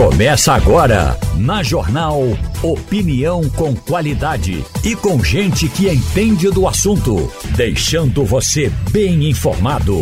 Começa 0.00 0.54
agora, 0.54 1.14
na 1.36 1.62
Jornal 1.62 2.22
Opinião 2.62 3.42
com 3.50 3.76
qualidade 3.76 4.64
e 4.82 4.96
com 4.96 5.22
gente 5.22 5.68
que 5.68 5.90
entende 5.90 6.50
do 6.50 6.66
assunto, 6.66 7.30
deixando 7.54 8.24
você 8.24 8.72
bem 8.90 9.28
informado. 9.28 9.98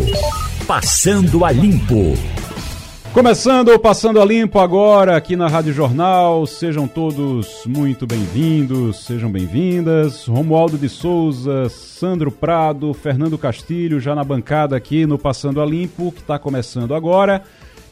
Passando 0.65 1.43
a 1.43 1.51
Limpo. 1.51 2.17
Começando 3.11 3.73
o 3.73 3.79
Passando 3.79 4.21
a 4.21 4.25
Limpo 4.25 4.57
agora 4.59 5.17
aqui 5.17 5.35
na 5.35 5.49
Rádio 5.49 5.73
Jornal. 5.73 6.47
Sejam 6.47 6.87
todos 6.87 7.65
muito 7.65 8.07
bem-vindos, 8.07 9.03
sejam 9.03 9.29
bem-vindas. 9.29 10.27
Romualdo 10.27 10.77
de 10.77 10.87
Souza, 10.87 11.67
Sandro 11.67 12.31
Prado, 12.31 12.93
Fernando 12.93 13.37
Castilho 13.37 13.99
já 13.99 14.15
na 14.15 14.23
bancada 14.23 14.77
aqui 14.77 15.05
no 15.05 15.17
Passando 15.19 15.61
a 15.61 15.65
Limpo, 15.65 16.13
que 16.13 16.21
está 16.21 16.39
começando 16.39 16.95
agora. 16.95 17.43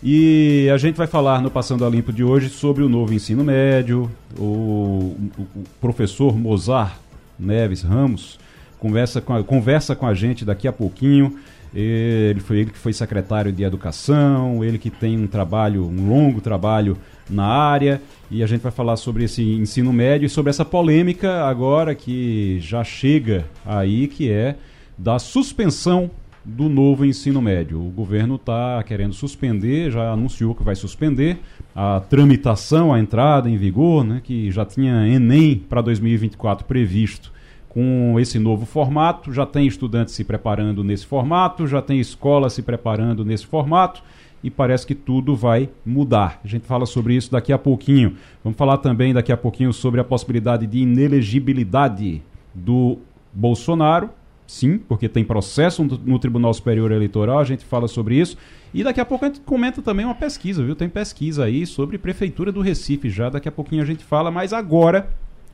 E 0.02 0.70
a 0.72 0.78
gente 0.78 0.96
vai 0.96 1.08
falar 1.08 1.42
no 1.42 1.50
Passando 1.50 1.84
a 1.84 1.90
Limpo 1.90 2.14
de 2.14 2.24
hoje 2.24 2.50
sobre 2.50 2.84
o 2.84 2.90
novo 2.90 3.14
ensino 3.14 3.44
médio. 3.44 4.10
O, 4.38 5.16
o, 5.38 5.64
professor 5.82 6.38
Mozart 6.38 6.98
Neves 7.38 7.82
Ramos 7.82 8.40
conversa 8.78 9.20
com, 9.20 9.34
a, 9.34 9.44
conversa 9.44 9.96
com 9.96 10.06
a 10.06 10.14
gente 10.14 10.46
daqui 10.46 10.68
a 10.68 10.72
pouquinho. 10.72 11.40
Ele 11.74 12.40
foi 12.40 12.60
ele 12.60 12.72
que 12.72 12.78
foi 12.78 12.94
secretário 12.94 13.52
de 13.52 13.64
Educação, 13.64 14.64
ele 14.64 14.78
que 14.78 14.92
tem 14.92 15.18
um 15.18 15.28
trabalho, 15.28 15.86
um 15.88 16.10
longo 16.10 16.42
trabalho 16.42 16.96
na 17.30 17.46
área, 17.46 18.02
e 18.32 18.42
a 18.42 18.48
gente 18.48 18.62
vai 18.62 18.72
falar 18.72 18.98
sobre 18.98 19.26
esse 19.26 19.44
ensino 19.44 19.92
médio 19.92 20.28
e 20.28 20.30
sobre 20.30 20.50
essa 20.52 20.64
polêmica 20.64 21.44
agora 21.44 21.94
que 21.94 22.60
já 22.62 22.84
chega 22.84 23.46
aí, 23.66 24.08
que 24.08 24.32
é 24.32 24.56
da 24.98 25.20
suspensão 25.20 26.10
do 26.48 26.70
novo 26.70 27.06
ensino 27.06 27.42
médio. 27.42 27.78
O 27.78 27.90
governo 27.90 28.36
está 28.36 28.82
querendo 28.84 29.14
suspender, 29.14 29.92
já 29.92 30.14
anunciou 30.14 30.56
que 30.56 30.64
vai 30.64 30.76
suspender 30.76 31.40
a 31.76 32.00
tramitação, 32.00 32.94
a 32.94 33.00
entrada 33.00 33.50
em 33.50 33.58
vigor, 33.58 34.06
né, 34.06 34.22
que 34.24 34.50
já 34.50 34.66
tinha 34.66 35.06
Enem 35.06 35.58
para 35.58 35.82
2024 35.82 36.66
previsto 36.66 37.34
com 37.68 38.18
esse 38.18 38.40
novo 38.40 38.66
formato. 38.66 39.34
Já 39.34 39.46
tem 39.46 39.68
estudantes 39.68 40.14
se 40.14 40.24
preparando 40.24 40.86
nesse 40.86 41.06
formato, 41.06 41.68
já 41.68 41.82
tem 41.82 42.00
escola 42.00 42.50
se 42.50 42.62
preparando 42.62 43.26
nesse 43.26 43.46
formato 43.46 44.02
e 44.42 44.50
parece 44.50 44.88
que 44.88 44.96
tudo 44.96 45.36
vai 45.36 45.68
mudar. 45.86 46.40
A 46.46 46.48
gente 46.48 46.66
fala 46.66 46.86
sobre 46.86 47.14
isso 47.14 47.30
daqui 47.30 47.52
a 47.52 47.58
pouquinho. 47.58 48.16
Vamos 48.42 48.58
falar 48.58 48.78
também 48.78 49.14
daqui 49.14 49.34
a 49.34 49.38
pouquinho 49.38 49.74
sobre 49.74 50.00
a 50.00 50.04
possibilidade 50.04 50.66
de 50.66 50.80
inelegibilidade 50.80 52.22
do 52.56 53.00
Bolsonaro 53.34 54.10
sim, 54.48 54.78
porque 54.78 55.10
tem 55.10 55.24
processo 55.24 55.84
no 55.84 56.18
Tribunal 56.18 56.54
Superior 56.54 56.92
Eleitoral, 56.92 57.40
a 57.40 57.44
gente 57.44 57.66
fala 57.66 57.88
sobre 57.88 58.16
isso. 58.16 58.38
E 58.74 58.84
daqui 58.84 59.02
a 59.02 59.06
pouco 59.06 59.26
a 59.26 59.28
gente 59.28 59.42
comenta 59.42 59.82
também 59.82 60.06
uma 60.06 60.16
pesquisa, 60.16 60.64
viu? 60.64 60.76
Tem 60.76 60.90
pesquisa 60.90 61.44
aí 61.44 61.66
sobre 61.66 61.98
Prefeitura 61.98 62.52
do 62.52 62.62
Recife 62.62 63.10
já, 63.10 63.30
daqui 63.30 63.50
a 63.50 63.52
pouquinho 63.52 63.84
a 63.84 63.86
gente 63.86 64.04
fala, 64.04 64.32
mas 64.32 64.54
agora 64.54 65.10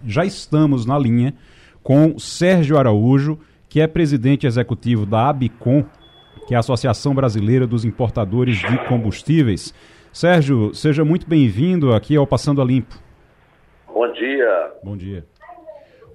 já 0.06 0.24
estamos 0.24 0.86
na 0.86 0.98
linha 0.98 1.34
com 1.82 2.18
Sérgio 2.20 2.78
Araújo, 2.78 3.40
que 3.68 3.82
é 3.82 3.88
presidente 3.88 4.46
executivo 4.46 5.06
da 5.06 5.30
ABICOM, 5.30 5.84
que 6.48 6.54
é 6.54 6.58
a 6.58 6.60
Associação 6.60 7.16
Brasileira 7.16 7.66
dos 7.66 7.84
Importadores 7.84 8.58
de 8.58 8.78
Combustíveis. 8.88 9.74
Sérgio, 10.12 10.74
seja 10.76 11.04
muito 11.04 11.28
bem-vindo 11.28 11.94
aqui 11.94 12.16
ao 12.16 12.28
Passando 12.28 12.62
a 12.62 12.66
Limpo. 12.66 12.96
Bom 13.88 14.12
dia. 14.14 14.72
Bom 14.84 14.96
dia. 14.96 15.26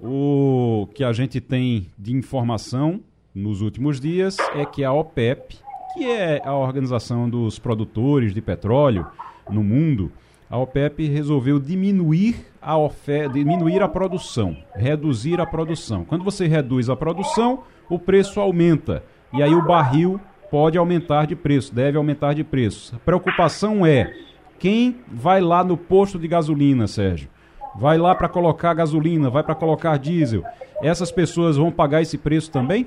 O 0.01 0.87
que 0.93 1.03
a 1.03 1.11
gente 1.11 1.41
tem 1.41 1.87
de 1.97 2.15
informação 2.15 3.01
nos 3.35 3.61
últimos 3.61 3.99
dias 3.99 4.37
é 4.55 4.65
que 4.65 4.83
a 4.83 4.93
OPEP, 4.93 5.57
que 5.93 6.05
é 6.05 6.41
a 6.43 6.55
organização 6.55 7.29
dos 7.29 7.59
produtores 7.59 8.33
de 8.33 8.41
petróleo 8.41 9.05
no 9.49 9.61
mundo, 9.61 10.09
a 10.49 10.57
OPEP 10.57 11.05
resolveu 11.07 11.59
diminuir 11.59 12.47
a 12.61 12.77
oferta, 12.77 13.33
diminuir 13.33 13.81
a 13.81 13.89
produção, 13.89 14.55
reduzir 14.73 15.39
a 15.41 15.45
produção. 15.45 16.05
Quando 16.05 16.23
você 16.23 16.47
reduz 16.47 16.89
a 16.89 16.95
produção, 16.95 17.63
o 17.89 17.99
preço 17.99 18.39
aumenta 18.39 19.03
e 19.33 19.43
aí 19.43 19.53
o 19.53 19.65
barril 19.65 20.19
pode 20.49 20.77
aumentar 20.77 21.27
de 21.27 21.35
preço, 21.35 21.75
deve 21.75 21.97
aumentar 21.97 22.33
de 22.33 22.43
preço. 22.43 22.95
A 22.95 22.99
preocupação 22.99 23.85
é 23.85 24.13
quem 24.57 25.01
vai 25.07 25.41
lá 25.41 25.63
no 25.63 25.77
posto 25.77 26.17
de 26.17 26.27
gasolina, 26.27 26.87
Sérgio, 26.87 27.29
vai 27.79 27.97
lá 27.97 28.13
para 28.13 28.27
colocar 28.27 28.73
gasolina, 28.73 29.29
vai 29.29 29.41
para 29.41 29.55
colocar 29.55 29.97
diesel, 29.97 30.43
essas 30.83 31.11
pessoas 31.11 31.55
vão 31.55 31.71
pagar 31.71 32.01
esse 32.01 32.17
preço 32.17 32.51
também? 32.51 32.85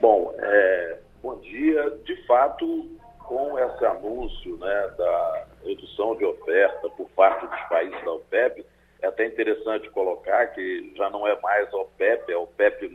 Bom, 0.00 0.32
é, 0.38 0.98
bom 1.20 1.36
dia. 1.40 1.90
De 2.04 2.24
fato, 2.26 2.88
com 3.18 3.58
esse 3.58 3.84
anúncio 3.84 4.56
né, 4.58 4.90
da 4.96 5.44
redução 5.64 6.14
de 6.14 6.24
oferta 6.24 6.88
por 6.90 7.08
parte 7.10 7.46
dos 7.46 7.60
países 7.68 8.04
da 8.04 8.12
OPEP, 8.12 8.64
é 9.02 9.08
até 9.08 9.26
interessante 9.26 9.90
colocar 9.90 10.46
que 10.48 10.92
já 10.96 11.10
não 11.10 11.26
é 11.26 11.38
mais 11.40 11.72
a 11.74 11.78
OPEP, 11.78 12.30
é 12.30 12.34
a 12.34 12.38
OPEP+, 12.38 12.88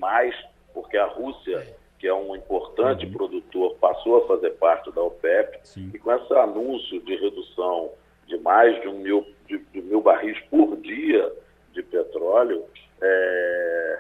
porque 0.73 0.97
a 0.97 1.07
Rússia, 1.07 1.75
que 1.99 2.07
é 2.07 2.13
um 2.13 2.35
importante 2.37 3.05
uhum. 3.05 3.11
produtor, 3.11 3.75
passou 3.81 4.23
a 4.23 4.27
fazer 4.27 4.51
parte 4.51 4.89
da 4.91 5.01
OPEP, 5.01 5.59
Sim. 5.63 5.91
e 5.93 5.99
com 5.99 6.11
esse 6.13 6.33
anúncio 6.33 7.01
de 7.01 7.17
redução 7.17 7.91
de 8.27 8.37
mais 8.37 8.81
de 8.81 8.87
um 8.87 8.99
mil, 8.99 9.25
de, 9.51 9.57
de 9.71 9.81
mil 9.81 10.01
barris 10.01 10.39
por 10.49 10.77
dia 10.77 11.31
de 11.73 11.83
petróleo, 11.83 12.65
é, 13.01 13.99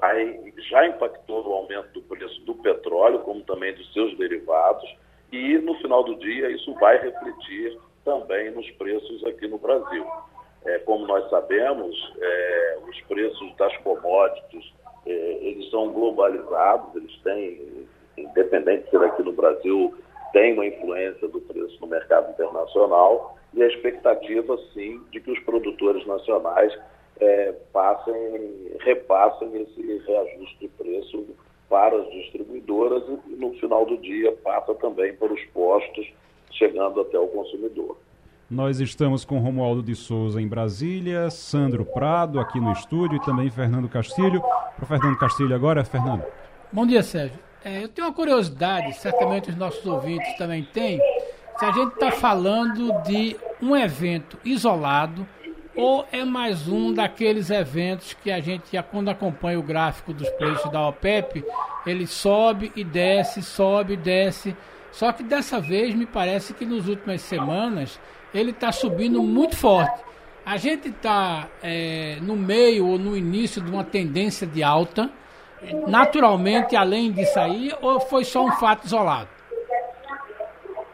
vai, 0.00 0.52
já 0.70 0.86
impactou 0.86 1.42
no 1.44 1.52
aumento 1.52 1.92
do 1.92 2.02
preço 2.02 2.40
do 2.42 2.54
petróleo, 2.54 3.20
como 3.20 3.42
também 3.42 3.74
dos 3.74 3.92
seus 3.92 4.16
derivados, 4.16 4.88
e 5.32 5.58
no 5.58 5.74
final 5.76 6.04
do 6.04 6.16
dia 6.16 6.50
isso 6.50 6.72
vai 6.74 6.98
refletir 6.98 7.78
também 8.04 8.50
nos 8.50 8.68
preços 8.72 9.24
aqui 9.26 9.46
no 9.46 9.58
Brasil. 9.58 10.06
É, 10.64 10.78
como 10.80 11.06
nós 11.06 11.28
sabemos, 11.30 11.94
é, 12.20 12.78
os 12.88 13.00
preços 13.02 13.56
das 13.56 13.76
commodities 13.78 14.72
é, 15.06 15.10
eles 15.10 15.70
são 15.70 15.92
globalizados, 15.92 16.94
eles 16.96 17.16
têm, 17.22 17.86
independente 18.16 18.84
de 18.84 18.90
ser 18.90 19.02
aqui 19.02 19.22
no 19.22 19.32
Brasil 19.32 19.94
tem 20.32 20.54
uma 20.54 20.66
influência 20.66 21.28
do 21.28 21.40
preço 21.40 21.78
no 21.80 21.86
mercado 21.86 22.30
internacional 22.30 23.36
e 23.54 23.62
a 23.62 23.66
expectativa, 23.66 24.58
sim, 24.74 25.00
de 25.10 25.20
que 25.20 25.30
os 25.30 25.38
produtores 25.40 26.06
nacionais 26.06 26.76
é, 27.20 27.52
passem, 27.72 28.14
repassem 28.80 29.62
esse 29.62 30.02
reajuste 30.06 30.58
de 30.60 30.68
preço 30.68 31.26
para 31.68 31.96
as 31.96 32.10
distribuidoras 32.10 33.02
e, 33.26 33.36
no 33.36 33.52
final 33.54 33.84
do 33.84 33.98
dia, 33.98 34.32
passa 34.42 34.74
também 34.74 35.14
para 35.14 35.32
os 35.32 35.44
postos, 35.46 36.06
chegando 36.52 37.00
até 37.00 37.18
o 37.18 37.28
consumidor. 37.28 37.96
Nós 38.50 38.80
estamos 38.80 39.26
com 39.26 39.38
Romualdo 39.38 39.82
de 39.82 39.94
Souza 39.94 40.40
em 40.40 40.48
Brasília, 40.48 41.28
Sandro 41.28 41.84
Prado 41.84 42.40
aqui 42.40 42.58
no 42.58 42.72
estúdio 42.72 43.16
e 43.16 43.24
também 43.24 43.50
Fernando 43.50 43.88
Castilho. 43.90 44.40
Para 44.40 44.86
Fernando 44.86 45.18
Castilho 45.18 45.54
agora, 45.54 45.84
Fernando. 45.84 46.24
Bom 46.72 46.86
dia, 46.86 47.02
Sérgio. 47.02 47.47
É, 47.64 47.82
eu 47.82 47.88
tenho 47.88 48.06
uma 48.06 48.14
curiosidade, 48.14 48.94
certamente 48.94 49.50
os 49.50 49.56
nossos 49.56 49.84
ouvintes 49.84 50.36
também 50.36 50.62
têm, 50.62 51.00
se 51.58 51.64
a 51.64 51.72
gente 51.72 51.94
está 51.94 52.12
falando 52.12 52.92
de 53.02 53.36
um 53.60 53.76
evento 53.76 54.38
isolado 54.44 55.26
ou 55.74 56.06
é 56.12 56.24
mais 56.24 56.68
um 56.68 56.92
daqueles 56.92 57.50
eventos 57.50 58.12
que 58.14 58.30
a 58.30 58.40
gente, 58.40 58.64
quando 58.90 59.08
acompanha 59.08 59.58
o 59.58 59.62
gráfico 59.62 60.12
dos 60.12 60.28
preços 60.30 60.70
da 60.70 60.86
OPEP, 60.88 61.44
ele 61.84 62.06
sobe 62.06 62.72
e 62.76 62.84
desce, 62.84 63.42
sobe 63.42 63.94
e 63.94 63.96
desce. 63.96 64.56
Só 64.92 65.12
que 65.12 65.22
dessa 65.22 65.60
vez 65.60 65.94
me 65.94 66.06
parece 66.06 66.54
que 66.54 66.64
nas 66.64 66.86
últimas 66.86 67.22
semanas 67.22 68.00
ele 68.32 68.50
está 68.50 68.72
subindo 68.72 69.22
muito 69.22 69.56
forte. 69.56 70.00
A 70.44 70.56
gente 70.56 70.88
está 70.88 71.48
é, 71.62 72.18
no 72.22 72.36
meio 72.36 72.86
ou 72.86 72.98
no 72.98 73.16
início 73.16 73.60
de 73.60 73.70
uma 73.70 73.84
tendência 73.84 74.46
de 74.46 74.62
alta 74.62 75.10
naturalmente 75.86 76.76
além 76.76 77.12
disso 77.12 77.38
aí, 77.38 77.72
ou 77.80 78.00
foi 78.00 78.24
só 78.24 78.44
um 78.44 78.52
fato 78.52 78.86
isolado? 78.86 79.28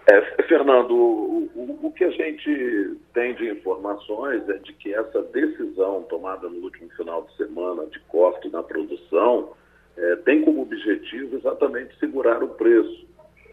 É, 0.07 0.43
Fernando, 0.43 0.95
o, 0.95 1.51
o, 1.55 1.87
o, 1.87 1.93
que 1.93 2.05
a 2.05 2.11
gente 2.11 2.97
tem 3.15 3.35
de 3.35 3.51
informações 3.51 4.47
é 4.51 4.59
de 4.59 4.73
que 4.75 4.95
essa 4.95 5.23
decisão 5.23 6.03
tomada 6.03 6.49
no 6.49 6.63
último 6.63 6.91
final 6.91 7.23
de 7.23 7.37
semana 7.37 7.87
de 7.87 7.99
corte 8.01 8.51
na 8.51 8.63
produção 8.63 9.53
é, 9.97 10.17
tem 10.17 10.43
como 10.43 10.63
objetivo 10.63 11.37
exatamente 11.37 11.99
segurar 11.99 12.43
o 12.43 12.49
preço. 12.49 13.07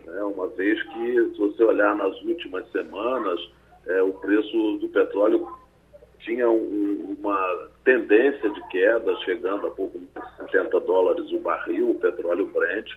Né? 0.05 0.23
Uma 0.23 0.47
vez 0.47 0.81
que, 0.83 1.31
se 1.31 1.37
você 1.37 1.63
olhar 1.63 1.95
nas 1.95 2.21
últimas 2.23 2.69
semanas, 2.71 3.39
é, 3.87 4.01
o 4.01 4.11
preço 4.13 4.77
do 4.77 4.89
petróleo 4.89 5.47
tinha 6.23 6.49
um, 6.49 7.15
uma 7.19 7.69
tendência 7.83 8.49
de 8.49 8.67
queda, 8.69 9.15
chegando 9.25 9.67
a 9.67 9.71
pouco 9.71 9.99
mais 10.13 10.27
de 10.37 10.51
60 10.51 10.79
dólares 10.81 11.31
o 11.31 11.39
barril, 11.39 11.91
o 11.91 11.99
petróleo 11.99 12.45
Brent, 12.47 12.89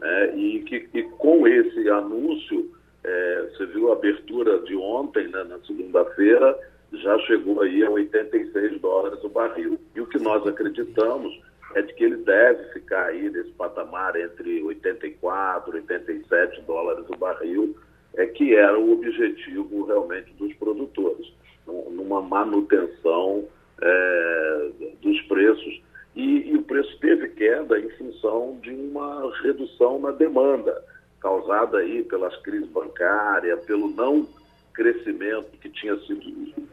né, 0.00 0.36
e 0.36 0.60
que 0.60 0.88
e 0.94 1.02
com 1.02 1.46
esse 1.46 1.88
anúncio, 1.88 2.70
é, 3.04 3.48
você 3.50 3.66
viu 3.66 3.90
a 3.90 3.94
abertura 3.94 4.58
de 4.60 4.76
ontem, 4.76 5.28
né, 5.28 5.44
na 5.44 5.58
segunda-feira, 5.60 6.58
já 6.92 7.18
chegou 7.20 7.62
aí 7.62 7.82
a 7.82 7.90
86 7.90 8.80
dólares 8.80 9.22
o 9.24 9.28
barril. 9.28 9.78
E 9.94 10.00
o 10.00 10.06
que 10.06 10.18
nós 10.18 10.46
acreditamos 10.46 11.40
é 11.74 11.82
de 11.82 11.94
que 11.94 12.04
ele 12.04 12.16
deve 12.16 12.64
ficar 12.72 13.06
aí 13.06 13.30
nesse 13.30 13.50
patamar 13.52 14.14
entre 14.16 14.62
84 14.62 15.70
e 15.70 15.80
87 15.80 16.60
dólares 16.62 17.04
o 17.08 17.16
barril, 17.16 17.74
é 18.14 18.26
que 18.26 18.54
era 18.54 18.78
o 18.78 18.92
objetivo 18.92 19.84
realmente 19.84 20.32
dos 20.34 20.52
produtores, 20.54 21.32
numa 21.66 22.20
manutenção 22.20 23.44
é, 23.80 24.70
dos 25.00 25.20
preços. 25.22 25.82
E, 26.14 26.50
e, 26.50 26.56
o 26.56 26.62
preço 26.62 26.98
teve 26.98 27.28
queda 27.30 27.78
em 27.78 27.88
função 27.90 28.58
de 28.60 28.70
uma 28.70 29.32
redução 29.42 29.98
na 29.98 30.10
demanda, 30.10 30.84
causada 31.20 31.78
aí 31.78 32.02
pelas 32.04 32.36
crises 32.42 32.68
bancárias, 32.68 33.64
pelo 33.64 33.88
não 33.88 34.28
crescimento 34.74 35.50
que 35.60 35.68
tinha 35.70 35.96
sido, 36.00 36.20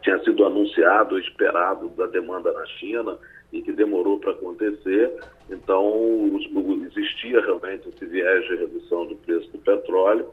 tinha 0.02 0.20
sido 0.24 0.46
anunciado, 0.46 1.20
esperado 1.20 1.90
da 1.90 2.06
demanda 2.08 2.52
na 2.52 2.66
China 2.66 3.18
e 3.52 3.62
que 3.62 3.72
demorou 3.72 4.20
para 4.20 4.32
acontecer. 4.32 5.12
Então, 5.50 6.30
existia 6.88 7.42
realmente 7.42 7.90
esse 7.90 8.06
viés 8.06 8.46
de 8.46 8.56
redução 8.56 9.06
do 9.06 9.16
preço 9.16 9.50
do 9.52 9.60
petróleo 9.60 10.28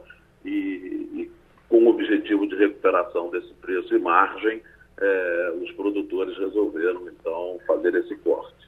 e, 0.45 0.51
e 0.51 1.31
com 1.69 1.79
o 1.79 1.89
objetivo 1.89 2.47
de 2.49 2.57
recuperação 2.57 3.31
desse 3.31 3.53
preço 3.55 3.95
e 3.95 3.99
margem, 3.99 4.63
eh, 5.01 5.53
os 5.63 5.71
produtores 5.73 6.37
resolveram, 6.39 7.09
então, 7.09 7.59
fazer 7.67 7.95
esse 7.95 8.15
corte. 8.17 8.67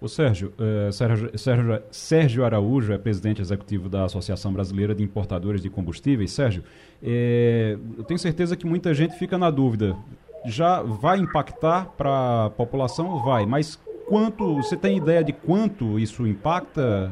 O 0.00 0.08
Sérgio, 0.08 0.52
eh, 0.60 0.92
Sérgio, 0.92 1.38
Sérgio, 1.38 1.82
Sérgio, 1.90 2.44
Araújo 2.44 2.92
é 2.92 2.98
presidente 2.98 3.40
executivo 3.40 3.88
da 3.88 4.04
Associação 4.04 4.52
Brasileira 4.52 4.94
de 4.94 5.02
Importadores 5.02 5.62
de 5.62 5.70
Combustíveis. 5.70 6.32
Sérgio, 6.32 6.62
eh, 7.02 7.76
eu 7.96 8.04
tenho 8.04 8.18
certeza 8.18 8.56
que 8.56 8.66
muita 8.66 8.92
gente 8.94 9.18
fica 9.18 9.38
na 9.38 9.50
dúvida. 9.50 9.96
Já 10.44 10.82
vai 10.82 11.18
impactar 11.18 11.86
para 11.96 12.46
a 12.46 12.50
população? 12.50 13.24
Vai, 13.24 13.46
mas 13.46 13.76
quanto, 14.06 14.56
você 14.56 14.76
tem 14.76 14.96
ideia 14.98 15.24
de 15.24 15.32
quanto 15.32 15.98
isso 15.98 16.26
impacta 16.26 17.10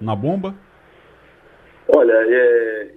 na 0.00 0.14
bomba? 0.14 0.54
Olha, 1.88 2.12
é, 2.12 2.94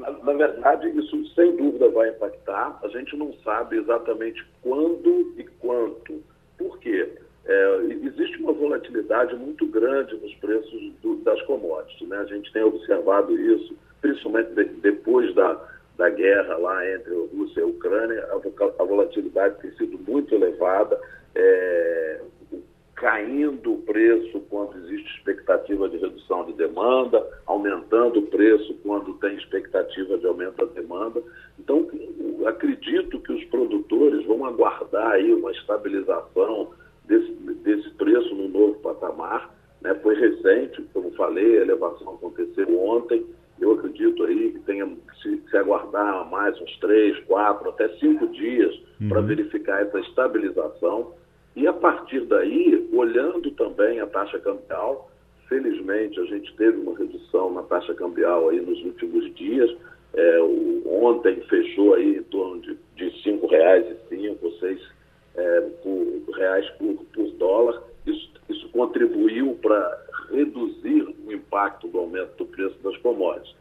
na, 0.00 0.10
na, 0.10 0.32
verdade, 0.32 0.88
isso 0.88 1.26
sem 1.34 1.56
dúvida 1.56 1.88
vai 1.90 2.10
impactar. 2.10 2.78
A 2.82 2.88
gente 2.88 3.16
não 3.16 3.32
sabe 3.44 3.76
exatamente 3.76 4.44
quando 4.62 5.32
e 5.36 5.44
quanto. 5.60 6.22
Por 6.58 6.78
quê? 6.78 7.08
É, 7.46 7.80
existe 8.02 8.42
uma 8.42 8.52
volatilidade 8.52 9.34
muito 9.36 9.66
grande 9.66 10.16
nos 10.16 10.34
preços 10.36 10.92
do, 11.02 11.16
das 11.16 11.40
commodities. 11.42 12.08
Né? 12.08 12.18
A 12.18 12.24
gente 12.24 12.52
tem 12.52 12.62
observado 12.62 13.38
isso, 13.38 13.76
principalmente 14.00 14.52
de, 14.52 14.64
depois 14.64 15.34
da, 15.34 15.60
da 15.96 16.10
guerra 16.10 16.56
lá 16.56 16.90
entre 16.90 17.14
a 17.14 17.36
Rússia 17.36 17.60
e 17.60 17.62
a 17.62 17.66
Ucrânia, 17.66 18.24
a, 18.24 18.82
a 18.82 18.84
volatilidade 18.84 19.60
tem 19.60 19.70
sido 19.72 19.98
muito 20.06 20.34
elevada. 20.34 21.00
É, 21.34 22.20
caindo 23.00 23.72
o 23.72 23.78
preço 23.78 24.40
quando 24.50 24.76
existe 24.76 25.16
expectativa 25.16 25.88
de 25.88 25.96
redução 25.96 26.44
de 26.44 26.52
demanda, 26.52 27.26
aumentando 27.46 28.20
o 28.20 28.26
preço 28.26 28.74
quando 28.82 29.14
tem 29.14 29.36
expectativa 29.36 30.18
de 30.18 30.26
aumento 30.26 30.58
da 30.58 30.66
demanda. 30.66 31.22
Então, 31.58 31.88
acredito 32.46 33.18
que 33.20 33.32
os 33.32 33.42
produtores 33.44 34.26
vão 34.26 34.44
aguardar 34.44 35.12
aí 35.12 35.32
uma 35.32 35.50
estabilização 35.50 36.72
desse, 37.06 37.32
desse 37.64 37.88
preço 37.94 38.34
no 38.34 38.48
novo 38.48 38.74
patamar. 38.80 39.50
Né? 39.80 39.94
Foi 40.02 40.14
recente, 40.14 40.82
como 40.92 41.10
falei, 41.12 41.58
a 41.58 41.62
elevação 41.62 42.16
aconteceu 42.16 42.78
ontem. 42.84 43.24
Eu 43.58 43.72
acredito 43.72 44.24
aí 44.24 44.52
que 44.52 44.58
tenha 44.60 44.86
se, 45.22 45.42
se 45.48 45.56
aguardar 45.56 46.30
mais 46.30 46.60
uns 46.60 46.78
três, 46.80 47.18
quatro, 47.24 47.70
até 47.70 47.88
cinco 47.96 48.26
dias 48.28 48.74
uhum. 49.00 49.08
para 49.08 49.22
verificar 49.22 49.80
essa 49.80 49.98
estabilização 50.00 51.14
e 51.56 51.66
a 51.66 51.72
partir 51.72 52.20
daí, 52.26 52.88
olhando 52.92 53.50
também 53.52 54.00
a 54.00 54.06
taxa 54.06 54.38
cambial, 54.38 55.10
felizmente 55.48 56.18
a 56.20 56.24
gente 56.24 56.54
teve 56.56 56.78
uma 56.78 56.96
redução 56.96 57.52
na 57.52 57.62
taxa 57.64 57.92
cambial 57.94 58.48
aí 58.48 58.60
nos 58.60 58.82
últimos 58.84 59.34
dias. 59.34 59.70
É, 60.14 60.40
o, 60.40 61.04
ontem 61.04 61.40
fechou 61.42 61.94
aí 61.94 62.16
em 62.16 62.22
torno 62.24 62.60
de, 62.60 62.78
de 62.96 63.04
R$ 63.04 63.38
5,05 63.40 64.38
ou 64.42 64.52
seis 64.58 64.80
é, 65.34 65.60
por, 65.82 66.36
reais 66.36 66.68
por, 66.70 66.94
por 67.12 67.30
dólar. 67.32 67.82
Isso, 68.06 68.30
isso 68.48 68.68
contribuiu 68.70 69.58
para 69.60 70.06
reduzir 70.30 71.02
o 71.26 71.32
impacto 71.32 71.88
do 71.88 71.98
aumento 71.98 72.36
do 72.36 72.46
preço 72.46 72.78
das 72.82 72.96
commodities. 72.98 73.54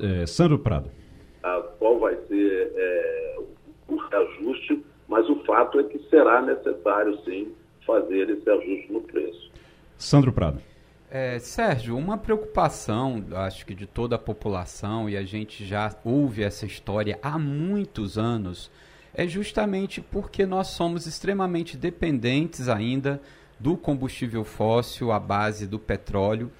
É, 0.00 0.26
Sandro 0.26 0.58
Prado. 0.58 0.90
A, 1.42 1.62
qual 1.78 1.98
vai 1.98 2.16
ser 2.26 2.72
é, 2.74 3.38
o 3.88 3.96
reajuste 3.96 4.82
mas 5.08 5.28
o 5.28 5.36
fato 5.44 5.80
é 5.80 5.84
que 5.84 5.98
será 6.10 6.42
necessário, 6.42 7.18
sim, 7.24 7.52
fazer 7.86 8.28
esse 8.28 8.48
ajuste 8.48 8.92
no 8.92 9.00
preço. 9.00 9.50
Sandro 9.96 10.32
Prado. 10.32 10.60
É, 11.10 11.38
Sérgio, 11.38 11.96
uma 11.96 12.18
preocupação, 12.18 13.24
acho 13.32 13.64
que 13.64 13.74
de 13.74 13.86
toda 13.86 14.16
a 14.16 14.18
população, 14.18 15.08
e 15.08 15.16
a 15.16 15.24
gente 15.24 15.64
já 15.64 15.96
ouve 16.04 16.42
essa 16.42 16.66
história 16.66 17.18
há 17.22 17.38
muitos 17.38 18.18
anos, 18.18 18.70
é 19.14 19.26
justamente 19.26 20.02
porque 20.02 20.44
nós 20.44 20.68
somos 20.68 21.06
extremamente 21.06 21.78
dependentes 21.78 22.68
ainda 22.68 23.20
do 23.58 23.76
combustível 23.76 24.44
fóssil 24.44 25.10
à 25.10 25.18
base 25.18 25.66
do 25.66 25.78
petróleo 25.78 26.52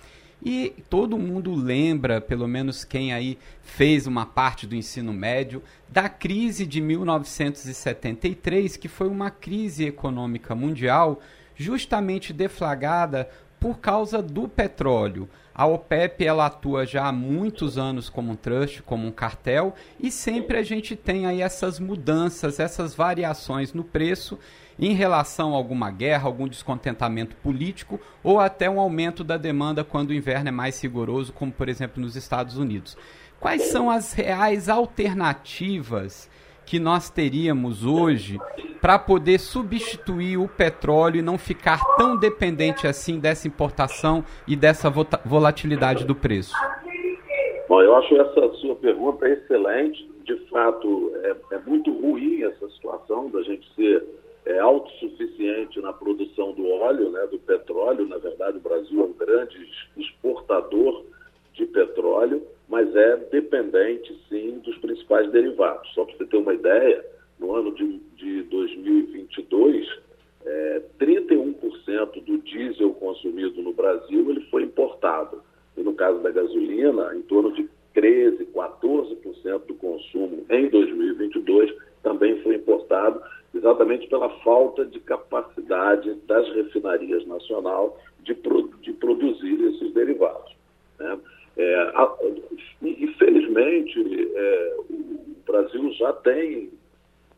e 0.43 0.75
todo 0.89 1.19
mundo 1.19 1.55
lembra, 1.55 2.21
pelo 2.21 2.47
menos 2.47 2.85
quem 2.85 3.13
aí 3.13 3.39
fez 3.63 4.07
uma 4.07 4.25
parte 4.25 4.67
do 4.67 4.75
ensino 4.75 5.13
médio, 5.13 5.63
da 5.89 6.09
crise 6.09 6.67
de 6.67 6.81
1973, 6.81 8.77
que 8.77 8.89
foi 8.89 9.09
uma 9.09 9.31
crise 9.31 9.87
econômica 9.87 10.55
mundial 10.55 11.21
justamente 11.57 12.33
deflagrada 12.33 13.29
por 13.59 13.79
causa 13.79 14.23
do 14.23 14.49
petróleo. 14.49 15.29
A 15.53 15.67
OPEP 15.67 16.25
ela 16.25 16.47
atua 16.47 16.87
já 16.87 17.07
há 17.07 17.13
muitos 17.13 17.77
anos 17.77 18.09
como 18.09 18.31
um 18.31 18.37
trust, 18.37 18.81
como 18.83 19.09
um 19.09 19.11
cartel, 19.11 19.75
e 19.99 20.09
sempre 20.09 20.57
a 20.57 20.63
gente 20.63 20.95
tem 20.95 21.27
aí 21.27 21.43
essas 21.43 21.81
mudanças, 21.81 22.61
essas 22.61 22.95
variações 22.95 23.73
no 23.73 23.83
preço 23.83 24.39
em 24.79 24.93
relação 24.93 25.55
a 25.55 25.57
alguma 25.57 25.91
guerra, 25.91 26.27
algum 26.27 26.47
descontentamento 26.47 27.35
político 27.37 28.01
ou 28.23 28.39
até 28.39 28.71
um 28.71 28.79
aumento 28.79 29.25
da 29.25 29.37
demanda 29.37 29.83
quando 29.83 30.11
o 30.11 30.15
inverno 30.15 30.49
é 30.49 30.53
mais 30.53 30.81
rigoroso, 30.83 31.33
como 31.33 31.51
por 31.51 31.69
exemplo 31.69 32.01
nos 32.01 32.17
Estados 32.17 32.57
Unidos. 32.57 32.97
Quais 33.41 33.63
são 33.63 33.91
as 33.91 34.13
reais 34.13 34.69
alternativas 34.69 36.31
que 36.67 36.79
nós 36.79 37.09
teríamos 37.09 37.85
hoje 37.85 38.39
para 38.81 38.99
poder 38.99 39.39
substituir 39.39 40.37
o 40.37 40.47
petróleo 40.47 41.19
e 41.19 41.23
não 41.23 41.39
ficar 41.39 41.83
tão 41.97 42.17
dependente 42.17 42.87
assim 42.87 43.19
dessa 43.19 43.49
importação 43.49 44.25
e 44.47 44.55
dessa 44.55 44.91
volatilidade 45.25 46.05
do 46.05 46.15
preço? 46.15 46.55
Bom, 47.69 47.83
eu 47.83 47.95
acho 47.97 48.15
essa 48.17 48.53
sua 48.55 48.77
pergunta 48.77 49.29
excelente. 49.29 50.09
De 50.25 50.37
fato, 50.51 51.13
é, 51.23 51.55
é 51.55 51.59
muito 51.67 51.91
ruim 51.91 52.43
essa 52.43 52.69
situação 52.71 53.31
da 53.31 53.43
gente 53.43 53.67
ser 53.75 54.05
é, 54.49 54.59
autossuficiente 54.59 55.79
na 55.81 55.93
produção 55.93 56.53
do 56.53 56.67
óleo, 56.69 57.11
né, 57.11 57.27
do 57.31 57.39
petróleo. 57.39 58.09
Na 58.09 58.17
verdade, 58.17 58.57
o 58.57 58.61
Brasil 58.61 59.01
é 59.01 59.05
um 59.05 59.13
grande 59.13 59.71
exportador 59.95 61.05
de 61.53 61.67
petróleo, 61.67 62.43
mas 62.67 62.95
é 62.97 63.17
dependente, 63.31 64.19
sim, 64.29 64.59
dos 64.65 64.77
principais 64.79 65.31
derivados. 65.31 65.93
Só 65.93 66.05
para 66.05 66.17
você 66.17 66.25
ter 66.25 66.39
uma 66.39 66.55
ideia, 66.55 67.05
no 67.39 67.55
ano 67.55 67.75
de, 67.75 67.99
de 68.17 68.43
2022, 68.45 69.87
é, 70.47 70.83
31% 70.99 72.25
do 72.25 72.39
diesel 72.39 72.95
consumido 72.95 73.61
no 73.61 73.75
Brasil 73.75 74.31
ele 74.31 74.41
foi 74.51 74.63
importado. 74.63 75.43
E 75.77 75.83
no 75.83 75.93
caso 75.93 76.21
da 76.21 76.31
gasolina, 76.31 77.15
em 77.15 77.21
torno 77.23 77.53
de 77.53 77.69
13%, 77.95 78.47
14% 78.55 79.67
do 79.67 79.75
consumo 79.75 80.47
em 80.49 80.69
2022 80.69 81.71
também 82.09 82.41
foi 82.43 82.55
importado 82.55 83.21
exatamente 83.55 84.07
pela 84.09 84.31
falta 84.41 84.87
de 84.87 84.99
capacidade 85.01 86.15
das 86.27 86.49
refinarias 86.55 87.27
nacional 87.27 87.99
de, 88.23 88.35
pro, 88.35 88.69
de 88.81 88.95
produzir 88.95 89.63
esses 89.65 89.93
derivados. 89.93 90.57
Né? 90.99 91.19
É, 91.59 91.75
a, 91.95 92.17
é, 94.35 94.77
o 94.89 95.37
Brasil 95.47 95.93
já 95.95 96.13
tem 96.15 96.71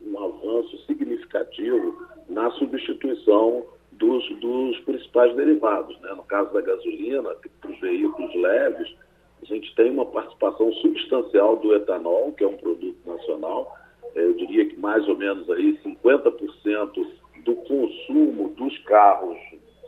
um 0.05 0.17
avanço 0.17 0.77
significativo 0.85 2.07
na 2.29 2.49
substituição 2.51 3.65
dos, 3.91 4.23
dos 4.39 4.79
principais 4.79 5.35
derivados. 5.35 5.99
Né? 5.99 6.13
No 6.13 6.23
caso 6.23 6.53
da 6.53 6.61
gasolina, 6.61 7.35
para 7.59 7.71
os 7.71 7.79
veículos 7.81 8.33
leves, 8.35 8.95
a 9.41 9.45
gente 9.45 9.75
tem 9.75 9.91
uma 9.91 10.05
participação 10.05 10.71
substancial 10.73 11.57
do 11.57 11.75
etanol, 11.75 12.31
que 12.31 12.43
é 12.43 12.47
um 12.47 12.57
produto 12.57 12.97
nacional, 13.05 13.75
eu 14.15 14.33
diria 14.33 14.65
que 14.65 14.79
mais 14.79 15.07
ou 15.07 15.17
menos 15.17 15.49
aí 15.49 15.77
50% 15.83 17.07
do 17.43 17.55
consumo 17.55 18.49
dos 18.49 18.77
carros 18.79 19.37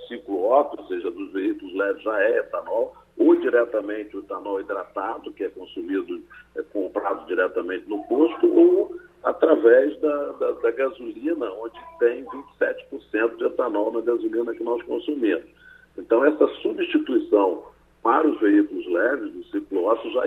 ciclo-óbito, 0.07 0.81
ou 0.81 0.87
seja, 0.87 1.11
dos 1.11 1.31
veículos 1.31 1.73
leves, 1.75 2.03
já 2.03 2.21
é 2.21 2.39
etanol, 2.39 2.95
ou 3.17 3.35
diretamente 3.35 4.15
o 4.15 4.19
etanol 4.19 4.59
hidratado, 4.59 5.31
que 5.33 5.43
é 5.43 5.49
consumido, 5.49 6.21
é 6.55 6.61
comprado 6.61 7.25
diretamente 7.27 7.87
no 7.87 8.03
posto, 8.03 8.47
ou 8.47 8.95
através 9.23 9.97
da, 9.99 10.31
da, 10.33 10.51
da 10.51 10.71
gasolina, 10.71 11.51
onde 11.53 11.79
tem 11.99 12.25
27% 12.25 13.37
de 13.37 13.45
etanol 13.45 13.91
na 13.91 14.01
gasolina 14.01 14.53
que 14.53 14.63
nós 14.63 14.81
consumimos. 14.83 15.45
Então, 15.97 16.25
essa 16.25 16.47
substituição 16.61 17.63
para 18.01 18.27
os 18.27 18.39
veículos 18.39 18.85
leves, 18.87 19.31
do 19.31 19.43
ciclo 19.45 19.85
ósseo, 19.85 20.11
já, 20.11 20.23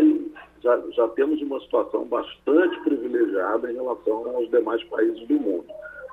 já, 0.66 0.82
já 0.90 1.08
temos 1.08 1.40
uma 1.40 1.60
situação 1.60 2.04
bastante 2.06 2.80
privilegiada 2.80 3.70
em 3.70 3.76
relação 3.76 4.34
aos 4.34 4.50
demais 4.50 4.82
países 4.84 5.26
do 5.28 5.34
mundo. 5.34 5.66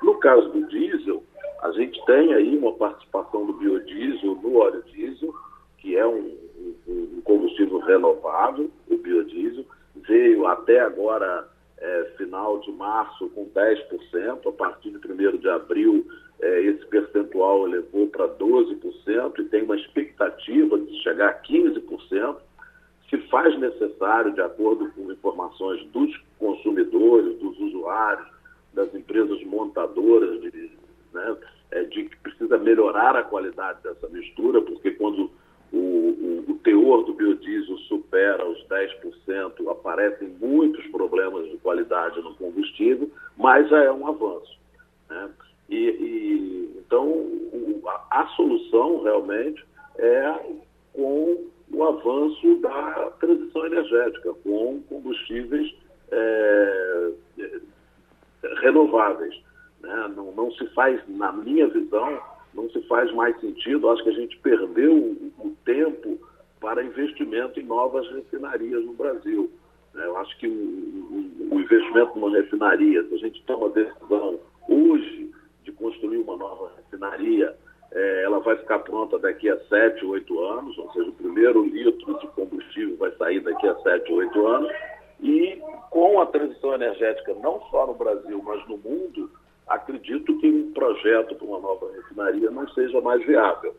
No 0.04 0.20
caso 0.20 0.48
do 0.50 0.68
diesel, 0.68 1.24
a 1.64 1.72
gente 1.72 2.00
tem 2.06 2.34
aí 2.34 2.56
uma 2.56 2.74
participação 2.74 3.48
do 3.48 3.54
biodiesel 3.54 4.36
no 4.36 4.58
óleo 4.58 4.84
diesel, 4.94 5.34
que 5.80 5.98
é 5.98 6.06
um, 6.06 6.38
um, 6.88 7.22
combustível 7.24 7.80
renovável, 7.80 8.70
o 8.90 8.98
biodiesel, 8.98 9.66
veio 10.08 10.46
até 10.46 10.82
agora, 10.82 11.50
é, 11.80 12.04
final 12.18 12.60
de 12.60 12.72
março, 12.74 13.30
com 13.30 13.50
10%, 13.50 14.48
a 14.48 14.52
partir 14.52 14.92
de 14.92 15.12
1 15.12 15.38
de 15.38 15.50
abril, 15.50 16.06
é, 16.42 16.62
esse 16.62 16.86
percentual 16.88 17.68
elevou 17.68 18.08
para 18.08 18.28
12% 18.28 19.40
e 19.40 19.44
tem 19.46 19.64
uma 19.64 19.78
expectativa 19.78 20.78
de 20.78 21.02
chegar 21.02 21.30
a 21.30 21.42
15%. 21.42 22.38
Se 23.14 23.18
faz 23.30 23.56
necessário, 23.60 24.34
de 24.34 24.42
acordo 24.42 24.92
com 24.94 25.12
informações 25.12 25.86
dos 25.92 26.20
consumidores, 26.40 27.38
dos 27.38 27.60
usuários, 27.60 28.28
das 28.74 28.92
empresas 28.96 29.40
montadoras, 29.44 30.42
de, 30.42 30.72
né, 31.14 31.38
é, 31.70 31.84
de 31.84 32.06
que 32.06 32.18
precisa 32.18 32.58
melhorar 32.58 33.16
a 33.16 33.22
qualidade 33.22 33.84
dessa 33.84 34.10
mistura, 34.10 34.64
porque 34.64 34.90
quando 34.94 35.30
o, 35.72 35.78
o, 35.78 36.46
o 36.48 36.60
teor 36.64 37.04
do 37.04 37.14
biodiesel 37.14 37.78
supera 37.88 38.50
os 38.50 38.66
10%, 38.66 39.72
aparecem 39.72 40.30
muitos 40.42 40.84
problemas 40.88 41.48
de 41.52 41.58
qualidade 41.58 42.20
no 42.20 42.34
combustível, 42.34 43.12
mas 43.38 43.70
já 43.70 43.84
é 43.84 43.92
um 43.92 44.08
avanço. 44.08 44.58
Né? 45.08 45.30
E, 45.70 45.76
e, 45.76 46.78
então, 46.80 47.06
o, 47.08 47.80
a, 47.86 48.22
a, 48.22 48.28
solução 48.30 49.04
realmente 49.04 49.64
é 50.00 50.34
com 50.94 51.53
o 51.74 51.84
avanço 51.84 52.56
da 52.60 53.12
transição 53.20 53.66
energética, 53.66 54.34
com 54.44 54.82
combustíveis 54.88 55.74
é, 56.12 57.12
renováveis. 58.62 59.36
Né? 59.82 60.14
Não, 60.16 60.32
não 60.32 60.52
se 60.52 60.66
faz, 60.68 61.02
na 61.08 61.32
minha 61.32 61.68
visão, 61.68 62.22
não 62.54 62.70
se 62.70 62.82
faz 62.84 63.12
mais 63.14 63.40
sentido. 63.42 63.90
Acho 63.90 64.04
que 64.04 64.10
a 64.10 64.14
gente 64.14 64.38
perdeu 64.38 64.96
o, 64.96 65.34
o 65.40 65.56
tempo 65.66 66.20
para 66.60 66.84
investimento 66.84 67.60
em 67.60 67.64
novas 67.64 68.08
refinarias 68.12 68.86
no 68.86 68.94
Brasil. 68.94 69.52
Né? 69.94 70.06
Eu 70.06 70.18
acho 70.18 70.38
que 70.38 70.48
o, 70.48 70.52
o, 70.52 71.56
o 71.56 71.60
investimento 71.60 72.18
numa 72.18 72.38
refinaria, 72.38 73.04
se 73.04 73.16
a 73.16 73.18
gente 73.18 73.44
toma 73.44 73.70
decisão 73.70 74.40
hoje 74.70 75.32
de 75.64 75.72
construir 75.72 76.18
uma 76.18 76.38
nova 76.38 76.72
refinaria, 76.78 77.56
é, 77.94 78.24
ela 78.24 78.40
vai 78.40 78.58
ficar 78.58 78.80
pronta 78.80 79.20
daqui 79.20 79.50
a 79.50 79.58
7, 79.66 80.04
8 80.04 80.40
anos, 80.46 80.78
ou 80.78 80.92
seja, 80.92 81.10
o 81.10 81.14
primeiro 81.14 81.64
litro 81.64 82.18
de 82.20 82.28
combustível 82.28 82.98
vai 82.98 83.12
sair 83.12 83.40
daqui 83.42 83.68
a 83.68 83.76
7, 83.76 84.12
8 84.12 84.48
anos, 84.48 84.72
e 85.22 85.62
com 85.92 86.20
a 86.20 86.26
transição 86.26 86.74
energética, 86.74 87.36
não 87.36 87.62
só 87.70 87.86
no 87.86 87.94
Brasil, 87.94 88.42
mas 88.44 88.68
no 88.68 88.78
mundo, 88.78 89.30
acredito 89.68 90.38
que 90.40 90.48
um 90.48 90.74
projeto 90.74 91.36
para 91.36 91.46
uma 91.46 91.60
nova 91.60 91.92
refinaria 91.94 92.50
não 92.50 92.68
seja 92.70 93.00
mais 93.00 93.24
viável. 93.26 93.76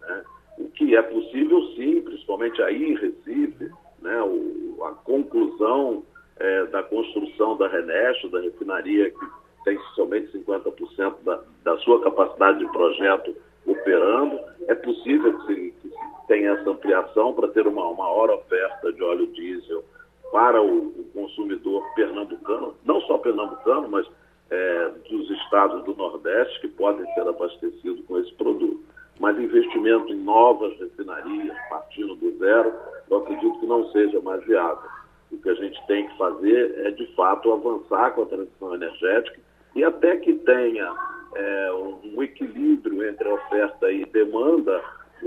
Né? 0.00 0.24
O 0.58 0.68
que 0.70 0.96
é 0.96 1.02
possível, 1.02 1.62
sim, 1.76 2.00
principalmente 2.00 2.60
aí 2.62 2.92
em 2.92 2.94
Recife, 2.96 3.70
né? 4.00 4.22
o, 4.22 4.82
a 4.84 4.92
conclusão 5.04 6.02
é, 6.38 6.64
da 6.66 6.82
construção 6.82 7.58
da 7.58 7.68
Renesto, 7.68 8.30
da 8.30 8.40
refinaria 8.40 9.10
que 9.10 9.40
tem 9.64 9.78
somente 9.94 10.32
50% 10.38 11.16
da, 11.22 11.42
da 11.62 11.76
sua 11.80 12.02
capacidade 12.02 12.58
de 12.58 12.72
projeto 12.72 13.36
operando. 13.70 14.38
É 14.68 14.74
possível 14.74 15.38
que 15.38 15.46
se, 15.46 15.54
que 15.82 15.88
se 15.88 16.26
tenha 16.28 16.52
essa 16.52 16.70
ampliação 16.70 17.32
para 17.32 17.48
ter 17.48 17.66
uma 17.66 17.92
maior 17.92 18.30
oferta 18.30 18.92
de 18.92 19.02
óleo 19.02 19.26
diesel 19.28 19.84
para 20.32 20.62
o, 20.62 20.88
o 20.88 21.04
consumidor 21.12 21.82
pernambucano, 21.94 22.74
não 22.84 23.00
só 23.02 23.18
pernambucano, 23.18 23.88
mas 23.88 24.06
é, 24.50 24.90
dos 25.08 25.30
estados 25.30 25.84
do 25.84 25.94
Nordeste 25.94 26.60
que 26.60 26.68
podem 26.68 27.06
ser 27.14 27.26
abastecidos 27.26 28.04
com 28.06 28.18
esse 28.18 28.32
produto. 28.34 28.80
Mas 29.18 29.38
investimento 29.38 30.12
em 30.12 30.16
novas 30.16 30.78
refinarias, 30.78 31.56
partindo 31.68 32.14
do 32.14 32.38
zero, 32.38 32.72
eu 33.10 33.18
acredito 33.18 33.60
que 33.60 33.66
não 33.66 33.90
seja 33.90 34.20
mais 34.20 34.42
viável. 34.44 34.88
O 35.30 35.36
que 35.36 35.48
a 35.48 35.54
gente 35.54 35.86
tem 35.86 36.08
que 36.08 36.16
fazer 36.16 36.86
é, 36.86 36.90
de 36.90 37.06
fato, 37.14 37.52
avançar 37.52 38.12
com 38.12 38.22
a 38.22 38.26
transição 38.26 38.74
energética 38.74 39.38
e 39.76 39.84
até 39.84 40.16
que 40.16 40.34
tenha 40.34 40.92
é, 41.34 41.72
um 42.14 42.22
equilíbrio 42.22 43.08
entre 43.08 43.28
oferta 43.28 43.90
e 43.90 44.04
demanda, 44.06 44.80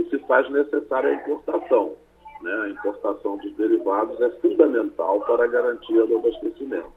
se 0.09 0.17
faz 0.27 0.49
necessária 0.51 1.09
a 1.09 1.13
importação. 1.15 1.93
Né? 2.41 2.51
A 2.51 2.69
importação 2.69 3.37
dos 3.37 3.55
derivados 3.55 4.19
é 4.21 4.29
fundamental 4.41 5.21
para 5.21 5.45
a 5.45 5.47
garantia 5.47 6.05
do 6.05 6.17
abastecimento. 6.17 6.91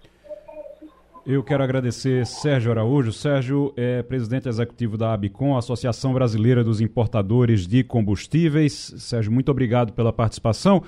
Eu 1.26 1.42
quero 1.42 1.62
agradecer 1.62 2.24
Sérgio 2.24 2.70
Araújo. 2.70 3.12
Sérgio 3.12 3.72
é 3.76 4.00
presidente 4.00 4.48
executivo 4.48 4.96
da 4.96 5.12
ABICOM, 5.12 5.56
Associação 5.56 6.12
Brasileira 6.12 6.62
dos 6.62 6.80
Importadores 6.80 7.66
de 7.66 7.82
Combustíveis. 7.82 8.94
Sérgio, 8.96 9.32
muito 9.32 9.50
obrigado 9.50 9.92
pela 9.92 10.12
participação. 10.12 10.84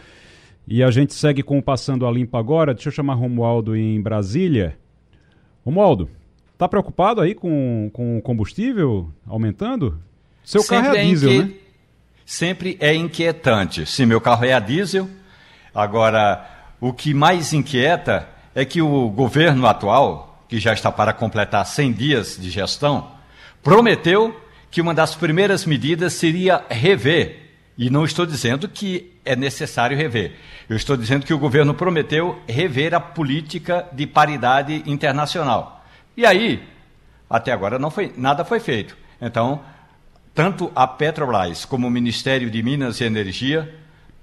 E 0.67 0.81
a 0.83 0.93
gente 0.93 1.13
segue 1.13 1.43
com 1.43 1.59
o 1.59 1.63
Passando 1.63 2.07
a 2.07 2.11
Limpo 2.11 2.37
agora. 2.37 2.73
Deixa 2.73 2.89
eu 2.89 2.93
chamar 2.93 3.15
Romualdo 3.15 3.75
em 3.75 4.01
Brasília. 4.01 4.79
Romualdo, 5.65 6.09
tá 6.59 6.69
preocupado 6.69 7.21
aí 7.21 7.35
com, 7.35 7.89
com 7.93 8.19
o 8.19 8.23
combustível 8.23 9.11
aumentando? 9.27 9.99
Seu 10.45 10.61
Sempre 10.61 10.77
carro 10.83 10.97
é, 10.97 11.01
é 11.01 11.05
diesel, 11.05 11.31
inque... 11.31 11.45
né? 11.45 11.55
Sempre 12.27 12.77
é 12.81 12.95
inquietante. 12.95 13.87
Sim, 13.87 14.07
meu 14.07 14.21
carro 14.21 14.45
é 14.45 14.53
a 14.53 14.59
diesel. 14.59 15.09
Agora, 15.75 16.45
o 16.81 16.93
que 16.93 17.15
mais 17.15 17.53
inquieta 17.53 18.29
é 18.55 18.65
que 18.65 18.83
o 18.83 19.09
governo 19.09 19.67
atual, 19.67 20.45
que 20.49 20.59
já 20.59 20.73
está 20.73 20.91
para 20.91 21.13
completar 21.13 21.65
100 21.65 21.93
dias 21.93 22.37
de 22.39 22.51
gestão, 22.51 23.13
prometeu 23.63 24.39
que 24.71 24.81
uma 24.81 24.93
das 24.93 25.15
primeiras 25.15 25.65
medidas 25.65 26.15
seria 26.15 26.65
rever. 26.69 27.47
E 27.79 27.89
não 27.89 28.05
estou 28.05 28.27
dizendo 28.27 28.69
que 28.69 29.13
é 29.25 29.37
necessário 29.37 29.97
rever. 29.97 30.33
Eu 30.69 30.77
estou 30.77 30.97
dizendo 30.97 31.25
que 31.25 31.33
o 31.33 31.39
governo 31.39 31.73
prometeu 31.73 32.39
rever 32.49 32.93
a 32.93 33.01
política 33.01 33.87
de 33.93 34.07
paridade 34.07 34.83
internacional. 34.85 35.78
E 36.19 36.27
aí, 36.27 36.61
até 37.31 37.53
agora 37.53 37.79
não 37.79 37.93
foi, 37.93 38.13
nada 38.17 38.45
foi 38.45 38.59
feito. 38.59 38.97
Então, 39.21 39.63
tanto 40.35 40.69
a 40.75 40.85
Petrobras 40.85 41.65
como 41.65 41.87
o 41.87 41.91
Ministério 41.91 42.51
de 42.51 42.61
Minas 42.61 43.01
e 43.01 43.05
Energia, 43.05 43.73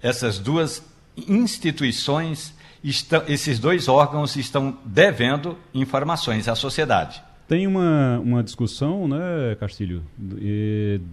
essas 0.01 0.37
duas 0.37 0.83
instituições 1.15 2.53
estão, 2.83 3.23
esses 3.29 3.59
dois 3.59 3.87
órgãos 3.87 4.35
estão 4.35 4.77
devendo 4.83 5.57
informações 5.73 6.49
à 6.49 6.55
sociedade. 6.55 7.23
Tem 7.47 7.67
uma, 7.67 8.19
uma 8.19 8.41
discussão, 8.41 9.07
né, 9.07 9.55
Castilho, 9.59 10.01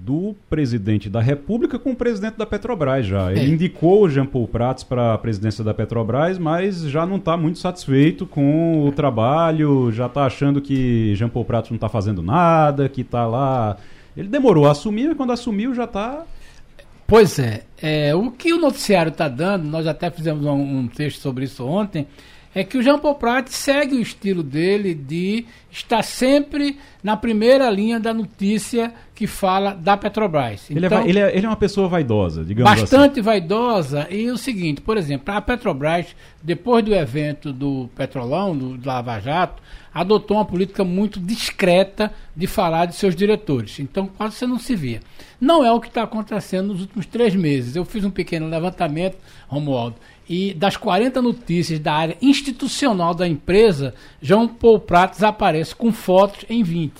do 0.05 0.35
presidente 0.49 1.11
da 1.11 1.21
República 1.21 1.79
com 1.79 1.91
o 1.91 1.97
presidente 1.97 2.39
da 2.39 2.47
Petrobras 2.47 3.05
já. 3.05 3.31
Ele 3.31 3.41
é. 3.41 3.49
indicou 3.49 4.05
o 4.05 4.09
Jean 4.09 4.25
Paul 4.25 4.49
Prats 4.49 4.83
para 4.83 5.13
a 5.13 5.19
presidência 5.19 5.63
da 5.63 5.75
Petrobras, 5.75 6.39
mas 6.39 6.81
já 6.83 7.05
não 7.05 7.17
está 7.17 7.37
muito 7.37 7.59
satisfeito 7.59 8.25
com 8.25 8.87
o 8.87 8.93
trabalho, 8.93 9.93
já 9.93 10.07
está 10.07 10.25
achando 10.25 10.61
que 10.61 11.15
Jean 11.17 11.29
Paul 11.29 11.45
Prats 11.45 11.69
não 11.69 11.77
está 11.77 11.91
fazendo 11.91 12.23
nada, 12.23 12.89
que 12.89 13.03
está 13.03 13.27
lá. 13.27 13.77
Ele 14.17 14.29
demorou 14.29 14.67
a 14.67 14.71
assumir, 14.71 15.09
mas 15.09 15.17
quando 15.19 15.33
assumiu 15.33 15.75
já 15.75 15.85
está 15.85 16.25
Pois 17.13 17.39
é, 17.39 17.65
é, 17.83 18.15
o 18.15 18.31
que 18.31 18.55
o 18.55 18.59
noticiário 18.59 19.11
está 19.11 19.29
dando, 19.29 19.65
nós 19.65 19.87
até 19.87 20.11
fizemos 20.11 20.47
um, 20.47 20.79
um, 20.79 20.89
texto 20.89 21.21
sobre 21.21 21.45
isso 21.45 21.63
ontem, 21.67 22.07
é 22.55 22.63
que 22.63 22.77
o 22.77 22.83
Jean 22.83 22.99
Paul 22.99 23.15
Prat 23.15 23.49
segue 23.49 23.97
o 23.97 24.01
estilo 24.01 24.43
dele 24.43 24.95
de 24.95 25.47
estar 25.71 26.03
sempre 26.03 26.79
na 27.03 27.17
primeira 27.17 27.69
linha 27.71 27.99
da 27.99 28.13
notícia 28.13 28.93
que 29.15 29.27
fala 29.27 29.73
da 29.75 29.97
Petrobras. 29.97 30.71
Ele, 30.71 30.85
é 30.85 30.87
então, 30.87 30.99
é, 31.01 31.09
ele, 31.09 31.19
é, 31.19 31.37
ele 31.37 31.47
é 31.47 31.49
uma 31.49 31.57
pessoa 31.57 31.89
vaidosa, 31.89 32.45
digamos 32.45 32.71
bastante 32.71 32.85
assim. 32.85 32.97
Bastante 32.97 33.21
vaidosa. 33.23 34.07
E 34.11 34.31
o 34.31 34.37
seguinte, 34.37 34.81
por 34.81 34.97
exemplo, 34.99 35.35
a 35.35 35.41
Petrobras, 35.41 36.15
depois 36.43 36.85
do 36.85 36.95
evento 36.95 37.53
do 37.53 37.89
Petrolão, 37.97 38.57
do, 38.57 38.77
do 38.77 38.87
Lava 38.87 39.19
Jato, 39.19 39.63
adotou 39.95 40.37
uma 40.39 40.45
política 40.45 40.85
muito 40.85 41.21
discreta 41.21 42.13
de 42.35 42.47
falar 42.47 42.87
de 42.87 42.95
seus 42.95 43.15
diretores. 43.15 43.79
Então, 43.79 44.07
quase 44.07 44.37
você 44.37 44.47
não 44.47 44.59
se 44.59 44.75
via. 44.75 45.01
Não 45.41 45.65
é 45.65 45.73
o 45.73 45.81
que 45.81 45.89
está 45.89 46.03
acontecendo 46.03 46.69
nos 46.69 46.81
últimos 46.83 47.07
três 47.07 47.35
meses. 47.35 47.77
Eu 47.77 47.85
fiz 47.85 48.05
um 48.05 48.11
pequeno 48.11 48.49
levantamento, 48.49 49.17
Romualdo, 49.49 49.97
e 50.33 50.55
das 50.55 50.79
40 50.79 51.21
notícias 51.21 51.79
da 51.79 51.93
área 51.93 52.17
institucional 52.23 53.13
da 53.13 53.29
empresa, 53.29 53.95
João 54.19 54.49
Paul 54.49 54.81
Prates 54.81 55.23
aparece 55.23 55.75
com 55.75 55.93
fotos 55.93 56.47
em 56.49 56.63
20. 56.63 56.95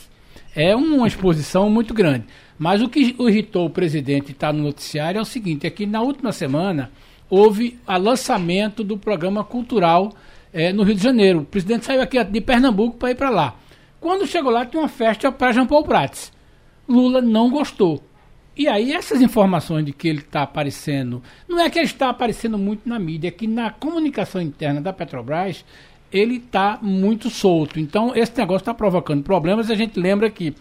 É 0.55 0.77
uma 0.77 1.07
exposição 1.07 1.71
muito 1.71 1.95
grande. 1.95 2.27
Mas 2.59 2.83
o 2.83 2.91
que 2.91 3.17
irritou 3.19 3.65
o 3.65 3.71
presidente 3.71 4.33
está 4.33 4.53
no 4.53 4.63
noticiário 4.63 5.19
é 5.19 5.23
o 5.23 5.25
seguinte: 5.25 5.67
é 5.67 5.71
que 5.71 5.87
na 5.87 6.03
última 6.03 6.31
semana 6.31 6.91
houve 7.31 7.79
o 7.89 7.97
lançamento 7.97 8.85
do 8.85 8.99
programa 8.99 9.43
cultural 9.43 10.13
é, 10.53 10.71
no 10.71 10.83
Rio 10.83 10.95
de 10.95 11.03
Janeiro. 11.03 11.39
O 11.39 11.47
presidente 11.47 11.87
saiu 11.87 12.03
aqui 12.03 12.23
de 12.23 12.41
Pernambuco 12.43 12.99
para 12.99 13.13
ir 13.13 13.15
para 13.15 13.31
lá. 13.31 13.57
Quando 13.99 14.27
chegou 14.27 14.53
lá, 14.53 14.67
tinha 14.67 14.83
uma 14.83 14.91
festa 14.91 15.33
para 15.33 15.53
Jean 15.53 15.67
Paul 15.67 15.85
Prats. 15.85 16.31
Lula 16.87 17.23
não 17.23 17.49
gostou. 17.49 18.03
E 18.57 18.69
aí 18.69 18.93
essas 18.93 19.21
informações 19.23 19.85
de 19.85 19.93
que 19.93 20.09
ele 20.09 20.21
está 20.21 20.43
aparecendo, 20.43 21.23
não 21.49 21.61
é 21.61 21.71
que 21.71 21.79
ele 21.79 21.87
está 21.87 22.11
aparecendo 22.11 22.59
muito 22.59 22.89
na 22.89 22.99
mídia, 22.99 23.29
é 23.29 23.31
que 23.31 23.47
na 23.47 23.71
comunicação 23.71 24.41
interna 24.41 24.81
da 24.81 24.93
Petrobras 24.93 25.65
ele 26.13 26.37
está 26.37 26.79
muito 26.83 27.31
solto. 27.31 27.81
Então 27.81 28.13
esse 28.15 28.37
negócio 28.37 28.63
está 28.63 28.75
provocando 28.75 29.23
problemas. 29.23 29.71
A 29.71 29.75
gente 29.75 29.99
lembra 29.99 30.29
que 30.29 30.55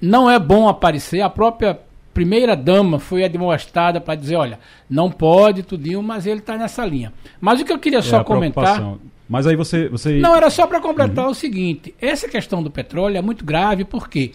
não 0.00 0.30
é 0.30 0.38
bom 0.38 0.68
aparecer. 0.68 1.20
A 1.20 1.30
própria 1.30 1.80
primeira 2.14 2.54
dama 2.56 2.98
foi 2.98 3.24
admoestada 3.24 4.00
para 4.00 4.14
dizer, 4.14 4.36
olha, 4.36 4.60
não 4.88 5.10
pode 5.10 5.64
tudinho, 5.64 6.02
mas 6.02 6.26
ele 6.26 6.38
está 6.40 6.56
nessa 6.56 6.86
linha. 6.86 7.12
Mas 7.40 7.60
o 7.60 7.64
que 7.64 7.72
eu 7.72 7.78
queria 7.78 7.98
é 7.98 8.02
só 8.02 8.22
comentar 8.22 8.96
mas 9.28 9.46
aí 9.46 9.56
você. 9.56 9.88
você... 9.88 10.18
Não, 10.18 10.34
era 10.34 10.48
só 10.50 10.66
para 10.66 10.80
completar 10.80 11.24
uhum. 11.24 11.32
o 11.32 11.34
seguinte: 11.34 11.94
essa 12.00 12.28
questão 12.28 12.62
do 12.62 12.70
petróleo 12.70 13.16
é 13.16 13.22
muito 13.22 13.44
grave 13.44 13.84
porque 13.84 14.32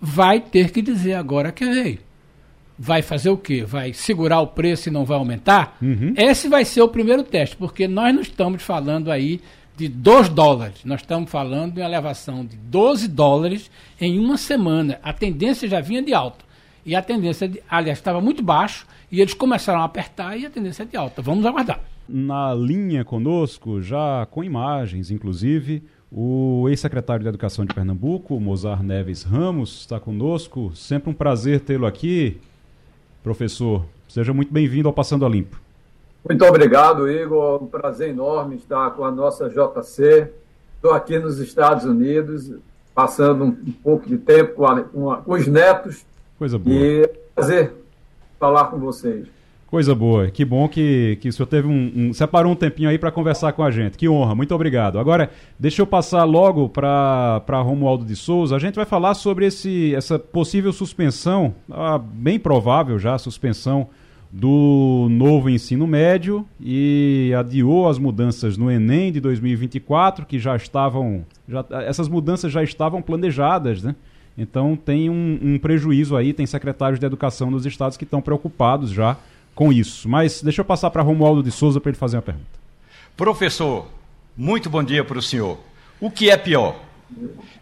vai 0.00 0.40
ter 0.40 0.70
que 0.70 0.82
dizer 0.82 1.14
agora 1.14 1.52
que 1.52 1.64
veio. 1.64 1.98
Vai 2.78 3.02
fazer 3.02 3.30
o 3.30 3.36
quê? 3.36 3.64
Vai 3.64 3.92
segurar 3.92 4.40
o 4.40 4.48
preço 4.48 4.88
e 4.88 4.92
não 4.92 5.04
vai 5.04 5.16
aumentar? 5.16 5.76
Uhum. 5.80 6.14
Esse 6.16 6.48
vai 6.48 6.64
ser 6.64 6.82
o 6.82 6.88
primeiro 6.88 7.22
teste, 7.22 7.56
porque 7.56 7.86
nós 7.86 8.14
não 8.14 8.22
estamos 8.22 8.62
falando 8.62 9.10
aí 9.10 9.40
de 9.76 9.88
2 9.88 10.28
dólares. 10.28 10.84
Nós 10.84 11.00
estamos 11.00 11.30
falando 11.30 11.74
de 11.74 11.80
uma 11.80 11.86
elevação 11.86 12.44
de 12.44 12.56
12 12.56 13.08
dólares 13.08 13.70
em 14.00 14.18
uma 14.18 14.36
semana. 14.36 14.98
A 15.02 15.12
tendência 15.12 15.68
já 15.68 15.80
vinha 15.80 16.02
de 16.02 16.12
alta. 16.12 16.44
E 16.84 16.94
a 16.94 17.02
tendência, 17.02 17.48
de, 17.48 17.62
aliás, 17.68 17.98
estava 17.98 18.20
muito 18.20 18.42
baixo, 18.42 18.86
e 19.10 19.20
eles 19.20 19.32
começaram 19.32 19.80
a 19.80 19.84
apertar 19.84 20.36
e 20.36 20.44
a 20.44 20.50
tendência 20.50 20.82
é 20.82 20.86
de 20.86 20.96
alta. 20.96 21.22
Vamos 21.22 21.46
aguardar 21.46 21.80
na 22.08 22.54
linha 22.54 23.04
conosco, 23.04 23.80
já 23.80 24.26
com 24.30 24.44
imagens, 24.44 25.10
inclusive, 25.10 25.82
o 26.10 26.68
ex-secretário 26.68 27.22
de 27.22 27.28
Educação 27.28 27.64
de 27.64 27.74
Pernambuco, 27.74 28.38
Mozar 28.38 28.82
Neves 28.82 29.22
Ramos, 29.22 29.80
está 29.80 29.98
conosco. 29.98 30.72
Sempre 30.74 31.10
um 31.10 31.14
prazer 31.14 31.60
tê-lo 31.60 31.86
aqui, 31.86 32.38
professor. 33.24 33.82
Seja 34.06 34.34
muito 34.34 34.52
bem-vindo 34.52 34.86
ao 34.86 34.92
Passando 34.92 35.24
a 35.24 35.28
Limpo. 35.28 35.58
Muito 36.28 36.44
obrigado, 36.44 37.10
Igor. 37.10 37.64
Um 37.64 37.66
prazer 37.66 38.10
enorme 38.10 38.56
estar 38.56 38.90
com 38.90 39.02
a 39.02 39.10
nossa 39.10 39.48
JC. 39.48 40.30
Estou 40.76 40.92
aqui 40.92 41.18
nos 41.18 41.38
Estados 41.38 41.84
Unidos, 41.84 42.52
passando 42.94 43.44
um, 43.44 43.72
pouco 43.82 44.06
de 44.06 44.18
tempo 44.18 44.54
com, 44.54 44.66
a, 44.66 44.82
com, 44.82 45.10
a, 45.10 45.16
com 45.22 45.32
os 45.32 45.46
netos. 45.46 46.04
Coisa 46.38 46.58
boa. 46.58 46.76
E 46.76 47.02
é 47.02 47.06
um 47.06 47.34
prazer 47.34 47.72
falar 48.38 48.66
com 48.66 48.78
vocês. 48.78 49.26
Coisa 49.74 49.92
boa. 49.92 50.30
Que 50.30 50.44
bom 50.44 50.68
que, 50.68 51.18
que 51.20 51.28
o 51.28 51.32
senhor 51.32 51.48
teve 51.48 51.66
um, 51.66 51.92
um 51.96 52.12
separou 52.12 52.52
um 52.52 52.54
tempinho 52.54 52.88
aí 52.88 52.96
para 52.96 53.10
conversar 53.10 53.52
com 53.54 53.60
a 53.60 53.72
gente. 53.72 53.98
Que 53.98 54.08
honra. 54.08 54.32
Muito 54.32 54.54
obrigado. 54.54 55.00
Agora, 55.00 55.32
deixa 55.58 55.82
eu 55.82 55.86
passar 55.86 56.22
logo 56.22 56.68
para 56.68 57.42
Romualdo 57.60 58.04
de 58.04 58.14
Souza. 58.14 58.54
A 58.54 58.60
gente 58.60 58.76
vai 58.76 58.84
falar 58.84 59.14
sobre 59.14 59.46
esse, 59.46 59.92
essa 59.92 60.16
possível 60.16 60.72
suspensão, 60.72 61.56
ah, 61.68 61.98
bem 61.98 62.38
provável 62.38 63.00
já, 63.00 63.18
suspensão 63.18 63.88
do 64.30 65.08
novo 65.10 65.50
ensino 65.50 65.88
médio 65.88 66.46
e 66.60 67.32
adiou 67.36 67.88
as 67.88 67.98
mudanças 67.98 68.56
no 68.56 68.70
Enem 68.70 69.10
de 69.10 69.18
2024, 69.18 70.24
que 70.24 70.38
já 70.38 70.54
estavam. 70.54 71.26
Já, 71.48 71.64
essas 71.84 72.06
mudanças 72.06 72.52
já 72.52 72.62
estavam 72.62 73.02
planejadas, 73.02 73.82
né? 73.82 73.96
Então 74.38 74.76
tem 74.76 75.10
um, 75.10 75.36
um 75.42 75.58
prejuízo 75.58 76.16
aí, 76.16 76.32
tem 76.32 76.46
secretários 76.46 77.00
de 77.00 77.06
educação 77.06 77.50
dos 77.50 77.66
estados 77.66 77.96
que 77.96 78.04
estão 78.04 78.22
preocupados 78.22 78.90
já 78.90 79.16
com 79.54 79.72
isso. 79.72 80.08
Mas 80.08 80.42
deixa 80.42 80.60
eu 80.60 80.64
passar 80.64 80.90
para 80.90 81.02
Romualdo 81.02 81.42
de 81.42 81.50
Souza 81.50 81.80
para 81.80 81.90
ele 81.90 81.98
fazer 81.98 82.16
uma 82.16 82.22
pergunta. 82.22 82.46
Professor, 83.16 83.86
muito 84.36 84.68
bom 84.68 84.82
dia 84.82 85.04
para 85.04 85.18
o 85.18 85.22
senhor. 85.22 85.58
O 86.00 86.10
que 86.10 86.28
é 86.28 86.36
pior? 86.36 86.76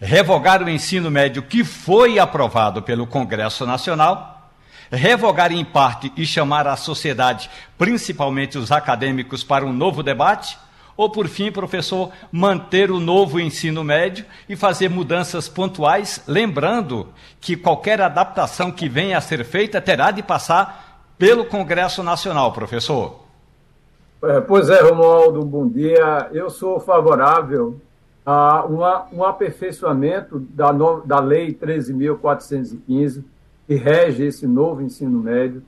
Revogar 0.01 0.63
o 0.63 0.71
ensino 0.71 1.11
médio 1.11 1.43
que 1.43 1.63
foi 1.63 2.19
aprovado 2.19 2.83
pelo 2.83 3.07
Congresso 3.07 3.67
Nacional, 3.67 4.51
revogar 4.91 5.53
em 5.53 5.65
parte 5.65 6.13
e 6.17 6.25
chamar 6.25 6.67
a 6.67 6.77
sociedade, 6.77 7.51
principalmente 7.77 8.57
os 8.57 8.73
acadêmicos, 8.73 9.45
para 9.45 9.67
um 9.67 9.73
novo 9.73 10.03
debate? 10.03 10.57
Ou, 10.97 11.11
por 11.11 11.27
fim, 11.27 11.51
professor, 11.51 12.11
manter 12.31 12.91
o 12.91 13.01
novo 13.01 13.41
ensino 13.41 13.83
médio 13.83 14.25
e 14.49 14.55
fazer 14.55 14.89
mudanças 14.91 15.49
pontuais, 15.49 16.23
lembrando 16.27 17.09
que 17.41 17.57
qualquer 17.57 18.01
adaptação 18.01 18.71
que 18.71 18.89
venha 18.89 19.17
a 19.17 19.21
ser 19.23 19.45
feita 19.45 19.81
terá 19.81 20.11
de 20.11 20.23
passar 20.23 20.92
pelo 21.19 21.45
Congresso 21.47 22.03
Nacional, 22.03 22.53
professor. 22.53 23.21
É, 24.23 24.41
pois 24.41 24.71
é, 24.71 24.81
Romualdo, 24.81 25.45
bom 25.45 25.69
dia. 25.69 26.29
Eu 26.33 26.49
sou 26.49 26.79
favorável 26.79 27.81
a 28.25 28.65
uma, 28.65 29.07
um 29.13 29.25
aperfeiçoamento 29.25 30.39
da, 30.39 30.73
no, 30.73 31.01
da 31.01 31.21
Lei 31.21 31.53
13.415, 31.53 33.25
que 33.67 33.75
rege 33.75 34.25
esse 34.25 34.47
novo 34.47 34.81
ensino 34.81 35.19
médio. 35.19 35.63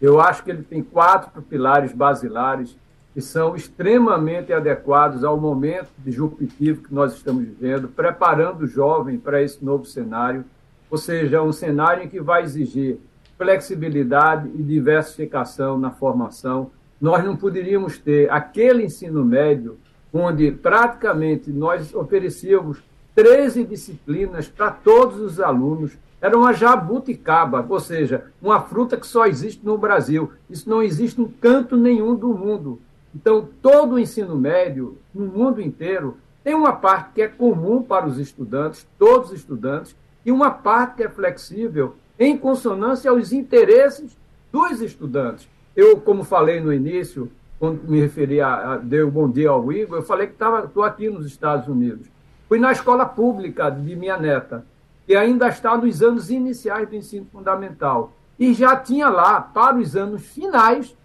Eu 0.00 0.20
acho 0.20 0.42
que 0.42 0.50
ele 0.50 0.62
tem 0.62 0.82
quatro 0.82 1.42
pilares 1.42 1.92
basilares 1.92 2.76
que 3.12 3.20
são 3.20 3.56
extremamente 3.56 4.52
adequados 4.52 5.24
ao 5.24 5.38
momento 5.38 5.88
disruptivo 5.98 6.82
que 6.82 6.94
nós 6.94 7.14
estamos 7.14 7.44
vivendo, 7.44 7.88
preparando 7.88 8.62
o 8.62 8.66
jovem 8.66 9.18
para 9.18 9.42
esse 9.42 9.64
novo 9.64 9.84
cenário, 9.84 10.44
ou 10.90 10.96
seja, 10.96 11.42
um 11.42 11.52
cenário 11.52 12.04
em 12.04 12.08
que 12.08 12.20
vai 12.20 12.42
exigir 12.42 12.98
flexibilidade 13.38 14.50
e 14.54 14.62
diversificação 14.62 15.78
na 15.78 15.92
formação. 15.92 16.72
Nós 17.00 17.24
não 17.24 17.36
poderíamos 17.36 17.96
ter 17.96 18.30
aquele 18.30 18.84
ensino 18.84 19.24
médio 19.24 19.78
onde 20.12 20.50
praticamente 20.50 21.50
nós 21.50 21.94
oferecíamos 21.94 22.82
13 23.14 23.64
disciplinas 23.64 24.48
para 24.48 24.70
todos 24.72 25.20
os 25.20 25.40
alunos. 25.40 25.96
Era 26.20 26.36
uma 26.36 26.52
jabuticaba, 26.52 27.64
ou 27.68 27.78
seja, 27.78 28.24
uma 28.42 28.60
fruta 28.60 28.96
que 28.96 29.06
só 29.06 29.26
existe 29.26 29.64
no 29.64 29.78
Brasil. 29.78 30.32
Isso 30.50 30.68
não 30.68 30.82
existe 30.82 31.20
em 31.20 31.28
canto 31.28 31.76
nenhum 31.76 32.16
do 32.16 32.28
mundo. 32.28 32.80
Então, 33.14 33.48
todo 33.62 33.94
o 33.94 33.98
ensino 33.98 34.36
médio, 34.36 34.98
no 35.14 35.26
mundo 35.26 35.60
inteiro, 35.60 36.16
tem 36.42 36.54
uma 36.54 36.72
parte 36.72 37.12
que 37.14 37.22
é 37.22 37.28
comum 37.28 37.82
para 37.82 38.06
os 38.06 38.18
estudantes, 38.18 38.86
todos 38.98 39.30
os 39.30 39.38
estudantes, 39.38 39.94
e 40.26 40.32
uma 40.32 40.50
parte 40.50 40.96
que 40.96 41.02
é 41.04 41.08
flexível 41.08 41.94
em 42.18 42.36
consonância 42.36 43.10
aos 43.10 43.32
interesses 43.32 44.16
dos 44.52 44.80
estudantes. 44.80 45.48
Eu, 45.76 46.00
como 46.00 46.24
falei 46.24 46.60
no 46.60 46.72
início, 46.72 47.30
quando 47.58 47.82
me 47.88 48.00
referi 48.00 48.40
a, 48.40 48.74
a 48.74 48.76
um 48.76 49.10
bom 49.10 49.30
dia 49.30 49.50
ao 49.50 49.72
Igor, 49.72 49.98
eu 49.98 50.02
falei 50.02 50.26
que 50.26 50.34
estou 50.34 50.82
aqui 50.82 51.08
nos 51.08 51.26
Estados 51.26 51.68
Unidos. 51.68 52.08
Fui 52.48 52.58
na 52.58 52.72
escola 52.72 53.04
pública 53.04 53.70
de 53.70 53.94
minha 53.94 54.16
neta, 54.16 54.64
que 55.06 55.14
ainda 55.14 55.48
está 55.48 55.76
nos 55.76 56.02
anos 56.02 56.30
iniciais 56.30 56.88
do 56.88 56.96
ensino 56.96 57.26
fundamental. 57.30 58.12
E 58.38 58.54
já 58.54 58.76
tinha 58.76 59.08
lá, 59.08 59.40
para 59.40 59.76
os 59.76 59.96
anos 59.96 60.22
finais, 60.26 60.96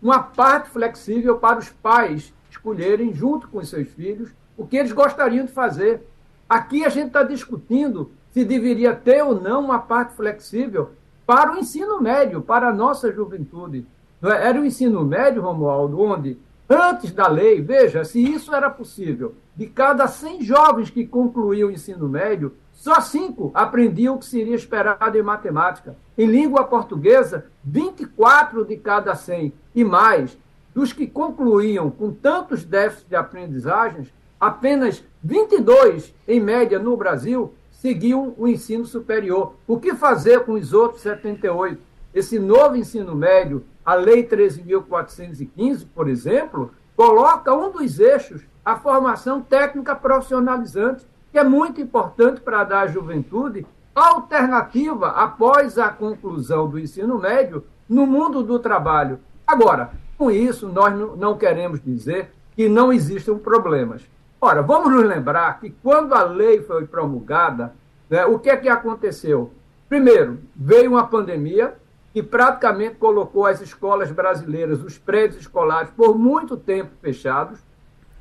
uma 0.00 0.20
parte 0.20 0.70
flexível 0.70 1.38
para 1.38 1.58
os 1.58 1.68
pais 1.68 2.32
escolherem, 2.50 3.14
junto 3.14 3.48
com 3.48 3.62
seus 3.64 3.88
filhos, 3.88 4.30
o 4.56 4.66
que 4.66 4.76
eles 4.76 4.92
gostariam 4.92 5.46
de 5.46 5.52
fazer. 5.52 6.06
Aqui 6.48 6.84
a 6.84 6.88
gente 6.88 7.08
está 7.08 7.22
discutindo 7.22 8.10
se 8.32 8.44
deveria 8.44 8.94
ter 8.94 9.22
ou 9.22 9.40
não 9.40 9.60
uma 9.60 9.78
parte 9.78 10.14
flexível 10.14 10.90
para 11.26 11.52
o 11.52 11.58
ensino 11.58 12.00
médio, 12.00 12.42
para 12.42 12.68
a 12.68 12.74
nossa 12.74 13.12
juventude. 13.12 13.86
É? 14.22 14.48
Era 14.48 14.60
o 14.60 14.64
ensino 14.64 15.04
médio, 15.04 15.42
Romualdo, 15.42 16.00
onde, 16.00 16.38
antes 16.68 17.12
da 17.12 17.28
lei, 17.28 17.60
veja, 17.60 18.04
se 18.04 18.20
isso 18.20 18.54
era 18.54 18.70
possível, 18.70 19.34
de 19.54 19.66
cada 19.66 20.08
100 20.08 20.42
jovens 20.42 20.90
que 20.90 21.06
concluíam 21.06 21.68
o 21.68 21.72
ensino 21.72 22.08
médio, 22.08 22.54
só 22.72 23.00
cinco 23.00 23.50
aprendiam 23.54 24.14
o 24.14 24.18
que 24.18 24.24
seria 24.24 24.56
esperado 24.56 25.16
em 25.16 25.22
matemática. 25.22 25.94
Em 26.16 26.26
língua 26.26 26.64
portuguesa, 26.64 27.46
24 27.62 28.64
de 28.64 28.76
cada 28.76 29.14
100 29.14 29.52
e 29.74 29.84
mais 29.84 30.36
dos 30.74 30.92
que 30.92 31.06
concluíam 31.06 31.90
com 31.90 32.10
tantos 32.10 32.64
déficits 32.64 33.08
de 33.08 33.14
aprendizagens, 33.14 34.12
apenas 34.40 35.04
22, 35.22 36.14
em 36.26 36.40
média, 36.40 36.78
no 36.78 36.96
Brasil, 36.96 37.54
seguiam 37.82 38.32
o 38.38 38.46
ensino 38.46 38.86
superior. 38.86 39.56
O 39.66 39.76
que 39.76 39.92
fazer 39.92 40.44
com 40.44 40.52
os 40.52 40.72
outros 40.72 41.02
78? 41.02 41.82
Esse 42.14 42.38
novo 42.38 42.76
ensino 42.76 43.12
médio, 43.12 43.64
a 43.84 43.94
Lei 43.94 44.24
13.415, 44.24 45.88
por 45.92 46.08
exemplo, 46.08 46.70
coloca 46.94 47.52
um 47.52 47.72
dos 47.72 47.98
eixos 47.98 48.42
a 48.64 48.76
formação 48.76 49.42
técnica 49.42 49.96
profissionalizante, 49.96 51.04
que 51.32 51.38
é 51.38 51.42
muito 51.42 51.80
importante 51.80 52.40
para 52.40 52.62
dar 52.62 52.82
à 52.82 52.86
juventude 52.86 53.66
alternativa 53.92 55.08
após 55.08 55.76
a 55.76 55.88
conclusão 55.88 56.68
do 56.68 56.78
ensino 56.78 57.18
médio 57.18 57.64
no 57.88 58.06
mundo 58.06 58.44
do 58.44 58.60
trabalho. 58.60 59.18
Agora, 59.44 59.90
com 60.16 60.30
isso, 60.30 60.68
nós 60.68 60.94
não 61.18 61.36
queremos 61.36 61.82
dizer 61.82 62.30
que 62.54 62.68
não 62.68 62.92
existam 62.92 63.38
problemas. 63.38 64.08
Ora, 64.44 64.60
vamos 64.60 64.90
nos 64.90 65.04
lembrar 65.04 65.60
que 65.60 65.70
quando 65.70 66.14
a 66.14 66.24
lei 66.24 66.60
foi 66.62 66.84
promulgada, 66.84 67.76
né, 68.10 68.26
o 68.26 68.40
que 68.40 68.50
é 68.50 68.56
que 68.56 68.68
aconteceu? 68.68 69.52
Primeiro, 69.88 70.40
veio 70.56 70.90
uma 70.90 71.06
pandemia 71.06 71.76
que 72.12 72.24
praticamente 72.24 72.96
colocou 72.96 73.46
as 73.46 73.60
escolas 73.60 74.10
brasileiras, 74.10 74.82
os 74.82 74.98
prédios 74.98 75.42
escolares, 75.42 75.92
por 75.96 76.18
muito 76.18 76.56
tempo 76.56 76.90
fechados. 77.00 77.60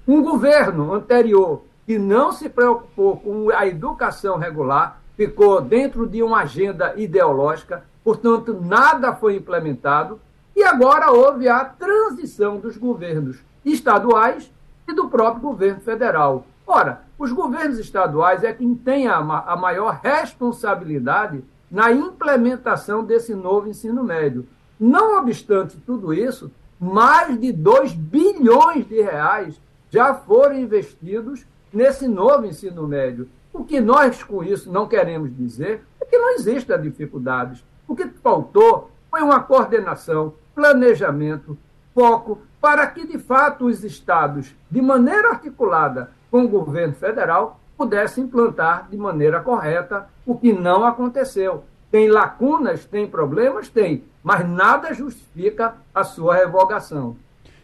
Um 0.07 0.21
governo 0.21 0.93
anterior 0.93 1.63
que 1.87 1.97
não 1.97 2.31
se 2.31 2.47
preocupou 2.49 3.17
com 3.17 3.49
a 3.49 3.65
educação 3.65 4.37
regular, 4.37 5.01
ficou 5.17 5.59
dentro 5.59 6.05
de 6.05 6.21
uma 6.21 6.41
agenda 6.41 6.93
ideológica. 6.97 7.83
portanto, 8.03 8.55
nada 8.61 9.15
foi 9.15 9.37
implementado, 9.37 10.19
e 10.55 10.61
agora 10.61 11.11
houve 11.11 11.49
a 11.49 11.65
transição 11.65 12.59
dos 12.59 12.77
governos 12.77 13.39
estaduais 13.65 14.51
e 14.91 14.93
do 14.93 15.07
próprio 15.07 15.41
governo 15.41 15.81
federal. 15.81 16.45
Ora, 16.67 17.01
os 17.17 17.31
governos 17.31 17.79
estaduais 17.79 18.43
é 18.43 18.53
quem 18.53 18.75
tem 18.75 19.07
a, 19.07 19.17
a 19.17 19.55
maior 19.55 19.99
responsabilidade 20.03 21.43
na 21.69 21.91
implementação 21.91 23.03
desse 23.03 23.33
novo 23.33 23.69
ensino 23.69 24.03
médio. 24.03 24.45
Não 24.79 25.17
obstante 25.19 25.77
tudo 25.85 26.13
isso, 26.13 26.51
mais 26.79 27.39
de 27.39 27.51
2 27.51 27.93
bilhões 27.93 28.87
de 28.87 29.01
reais 29.01 29.59
já 29.89 30.13
foram 30.13 30.57
investidos 30.57 31.45
nesse 31.71 32.07
novo 32.07 32.45
ensino 32.45 32.87
médio. 32.87 33.29
O 33.53 33.63
que 33.63 33.79
nós, 33.79 34.23
com 34.23 34.43
isso, 34.43 34.71
não 34.71 34.87
queremos 34.87 35.35
dizer 35.35 35.83
é 35.99 36.05
que 36.05 36.17
não 36.17 36.31
existem 36.31 36.81
dificuldades. 36.81 37.63
O 37.87 37.95
que 37.95 38.07
faltou 38.07 38.89
foi 39.09 39.21
uma 39.21 39.41
coordenação, 39.41 40.33
planejamento, 40.55 41.57
foco, 41.93 42.39
para 42.61 42.85
que, 42.87 43.07
de 43.07 43.17
fato, 43.17 43.65
os 43.65 43.83
estados, 43.83 44.55
de 44.69 44.81
maneira 44.81 45.29
articulada 45.29 46.11
com 46.29 46.45
o 46.45 46.47
governo 46.47 46.93
federal, 46.93 47.59
pudessem 47.75 48.25
implantar 48.25 48.87
de 48.89 48.95
maneira 48.95 49.39
correta, 49.39 50.07
o 50.25 50.37
que 50.37 50.53
não 50.53 50.85
aconteceu. 50.85 51.63
Tem 51.89 52.07
lacunas, 52.07 52.85
tem 52.85 53.07
problemas? 53.07 53.67
Tem, 53.67 54.03
mas 54.23 54.47
nada 54.47 54.93
justifica 54.93 55.75
a 55.93 56.03
sua 56.03 56.35
revogação. 56.35 57.17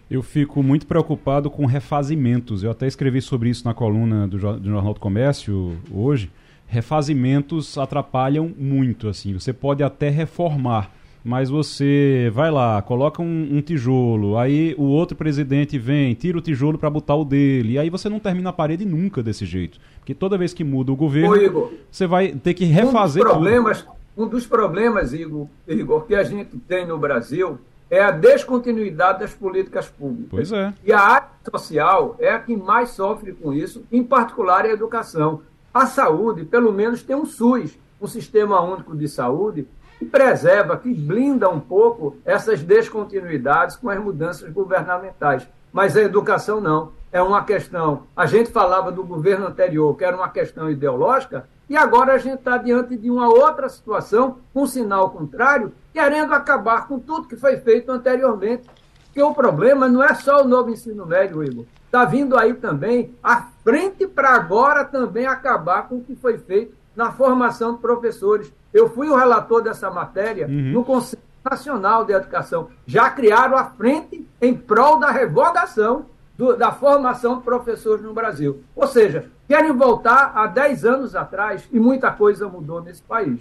Eu 0.09 0.23
fico 0.23 0.63
muito 0.63 0.87
preocupado 0.87 1.51
com 1.51 1.65
refazimentos. 1.65 2.63
Eu 2.63 2.71
até 2.71 2.87
escrevi 2.87 3.21
sobre 3.21 3.49
isso 3.49 3.65
na 3.65 3.73
coluna 3.73 4.27
do, 4.27 4.39
Jornal 4.39 4.93
do 4.93 4.99
Comércio 4.99 5.77
hoje. 5.93 6.31
Refazimentos 6.65 7.77
atrapalham 7.77 8.51
muito, 8.57 9.07
assim. 9.07 9.33
Você 9.33 9.53
pode 9.53 9.83
até 9.83 10.09
reformar, 10.09 10.91
mas 11.27 11.49
você 11.49 12.31
vai 12.33 12.49
lá, 12.49 12.81
coloca 12.81 13.21
um, 13.21 13.57
um, 13.57 13.61
tijolo, 13.61 14.37
aí 14.37 14.73
o 14.77 14.83
outro 14.83 15.17
presidente 15.17 15.77
vem, 15.77 16.13
tira 16.13 16.37
o 16.37 16.41
tijolo 16.41 16.77
para 16.77 16.89
botar 16.89 17.15
o 17.15 17.25
dele, 17.25 17.73
e 17.73 17.77
aí 17.77 17.89
você 17.89 18.07
não 18.07 18.17
termina 18.17 18.49
a 18.49 18.53
parede 18.53 18.85
nunca 18.85 19.21
desse 19.21 19.45
jeito. 19.45 19.77
Porque 19.99 20.15
toda 20.15 20.37
vez 20.37 20.53
que 20.53 20.63
muda 20.63 20.89
o 20.89 20.95
governo, 20.95 21.31
Ô, 21.31 21.35
Igor, 21.35 21.73
você 21.91 22.07
vai 22.07 22.29
ter 22.31 22.53
que 22.53 22.63
refazer 22.63 23.21
um 23.23 23.29
problemas, 23.29 23.81
tudo. 23.81 23.97
Um 24.15 24.27
dos 24.29 24.47
problemas, 24.47 25.11
Igor, 25.11 25.47
Igor, 25.67 26.05
que 26.05 26.15
a 26.15 26.23
gente 26.23 26.57
tem 26.59 26.87
no 26.87 26.97
Brasil 26.97 27.59
é 27.89 28.01
a 28.01 28.09
descontinuidade 28.09 29.19
das 29.19 29.33
políticas 29.33 29.89
públicas. 29.89 30.29
Pois 30.29 30.51
é. 30.53 30.73
E 30.85 30.93
a 30.93 30.99
área 30.99 31.27
social 31.51 32.15
é 32.19 32.31
a 32.31 32.39
que 32.39 32.55
mais 32.55 32.91
sofre 32.91 33.33
com 33.33 33.53
isso, 33.53 33.83
em 33.91 34.01
particular 34.01 34.63
a 34.63 34.69
educação. 34.69 35.41
A 35.73 35.85
saúde, 35.85 36.45
pelo 36.45 36.71
menos, 36.71 37.03
tem 37.03 37.17
um 37.17 37.25
SUS, 37.25 37.77
um 38.01 38.07
Sistema 38.07 38.61
Único 38.61 38.95
de 38.95 39.09
Saúde, 39.09 39.67
que 39.97 40.05
preserva, 40.05 40.77
que 40.77 40.93
blinda 40.93 41.49
um 41.49 41.59
pouco 41.59 42.17
essas 42.23 42.61
descontinuidades 42.61 43.75
com 43.75 43.89
as 43.89 43.99
mudanças 43.99 44.49
governamentais. 44.51 45.47
Mas 45.71 45.97
a 45.97 46.01
educação 46.01 46.61
não. 46.61 46.95
É 47.11 47.21
uma 47.21 47.43
questão. 47.43 48.03
A 48.15 48.25
gente 48.25 48.51
falava 48.51 48.91
do 48.91 49.03
governo 49.03 49.47
anterior, 49.47 49.95
que 49.97 50.03
era 50.03 50.15
uma 50.15 50.29
questão 50.29 50.69
ideológica, 50.69 51.47
e 51.69 51.75
agora 51.75 52.13
a 52.13 52.17
gente 52.17 52.39
está 52.39 52.57
diante 52.57 52.95
de 52.95 53.09
uma 53.09 53.27
outra 53.27 53.67
situação, 53.69 54.37
um 54.53 54.67
sinal 54.67 55.09
contrário, 55.09 55.73
querendo 55.93 56.33
acabar 56.33 56.87
com 56.87 56.99
tudo 56.99 57.27
que 57.27 57.35
foi 57.35 57.57
feito 57.57 57.91
anteriormente. 57.91 58.69
Porque 59.05 59.21
o 59.21 59.33
problema 59.33 59.87
não 59.89 60.03
é 60.03 60.13
só 60.13 60.43
o 60.43 60.47
novo 60.47 60.69
ensino 60.69 61.05
médio, 61.05 61.43
Igor. 61.43 61.65
Está 61.85 62.05
vindo 62.05 62.37
aí 62.37 62.53
também 62.53 63.15
a 63.23 63.47
frente 63.63 64.05
para 64.05 64.35
agora 64.35 64.85
também 64.85 65.25
acabar 65.25 65.87
com 65.87 65.95
o 65.95 66.03
que 66.03 66.15
foi 66.15 66.37
feito 66.37 66.76
na 66.97 67.11
formação 67.11 67.75
de 67.75 67.79
professores. 67.79 68.51
Eu 68.73 68.89
fui 68.89 69.07
o 69.07 69.15
relator 69.15 69.61
dessa 69.61 69.91
matéria 69.91 70.47
uhum. 70.47 70.71
no 70.73 70.83
Conselho 70.83 71.21
Nacional 71.49 72.03
de 72.03 72.11
Educação. 72.11 72.69
Já 72.87 73.11
criaram 73.11 73.55
a 73.55 73.65
frente 73.65 74.27
em 74.41 74.53
prol 74.53 74.99
da 74.99 75.11
revogação 75.11 76.07
do, 76.35 76.57
da 76.57 76.71
formação 76.71 77.37
de 77.37 77.43
professores 77.43 78.03
no 78.03 78.13
Brasil. 78.13 78.63
Ou 78.75 78.87
seja, 78.87 79.29
querem 79.47 79.71
voltar 79.71 80.31
a 80.35 80.47
10 80.47 80.85
anos 80.85 81.15
atrás 81.15 81.69
e 81.71 81.79
muita 81.79 82.11
coisa 82.11 82.49
mudou 82.49 82.81
nesse 82.81 83.03
país. 83.03 83.39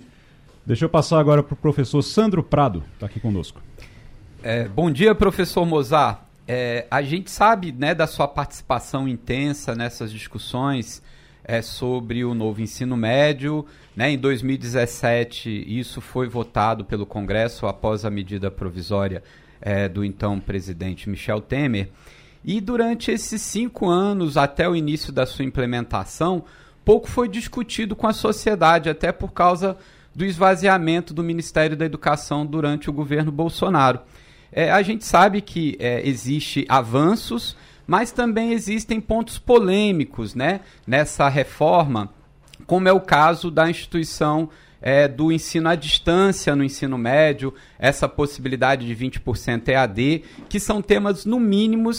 Deixa 0.64 0.84
eu 0.84 0.88
passar 0.88 1.18
agora 1.18 1.42
para 1.42 1.54
o 1.54 1.56
professor 1.56 2.02
Sandro 2.02 2.42
Prado, 2.42 2.82
está 2.94 3.06
aqui 3.06 3.18
conosco. 3.18 3.60
É, 4.42 4.68
bom 4.68 4.90
dia, 4.90 5.14
professor 5.14 5.64
Mozart. 5.64 6.18
É, 6.46 6.86
a 6.90 7.02
gente 7.02 7.30
sabe 7.30 7.72
né, 7.72 7.94
da 7.94 8.06
sua 8.06 8.28
participação 8.28 9.08
intensa 9.08 9.74
nessas 9.74 10.12
discussões 10.12 11.02
é, 11.46 11.62
sobre 11.62 12.24
o 12.24 12.34
novo 12.34 12.60
ensino 12.60 12.96
médio. 12.96 13.64
Né? 13.94 14.10
Em 14.10 14.18
2017, 14.18 15.64
isso 15.66 16.00
foi 16.00 16.28
votado 16.28 16.84
pelo 16.84 17.06
Congresso 17.06 17.66
após 17.66 18.04
a 18.04 18.10
medida 18.10 18.50
provisória 18.50 19.22
é, 19.60 19.88
do 19.88 20.04
então 20.04 20.40
presidente 20.40 21.08
Michel 21.08 21.40
Temer. 21.40 21.88
E 22.44 22.60
durante 22.60 23.10
esses 23.10 23.40
cinco 23.40 23.88
anos, 23.88 24.36
até 24.36 24.68
o 24.68 24.74
início 24.76 25.12
da 25.12 25.24
sua 25.24 25.44
implementação, 25.44 26.44
pouco 26.84 27.08
foi 27.08 27.28
discutido 27.28 27.94
com 27.94 28.06
a 28.06 28.12
sociedade, 28.12 28.90
até 28.90 29.12
por 29.12 29.32
causa 29.32 29.76
do 30.14 30.24
esvaziamento 30.24 31.14
do 31.14 31.22
Ministério 31.22 31.76
da 31.76 31.84
Educação 31.84 32.44
durante 32.44 32.90
o 32.90 32.92
governo 32.92 33.30
Bolsonaro. 33.30 34.00
É, 34.50 34.70
a 34.70 34.80
gente 34.82 35.04
sabe 35.04 35.40
que 35.40 35.76
é, 35.78 36.06
existe 36.08 36.64
avanços, 36.68 37.56
mas 37.86 38.10
também 38.10 38.52
existem 38.52 39.00
pontos 39.00 39.38
polêmicos 39.38 40.34
né, 40.34 40.60
nessa 40.86 41.28
reforma, 41.28 42.10
como 42.66 42.88
é 42.88 42.92
o 42.92 43.00
caso 43.00 43.50
da 43.50 43.70
instituição 43.70 44.48
é, 44.80 45.08
do 45.08 45.32
ensino 45.32 45.68
à 45.68 45.74
distância 45.74 46.54
no 46.54 46.64
ensino 46.64 46.98
médio, 46.98 47.54
essa 47.78 48.08
possibilidade 48.08 48.86
de 48.86 48.94
20% 48.94 49.68
EAD, 49.68 50.24
que 50.48 50.60
são 50.60 50.82
temas, 50.82 51.24
no 51.24 51.40
mínimo, 51.40 51.90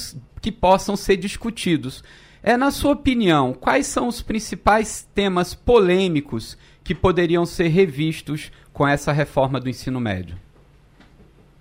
que 0.41 0.51
possam 0.51 0.95
ser 0.95 1.17
discutidos. 1.17 2.03
É, 2.43 2.55
na 2.55 2.71
sua 2.71 2.93
opinião, 2.93 3.53
quais 3.53 3.87
são 3.87 4.07
os 4.07 4.21
principais 4.21 5.07
temas 5.13 5.53
polêmicos 5.53 6.57
que 6.83 6.95
poderiam 6.95 7.45
ser 7.45 7.67
revistos 7.67 8.51
com 8.71 8.87
essa 8.87 9.11
reforma 9.11 9.59
do 9.59 9.69
ensino 9.69 9.99
médio? 9.99 10.37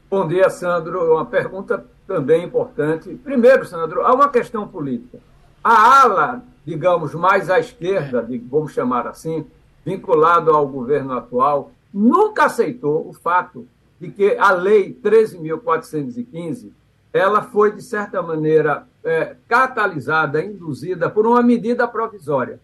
Bom 0.09 0.29
dia, 0.29 0.49
Sandro. 0.49 1.15
Uma 1.15 1.25
pergunta 1.25 1.85
também 2.07 2.45
importante. 2.45 3.15
Primeiro, 3.23 3.65
Sandro, 3.67 4.03
há 4.03 4.15
uma 4.15 4.29
questão 4.29 4.67
política. 4.67 5.19
A 5.63 6.03
ala, 6.03 6.43
digamos, 6.65 7.15
mais 7.15 7.51
à 7.51 7.59
esquerda, 7.59 8.27
vamos 8.49 8.73
chamar 8.73 9.07
assim, 9.07 9.47
vinculado 9.85 10.51
ao 10.51 10.67
governo 10.67 11.13
atual, 11.13 11.73
nunca 11.93 12.45
aceitou 12.45 13.09
o 13.09 13.13
fato 13.13 13.67
de 14.01 14.11
que 14.11 14.37
a 14.37 14.51
Lei 14.51 14.93
13.415 14.93 16.71
ela 17.13 17.43
foi, 17.43 17.73
de 17.73 17.83
certa 17.83 18.21
maneira, 18.21 18.87
é, 19.03 19.37
catalisada, 19.49 20.45
induzida 20.45 21.09
por 21.09 21.27
uma 21.27 21.43
medida 21.43 21.89
provisória. 21.89 22.61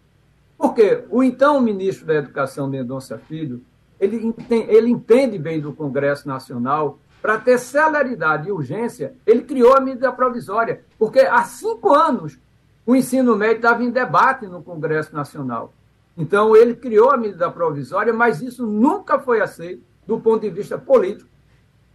Porque 0.58 1.04
o 1.10 1.22
então 1.22 1.60
ministro 1.60 2.06
da 2.06 2.14
Educação, 2.14 2.68
Mendonça 2.68 3.18
Filho, 3.18 3.62
ele 3.98 4.16
entende, 4.16 4.66
ele 4.68 4.90
entende 4.90 5.38
bem 5.38 5.60
do 5.60 5.72
Congresso 5.72 6.28
Nacional 6.28 6.98
para 7.22 7.38
ter 7.38 7.56
celeridade 7.58 8.48
e 8.48 8.52
urgência, 8.52 9.14
ele 9.24 9.42
criou 9.42 9.76
a 9.76 9.80
medida 9.80 10.10
provisória, 10.10 10.84
porque 10.98 11.20
há 11.20 11.44
cinco 11.44 11.94
anos 11.94 12.36
o 12.84 12.96
ensino 12.96 13.36
médio 13.36 13.56
estava 13.56 13.84
em 13.84 13.90
debate 13.90 14.46
no 14.48 14.60
Congresso 14.60 15.14
Nacional. 15.14 15.72
Então, 16.18 16.56
ele 16.56 16.74
criou 16.74 17.12
a 17.12 17.16
medida 17.16 17.48
provisória, 17.48 18.12
mas 18.12 18.42
isso 18.42 18.66
nunca 18.66 19.20
foi 19.20 19.40
aceito 19.40 19.82
do 20.04 20.18
ponto 20.18 20.42
de 20.42 20.50
vista 20.50 20.76
político 20.76 21.30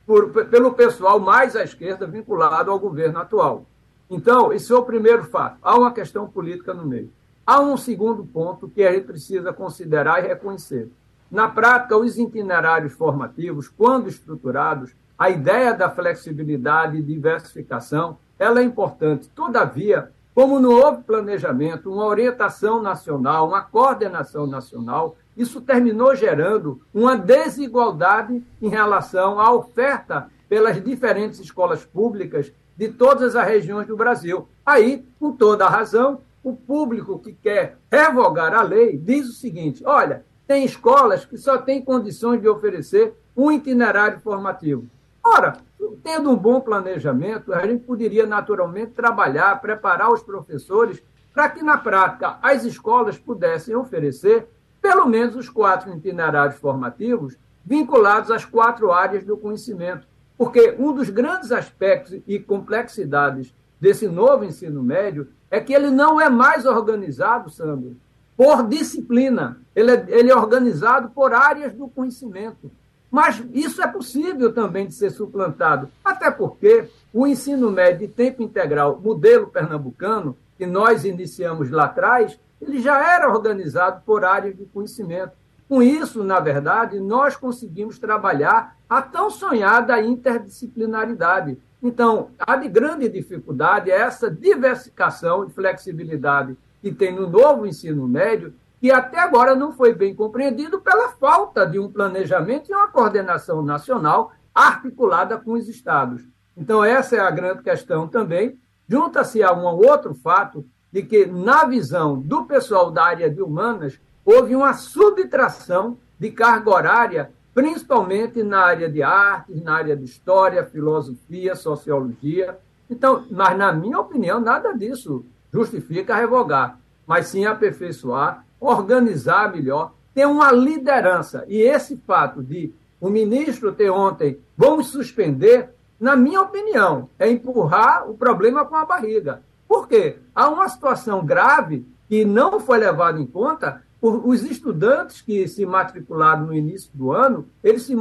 por, 0.05 0.31
pelo 0.45 0.73
pessoal 0.73 1.19
mais 1.19 1.57
à 1.57 1.63
esquerda 1.63 2.07
vinculado 2.07 2.71
ao 2.71 2.79
governo 2.79 3.19
atual. 3.19 3.65
Então, 4.09 4.53
esse 4.53 4.71
é 4.71 4.75
o 4.75 4.83
primeiro 4.83 5.25
fato. 5.25 5.57
Há 5.61 5.77
uma 5.77 5.91
questão 5.91 6.25
política 6.25 6.73
no 6.73 6.85
meio. 6.85 7.11
Há 7.45 7.59
um 7.59 7.75
segundo 7.75 8.25
ponto 8.25 8.69
que 8.69 8.81
a 8.83 8.93
gente 8.93 9.07
precisa 9.07 9.51
considerar 9.51 10.23
e 10.23 10.27
reconhecer. 10.29 10.89
Na 11.29 11.49
prática, 11.49 11.97
os 11.97 12.17
itinerários 12.17 12.93
formativos, 12.93 13.67
quando 13.67 14.07
estruturados, 14.07 14.95
a 15.17 15.29
ideia 15.29 15.73
da 15.73 15.89
flexibilidade 15.89 16.97
e 16.97 17.01
diversificação, 17.01 18.17
ela 18.37 18.59
é 18.59 18.63
importante. 18.63 19.29
Todavia, 19.29 20.11
como 20.35 20.59
não 20.59 20.69
houve 20.69 21.01
planejamento, 21.01 21.91
uma 21.91 22.05
orientação 22.05 22.81
nacional, 22.81 23.47
uma 23.47 23.63
coordenação 23.63 24.45
nacional, 24.45 25.17
isso 25.35 25.59
terminou 25.61 26.15
gerando 26.15 26.79
uma 26.93 27.17
desigualdade 27.17 28.43
em 28.61 28.69
relação 28.69 29.39
à 29.39 29.51
oferta 29.51 30.29
pelas 30.47 30.83
diferentes 30.83 31.39
escolas 31.39 31.83
públicas 31.83 32.51
de 32.75 32.89
todas 32.89 33.35
as 33.35 33.47
regiões 33.47 33.87
do 33.87 33.97
Brasil. 33.97 34.47
Aí, 34.63 35.03
com 35.19 35.31
toda 35.31 35.65
a 35.65 35.69
razão, 35.69 36.21
o 36.43 36.53
público 36.53 37.17
que 37.17 37.33
quer 37.33 37.77
revogar 37.91 38.53
a 38.53 38.61
lei 38.61 38.97
diz 38.97 39.27
o 39.27 39.33
seguinte: 39.33 39.83
olha, 39.85 40.23
tem 40.45 40.63
escolas 40.63 41.25
que 41.25 41.37
só 41.37 41.57
têm 41.57 41.83
condições 41.83 42.39
de 42.39 42.47
oferecer 42.47 43.15
um 43.35 43.51
itinerário 43.51 44.19
formativo. 44.19 44.87
Ora, 45.29 45.57
tendo 46.03 46.31
um 46.31 46.37
bom 46.37 46.61
planejamento, 46.61 47.53
a 47.53 47.67
gente 47.67 47.83
poderia 47.83 48.25
naturalmente 48.25 48.91
trabalhar, 48.91 49.59
preparar 49.59 50.09
os 50.09 50.23
professores 50.23 51.03
para 51.33 51.49
que, 51.49 51.61
na 51.61 51.77
prática, 51.77 52.37
as 52.41 52.63
escolas 52.63 53.17
pudessem 53.17 53.75
oferecer 53.75 54.47
pelo 54.81 55.05
menos 55.05 55.35
os 55.35 55.49
quatro 55.49 55.93
itinerários 55.93 56.57
formativos 56.59 57.37
vinculados 57.65 58.31
às 58.31 58.45
quatro 58.45 58.89
áreas 58.93 59.25
do 59.25 59.35
conhecimento. 59.35 60.07
Porque 60.37 60.73
um 60.79 60.93
dos 60.93 61.09
grandes 61.09 61.51
aspectos 61.51 62.21
e 62.25 62.39
complexidades 62.39 63.53
desse 63.81 64.07
novo 64.07 64.45
ensino 64.45 64.81
médio 64.81 65.27
é 65.51 65.59
que 65.59 65.73
ele 65.73 65.91
não 65.91 66.21
é 66.21 66.29
mais 66.29 66.65
organizado, 66.65 67.49
Sandro, 67.49 67.97
por 68.37 68.65
disciplina. 68.65 69.59
Ele 69.75 69.91
é, 69.91 70.05
ele 70.07 70.31
é 70.31 70.35
organizado 70.35 71.09
por 71.09 71.33
áreas 71.33 71.73
do 71.73 71.89
conhecimento. 71.89 72.71
Mas 73.09 73.41
isso 73.53 73.81
é 73.81 73.87
possível 73.87 74.53
também 74.53 74.87
de 74.87 74.93
ser 74.93 75.11
suplantado, 75.11 75.89
até 76.03 76.29
porque 76.29 76.89
o 77.13 77.25
ensino 77.25 77.71
médio 77.71 78.07
de 78.07 78.13
tempo 78.13 78.43
integral, 78.43 78.99
modelo 79.01 79.47
pernambucano, 79.47 80.37
que 80.57 80.65
nós 80.65 81.05
iniciamos 81.05 81.69
lá 81.69 81.85
atrás, 81.85 82.37
ele 82.61 82.81
já 82.81 83.13
era 83.13 83.29
organizado 83.29 84.01
por 84.05 84.25
áreas 84.25 84.57
de 84.57 84.65
conhecimento. 84.65 85.33
Com 85.69 85.81
isso, 85.81 86.23
na 86.23 86.39
verdade, 86.39 86.99
nós 86.99 87.35
conseguimos 87.35 87.99
trabalhar 87.99 88.77
a 88.89 89.01
tão 89.01 89.29
sonhada 89.29 90.01
interdisciplinaridade. 90.01 91.57
Então, 91.83 92.31
a 92.39 92.55
de 92.55 92.67
grande 92.67 93.07
dificuldade 93.07 93.91
é 93.91 93.99
essa 93.99 94.31
diversificação 94.31 95.45
e 95.45 95.49
flexibilidade 95.51 96.57
que 96.81 96.91
tem 96.91 97.13
no 97.13 97.29
novo 97.29 97.65
ensino 97.65 98.07
médio, 98.07 98.53
que 98.79 98.91
até 98.91 99.19
agora 99.19 99.55
não 99.55 99.71
foi 99.71 99.93
bem 99.93 100.15
compreendido 100.15 100.79
pela 100.79 101.09
falta 101.09 101.65
de 101.65 101.79
um 101.79 101.91
planejamento 101.91 102.71
e 102.71 102.75
uma 102.75 102.87
coordenação 102.87 103.61
nacional 103.61 104.31
articulada 104.53 105.37
com 105.37 105.53
os 105.53 105.67
estados. 105.67 106.23
Então, 106.55 106.83
essa 106.83 107.15
é 107.15 107.19
a 107.19 107.29
grande 107.29 107.61
questão 107.61 108.07
também. 108.07 108.59
Junta-se 108.87 109.43
a 109.43 109.53
um 109.53 109.65
outro 109.65 110.13
fato 110.15 110.65
de 110.91 111.03
que, 111.03 111.25
na 111.25 111.65
visão 111.65 112.19
do 112.19 112.45
pessoal 112.45 112.89
da 112.89 113.03
área 113.03 113.29
de 113.29 113.41
humanas, 113.41 113.99
houve 114.25 114.55
uma 114.55 114.73
subtração 114.73 115.97
de 116.19 116.31
carga 116.31 116.69
horária, 116.69 117.31
principalmente 117.53 118.41
na 118.41 118.59
área 118.59 118.89
de 118.89 119.03
artes, 119.03 119.61
na 119.61 119.75
área 119.75 119.95
de 119.95 120.05
história, 120.05 120.65
filosofia, 120.65 121.55
sociologia. 121.55 122.57
Então, 122.89 123.25
mas 123.29 123.57
na 123.57 123.71
minha 123.71 123.99
opinião, 123.99 124.39
nada 124.39 124.73
disso 124.73 125.25
justifica 125.53 126.15
revogar, 126.15 126.79
mas 127.05 127.27
sim 127.27 127.45
aperfeiçoar, 127.45 128.45
organizar 128.59 129.51
melhor, 129.51 129.93
ter 130.13 130.25
uma 130.25 130.51
liderança. 130.51 131.45
E 131.47 131.61
esse 131.61 131.97
fato 131.97 132.41
de 132.41 132.73
o 132.99 133.09
ministro 133.09 133.71
ter 133.71 133.89
ontem, 133.89 134.39
vamos 134.57 134.87
suspender, 134.87 135.69
na 135.99 136.15
minha 136.15 136.41
opinião, 136.41 137.09
é 137.19 137.29
empurrar 137.29 138.09
o 138.09 138.15
problema 138.15 138.65
com 138.65 138.75
a 138.75 138.85
barriga. 138.85 139.41
Por 139.67 139.87
quê? 139.87 140.17
Há 140.33 140.49
uma 140.49 140.67
situação 140.67 141.25
grave 141.25 141.85
que 142.07 142.25
não 142.25 142.59
foi 142.59 142.77
levada 142.77 143.19
em 143.19 143.25
conta 143.25 143.83
por 143.99 144.27
os 144.27 144.43
estudantes 144.43 145.21
que 145.21 145.47
se 145.47 145.65
matricularam 145.65 146.45
no 146.45 146.53
início 146.53 146.89
do 146.93 147.11
ano, 147.11 147.47
eles 147.63 147.83
se 147.83 147.95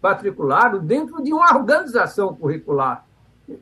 matricularam 0.00 0.78
dentro 0.78 1.22
de 1.22 1.32
uma 1.32 1.54
organização 1.56 2.34
curricular. 2.34 3.04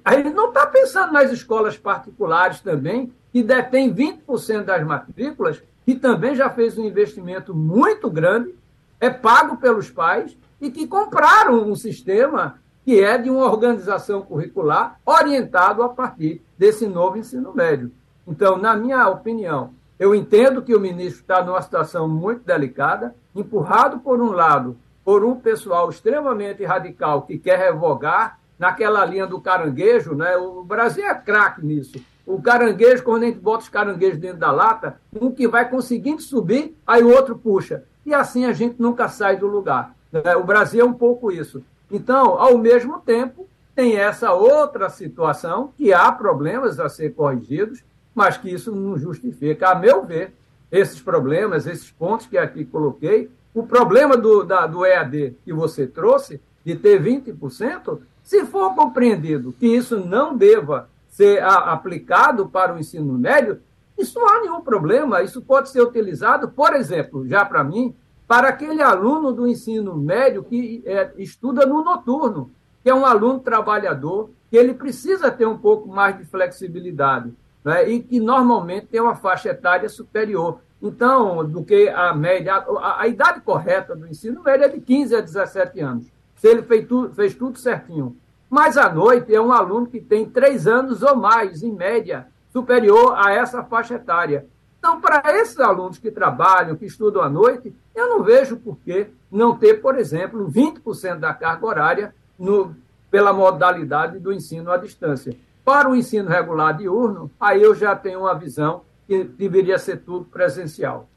Aí 0.04 0.22
não 0.32 0.48
está 0.48 0.66
pensando 0.66 1.12
nas 1.12 1.30
escolas 1.32 1.76
particulares 1.76 2.60
também, 2.60 3.12
que 3.32 3.42
detém 3.42 3.94
20% 3.94 4.64
das 4.64 4.84
matrículas, 4.84 5.62
que 5.90 5.96
também 5.96 6.36
já 6.36 6.48
fez 6.48 6.78
um 6.78 6.84
investimento 6.84 7.52
muito 7.52 8.08
grande, 8.08 8.54
é 9.00 9.10
pago 9.10 9.56
pelos 9.56 9.90
pais 9.90 10.38
e 10.60 10.70
que 10.70 10.86
compraram 10.86 11.68
um 11.68 11.74
sistema 11.74 12.60
que 12.84 13.02
é 13.02 13.18
de 13.18 13.28
uma 13.28 13.50
organização 13.50 14.22
curricular 14.22 15.00
orientado 15.04 15.82
a 15.82 15.88
partir 15.88 16.40
desse 16.56 16.86
novo 16.86 17.18
ensino 17.18 17.52
médio. 17.52 17.90
Então, 18.24 18.56
na 18.56 18.76
minha 18.76 19.08
opinião, 19.08 19.72
eu 19.98 20.14
entendo 20.14 20.62
que 20.62 20.76
o 20.76 20.78
ministro 20.78 21.22
está 21.22 21.42
numa 21.42 21.60
situação 21.60 22.06
muito 22.06 22.44
delicada, 22.44 23.12
empurrado 23.34 23.98
por 23.98 24.20
um 24.22 24.30
lado 24.30 24.76
por 25.04 25.24
um 25.24 25.34
pessoal 25.34 25.90
extremamente 25.90 26.64
radical 26.64 27.22
que 27.22 27.36
quer 27.36 27.58
revogar 27.58 28.38
naquela 28.56 29.04
linha 29.04 29.26
do 29.26 29.40
caranguejo, 29.40 30.14
né? 30.14 30.36
O 30.36 30.62
Brasil 30.62 31.04
é 31.04 31.14
craque 31.16 31.66
nisso. 31.66 31.98
O 32.30 32.40
caranguejo, 32.40 33.02
quando 33.02 33.24
a 33.24 33.26
gente 33.26 33.40
bota 33.40 33.64
os 33.64 33.68
caranguejos 33.68 34.18
dentro 34.18 34.38
da 34.38 34.52
lata, 34.52 35.00
um 35.20 35.32
que 35.32 35.48
vai 35.48 35.68
conseguindo 35.68 36.22
subir, 36.22 36.76
aí 36.86 37.02
o 37.02 37.10
outro 37.10 37.36
puxa. 37.36 37.82
E 38.06 38.14
assim 38.14 38.44
a 38.44 38.52
gente 38.52 38.76
nunca 38.78 39.08
sai 39.08 39.36
do 39.36 39.48
lugar. 39.48 39.96
Né? 40.12 40.36
O 40.36 40.44
Brasil 40.44 40.80
é 40.80 40.84
um 40.84 40.92
pouco 40.92 41.32
isso. 41.32 41.60
Então, 41.90 42.38
ao 42.38 42.56
mesmo 42.56 43.00
tempo, 43.00 43.48
tem 43.74 43.96
essa 43.96 44.32
outra 44.32 44.88
situação 44.88 45.72
que 45.76 45.92
há 45.92 46.12
problemas 46.12 46.78
a 46.78 46.88
ser 46.88 47.14
corrigidos, 47.14 47.82
mas 48.14 48.36
que 48.36 48.48
isso 48.48 48.70
não 48.70 48.96
justifica, 48.96 49.70
a 49.70 49.74
meu 49.74 50.04
ver, 50.04 50.32
esses 50.70 51.00
problemas, 51.00 51.66
esses 51.66 51.90
pontos 51.90 52.26
que 52.26 52.38
aqui 52.38 52.64
coloquei. 52.64 53.28
O 53.52 53.64
problema 53.64 54.16
do, 54.16 54.44
da, 54.44 54.68
do 54.68 54.86
EAD 54.86 55.36
que 55.44 55.52
você 55.52 55.84
trouxe, 55.84 56.40
de 56.64 56.76
ter 56.76 57.02
20%, 57.02 57.98
se 58.22 58.46
for 58.46 58.72
compreendido 58.76 59.52
que 59.58 59.66
isso 59.66 59.98
não 59.98 60.36
deva 60.36 60.88
ser 61.20 61.42
aplicado 61.42 62.48
para 62.48 62.74
o 62.74 62.78
ensino 62.78 63.12
médio, 63.18 63.60
isso 63.98 64.18
não 64.18 64.26
há 64.26 64.40
nenhum 64.40 64.62
problema. 64.62 65.22
Isso 65.22 65.42
pode 65.42 65.68
ser 65.68 65.82
utilizado, 65.82 66.48
por 66.48 66.74
exemplo, 66.74 67.28
já 67.28 67.44
para 67.44 67.62
mim, 67.62 67.94
para 68.26 68.48
aquele 68.48 68.80
aluno 68.80 69.30
do 69.30 69.46
ensino 69.46 69.94
médio 69.94 70.42
que 70.42 70.82
é, 70.86 71.12
estuda 71.18 71.66
no 71.66 71.84
noturno, 71.84 72.50
que 72.82 72.88
é 72.88 72.94
um 72.94 73.04
aluno 73.04 73.38
trabalhador, 73.40 74.30
que 74.50 74.56
ele 74.56 74.72
precisa 74.72 75.30
ter 75.30 75.46
um 75.46 75.58
pouco 75.58 75.90
mais 75.90 76.16
de 76.16 76.24
flexibilidade, 76.24 77.34
né? 77.62 77.86
e 77.90 78.00
que 78.00 78.18
normalmente 78.18 78.86
tem 78.86 79.00
uma 79.00 79.14
faixa 79.14 79.50
etária 79.50 79.90
superior. 79.90 80.60
Então, 80.80 81.44
do 81.44 81.62
que 81.62 81.90
a 81.90 82.14
média, 82.14 82.54
a, 82.54 83.02
a, 83.02 83.08
idade 83.08 83.42
correta 83.42 83.94
do 83.94 84.08
ensino 84.08 84.42
médio 84.42 84.64
é 84.64 84.68
de 84.70 84.80
15 84.80 85.16
a 85.16 85.20
17 85.20 85.80
anos, 85.80 86.06
se 86.36 86.48
ele 86.48 86.62
fez 86.62 86.86
fez 87.14 87.34
tudo 87.34 87.58
certinho. 87.58 88.16
Mas 88.50 88.76
à 88.76 88.92
noite 88.92 89.32
é 89.32 89.40
um 89.40 89.52
aluno 89.52 89.86
que 89.86 90.00
tem 90.00 90.26
três 90.26 90.66
anos 90.66 91.02
ou 91.02 91.14
mais, 91.14 91.62
em 91.62 91.72
média, 91.72 92.26
superior 92.52 93.14
a 93.16 93.32
essa 93.32 93.62
faixa 93.62 93.94
etária. 93.94 94.44
Então, 94.80 95.00
para 95.00 95.22
esses 95.36 95.60
alunos 95.60 95.98
que 95.98 96.10
trabalham, 96.10 96.74
que 96.74 96.86
estudam 96.86 97.22
à 97.22 97.28
noite, 97.28 97.72
eu 97.94 98.08
não 98.08 98.24
vejo 98.24 98.56
por 98.56 98.76
que 98.78 99.06
não 99.30 99.56
ter, 99.56 99.74
por 99.74 99.96
exemplo, 99.96 100.50
20% 100.50 101.18
da 101.18 101.32
carga 101.32 101.66
horária 101.66 102.14
no, 102.38 102.74
pela 103.10 103.32
modalidade 103.32 104.18
do 104.18 104.32
ensino 104.32 104.72
à 104.72 104.76
distância. 104.76 105.36
Para 105.64 105.88
o 105.88 105.94
ensino 105.94 106.28
regular 106.28 106.76
diurno, 106.76 107.30
aí 107.38 107.62
eu 107.62 107.74
já 107.74 107.94
tenho 107.94 108.20
uma 108.20 108.34
visão 108.34 108.82
que 109.06 109.22
deveria 109.22 109.78
ser 109.78 109.98
tudo 109.98 110.24
presencial. 110.24 111.08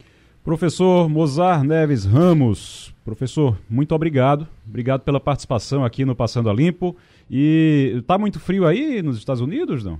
Professor 0.43 1.07
Mozar 1.07 1.63
Neves 1.63 2.03
Ramos, 2.03 2.93
professor, 3.05 3.57
muito 3.69 3.95
obrigado. 3.95 4.45
Obrigado 4.67 5.01
pela 5.01 5.19
participação 5.19 5.85
aqui 5.85 6.03
no 6.03 6.13
Passando 6.13 6.49
a 6.49 6.53
Limpo. 6.53 6.95
E 7.29 7.95
está 7.97 8.17
muito 8.17 8.39
frio 8.39 8.65
aí 8.65 9.01
nos 9.01 9.17
Estados 9.17 9.41
Unidos, 9.41 9.83
não? 9.83 9.99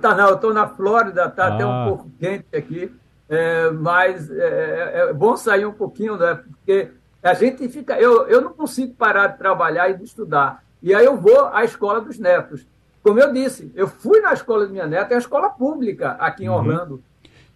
Tá, 0.00 0.14
não, 0.14 0.28
eu 0.28 0.34
estou 0.36 0.54
na 0.54 0.66
Flórida, 0.66 1.28
tá 1.28 1.44
ah. 1.44 1.54
até 1.54 1.66
um 1.66 1.70
ah. 1.70 1.84
pouco 1.88 2.10
quente 2.18 2.46
aqui, 2.56 2.90
é, 3.28 3.70
mas 3.70 4.30
é, 4.30 4.34
é, 4.34 4.92
é, 5.10 5.12
bom 5.12 5.36
sair 5.36 5.66
um 5.66 5.72
pouquinho, 5.72 6.16
né? 6.16 6.34
Porque 6.34 6.90
a 7.22 7.34
gente 7.34 7.68
fica. 7.68 7.98
Eu, 8.00 8.26
eu 8.26 8.40
não 8.40 8.52
consigo 8.54 8.94
parar 8.94 9.26
de 9.28 9.38
trabalhar 9.38 9.90
e 9.90 9.94
de 9.94 10.04
estudar. 10.04 10.64
E 10.82 10.94
aí 10.94 11.04
eu 11.04 11.16
vou 11.16 11.46
à 11.48 11.62
escola 11.64 12.00
dos 12.00 12.18
netos. 12.18 12.66
Como 13.02 13.20
eu 13.20 13.32
disse, 13.32 13.70
eu 13.74 13.86
fui 13.86 14.20
na 14.20 14.32
escola 14.32 14.66
da 14.66 14.72
minha 14.72 14.86
neta, 14.86 15.12
é 15.12 15.16
a 15.16 15.20
escola 15.20 15.50
pública 15.50 16.12
aqui 16.12 16.44
em 16.44 16.48
uhum. 16.48 16.56
Orlando, 16.56 17.02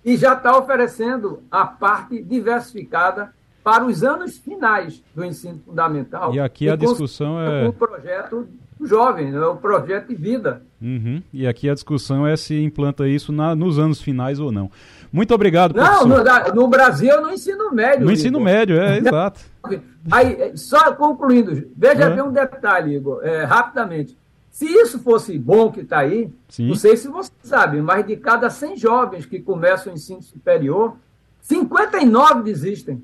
e 0.05 0.17
já 0.17 0.35
está 0.35 0.57
oferecendo 0.57 1.43
a 1.51 1.67
parte 1.67 2.23
diversificada 2.23 3.35
para 3.63 3.85
os 3.85 4.03
anos 4.03 4.39
finais 4.39 5.03
do 5.15 5.25
ensino 5.25 5.61
fundamental. 5.65 6.35
E 6.35 6.41
aqui 6.41 6.69
a 6.69 6.77
discussão 6.77 7.41
é. 7.41 7.69
Um 7.69 7.73
projeto 7.73 8.49
jovem, 8.83 9.35
é 9.35 9.47
um 9.47 9.57
projeto 9.57 10.09
de 10.09 10.15
vida. 10.15 10.63
Uhum. 10.81 11.23
E 11.33 11.47
aqui 11.47 11.69
a 11.69 11.75
discussão 11.75 12.27
é 12.27 12.37
se 12.37 12.59
implanta 12.63 13.07
isso 13.07 13.33
na, 13.33 13.55
nos 13.55 13.79
anos 13.79 14.01
finais 14.01 14.41
ou 14.41 14.51
não. 14.51 14.71
Muito 15.13 15.35
obrigado, 15.35 15.75
Não, 15.75 16.07
no, 16.07 16.17
no, 16.55 16.69
Brasil, 16.69 17.21
no 17.21 17.33
ensino 17.33 17.73
médio. 17.73 18.01
No 18.01 18.05
Igor. 18.07 18.13
ensino 18.13 18.41
médio, 18.41 18.81
é, 18.81 18.99
exato. 18.99 19.41
Aí, 20.11 20.57
só 20.57 20.95
concluindo, 20.95 21.69
veja 21.77 22.09
uhum. 22.09 22.15
bem 22.15 22.25
um 22.25 22.33
detalhe, 22.33 22.95
Igor, 22.95 23.21
é, 23.23 23.45
rapidamente. 23.45 24.17
Se 24.51 24.67
isso 24.67 24.99
fosse 24.99 25.39
bom 25.39 25.71
que 25.71 25.81
está 25.81 26.01
aí, 26.01 26.29
Sim. 26.49 26.69
não 26.69 26.75
sei 26.75 26.97
se 26.97 27.09
você 27.09 27.31
sabe, 27.43 27.81
mas 27.81 28.05
de 28.07 28.17
cada 28.17 28.51
100 28.51 28.77
jovens 28.77 29.25
que 29.25 29.41
começam 29.41 29.93
o 29.93 29.97
ensino 29.97 30.21
superior, 30.23 30.97
59 31.41 32.43
desistem. 32.43 33.03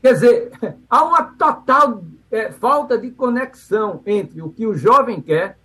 Quer 0.00 0.14
dizer, 0.14 0.52
há 0.88 1.04
uma 1.04 1.22
total 1.22 2.02
é, 2.30 2.50
falta 2.52 2.98
de 2.98 3.10
conexão 3.10 4.02
entre 4.06 4.42
o 4.42 4.50
que 4.50 4.66
o 4.66 4.74
jovem 4.74 5.20
quer, 5.20 5.58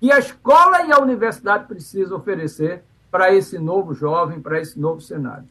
que 0.00 0.12
a 0.12 0.18
escola 0.18 0.84
e 0.86 0.92
a 0.92 0.98
universidade 0.98 1.66
precisam 1.66 2.18
oferecer 2.18 2.82
para 3.10 3.34
esse 3.34 3.58
novo 3.58 3.94
jovem, 3.94 4.40
para 4.40 4.60
esse 4.60 4.78
novo 4.78 5.00
cenário. 5.00 5.48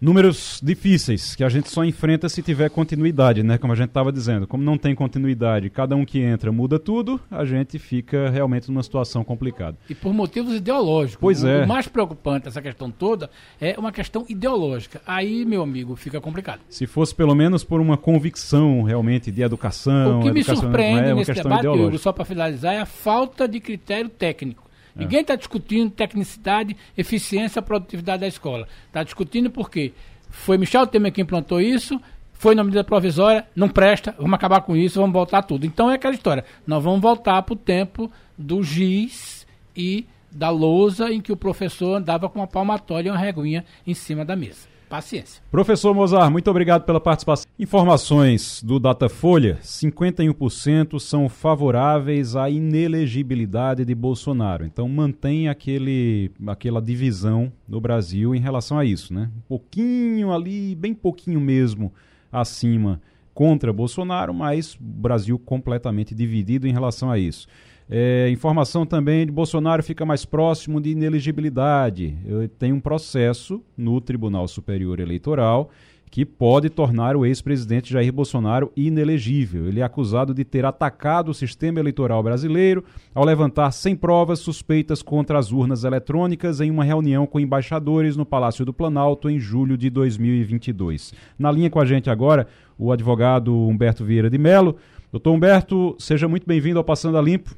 Números 0.00 0.60
difíceis, 0.62 1.34
que 1.34 1.44
a 1.44 1.48
gente 1.50 1.68
só 1.68 1.84
enfrenta 1.84 2.26
se 2.26 2.40
tiver 2.42 2.70
continuidade, 2.70 3.42
né? 3.42 3.58
Como 3.58 3.70
a 3.74 3.76
gente 3.76 3.88
estava 3.88 4.10
dizendo. 4.10 4.46
Como 4.46 4.64
não 4.64 4.78
tem 4.78 4.94
continuidade, 4.94 5.68
cada 5.68 5.94
um 5.94 6.06
que 6.06 6.18
entra 6.18 6.50
muda 6.50 6.78
tudo, 6.78 7.20
a 7.30 7.44
gente 7.44 7.78
fica 7.78 8.30
realmente 8.30 8.70
numa 8.70 8.82
situação 8.82 9.22
complicada. 9.22 9.76
E 9.90 9.94
por 9.94 10.14
motivos 10.14 10.54
ideológicos. 10.54 11.20
Pois 11.20 11.44
o, 11.44 11.48
é. 11.48 11.64
O 11.64 11.68
mais 11.68 11.86
preocupante 11.86 12.46
dessa 12.46 12.62
questão 12.62 12.90
toda 12.90 13.28
é 13.60 13.78
uma 13.78 13.92
questão 13.92 14.24
ideológica. 14.26 15.02
Aí, 15.06 15.44
meu 15.44 15.62
amigo, 15.62 15.94
fica 15.96 16.18
complicado. 16.18 16.60
Se 16.70 16.86
fosse 16.86 17.14
pelo 17.14 17.34
menos 17.34 17.62
por 17.62 17.78
uma 17.78 17.98
convicção 17.98 18.82
realmente 18.82 19.30
de 19.30 19.42
educação. 19.42 20.20
O 20.20 20.22
que 20.22 20.32
me 20.32 20.42
surpreende 20.42 21.10
é 21.10 21.14
nesse 21.14 21.34
debate, 21.34 21.66
Hugo, 21.66 21.98
só 21.98 22.10
para 22.10 22.24
finalizar, 22.24 22.72
é 22.72 22.78
a 22.78 22.86
falta 22.86 23.46
de 23.46 23.60
critério 23.60 24.08
técnico. 24.08 24.69
É. 24.96 25.00
Ninguém 25.00 25.20
está 25.20 25.34
discutindo 25.36 25.90
tecnicidade, 25.90 26.76
eficiência, 26.96 27.62
produtividade 27.62 28.20
da 28.20 28.26
escola. 28.26 28.66
Está 28.86 29.02
discutindo 29.02 29.50
por 29.50 29.70
quê? 29.70 29.92
Foi 30.28 30.56
Michel 30.56 30.86
Temer 30.86 31.12
que 31.12 31.20
implantou 31.20 31.60
isso, 31.60 32.00
foi 32.32 32.54
na 32.54 32.64
medida 32.64 32.82
provisória, 32.82 33.46
não 33.54 33.68
presta, 33.68 34.14
vamos 34.16 34.32
acabar 34.32 34.62
com 34.62 34.76
isso, 34.76 35.00
vamos 35.00 35.12
voltar 35.12 35.42
tudo. 35.42 35.66
Então 35.66 35.90
é 35.90 35.94
aquela 35.94 36.14
história. 36.14 36.44
Nós 36.66 36.82
vamos 36.82 37.00
voltar 37.00 37.42
para 37.42 37.52
o 37.52 37.56
tempo 37.56 38.10
do 38.38 38.62
giz 38.62 39.46
e 39.76 40.06
da 40.30 40.48
lousa 40.48 41.10
em 41.10 41.20
que 41.20 41.32
o 41.32 41.36
professor 41.36 41.96
andava 41.96 42.28
com 42.28 42.38
uma 42.38 42.46
palmatória 42.46 43.08
e 43.08 43.10
uma 43.10 43.18
reguinha 43.18 43.64
em 43.86 43.92
cima 43.94 44.24
da 44.24 44.36
mesa. 44.36 44.69
Paciência. 44.90 45.40
Professor 45.52 45.94
Mozart, 45.94 46.32
muito 46.32 46.50
obrigado 46.50 46.82
pela 46.82 47.00
participação. 47.00 47.46
Informações 47.56 48.60
do 48.60 48.80
Datafolha: 48.80 49.56
51% 49.62 50.98
são 50.98 51.28
favoráveis 51.28 52.34
à 52.34 52.50
inelegibilidade 52.50 53.84
de 53.84 53.94
Bolsonaro. 53.94 54.64
Então 54.64 54.88
mantém 54.88 55.48
aquele, 55.48 56.32
aquela 56.44 56.82
divisão 56.82 57.52
no 57.68 57.80
Brasil 57.80 58.34
em 58.34 58.40
relação 58.40 58.80
a 58.80 58.84
isso, 58.84 59.14
né? 59.14 59.30
Um 59.36 59.42
pouquinho 59.42 60.32
ali, 60.32 60.74
bem 60.74 60.92
pouquinho 60.92 61.40
mesmo 61.40 61.92
acima 62.32 63.00
contra 63.32 63.72
Bolsonaro, 63.72 64.34
mas 64.34 64.76
Brasil 64.80 65.38
completamente 65.38 66.16
dividido 66.16 66.66
em 66.66 66.72
relação 66.72 67.08
a 67.08 67.16
isso. 67.16 67.46
É, 67.92 68.30
informação 68.30 68.86
também 68.86 69.26
de 69.26 69.32
Bolsonaro 69.32 69.82
fica 69.82 70.06
mais 70.06 70.24
próximo 70.24 70.80
de 70.80 70.90
inelegibilidade. 70.90 72.16
Tem 72.56 72.72
um 72.72 72.78
processo 72.78 73.60
no 73.76 74.00
Tribunal 74.00 74.46
Superior 74.46 75.00
Eleitoral 75.00 75.70
que 76.10 76.24
pode 76.24 76.68
tornar 76.68 77.16
o 77.16 77.24
ex-presidente 77.24 77.92
Jair 77.92 78.12
Bolsonaro 78.12 78.72
inelegível. 78.76 79.68
Ele 79.68 79.80
é 79.80 79.82
acusado 79.82 80.34
de 80.34 80.44
ter 80.44 80.64
atacado 80.64 81.30
o 81.30 81.34
sistema 81.34 81.78
eleitoral 81.78 82.20
brasileiro 82.22 82.84
ao 83.14 83.24
levantar 83.24 83.70
sem 83.70 83.94
provas 83.94 84.40
suspeitas 84.40 85.02
contra 85.02 85.38
as 85.38 85.52
urnas 85.52 85.84
eletrônicas 85.84 86.60
em 86.60 86.70
uma 86.70 86.82
reunião 86.82 87.26
com 87.26 87.38
embaixadores 87.38 88.16
no 88.16 88.26
Palácio 88.26 88.64
do 88.64 88.72
Planalto 88.72 89.30
em 89.30 89.38
julho 89.38 89.76
de 89.76 89.88
2022. 89.88 91.14
Na 91.38 91.52
linha 91.52 91.70
com 91.70 91.78
a 91.78 91.84
gente 91.84 92.10
agora, 92.10 92.48
o 92.76 92.90
advogado 92.90 93.54
Humberto 93.68 94.04
Vieira 94.04 94.28
de 94.28 94.38
Mello. 94.38 94.76
Doutor 95.12 95.32
Humberto, 95.32 95.94
seja 95.98 96.26
muito 96.26 96.46
bem-vindo 96.46 96.78
ao 96.78 96.84
Passando 96.84 97.18
a 97.18 97.22
Limpo. 97.22 97.54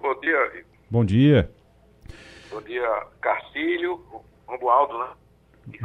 Bom 0.00 0.20
dia. 0.20 0.64
Bom 0.90 1.04
dia. 1.04 1.50
Bom 2.50 2.62
dia, 2.62 3.06
Castilho, 3.20 4.00
Romualdo, 4.46 4.98
né? 4.98 5.06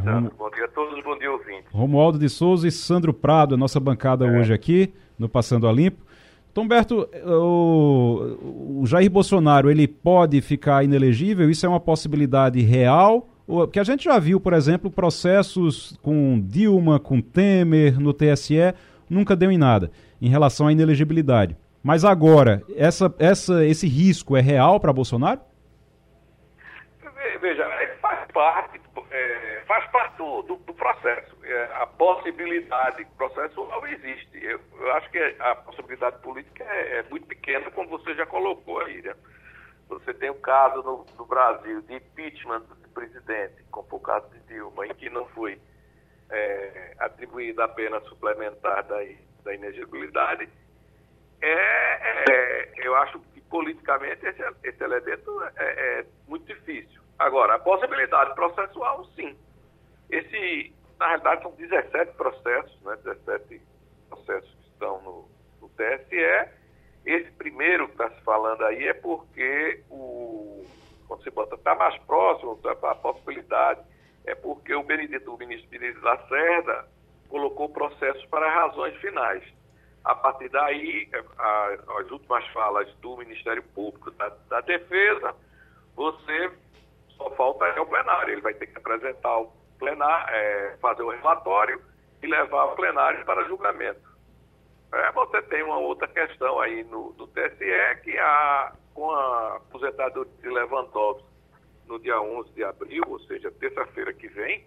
Sandro. 0.04 0.34
Bom 0.38 0.50
dia 0.52 0.66
a 0.66 0.68
todos, 0.70 1.04
bom 1.04 1.18
dia, 1.18 1.32
ouvintes. 1.32 1.66
Romualdo 1.72 2.18
de 2.18 2.30
Souza 2.30 2.68
e 2.68 2.72
Sandro 2.72 3.14
Prado, 3.14 3.56
a 3.56 3.58
nossa 3.58 3.80
bancada 3.80 4.26
hoje 4.26 4.54
aqui 4.54 4.94
no 5.20 5.28
Passando 5.28 5.68
a 5.68 5.72
Limpo. 5.74 6.04
Humberto, 6.56 7.10
o, 7.26 8.82
o 8.82 8.86
Jair 8.86 9.10
Bolsonaro, 9.10 9.72
ele 9.72 9.88
pode 9.88 10.40
ficar 10.40 10.84
inelegível? 10.84 11.50
Isso 11.50 11.66
é 11.66 11.70
uma 11.70 11.80
possibilidade 11.80 12.62
real? 12.62 13.28
Porque 13.46 13.80
a 13.80 13.84
gente 13.84 14.06
já 14.06 14.18
viu, 14.20 14.40
por 14.40 14.54
exemplo, 14.54 14.90
processos 14.90 15.98
com 16.02 16.40
Dilma, 16.40 17.00
com 17.00 17.20
Temer 17.20 18.00
no 18.00 18.14
TSE, 18.14 18.74
nunca 19.10 19.36
deu 19.36 19.52
em 19.52 19.58
nada 19.58 19.92
em 20.22 20.30
relação 20.30 20.68
à 20.68 20.72
inelegibilidade. 20.72 21.58
Mas 21.84 22.06
agora, 22.06 22.64
essa, 22.78 23.14
essa, 23.20 23.66
esse 23.66 23.88
risco 23.88 24.38
é 24.38 24.42
real 24.42 24.80
para 24.80 24.94
Bolsonaro? 24.94 25.42
Ve- 27.02 27.38
Veja, 27.40 27.64
é, 27.64 27.88
faz 27.98 28.32
parte, 28.32 28.80
é, 29.12 29.62
faz 29.68 29.86
parte 29.92 30.16
do, 30.18 30.42
do- 30.44 30.56
do 30.58 30.74
processo. 30.74 31.36
É, 31.44 31.64
a 31.82 31.86
possibilidade 31.86 33.06
processual 33.18 33.86
existe. 33.88 34.38
Eu, 34.42 34.60
eu 34.80 34.92
acho 34.94 35.10
que 35.12 35.18
a 35.40 35.56
possibilidade 35.56 36.20
política 36.20 36.64
é, 36.64 37.00
é 37.00 37.04
muito 37.10 37.28
pequena, 37.28 37.70
como 37.72 37.90
você 37.90 38.16
já 38.16 38.26
colocou 38.26 38.80
aí. 38.80 39.02
Né? 39.02 39.14
Você 39.90 40.14
tem 40.14 40.30
o 40.30 40.36
caso 40.36 40.82
no, 40.84 41.06
no 41.18 41.26
Brasil 41.26 41.82
de 41.82 41.96
impeachment 41.96 42.62
do 42.62 42.90
presidente, 42.94 43.62
como 43.70 43.88
foi 43.90 44.00
o 44.00 44.02
caso 44.02 44.26
de 44.30 44.40
Dilma, 44.48 44.88
em 44.88 44.94
que 44.96 45.10
não 45.10 45.26
foi 45.28 45.60
é, 46.30 46.94
atribuída 47.00 47.66
a 47.66 47.68
pena 47.68 48.00
suplementar 48.02 48.84
da, 48.86 48.96
da 49.44 49.54
inegibilidade. 49.54 50.48
É, 51.46 52.32
é, 52.32 52.72
eu 52.78 52.96
acho 52.96 53.20
que 53.34 53.42
politicamente 53.42 54.26
esse, 54.26 54.42
esse 54.64 54.82
elemento 54.82 55.44
é, 55.58 56.00
é 56.00 56.06
muito 56.26 56.46
difícil. 56.46 57.02
Agora, 57.20 57.56
a 57.56 57.60
possibilidade 57.60 58.34
processual, 58.34 59.04
sim. 59.16 59.38
Esse, 60.10 60.74
na 60.98 61.08
realidade, 61.08 61.42
são 61.42 61.52
17 61.52 62.14
processos, 62.14 62.82
né? 62.82 62.98
17 63.04 63.62
processos 64.08 64.56
que 64.56 64.70
estão 64.70 65.02
no, 65.02 65.30
no 65.62 65.70
TSE. 65.70 66.50
Esse 67.06 67.32
primeiro 67.32 67.88
que 67.88 67.92
está 67.92 68.10
se 68.10 68.22
falando 68.22 68.64
aí 68.64 68.88
é 68.88 68.94
porque 68.94 69.84
o, 69.90 70.66
quando 71.10 71.24
você 71.24 71.30
bota 71.30 71.56
está 71.56 71.76
mais 71.76 71.98
próximo, 72.04 72.56
tá, 72.58 72.72
a 72.72 72.96
possibilidade 72.96 73.82
é 74.26 74.34
porque 74.34 74.74
o 74.74 74.84
Benedito, 74.84 75.34
o 75.34 75.38
ministro 75.38 75.70
Benedito 75.70 76.02
Lacerda 76.06 76.88
colocou 77.28 77.68
processos 77.68 78.24
para 78.28 78.50
razões 78.50 78.96
finais. 79.02 79.44
A 80.04 80.16
partir 80.16 80.50
daí, 80.50 81.10
a- 81.38 81.78
as 82.00 82.12
últimas 82.12 82.46
falas 82.50 82.94
do 82.96 83.16
Ministério 83.18 83.64
Público 83.64 84.12
da, 84.12 84.30
da 84.50 84.62
Defesa, 84.62 85.34
você 85.96 86.52
só 87.18 87.30
falta 87.32 87.66
é 87.68 87.80
o 87.80 87.86
plenário. 87.86 88.34
Ele 88.34 88.42
vai 88.42 88.54
ter 88.54 88.68
que 88.68 88.78
apresentar 88.78 89.38
o 89.40 89.52
plenário, 89.80 90.36
é, 90.36 90.78
fazer 90.82 91.04
o 91.04 91.10
relatório 91.10 91.82
e 92.22 92.28
levar 92.28 92.66
o 92.66 92.76
plenário 92.76 93.24
para 93.26 93.46
julgamento. 93.48 94.02
É, 94.92 95.12
você 95.14 95.42
tem 95.44 95.64
uma 95.64 95.78
outra 95.78 96.08
questão 96.08 96.60
aí 96.60 96.84
no, 96.84 97.14
no 97.14 97.28
TSE, 97.28 98.02
que 98.04 98.18
a, 98.20 98.74
com 98.94 99.10
a 99.10 99.56
aposentadoria 99.56 100.32
de 100.42 100.50
Lewandowski 100.50 101.28
no 101.88 101.98
dia 102.00 102.20
11 102.22 102.50
de 102.52 102.64
abril, 102.64 103.04
ou 103.08 103.20
seja, 103.22 103.52
terça-feira 103.52 104.14
que 104.14 104.28
vem, 104.28 104.66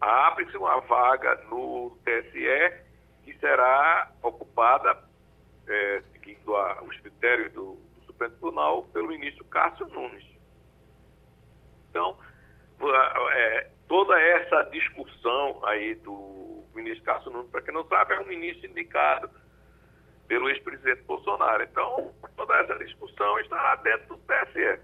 abre-se 0.00 0.56
uma 0.56 0.80
vaga 0.80 1.34
no 1.50 1.96
TSE 2.04 2.83
que 3.24 3.36
será 3.38 4.10
ocupada, 4.22 4.98
é, 5.66 6.02
seguindo 6.12 6.54
a- 6.56 6.82
os 6.82 6.96
critérios 7.00 7.52
do, 7.52 7.74
do 7.74 8.04
Supremo 8.06 8.32
Tribunal, 8.32 8.82
pelo 8.92 9.08
ministro 9.08 9.44
Cássio 9.46 9.86
Nunes. 9.88 10.24
Então, 11.90 12.16
é, 13.32 13.70
toda 13.88 14.20
essa 14.20 14.62
discussão 14.64 15.64
aí 15.64 15.94
do 15.96 16.64
ministro 16.74 17.04
Cássio 17.04 17.30
Nunes, 17.30 17.50
para 17.50 17.62
quem 17.62 17.72
não 17.74 17.86
sabe, 17.88 18.14
é 18.14 18.20
um 18.20 18.26
ministro 18.26 18.68
indicado 18.68 19.30
pelo 20.26 20.48
ex-presidente 20.48 21.02
Bolsonaro. 21.02 21.62
Então, 21.62 22.12
toda 22.36 22.54
essa 22.60 22.76
discussão 22.78 23.38
estará 23.40 23.76
dentro 23.76 24.16
do 24.16 24.18
TSE. 24.18 24.80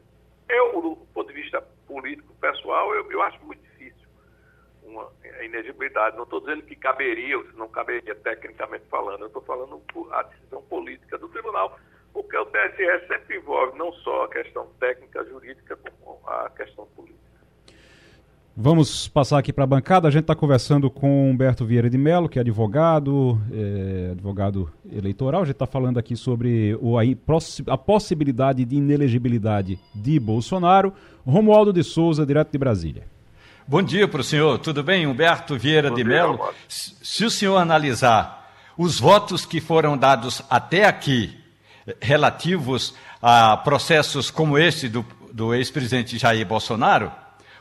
Eu, 0.49 0.81
do 0.81 0.97
ponto 1.15 1.29
de 1.29 1.41
vista 1.41 1.61
político 1.87 2.35
pessoal, 2.35 2.95
eu, 2.95 3.11
eu 3.11 3.23
acho 3.23 3.43
muito 3.45 3.63
uma 4.91 5.09
inegibilidade. 5.43 6.17
Não 6.17 6.25
estou 6.25 6.41
dizendo 6.41 6.63
que 6.63 6.77
caberia, 6.77 7.39
ou 7.39 7.45
se 7.45 7.57
não 7.57 7.69
caberia 7.69 8.15
tecnicamente 8.15 8.85
falando, 8.91 9.23
eu 9.23 9.27
estou 9.29 9.43
falando 9.43 9.81
a 10.11 10.23
decisão 10.25 10.63
política 10.63 11.19
do 11.19 11.29
tribunal, 11.29 11.79
porque 12.13 12.37
o 12.37 12.47
TSE 12.47 13.07
sempre 13.07 13.37
envolve 13.37 13.79
não 13.79 13.93
só 13.93 14.25
a 14.25 14.29
questão 14.29 14.67
técnica, 14.79 15.25
jurídica, 15.25 15.77
como 15.77 16.21
a 16.27 16.51
questão 16.51 16.87
política. 16.97 17.21
Vamos 18.63 19.09
passar 19.09 19.39
aqui 19.39 19.55
para 19.55 19.65
a 19.65 19.67
bancada. 19.67 20.07
A 20.07 20.11
gente 20.11 20.25
está 20.25 20.35
conversando 20.35 20.91
com 20.91 21.31
Humberto 21.31 21.65
Vieira 21.65 21.89
de 21.89 21.97
Mello, 21.97 22.29
que 22.29 22.39
é 22.39 22.43
advogado, 22.43 23.41
é, 23.51 24.11
advogado 24.11 24.71
eleitoral. 24.93 25.43
A 25.43 25.45
gente 25.45 25.55
está 25.55 25.67
falando 25.67 25.99
aqui 25.99 26.15
sobre 26.15 26.77
o, 26.81 26.97
a 26.99 27.79
possibilidade 27.79 28.65
de 28.65 28.77
inelegibilidade 28.77 29.79
de 29.95 30.21
Bolsonaro. 30.21 30.93
Romualdo 31.25 31.73
de 31.73 31.83
Souza, 31.83 32.27
direto 32.27 32.51
de 32.53 32.59
Brasília. 32.59 33.05
Bom 33.71 33.85
dia 33.85 34.09
para 34.09 34.21
o 34.21 34.25
senhor, 34.25 34.59
tudo 34.59 34.83
bem? 34.83 35.07
Humberto 35.07 35.57
Vieira 35.57 35.91
Bom 35.91 35.95
de 35.95 36.03
Mello. 36.03 36.41
Se 36.67 37.25
o 37.25 37.31
senhor 37.31 37.57
analisar 37.57 38.53
os 38.77 38.99
votos 38.99 39.47
que 39.47 39.61
foram 39.61 39.97
dados 39.97 40.43
até 40.51 40.87
aqui, 40.87 41.39
eh, 41.87 41.97
relativos 42.01 42.93
a 43.23 43.57
processos 43.59 44.29
como 44.29 44.59
esse 44.59 44.89
do, 44.89 45.07
do 45.33 45.55
ex-presidente 45.55 46.19
Jair 46.19 46.45
Bolsonaro, 46.45 47.13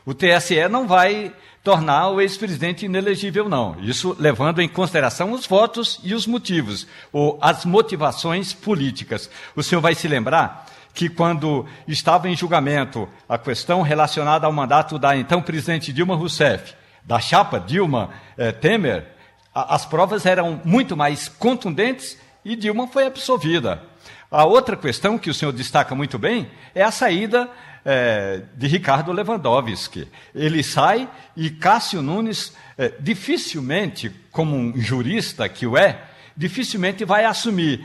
o 0.04 0.12
TSE 0.12 0.68
não 0.68 0.88
vai 0.88 1.32
tornar 1.62 2.08
o 2.08 2.20
ex-presidente 2.20 2.86
inelegível, 2.86 3.48
não. 3.48 3.76
Isso 3.78 4.16
levando 4.18 4.60
em 4.60 4.68
consideração 4.68 5.30
os 5.30 5.46
votos 5.46 6.00
e 6.02 6.12
os 6.12 6.26
motivos, 6.26 6.88
ou 7.12 7.38
as 7.40 7.64
motivações 7.64 8.52
políticas. 8.52 9.30
O 9.54 9.62
senhor 9.62 9.80
vai 9.80 9.94
se 9.94 10.08
lembrar 10.08 10.66
que 10.94 11.08
quando 11.08 11.66
estava 11.86 12.28
em 12.28 12.36
julgamento 12.36 13.08
a 13.28 13.38
questão 13.38 13.82
relacionada 13.82 14.46
ao 14.46 14.52
mandato 14.52 14.98
da 14.98 15.16
então 15.16 15.40
presidente 15.40 15.92
Dilma 15.92 16.14
Rousseff, 16.14 16.74
da 17.04 17.18
chapa 17.18 17.58
Dilma 17.58 18.10
eh, 18.36 18.52
Temer, 18.52 19.06
a, 19.54 19.74
as 19.74 19.86
provas 19.86 20.26
eram 20.26 20.60
muito 20.64 20.96
mais 20.96 21.28
contundentes 21.28 22.18
e 22.44 22.56
Dilma 22.56 22.86
foi 22.86 23.06
absolvida. 23.06 23.82
A 24.30 24.44
outra 24.44 24.76
questão 24.76 25.18
que 25.18 25.28
o 25.28 25.34
senhor 25.34 25.52
destaca 25.52 25.94
muito 25.94 26.18
bem 26.18 26.48
é 26.74 26.82
a 26.82 26.92
saída 26.92 27.50
é, 27.84 28.42
de 28.54 28.66
Ricardo 28.66 29.12
Lewandowski. 29.12 30.06
Ele 30.34 30.62
sai 30.62 31.08
e 31.36 31.50
Cássio 31.50 32.00
Nunes, 32.00 32.54
é, 32.78 32.92
dificilmente, 33.00 34.10
como 34.30 34.56
um 34.56 34.80
jurista 34.80 35.48
que 35.48 35.66
o 35.66 35.76
é, 35.76 36.02
dificilmente 36.36 37.04
vai 37.04 37.24
assumir 37.24 37.84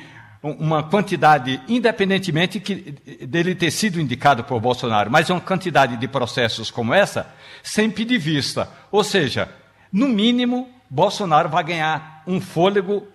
uma 0.51 0.83
quantidade, 0.83 1.59
independentemente 1.67 2.59
dele 2.59 3.55
ter 3.55 3.71
sido 3.71 3.99
indicado 3.99 4.43
por 4.43 4.59
Bolsonaro, 4.59 5.09
mas 5.09 5.29
uma 5.29 5.41
quantidade 5.41 5.97
de 5.97 6.07
processos 6.07 6.69
como 6.69 6.93
essa, 6.93 7.33
sem 7.63 7.89
pedir 7.89 8.19
vista. 8.19 8.69
Ou 8.91 9.03
seja, 9.03 9.49
no 9.91 10.07
mínimo, 10.07 10.69
Bolsonaro 10.89 11.49
vai 11.49 11.63
ganhar 11.63 12.23
um 12.27 12.39
fôlego 12.39 13.07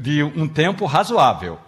de 0.00 0.24
um 0.24 0.48
tempo 0.48 0.86
razoável. 0.86 1.58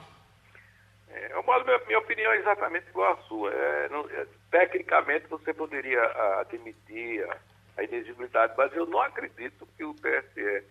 É, 1.09 1.29
minha, 1.65 1.79
minha 1.87 1.99
opinião 2.01 2.33
é 2.33 2.39
exatamente 2.39 2.89
igual 2.89 3.13
à 3.13 3.17
sua. 3.29 3.53
É, 3.53 3.89
não, 3.91 4.01
é, 4.11 4.27
tecnicamente, 4.51 5.29
você 5.29 5.55
poderia 5.55 6.03
admitir 6.41 7.25
a, 7.31 7.37
a 7.81 7.85
inexigibilidade, 7.85 8.55
mas 8.59 8.75
eu 8.75 8.87
não 8.87 9.01
acredito 9.01 9.69
que 9.77 9.85
o 9.85 9.95
TSE, 9.95 10.65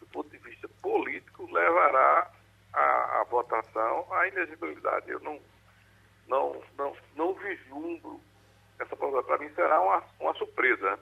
do 0.00 0.06
ponto 0.06 0.30
de 0.30 0.38
vista 0.38 0.68
político, 0.82 1.48
levará 1.52 2.28
a, 2.72 3.20
a 3.20 3.24
votação 3.24 4.06
à 4.12 4.28
inexigibilidade. 4.28 5.10
Eu 5.10 5.20
não, 5.20 5.38
não, 6.26 6.62
não, 6.76 6.96
não 7.16 7.34
vislumbro 7.34 8.20
essa 8.78 8.96
prova. 8.96 9.22
Para 9.22 9.38
mim 9.38 9.50
será 9.54 9.80
uma, 9.80 10.02
uma 10.20 10.34
surpresa. 10.34 10.98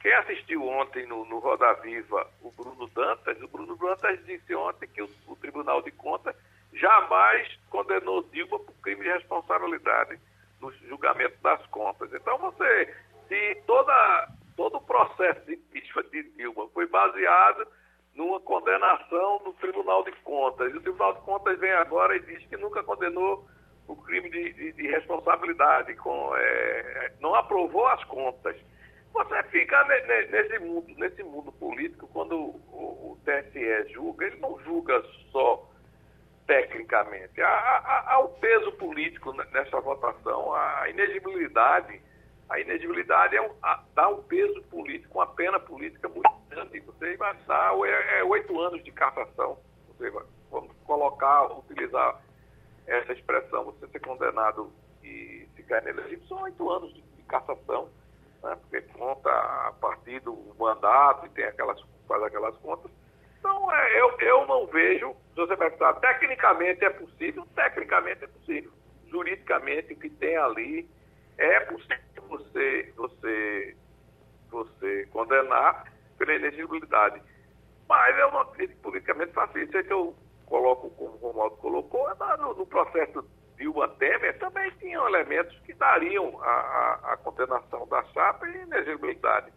Quem 0.00 0.12
assistiu 0.14 0.66
ontem 0.66 1.06
no, 1.06 1.24
no 1.26 1.38
Roda 1.38 1.72
Viva 1.74 2.26
o 2.40 2.50
Bruno 2.50 2.88
Dantas, 2.88 3.40
o 3.42 3.48
Bruno 3.48 3.76
Dantas 3.76 4.24
disse 4.24 4.54
ontem 4.54 4.88
que 4.88 5.02
o, 5.02 5.10
o 5.26 5.36
Tribunal 5.36 5.82
de 5.82 5.90
Contas 5.90 6.34
jamais 6.72 7.58
condenou 7.68 8.22
Dilma 8.22 8.58
por 8.58 8.74
crime 8.82 9.02
de 9.02 9.10
responsabilidade 9.10 10.18
no 10.60 10.72
julgamento 10.88 11.36
das 11.42 11.64
contas. 11.66 12.12
Então 12.12 12.38
você, 12.38 12.94
se 13.28 13.54
toda, 13.66 14.28
todo 14.56 14.76
o 14.76 14.80
processo 14.80 15.40
de 15.46 15.54
impeachment 15.54 16.10
de 16.10 16.22
Dilma 16.30 16.68
foi 16.68 16.86
baseado 16.86 17.66
numa 18.14 18.40
condenação 18.40 19.38
do 19.44 19.52
Tribunal 19.54 20.04
de 20.04 20.12
Contas, 20.22 20.72
e 20.72 20.76
o 20.76 20.80
Tribunal 20.80 21.14
de 21.14 21.20
Contas 21.20 21.58
vem 21.58 21.72
agora 21.72 22.16
e 22.16 22.20
diz 22.20 22.44
que 22.46 22.56
nunca 22.56 22.82
condenou 22.82 23.46
o 23.86 23.96
crime 23.96 24.30
de, 24.30 24.52
de, 24.52 24.72
de 24.72 24.86
responsabilidade, 24.88 25.94
com, 25.96 26.32
é, 26.36 27.12
não 27.20 27.34
aprovou 27.34 27.86
as 27.88 28.02
contas. 28.04 28.56
Você 29.12 29.42
fica 29.44 29.84
nesse 29.84 30.58
mundo, 30.60 30.86
nesse 30.96 31.22
mundo 31.24 31.50
político, 31.52 32.08
quando 32.12 32.36
o, 32.36 33.12
o 33.12 33.18
TSE 33.24 33.92
julga, 33.92 34.26
ele 34.26 34.36
não 34.36 34.58
julga 34.60 35.02
só 35.32 35.68
tecnicamente. 36.46 37.40
Há, 37.40 37.48
há, 37.48 38.14
há, 38.14 38.18
o 38.20 38.28
peso 38.28 38.72
político 38.72 39.32
nessa 39.32 39.80
votação, 39.80 40.52
a 40.54 40.88
inegibilidade. 40.88 42.00
A 42.48 42.58
inegibilidade 42.58 43.36
é 43.36 43.42
um, 43.42 43.54
a, 43.62 43.82
dá 43.94 44.08
um 44.08 44.22
peso 44.24 44.60
político, 44.64 45.18
uma 45.18 45.26
pena 45.26 45.58
política 45.60 46.08
muito 46.08 46.39
grande. 46.50 46.80
Você 46.80 47.16
vai 47.16 47.34
dar 47.46 47.72
é, 47.86 48.18
é 48.18 48.24
oito 48.24 48.60
anos 48.60 48.82
de 48.84 48.90
cassação. 48.92 49.58
Você 49.88 50.10
vai, 50.10 50.24
vamos 50.50 50.72
colocar, 50.84 51.46
utilizar 51.56 52.20
essa 52.86 53.12
expressão, 53.12 53.64
você 53.64 53.86
ser 53.88 54.00
condenado 54.00 54.72
e 55.02 55.48
ficar 55.54 55.80
inelegível, 55.82 56.26
são 56.26 56.42
oito 56.42 56.68
anos 56.68 56.92
de, 56.92 57.00
de 57.00 57.22
cassação 57.22 57.88
né? 58.42 58.56
porque 58.60 58.80
conta 58.92 59.30
a 59.30 59.72
partir 59.80 60.20
do 60.20 60.36
mandato 60.58 61.26
e 61.26 61.30
tem 61.30 61.44
aquelas, 61.44 61.80
faz 62.06 62.22
aquelas 62.22 62.56
contas. 62.58 62.90
Então, 63.38 63.72
é, 63.72 64.00
eu, 64.00 64.18
eu 64.20 64.46
não 64.46 64.66
vejo, 64.66 65.14
você 65.34 65.56
perguntar, 65.56 65.94
tecnicamente 65.94 66.84
é 66.84 66.90
possível, 66.90 67.46
tecnicamente 67.54 68.24
é 68.24 68.26
possível. 68.26 68.70
Juridicamente, 69.08 69.94
o 69.94 69.96
que 69.96 70.10
tem 70.10 70.36
ali 70.36 70.88
é 71.38 71.60
possível 71.60 71.98
você, 72.28 72.92
você, 72.96 73.76
você 74.50 75.06
condenar 75.10 75.84
pela 76.20 76.34
inexigibilidade. 76.34 77.22
Mas 77.88 78.16
não 78.18 78.38
acredito 78.40 78.76
que 78.76 78.82
politicamente 78.82 79.32
faça 79.32 79.58
isso. 79.58 79.76
É 79.76 79.82
que 79.82 79.92
eu 79.92 80.14
coloco, 80.46 80.90
como 80.90 81.14
o 81.14 81.16
Romualdo 81.16 81.56
colocou, 81.56 82.08
é 82.10 82.36
no, 82.36 82.54
no 82.54 82.66
processo 82.66 83.24
Dilma 83.56 83.88
Temer 83.88 84.38
também 84.38 84.70
tinham 84.78 85.06
elementos 85.08 85.58
que 85.60 85.74
dariam 85.74 86.40
a, 86.42 86.50
a, 86.50 87.12
a 87.12 87.16
condenação 87.18 87.86
da 87.88 88.02
chapa 88.04 88.48
e 88.48 88.62
inexigibilidade. 88.62 89.52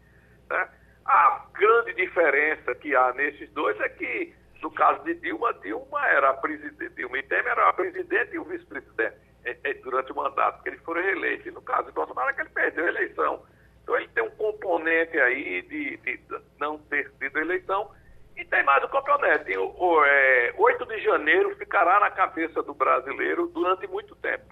Né? 0.50 0.70
A 1.06 1.46
grande 1.54 1.94
diferença 1.94 2.76
que 2.76 2.96
há 2.96 3.14
nesses 3.14 3.50
dois 3.52 3.80
é 3.80 3.90
que, 3.90 4.34
no 4.62 4.72
caso 4.72 5.04
de 5.04 5.16
Dilma, 5.16 5.54
Dilma 5.56 6.06
era 6.08 6.34
presidente, 6.34 6.96
Dilma 6.96 7.18
e 7.18 7.24
Temer 7.24 7.52
era 7.52 7.70
a 7.70 7.74
presidente 7.74 8.34
e 8.34 8.40
o 8.40 8.44
vice-presidente 8.44 9.16
é, 9.46 9.58
é, 9.64 9.74
durante 9.76 10.12
o 10.12 10.16
mandato 10.16 10.62
que 10.64 10.70
ele 10.70 10.78
foram 10.80 11.02
reeleitos. 11.02 11.46
E 11.46 11.52
no 11.52 11.62
caso 11.62 11.88
de 11.88 11.94
Bolsonaro 11.94 12.30
é 12.30 12.34
que 12.34 12.42
ele 12.42 12.50
perdeu 12.50 12.86
a 12.86 12.90
eleição. 12.90 13.46
Então 13.84 13.98
ele 13.98 14.08
tem 14.10 14.24
um 14.24 14.32
componente 14.32 15.20
aí 15.20 15.62
de, 15.64 15.98
de 15.98 16.20
não 16.58 16.78
ter 16.78 17.12
sido 17.20 17.38
eleição 17.38 17.92
e 18.36 18.44
tem 18.46 18.64
mais 18.64 18.84
o 18.84 18.90
campeonato. 18.90 19.52
O, 19.60 19.98
o 19.98 20.06
é, 20.06 20.54
8 20.58 20.86
de 20.86 21.04
janeiro 21.04 21.56
ficará 21.58 22.00
na 22.00 22.10
cabeça 22.10 22.64
do 22.64 22.74
brasileiro 22.74 23.48
durante 23.48 23.86
muito 23.88 24.16
tempo. 24.16 24.46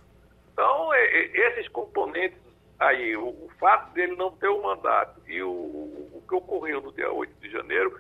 Então, 0.54 0.94
é, 0.94 1.02
é, 1.02 1.50
esses 1.50 1.68
componentes 1.70 2.40
aí, 2.78 3.16
o, 3.16 3.28
o, 3.28 3.50
fato 3.60 3.94
dele 3.94 4.16
não 4.16 4.32
ter 4.32 4.48
o 4.48 4.62
mandato 4.62 5.22
e 5.28 5.42
o, 5.42 5.50
o, 5.50 6.24
que 6.28 6.36
ocorreu 6.36 6.82
no 6.82 6.92
dia 6.92 7.12
8 7.12 7.34
de 7.40 7.50
janeiro, 7.50 7.98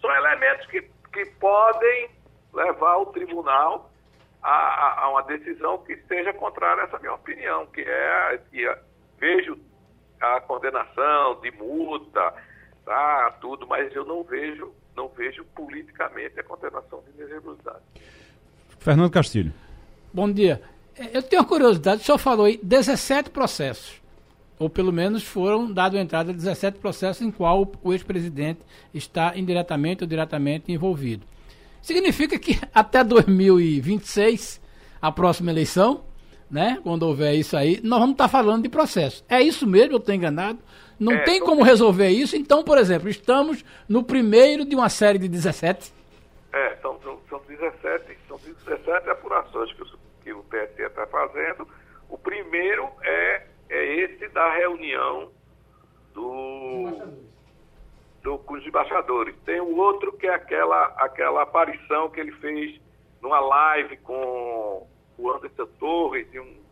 são 0.00 0.14
elementos 0.14 0.66
que, 0.66 0.82
que 1.12 1.24
podem 1.40 2.10
levar 2.52 2.98
o 2.98 3.06
tribunal 3.06 3.90
a, 4.42 4.50
a, 4.50 5.04
a 5.04 5.10
uma 5.10 5.22
decisão 5.22 5.78
que 5.78 5.96
seja 6.08 6.32
contrária 6.32 6.82
a 6.82 6.86
essa 6.86 6.98
minha 6.98 7.14
opinião, 7.14 7.66
que 7.66 7.80
é 7.80 8.40
que 8.50 8.76
vejo 9.18 9.58
a 10.20 10.40
condenação 10.40 11.40
de 11.40 11.50
multa, 11.52 12.34
tá, 12.84 13.36
tudo, 13.40 13.66
mas 13.66 13.94
eu 13.94 14.04
não 14.04 14.22
vejo 14.22 14.72
não 14.98 15.08
vejo 15.08 15.44
politicamente 15.54 16.40
a 16.40 16.42
condenação 16.42 17.00
de 17.04 17.10
inexigibilidade. 17.16 17.84
Fernando 18.80 19.10
Castilho. 19.12 19.54
Bom 20.12 20.30
dia. 20.30 20.60
É, 20.96 21.16
eu 21.16 21.22
tenho 21.22 21.42
uma 21.42 21.48
curiosidade, 21.48 22.02
o 22.02 22.04
senhor 22.04 22.18
falou 22.18 22.46
aí 22.46 22.58
17 22.60 23.30
processos, 23.30 24.02
ou 24.58 24.68
pelo 24.68 24.92
menos 24.92 25.22
foram 25.22 25.72
dados 25.72 26.00
entrada 26.00 26.32
17 26.32 26.78
processos 26.78 27.22
em 27.22 27.30
qual 27.30 27.70
o 27.80 27.92
ex-presidente 27.92 28.60
está 28.92 29.36
indiretamente 29.36 30.02
ou 30.02 30.08
diretamente 30.08 30.72
envolvido. 30.72 31.24
Significa 31.80 32.36
que 32.36 32.58
até 32.74 33.04
2026, 33.04 34.60
a 35.00 35.12
próxima 35.12 35.52
eleição, 35.52 36.02
né, 36.50 36.78
quando 36.82 37.02
houver 37.02 37.34
isso 37.34 37.56
aí, 37.56 37.80
nós 37.82 37.98
vamos 38.00 38.14
estar 38.14 38.28
falando 38.28 38.62
de 38.62 38.68
processo. 38.68 39.24
É 39.28 39.40
isso 39.40 39.66
mesmo, 39.66 39.94
eu 39.94 39.98
estou 39.98 40.14
enganado? 40.14 40.58
Não 40.98 41.12
é, 41.12 41.24
tem 41.24 41.40
como 41.40 41.62
resolver 41.62 42.08
isso. 42.08 42.36
Então, 42.36 42.64
por 42.64 42.78
exemplo, 42.78 43.08
estamos 43.08 43.64
no 43.88 44.02
primeiro 44.02 44.64
de 44.64 44.74
uma 44.74 44.88
série 44.88 45.18
de 45.18 45.28
17. 45.28 45.92
É, 46.52 46.76
são, 46.82 46.98
são, 47.00 47.20
são 47.28 47.40
17, 47.46 48.18
são 48.26 48.38
17 48.66 49.10
apurações 49.10 49.72
que 49.72 49.82
o, 49.82 49.86
que 50.24 50.32
o 50.32 50.42
TSE 50.44 50.82
está 50.82 51.06
fazendo. 51.06 51.68
O 52.08 52.18
primeiro 52.18 52.88
é, 53.02 53.46
é 53.68 53.94
esse 54.00 54.28
da 54.28 54.50
reunião 54.54 55.30
do, 56.14 57.02
do, 58.22 58.38
com 58.38 58.54
os 58.54 58.66
embaixadores. 58.66 59.36
Tem 59.44 59.60
o 59.60 59.76
outro 59.76 60.12
que 60.14 60.26
é 60.26 60.34
aquela, 60.34 60.86
aquela 60.98 61.42
aparição 61.42 62.08
que 62.10 62.18
ele 62.18 62.32
fez 62.32 62.80
numa 63.20 63.40
live 63.40 63.98
com 63.98 64.86
o 65.18 65.30
Anderson 65.30 65.66
Torres 65.78 66.26
e 66.32 66.40
um 66.40 66.68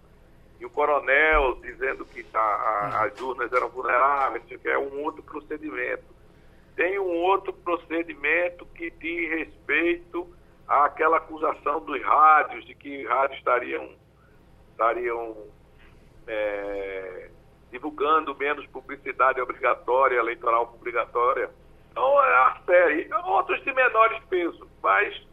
e 0.58 0.64
o 0.64 0.70
coronel 0.70 1.56
dizendo 1.56 2.04
que 2.04 2.22
tá, 2.24 3.02
as 3.04 3.20
urnas 3.20 3.52
eram 3.52 3.68
vulneráveis, 3.68 4.42
que 4.44 4.68
é 4.68 4.78
um 4.78 5.02
outro 5.02 5.22
procedimento. 5.22 6.04
Tem 6.74 6.98
um 6.98 7.22
outro 7.22 7.52
procedimento 7.52 8.66
que 8.74 8.90
diz 8.90 9.30
respeito 9.30 10.26
àquela 10.66 11.18
acusação 11.18 11.80
dos 11.80 12.02
rádios, 12.02 12.64
de 12.66 12.74
que 12.74 13.02
os 13.02 13.08
rádios 13.08 13.38
estariam, 13.38 13.90
estariam 14.72 15.36
é, 16.26 17.30
divulgando 17.70 18.34
menos 18.36 18.66
publicidade 18.66 19.40
obrigatória, 19.40 20.18
eleitoral 20.18 20.74
obrigatória. 20.74 21.50
Então 21.90 22.24
é 22.24 22.34
a 22.34 22.60
série. 22.66 23.08
Outros 23.24 23.62
de 23.62 23.72
menores 23.72 24.22
peso, 24.28 24.68
mas 24.82 25.26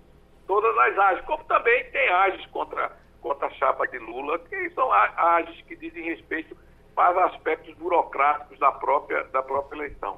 todas 0.47 0.77
as 0.77 0.97
áreas, 0.97 1.25
como 1.25 1.43
também 1.45 1.83
tem 1.91 2.09
áreas 2.09 2.45
contra 2.47 3.02
contra 3.23 3.47
a 3.47 3.51
chapa 3.51 3.87
de 3.87 3.97
Lula, 3.97 4.37
que 4.37 4.69
são 4.71 4.91
ágeis 4.91 5.57
que 5.67 5.75
dizem 5.75 6.03
respeito 6.03 6.55
para 6.93 7.25
aspectos 7.25 7.73
burocráticos 7.75 8.59
da 8.59 8.71
própria, 8.71 9.23
da 9.31 9.41
própria 9.41 9.79
eleição. 9.79 10.17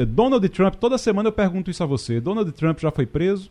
Donald 0.09 0.49
Trump, 0.51 0.75
toda 0.77 0.99
semana 0.99 1.29
eu 1.29 1.33
pergunto 1.33 1.71
isso 1.71 1.83
a 1.83 1.87
você. 1.87 2.21
Donald 2.21 2.51
Trump 2.53 2.79
já 2.79 2.91
foi 2.91 3.07
preso? 3.07 3.51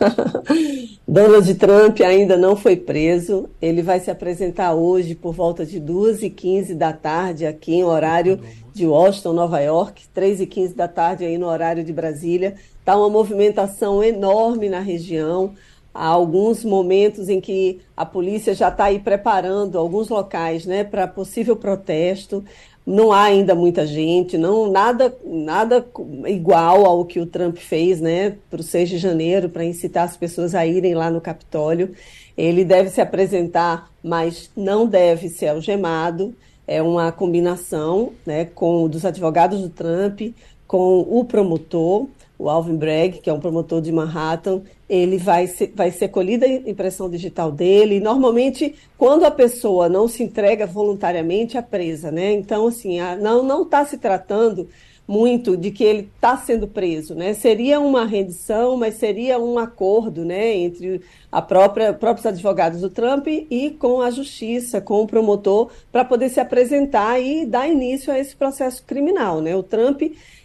Donald 1.06 1.54
Trump 1.54 2.00
ainda 2.00 2.36
não 2.36 2.56
foi 2.56 2.76
preso. 2.76 3.48
Ele 3.60 3.82
vai 3.82 4.00
se 4.00 4.10
apresentar 4.10 4.74
hoje 4.74 5.14
por 5.14 5.34
volta 5.34 5.64
de 5.64 5.80
2h15 5.80 6.74
da 6.74 6.92
tarde, 6.92 7.46
aqui 7.46 7.74
em 7.74 7.84
horário 7.84 8.40
de 8.72 8.86
Washington, 8.86 9.32
Nova 9.32 9.60
York, 9.60 10.04
3h15 10.14 10.74
da 10.74 10.88
tarde 10.88 11.24
aí 11.24 11.36
no 11.36 11.46
horário 11.46 11.84
de 11.84 11.92
Brasília. 11.92 12.54
Está 12.78 12.96
uma 12.96 13.08
movimentação 13.08 14.02
enorme 14.02 14.68
na 14.68 14.80
região. 14.80 15.54
Há 15.92 16.06
alguns 16.06 16.64
momentos 16.64 17.28
em 17.28 17.40
que 17.40 17.80
a 17.96 18.06
polícia 18.06 18.54
já 18.54 18.68
está 18.68 18.84
aí 18.84 19.00
preparando 19.00 19.76
alguns 19.76 20.08
locais 20.08 20.64
né, 20.64 20.84
para 20.84 21.08
possível 21.08 21.56
protesto 21.56 22.44
não 22.90 23.12
há 23.12 23.24
ainda 23.24 23.54
muita 23.54 23.86
gente, 23.86 24.36
não 24.36 24.70
nada 24.70 25.16
nada 25.24 25.86
igual 26.26 26.84
ao 26.84 27.04
que 27.04 27.20
o 27.20 27.26
Trump 27.26 27.56
fez, 27.56 28.00
né, 28.00 28.36
para 28.50 28.60
o 28.60 28.64
6 28.64 28.88
de 28.88 28.98
janeiro, 28.98 29.48
para 29.48 29.64
incitar 29.64 30.04
as 30.04 30.16
pessoas 30.16 30.54
a 30.54 30.66
irem 30.66 30.94
lá 30.94 31.10
no 31.10 31.20
Capitólio. 31.20 31.94
Ele 32.36 32.64
deve 32.64 32.90
se 32.90 33.00
apresentar, 33.00 33.90
mas 34.02 34.50
não 34.56 34.86
deve 34.86 35.28
ser 35.28 35.48
algemado. 35.48 36.34
É 36.66 36.82
uma 36.82 37.12
combinação, 37.12 38.12
né, 38.26 38.44
com 38.44 38.88
dos 38.88 39.04
advogados 39.04 39.60
do 39.60 39.68
Trump, 39.68 40.20
com 40.66 41.00
o 41.00 41.24
promotor 41.24 42.08
o 42.40 42.48
Alvin 42.48 42.76
Bragg, 42.76 43.18
que 43.18 43.28
é 43.28 43.32
um 43.32 43.38
promotor 43.38 43.82
de 43.82 43.92
Manhattan, 43.92 44.62
ele 44.90 45.18
vai 45.18 45.46
ser, 45.46 45.72
vai 45.72 45.92
ser 45.92 46.08
colhida 46.08 46.44
a 46.44 46.48
impressão 46.48 47.08
digital 47.08 47.52
dele. 47.52 47.96
E 47.96 48.00
normalmente, 48.00 48.74
quando 48.98 49.24
a 49.24 49.30
pessoa 49.30 49.88
não 49.88 50.08
se 50.08 50.24
entrega 50.24 50.66
voluntariamente, 50.66 51.56
é 51.56 51.62
presa, 51.62 52.10
né? 52.10 52.32
Então, 52.32 52.66
assim, 52.66 52.98
a, 52.98 53.14
não 53.14 53.44
não 53.44 53.62
está 53.62 53.84
se 53.84 53.96
tratando 53.96 54.68
muito 55.06 55.56
de 55.56 55.70
que 55.70 55.84
ele 55.84 56.10
está 56.14 56.36
sendo 56.36 56.66
preso, 56.66 57.14
né? 57.14 57.34
Seria 57.34 57.78
uma 57.78 58.04
rendição, 58.04 58.76
mas 58.76 58.94
seria 58.94 59.38
um 59.38 59.58
acordo, 59.58 60.24
né, 60.24 60.56
entre 60.56 61.00
a 61.30 61.42
própria 61.42 61.92
próprios 61.92 62.26
advogados 62.26 62.80
do 62.80 62.90
Trump 62.90 63.26
e 63.26 63.70
com 63.70 64.00
a 64.00 64.10
justiça, 64.10 64.80
com 64.80 65.02
o 65.02 65.06
promotor, 65.06 65.70
para 65.90 66.04
poder 66.04 66.28
se 66.28 66.40
apresentar 66.40 67.20
e 67.20 67.44
dar 67.46 67.68
início 67.68 68.12
a 68.12 68.18
esse 68.18 68.36
processo 68.36 68.84
criminal, 68.84 69.40
né? 69.40 69.54
O 69.56 69.62
Trump 69.62 70.02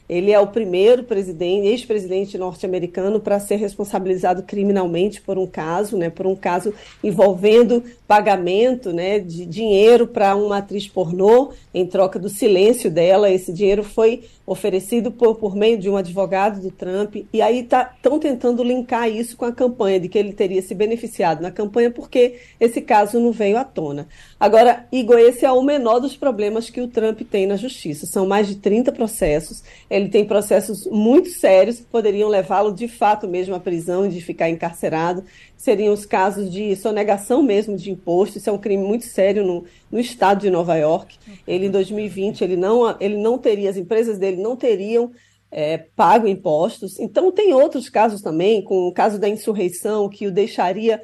ele 0.07 0.31
é 0.31 0.39
o 0.39 0.47
primeiro 0.47 1.03
presidente, 1.03 1.67
ex-presidente 1.67 2.37
norte-americano 2.37 3.19
para 3.19 3.39
ser 3.39 3.55
responsabilizado 3.55 4.43
criminalmente 4.43 5.21
por 5.21 5.37
um 5.37 5.47
caso, 5.47 5.97
né, 5.97 6.09
por 6.09 6.27
um 6.27 6.35
caso 6.35 6.73
envolvendo 7.03 7.83
pagamento, 8.07 8.93
né, 8.93 9.19
de 9.19 9.45
dinheiro 9.45 10.07
para 10.07 10.35
uma 10.35 10.57
atriz 10.57 10.87
pornô 10.87 11.51
em 11.73 11.85
troca 11.85 12.19
do 12.19 12.29
silêncio 12.29 12.91
dela. 12.91 13.31
Esse 13.31 13.51
dinheiro 13.51 13.83
foi 13.83 14.23
oferecido 14.45 15.11
por, 15.11 15.35
por 15.35 15.55
meio 15.55 15.77
de 15.77 15.89
um 15.89 15.97
advogado 15.97 16.61
do 16.61 16.71
Trump 16.71 17.15
e 17.33 17.41
aí 17.41 17.61
estão 17.61 17.85
tá, 18.01 18.19
tentando 18.19 18.63
linkar 18.63 19.09
isso 19.09 19.35
com 19.35 19.45
a 19.45 19.51
campanha 19.51 19.99
de 19.99 20.07
que 20.07 20.17
ele 20.17 20.33
teria 20.33 20.61
se 20.61 20.75
beneficiado 20.75 21.41
na 21.41 21.51
campanha 21.51 21.89
porque 21.89 22.39
esse 22.59 22.81
caso 22.81 23.19
não 23.19 23.31
veio 23.31 23.57
à 23.57 23.63
tona. 23.63 24.07
Agora, 24.39 24.85
Igor, 24.91 25.17
esse 25.17 25.45
é 25.45 25.51
o 25.51 25.61
menor 25.61 25.99
dos 25.99 26.15
problemas 26.15 26.69
que 26.69 26.81
o 26.81 26.87
Trump 26.87 27.21
tem 27.29 27.47
na 27.47 27.55
justiça. 27.55 28.05
São 28.05 28.27
mais 28.27 28.47
de 28.47 28.55
30 28.55 28.91
processos 28.91 29.63
ele 29.89 30.09
tem 30.09 30.25
processos 30.25 30.85
muito 30.87 31.29
sérios 31.29 31.77
que 31.77 31.85
poderiam 31.85 32.29
levá-lo 32.29 32.73
de 32.73 32.87
fato 32.87 33.27
mesmo 33.27 33.55
à 33.55 33.59
prisão 33.59 34.05
e 34.05 34.09
de 34.09 34.21
ficar 34.21 34.49
encarcerado. 34.49 35.23
Seriam 35.57 35.93
os 35.93 36.05
casos 36.05 36.51
de 36.51 36.75
sonegação 36.75 37.41
mesmo 37.41 37.77
de 37.77 37.91
imposto. 37.91 38.37
Isso 38.37 38.49
é 38.49 38.53
um 38.53 38.57
crime 38.57 38.83
muito 38.83 39.05
sério 39.05 39.43
no, 39.43 39.65
no 39.91 39.99
estado 39.99 40.41
de 40.41 40.49
Nova 40.49 40.75
York. 40.75 41.17
Ele, 41.47 41.67
em 41.67 41.71
2020, 41.71 42.43
ele 42.43 42.55
não, 42.55 42.95
ele 42.99 43.17
não 43.17 43.37
teria, 43.37 43.69
as 43.69 43.77
empresas 43.77 44.19
dele 44.19 44.41
não 44.41 44.55
teriam 44.55 45.11
é, 45.49 45.77
pago 45.77 46.27
impostos. 46.27 46.99
Então, 46.99 47.31
tem 47.31 47.53
outros 47.53 47.89
casos 47.89 48.21
também, 48.21 48.61
com 48.61 48.87
o 48.87 48.93
caso 48.93 49.17
da 49.17 49.29
insurreição, 49.29 50.09
que 50.09 50.27
o 50.27 50.31
deixaria 50.31 51.01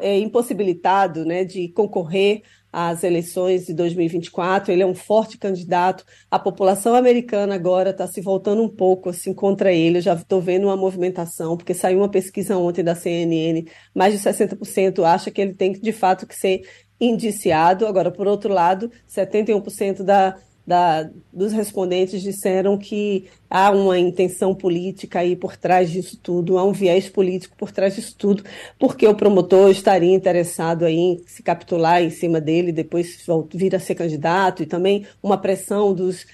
é, 0.00 0.18
impossibilitado 0.18 1.24
né, 1.24 1.44
de 1.44 1.68
concorrer 1.68 2.42
às 2.72 3.04
eleições 3.04 3.66
de 3.66 3.74
2024. 3.74 4.72
Ele 4.72 4.82
é 4.82 4.86
um 4.86 4.94
forte 4.94 5.36
candidato. 5.36 6.04
A 6.30 6.38
população 6.38 6.94
americana 6.94 7.54
agora 7.54 7.90
está 7.90 8.06
se 8.06 8.20
voltando 8.20 8.62
um 8.62 8.68
pouco 8.68 9.10
assim 9.10 9.34
contra 9.34 9.72
ele. 9.72 9.98
Eu 9.98 10.02
já 10.02 10.14
estou 10.14 10.40
vendo 10.40 10.64
uma 10.64 10.76
movimentação, 10.76 11.56
porque 11.56 11.74
saiu 11.74 11.98
uma 11.98 12.08
pesquisa 12.08 12.56
ontem 12.56 12.82
da 12.82 12.94
CNN, 12.94 13.64
mais 13.94 14.14
de 14.14 14.20
60% 14.20 15.04
acha 15.04 15.30
que 15.30 15.40
ele 15.40 15.54
tem 15.54 15.72
de 15.72 15.92
fato 15.92 16.26
que 16.26 16.34
ser 16.34 16.62
indiciado. 16.98 17.86
Agora, 17.86 18.10
por 18.10 18.26
outro 18.26 18.52
lado, 18.52 18.90
71% 19.08 20.02
da 20.02 20.36
da, 20.66 21.10
dos 21.32 21.52
respondentes 21.52 22.22
disseram 22.22 22.78
que 22.78 23.28
há 23.50 23.70
uma 23.70 23.98
intenção 23.98 24.54
política 24.54 25.20
aí 25.20 25.34
por 25.34 25.56
trás 25.56 25.90
disso 25.90 26.16
tudo, 26.22 26.56
há 26.56 26.64
um 26.64 26.72
viés 26.72 27.08
político 27.08 27.56
por 27.56 27.72
trás 27.72 27.96
disso 27.96 28.14
tudo, 28.16 28.44
porque 28.78 29.06
o 29.06 29.14
promotor 29.14 29.70
estaria 29.70 30.14
interessado 30.14 30.84
aí 30.84 30.96
em 30.96 31.22
se 31.26 31.42
capitular 31.42 32.02
em 32.02 32.10
cima 32.10 32.40
dele, 32.40 32.72
depois 32.72 33.24
vir 33.52 33.74
a 33.74 33.80
ser 33.80 33.94
candidato, 33.94 34.62
e 34.62 34.66
também 34.66 35.04
uma 35.22 35.36
pressão 35.36 35.92
dos 35.92 36.24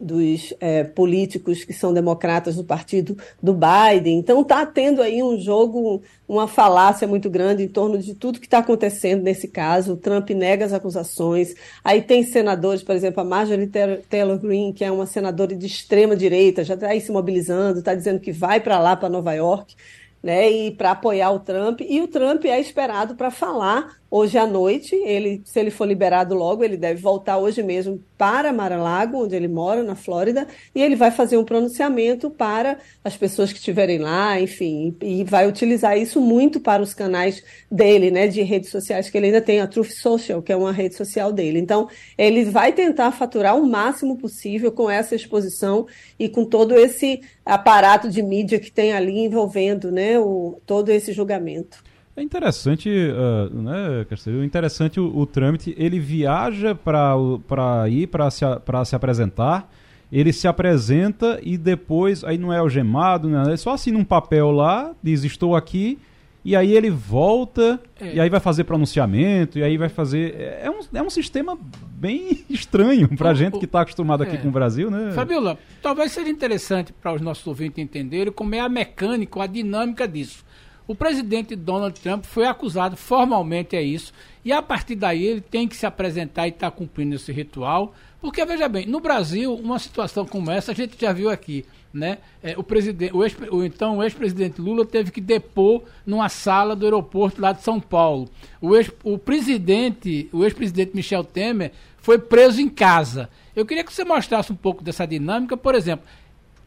dos 0.00 0.54
é, 0.58 0.82
políticos 0.82 1.62
que 1.62 1.74
são 1.74 1.92
democratas 1.92 2.56
do 2.56 2.64
partido 2.64 3.16
do 3.42 3.52
Biden. 3.54 4.18
Então 4.18 4.40
está 4.40 4.64
tendo 4.64 5.02
aí 5.02 5.22
um 5.22 5.38
jogo, 5.38 6.02
uma 6.26 6.48
falácia 6.48 7.06
muito 7.06 7.28
grande 7.28 7.64
em 7.64 7.68
torno 7.68 7.98
de 7.98 8.14
tudo 8.14 8.40
que 8.40 8.46
está 8.46 8.58
acontecendo 8.58 9.22
nesse 9.22 9.46
caso. 9.46 9.92
O 9.92 9.96
Trump 9.96 10.30
nega 10.30 10.64
as 10.64 10.72
acusações. 10.72 11.54
Aí 11.84 12.00
tem 12.00 12.22
senadores, 12.22 12.82
por 12.82 12.94
exemplo, 12.96 13.20
a 13.20 13.24
Marjorie 13.24 13.70
Taylor 14.08 14.38
Greene, 14.38 14.72
que 14.72 14.84
é 14.84 14.90
uma 14.90 15.06
senadora 15.06 15.54
de 15.54 15.66
extrema 15.66 16.16
direita, 16.16 16.64
já 16.64 16.74
está 16.74 16.88
aí 16.88 17.00
se 17.00 17.12
mobilizando, 17.12 17.80
está 17.80 17.94
dizendo 17.94 18.20
que 18.20 18.32
vai 18.32 18.58
para 18.58 18.78
lá, 18.78 18.96
para 18.96 19.10
Nova 19.10 19.34
York, 19.34 19.74
né, 20.22 20.50
e 20.50 20.70
para 20.70 20.92
apoiar 20.92 21.30
o 21.30 21.40
Trump. 21.40 21.82
E 21.82 22.00
o 22.00 22.08
Trump 22.08 22.44
é 22.46 22.58
esperado 22.58 23.14
para 23.14 23.30
falar 23.30 23.99
hoje 24.10 24.36
à 24.36 24.46
noite. 24.46 24.94
Ele, 24.96 25.40
se 25.44 25.58
ele 25.60 25.70
for 25.70 25.86
liberado 25.86 26.34
logo, 26.34 26.64
ele 26.64 26.76
deve 26.76 27.00
voltar 27.00 27.38
hoje 27.38 27.62
mesmo 27.62 28.02
para 28.18 28.52
Mar-a-Lago, 28.52 29.24
onde 29.24 29.34
ele 29.34 29.48
mora, 29.48 29.82
na 29.82 29.94
Flórida, 29.94 30.46
e 30.74 30.82
ele 30.82 30.96
vai 30.96 31.10
fazer 31.10 31.38
um 31.38 31.44
pronunciamento 31.44 32.28
para 32.28 32.78
as 33.02 33.16
pessoas 33.16 33.50
que 33.50 33.58
estiverem 33.58 33.98
lá, 33.98 34.38
enfim, 34.38 34.94
e 35.00 35.24
vai 35.24 35.48
utilizar 35.48 35.96
isso 35.96 36.20
muito 36.20 36.60
para 36.60 36.82
os 36.82 36.92
canais 36.92 37.42
dele, 37.70 38.10
né, 38.10 38.26
de 38.26 38.42
redes 38.42 38.70
sociais 38.70 39.08
que 39.08 39.16
ele 39.16 39.26
ainda 39.26 39.40
tem, 39.40 39.60
a 39.60 39.66
Truth 39.66 39.92
Social, 39.92 40.42
que 40.42 40.52
é 40.52 40.56
uma 40.56 40.72
rede 40.72 40.96
social 40.96 41.32
dele. 41.32 41.58
Então, 41.58 41.88
ele 42.18 42.44
vai 42.44 42.72
tentar 42.72 43.12
faturar 43.12 43.56
o 43.56 43.66
máximo 43.66 44.18
possível 44.18 44.70
com 44.72 44.90
essa 44.90 45.14
exposição 45.14 45.86
e 46.18 46.28
com 46.28 46.44
todo 46.44 46.74
esse 46.74 47.22
aparato 47.44 48.10
de 48.10 48.22
mídia 48.22 48.58
que 48.58 48.70
tem 48.70 48.92
ali 48.92 49.20
envolvendo, 49.20 49.90
né, 49.90 50.18
o, 50.18 50.60
todo 50.66 50.90
esse 50.90 51.12
julgamento. 51.12 51.82
É 52.20 52.22
interessante, 52.22 52.90
uh, 52.90 53.62
né, 53.62 54.04
Castilho? 54.04 54.44
Interessante 54.44 55.00
o, 55.00 55.06
o 55.16 55.24
trâmite. 55.24 55.74
Ele 55.78 55.98
viaja 55.98 56.74
para 56.74 57.88
ir 57.88 58.08
para 58.08 58.30
se, 58.30 58.44
se 58.84 58.94
apresentar. 58.94 59.72
Ele 60.12 60.30
se 60.30 60.46
apresenta 60.46 61.40
e 61.42 61.56
depois, 61.56 62.22
aí 62.22 62.36
não 62.36 62.52
é 62.52 62.58
algemado, 62.58 63.26
né? 63.26 63.54
É 63.54 63.56
só 63.56 63.72
assina 63.72 63.96
um 63.98 64.04
papel 64.04 64.50
lá, 64.50 64.92
diz 65.02 65.24
estou 65.24 65.56
aqui, 65.56 65.98
e 66.44 66.54
aí 66.54 66.76
ele 66.76 66.90
volta, 66.90 67.80
é. 67.98 68.16
e 68.16 68.20
aí 68.20 68.28
vai 68.28 68.40
fazer 68.40 68.64
pronunciamento, 68.64 69.58
e 69.58 69.62
aí 69.62 69.78
vai 69.78 69.88
fazer. 69.88 70.34
É, 70.34 70.62
é 70.64 70.70
um, 70.70 70.80
é 70.92 71.02
um 71.02 71.08
sistema 71.08 71.56
bem 71.92 72.44
estranho 72.50 73.08
para 73.16 73.30
a 73.30 73.34
gente 73.34 73.58
que 73.58 73.64
está 73.64 73.80
acostumado 73.80 74.24
aqui 74.24 74.36
é. 74.36 74.38
com 74.38 74.48
o 74.48 74.52
Brasil, 74.52 74.90
né? 74.90 75.12
Fabiola, 75.12 75.58
talvez 75.80 76.12
seja 76.12 76.28
interessante 76.28 76.92
para 76.92 77.14
os 77.14 77.22
nossos 77.22 77.46
ouvintes 77.46 77.82
entenderem 77.82 78.30
como 78.30 78.54
é 78.54 78.60
a 78.60 78.68
mecânica, 78.68 79.42
a 79.42 79.46
dinâmica 79.46 80.06
disso. 80.06 80.44
O 80.90 80.94
presidente 80.96 81.54
Donald 81.54 82.00
Trump 82.00 82.24
foi 82.24 82.46
acusado 82.46 82.96
formalmente 82.96 83.76
é 83.76 83.80
isso, 83.80 84.12
e 84.44 84.50
a 84.50 84.60
partir 84.60 84.96
daí 84.96 85.24
ele 85.24 85.40
tem 85.40 85.68
que 85.68 85.76
se 85.76 85.86
apresentar 85.86 86.48
e 86.48 86.50
está 86.50 86.68
cumprindo 86.68 87.14
esse 87.14 87.30
ritual, 87.30 87.94
porque 88.20 88.44
veja 88.44 88.68
bem, 88.68 88.86
no 88.86 88.98
Brasil, 88.98 89.54
uma 89.54 89.78
situação 89.78 90.26
como 90.26 90.50
essa 90.50 90.72
a 90.72 90.74
gente 90.74 91.00
já 91.00 91.12
viu 91.12 91.30
aqui, 91.30 91.64
né? 91.94 92.18
É, 92.42 92.58
o 92.58 92.64
presidente, 92.64 93.14
o, 93.14 93.22
ex, 93.22 93.36
o 93.52 93.62
então 93.62 93.98
o 93.98 94.02
ex-presidente 94.02 94.60
Lula 94.60 94.84
teve 94.84 95.12
que 95.12 95.20
depor 95.20 95.84
numa 96.04 96.28
sala 96.28 96.74
do 96.74 96.84
aeroporto 96.84 97.40
lá 97.40 97.52
de 97.52 97.62
São 97.62 97.78
Paulo. 97.78 98.28
O, 98.60 98.74
ex, 98.74 98.90
o 99.04 99.16
presidente, 99.16 100.28
o 100.32 100.42
ex-presidente 100.42 100.90
Michel 100.92 101.22
Temer 101.22 101.70
foi 101.98 102.18
preso 102.18 102.60
em 102.60 102.68
casa. 102.68 103.30
Eu 103.54 103.64
queria 103.64 103.84
que 103.84 103.92
você 103.92 104.04
mostrasse 104.04 104.52
um 104.52 104.56
pouco 104.56 104.82
dessa 104.82 105.06
dinâmica, 105.06 105.56
por 105.56 105.76
exemplo, 105.76 106.04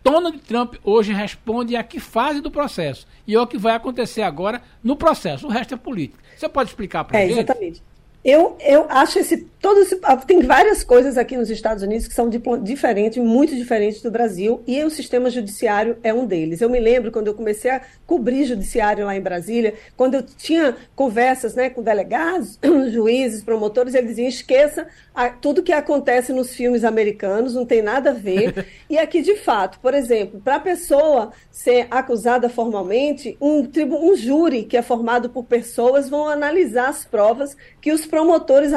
Donald 0.03 0.37
Trump 0.39 0.75
hoje 0.83 1.13
responde 1.13 1.75
a 1.75 1.83
que 1.83 1.99
fase 1.99 2.41
do 2.41 2.51
processo 2.51 3.07
e 3.25 3.33
é 3.33 3.39
o 3.39 3.47
que 3.47 3.57
vai 3.57 3.73
acontecer 3.73 4.21
agora 4.21 4.61
no 4.83 4.95
processo. 4.95 5.47
O 5.47 5.49
resto 5.49 5.73
é 5.73 5.77
política. 5.77 6.21
Você 6.35 6.49
pode 6.49 6.69
explicar 6.69 7.05
para 7.05 7.19
é, 7.19 7.27
gente? 7.27 7.39
Exatamente. 7.39 7.81
Eu, 8.23 8.55
eu 8.59 8.85
acho 8.89 9.19
esse 9.19 9.45
todo 9.63 9.79
esse, 9.79 9.97
ah, 10.03 10.17
tem 10.17 10.41
várias 10.41 10.83
coisas 10.83 11.17
aqui 11.17 11.37
nos 11.37 11.49
Estados 11.49 11.81
Unidos 11.81 12.05
que 12.05 12.13
são 12.13 12.29
diferentes, 12.61 13.23
muito 13.23 13.55
diferentes 13.55 14.01
do 14.01 14.11
Brasil, 14.11 14.61
e 14.67 14.83
o 14.83 14.89
sistema 14.89 15.29
judiciário 15.29 15.95
é 16.03 16.13
um 16.13 16.25
deles. 16.25 16.59
Eu 16.59 16.69
me 16.69 16.81
lembro 16.81 17.13
quando 17.13 17.27
eu 17.27 17.33
comecei 17.33 17.71
a 17.71 17.81
cobrir 18.05 18.43
judiciário 18.43 19.05
lá 19.05 19.15
em 19.15 19.21
Brasília, 19.21 19.73
quando 19.95 20.15
eu 20.15 20.21
tinha 20.21 20.75
conversas 20.93 21.55
né, 21.55 21.69
com 21.69 21.81
delegados, 21.81 22.59
juízes, 22.91 23.41
promotores, 23.41 23.95
eles 23.95 24.09
diziam: 24.09 24.27
esqueça 24.27 24.85
a, 25.15 25.29
tudo 25.29 25.63
que 25.63 25.71
acontece 25.71 26.33
nos 26.33 26.53
filmes 26.53 26.83
americanos, 26.83 27.55
não 27.55 27.65
tem 27.65 27.81
nada 27.81 28.09
a 28.09 28.13
ver. 28.13 28.67
e 28.89 28.97
aqui, 28.97 29.21
de 29.21 29.37
fato, 29.37 29.79
por 29.79 29.93
exemplo, 29.93 30.41
para 30.41 30.55
a 30.55 30.59
pessoa 30.59 31.31
ser 31.49 31.87
acusada 31.89 32.49
formalmente, 32.49 33.37
um, 33.39 33.65
um 34.01 34.13
júri 34.17 34.63
que 34.65 34.75
é 34.75 34.81
formado 34.81 35.29
por 35.29 35.45
pessoas 35.45 36.09
vão 36.09 36.27
analisar 36.27 36.89
as 36.89 37.05
provas 37.05 37.55
que 37.79 37.93
os 37.93 38.05
promotores 38.13 38.71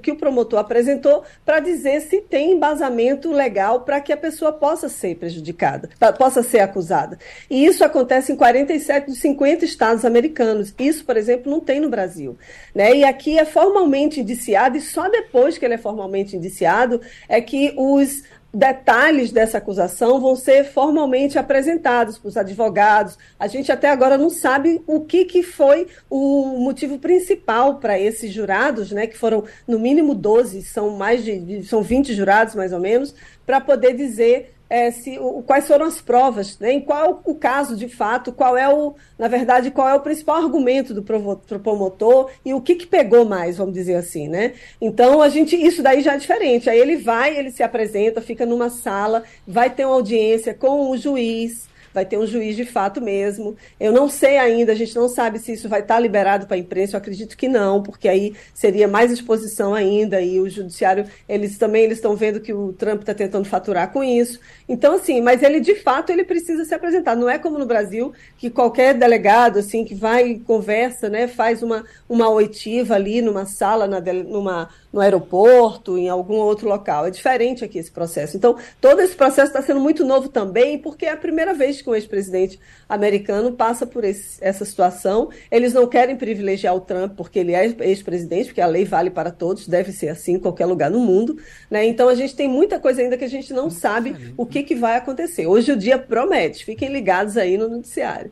que 0.00 0.12
o 0.12 0.16
promotor 0.16 0.60
apresentou 0.60 1.22
para 1.44 1.60
dizer 1.60 2.00
se 2.00 2.22
tem 2.22 2.52
embasamento 2.52 3.30
legal 3.30 3.82
para 3.82 4.00
que 4.00 4.14
a 4.14 4.16
pessoa 4.16 4.50
possa 4.50 4.88
ser 4.88 5.16
prejudicada, 5.16 5.90
possa 6.16 6.42
ser 6.42 6.60
acusada. 6.60 7.18
E 7.50 7.66
isso 7.66 7.84
acontece 7.84 8.32
em 8.32 8.36
47 8.36 9.08
dos 9.08 9.18
50 9.18 9.62
estados 9.66 10.06
americanos. 10.06 10.72
Isso, 10.78 11.04
por 11.04 11.18
exemplo, 11.18 11.52
não 11.52 11.60
tem 11.60 11.80
no 11.80 11.90
Brasil. 11.90 12.38
Né? 12.74 12.96
E 12.96 13.04
aqui 13.04 13.38
é 13.38 13.44
formalmente 13.44 14.20
indiciado, 14.20 14.78
e 14.78 14.80
só 14.80 15.06
depois 15.10 15.58
que 15.58 15.66
ele 15.66 15.74
é 15.74 15.78
formalmente 15.78 16.34
indiciado 16.34 16.98
é 17.28 17.42
que 17.42 17.74
os 17.76 18.22
detalhes 18.52 19.30
dessa 19.30 19.58
acusação 19.58 20.20
vão 20.20 20.34
ser 20.34 20.64
formalmente 20.64 21.38
apresentados 21.38 22.18
para 22.18 22.28
os 22.28 22.36
advogados. 22.36 23.18
A 23.38 23.46
gente 23.46 23.70
até 23.70 23.90
agora 23.90 24.16
não 24.16 24.30
sabe 24.30 24.82
o 24.86 25.00
que, 25.00 25.24
que 25.24 25.42
foi 25.42 25.86
o 26.08 26.58
motivo 26.58 26.98
principal 26.98 27.76
para 27.76 27.98
esses 27.98 28.32
jurados, 28.32 28.90
né, 28.90 29.06
que 29.06 29.16
foram 29.16 29.44
no 29.66 29.78
mínimo 29.78 30.14
12, 30.14 30.62
são 30.62 30.90
mais 30.90 31.24
de 31.24 31.62
são 31.64 31.82
20 31.82 32.14
jurados 32.14 32.54
mais 32.54 32.72
ou 32.72 32.80
menos, 32.80 33.14
para 33.44 33.60
poder 33.60 33.94
dizer 33.94 34.54
é, 34.70 34.90
se, 34.90 35.18
o, 35.18 35.42
quais 35.42 35.66
foram 35.66 35.86
as 35.86 36.00
provas, 36.00 36.58
né? 36.58 36.72
em 36.72 36.80
qual 36.80 37.22
o 37.24 37.34
caso 37.34 37.76
de 37.76 37.88
fato, 37.88 38.32
qual 38.32 38.56
é 38.56 38.68
o, 38.68 38.94
na 39.18 39.28
verdade, 39.28 39.70
qual 39.70 39.88
é 39.88 39.94
o 39.94 40.00
principal 40.00 40.36
argumento 40.36 40.92
do 40.92 41.02
promotor 41.02 42.30
e 42.44 42.52
o 42.52 42.60
que, 42.60 42.74
que 42.74 42.86
pegou 42.86 43.24
mais, 43.24 43.56
vamos 43.56 43.74
dizer 43.74 43.94
assim, 43.94 44.28
né? 44.28 44.52
Então 44.80 45.22
a 45.22 45.28
gente, 45.28 45.56
isso 45.56 45.82
daí 45.82 46.02
já 46.02 46.14
é 46.14 46.18
diferente. 46.18 46.68
Aí 46.68 46.78
ele 46.78 46.96
vai, 46.96 47.36
ele 47.36 47.50
se 47.50 47.62
apresenta, 47.62 48.20
fica 48.20 48.44
numa 48.44 48.68
sala, 48.68 49.24
vai 49.46 49.70
ter 49.70 49.84
uma 49.84 49.94
audiência 49.94 50.52
com 50.52 50.90
o 50.90 50.96
juiz, 50.96 51.68
vai 51.98 52.06
ter 52.06 52.16
um 52.16 52.26
juiz 52.26 52.54
de 52.54 52.64
fato 52.64 53.00
mesmo. 53.00 53.56
Eu 53.78 53.92
não 53.92 54.08
sei 54.08 54.38
ainda, 54.38 54.72
a 54.72 54.74
gente 54.74 54.94
não 54.94 55.08
sabe 55.08 55.38
se 55.40 55.52
isso 55.52 55.68
vai 55.68 55.80
estar 55.80 55.98
liberado 55.98 56.46
para 56.46 56.56
a 56.56 56.58
imprensa, 56.58 56.96
eu 56.96 56.98
acredito 56.98 57.36
que 57.36 57.48
não, 57.48 57.82
porque 57.82 58.08
aí 58.08 58.34
seria 58.54 58.86
mais 58.86 59.10
exposição 59.10 59.74
ainda, 59.74 60.20
e 60.20 60.38
o 60.38 60.48
judiciário, 60.48 61.06
eles 61.28 61.58
também 61.58 61.84
eles 61.84 61.98
estão 61.98 62.14
vendo 62.14 62.40
que 62.40 62.52
o 62.52 62.72
Trump 62.72 63.00
está 63.00 63.12
tentando 63.12 63.44
faturar 63.44 63.92
com 63.92 64.04
isso. 64.04 64.38
Então, 64.68 64.94
assim, 64.94 65.20
mas 65.20 65.42
ele 65.42 65.58
de 65.58 65.74
fato 65.74 66.10
ele 66.10 66.24
precisa 66.24 66.64
se 66.64 66.74
apresentar. 66.74 67.16
Não 67.16 67.28
é 67.28 67.38
como 67.38 67.58
no 67.58 67.66
Brasil, 67.66 68.12
que 68.36 68.48
qualquer 68.48 68.94
delegado, 68.94 69.58
assim, 69.58 69.84
que 69.84 69.94
vai 69.94 70.40
conversa, 70.46 71.08
né, 71.08 71.26
faz 71.26 71.62
uma, 71.62 71.84
uma 72.08 72.28
oitiva 72.28 72.94
ali 72.94 73.20
numa 73.20 73.44
sala, 73.44 73.88
na, 73.88 74.00
numa 74.00 74.68
no 74.92 75.00
aeroporto, 75.00 75.98
em 75.98 76.08
algum 76.08 76.36
outro 76.36 76.68
local. 76.68 77.06
É 77.06 77.10
diferente 77.10 77.64
aqui 77.64 77.78
esse 77.78 77.90
processo. 77.90 78.36
Então, 78.36 78.56
todo 78.80 79.00
esse 79.00 79.14
processo 79.14 79.48
está 79.48 79.62
sendo 79.62 79.80
muito 79.80 80.04
novo 80.04 80.28
também, 80.28 80.78
porque 80.78 81.06
é 81.06 81.12
a 81.12 81.16
primeira 81.16 81.52
vez 81.52 81.82
que 81.82 81.87
um 81.90 81.94
ex-presidente 81.94 82.58
americano 82.88 83.52
passa 83.52 83.86
por 83.86 84.04
esse, 84.04 84.42
essa 84.42 84.64
situação. 84.64 85.30
Eles 85.50 85.72
não 85.72 85.86
querem 85.86 86.16
privilegiar 86.16 86.74
o 86.74 86.80
Trump 86.80 87.14
porque 87.16 87.38
ele 87.38 87.54
é 87.54 87.64
ex-presidente, 87.80 88.46
porque 88.46 88.60
a 88.60 88.66
lei 88.66 88.84
vale 88.84 89.10
para 89.10 89.30
todos, 89.30 89.66
deve 89.66 89.92
ser 89.92 90.08
assim 90.08 90.34
em 90.34 90.38
qualquer 90.38 90.66
lugar 90.66 90.90
no 90.90 91.00
mundo. 91.00 91.38
Né? 91.70 91.86
Então, 91.86 92.08
a 92.08 92.14
gente 92.14 92.34
tem 92.34 92.48
muita 92.48 92.78
coisa 92.78 93.02
ainda 93.02 93.16
que 93.16 93.24
a 93.24 93.28
gente 93.28 93.52
não 93.52 93.70
sabe 93.70 94.34
o 94.36 94.46
que, 94.46 94.62
que 94.62 94.74
vai 94.74 94.96
acontecer. 94.96 95.46
Hoje 95.46 95.72
o 95.72 95.76
dia 95.76 95.98
promete. 95.98 96.64
Fiquem 96.64 96.92
ligados 96.92 97.36
aí 97.36 97.56
no 97.56 97.68
noticiário. 97.68 98.30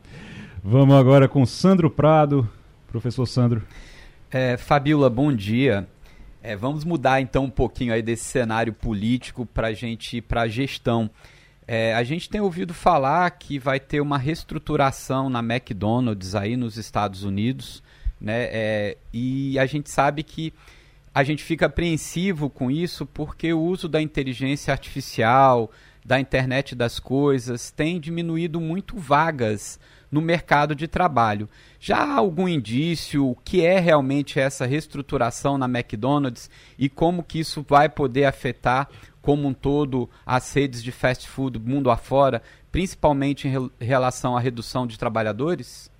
Vamos 0.63 0.95
agora 0.95 1.27
com 1.27 1.45
Sandro 1.45 1.89
Prado. 1.89 2.49
Professor 2.87 3.25
Sandro. 3.25 3.63
É, 4.31 4.57
Fabiola, 4.57 5.09
bom 5.09 5.31
dia. 5.31 5.87
É, 6.41 6.55
vamos 6.55 6.83
mudar 6.83 7.19
então 7.21 7.45
um 7.45 7.49
pouquinho 7.49 7.93
aí 7.93 8.01
desse 8.01 8.23
cenário 8.23 8.73
político 8.73 9.45
para 9.45 9.67
a 9.67 9.73
gente 9.73 10.17
ir 10.17 10.21
para 10.21 10.41
a 10.41 10.47
gestão. 10.47 11.09
É, 11.67 11.93
a 11.93 12.03
gente 12.03 12.29
tem 12.29 12.39
ouvido 12.39 12.73
falar 12.73 13.29
que 13.31 13.59
vai 13.59 13.77
ter 13.77 13.99
uma 13.99 14.17
reestruturação 14.17 15.29
na 15.29 15.39
McDonald's 15.39 16.33
aí 16.33 16.55
nos 16.55 16.77
Estados 16.77 17.23
Unidos, 17.23 17.83
né? 18.21 18.43
É, 18.49 18.97
e 19.11 19.59
a 19.59 19.65
gente 19.65 19.89
sabe 19.89 20.23
que 20.23 20.53
a 21.13 21.23
gente 21.23 21.43
fica 21.43 21.65
apreensivo 21.65 22.49
com 22.49 22.71
isso 22.71 23.05
porque 23.05 23.51
o 23.51 23.59
uso 23.59 23.89
da 23.89 24.01
inteligência 24.01 24.71
artificial, 24.71 25.69
da 26.05 26.19
internet 26.19 26.73
das 26.73 26.99
coisas, 26.99 27.69
tem 27.69 27.99
diminuído 27.99 28.61
muito 28.61 28.97
vagas 28.97 29.77
no 30.09 30.21
mercado 30.21 30.73
de 30.73 30.87
trabalho. 30.87 31.49
Já 31.79 31.97
há 31.97 32.13
algum 32.15 32.47
indício 32.47 33.27
o 33.27 33.35
que 33.35 33.65
é 33.65 33.77
realmente 33.79 34.39
essa 34.39 34.65
reestruturação 34.65 35.57
na 35.57 35.65
McDonald's 35.65 36.49
e 36.77 36.87
como 36.87 37.23
que 37.23 37.39
isso 37.39 37.65
vai 37.67 37.89
poder 37.89 38.23
afetar 38.23 38.87
como 39.27 39.45
um 39.45 39.53
todo 39.53 40.09
as 40.25 40.53
redes 40.53 40.81
de 40.81 40.89
fast 40.89 41.27
food 41.27 41.59
mundo 41.59 41.91
afora, 41.91 42.41
principalmente 42.71 43.45
em 43.45 43.69
relação 43.77 44.37
à 44.37 44.39
redução 44.39 44.87
de 44.87 44.97
trabalhadores? 44.97 45.91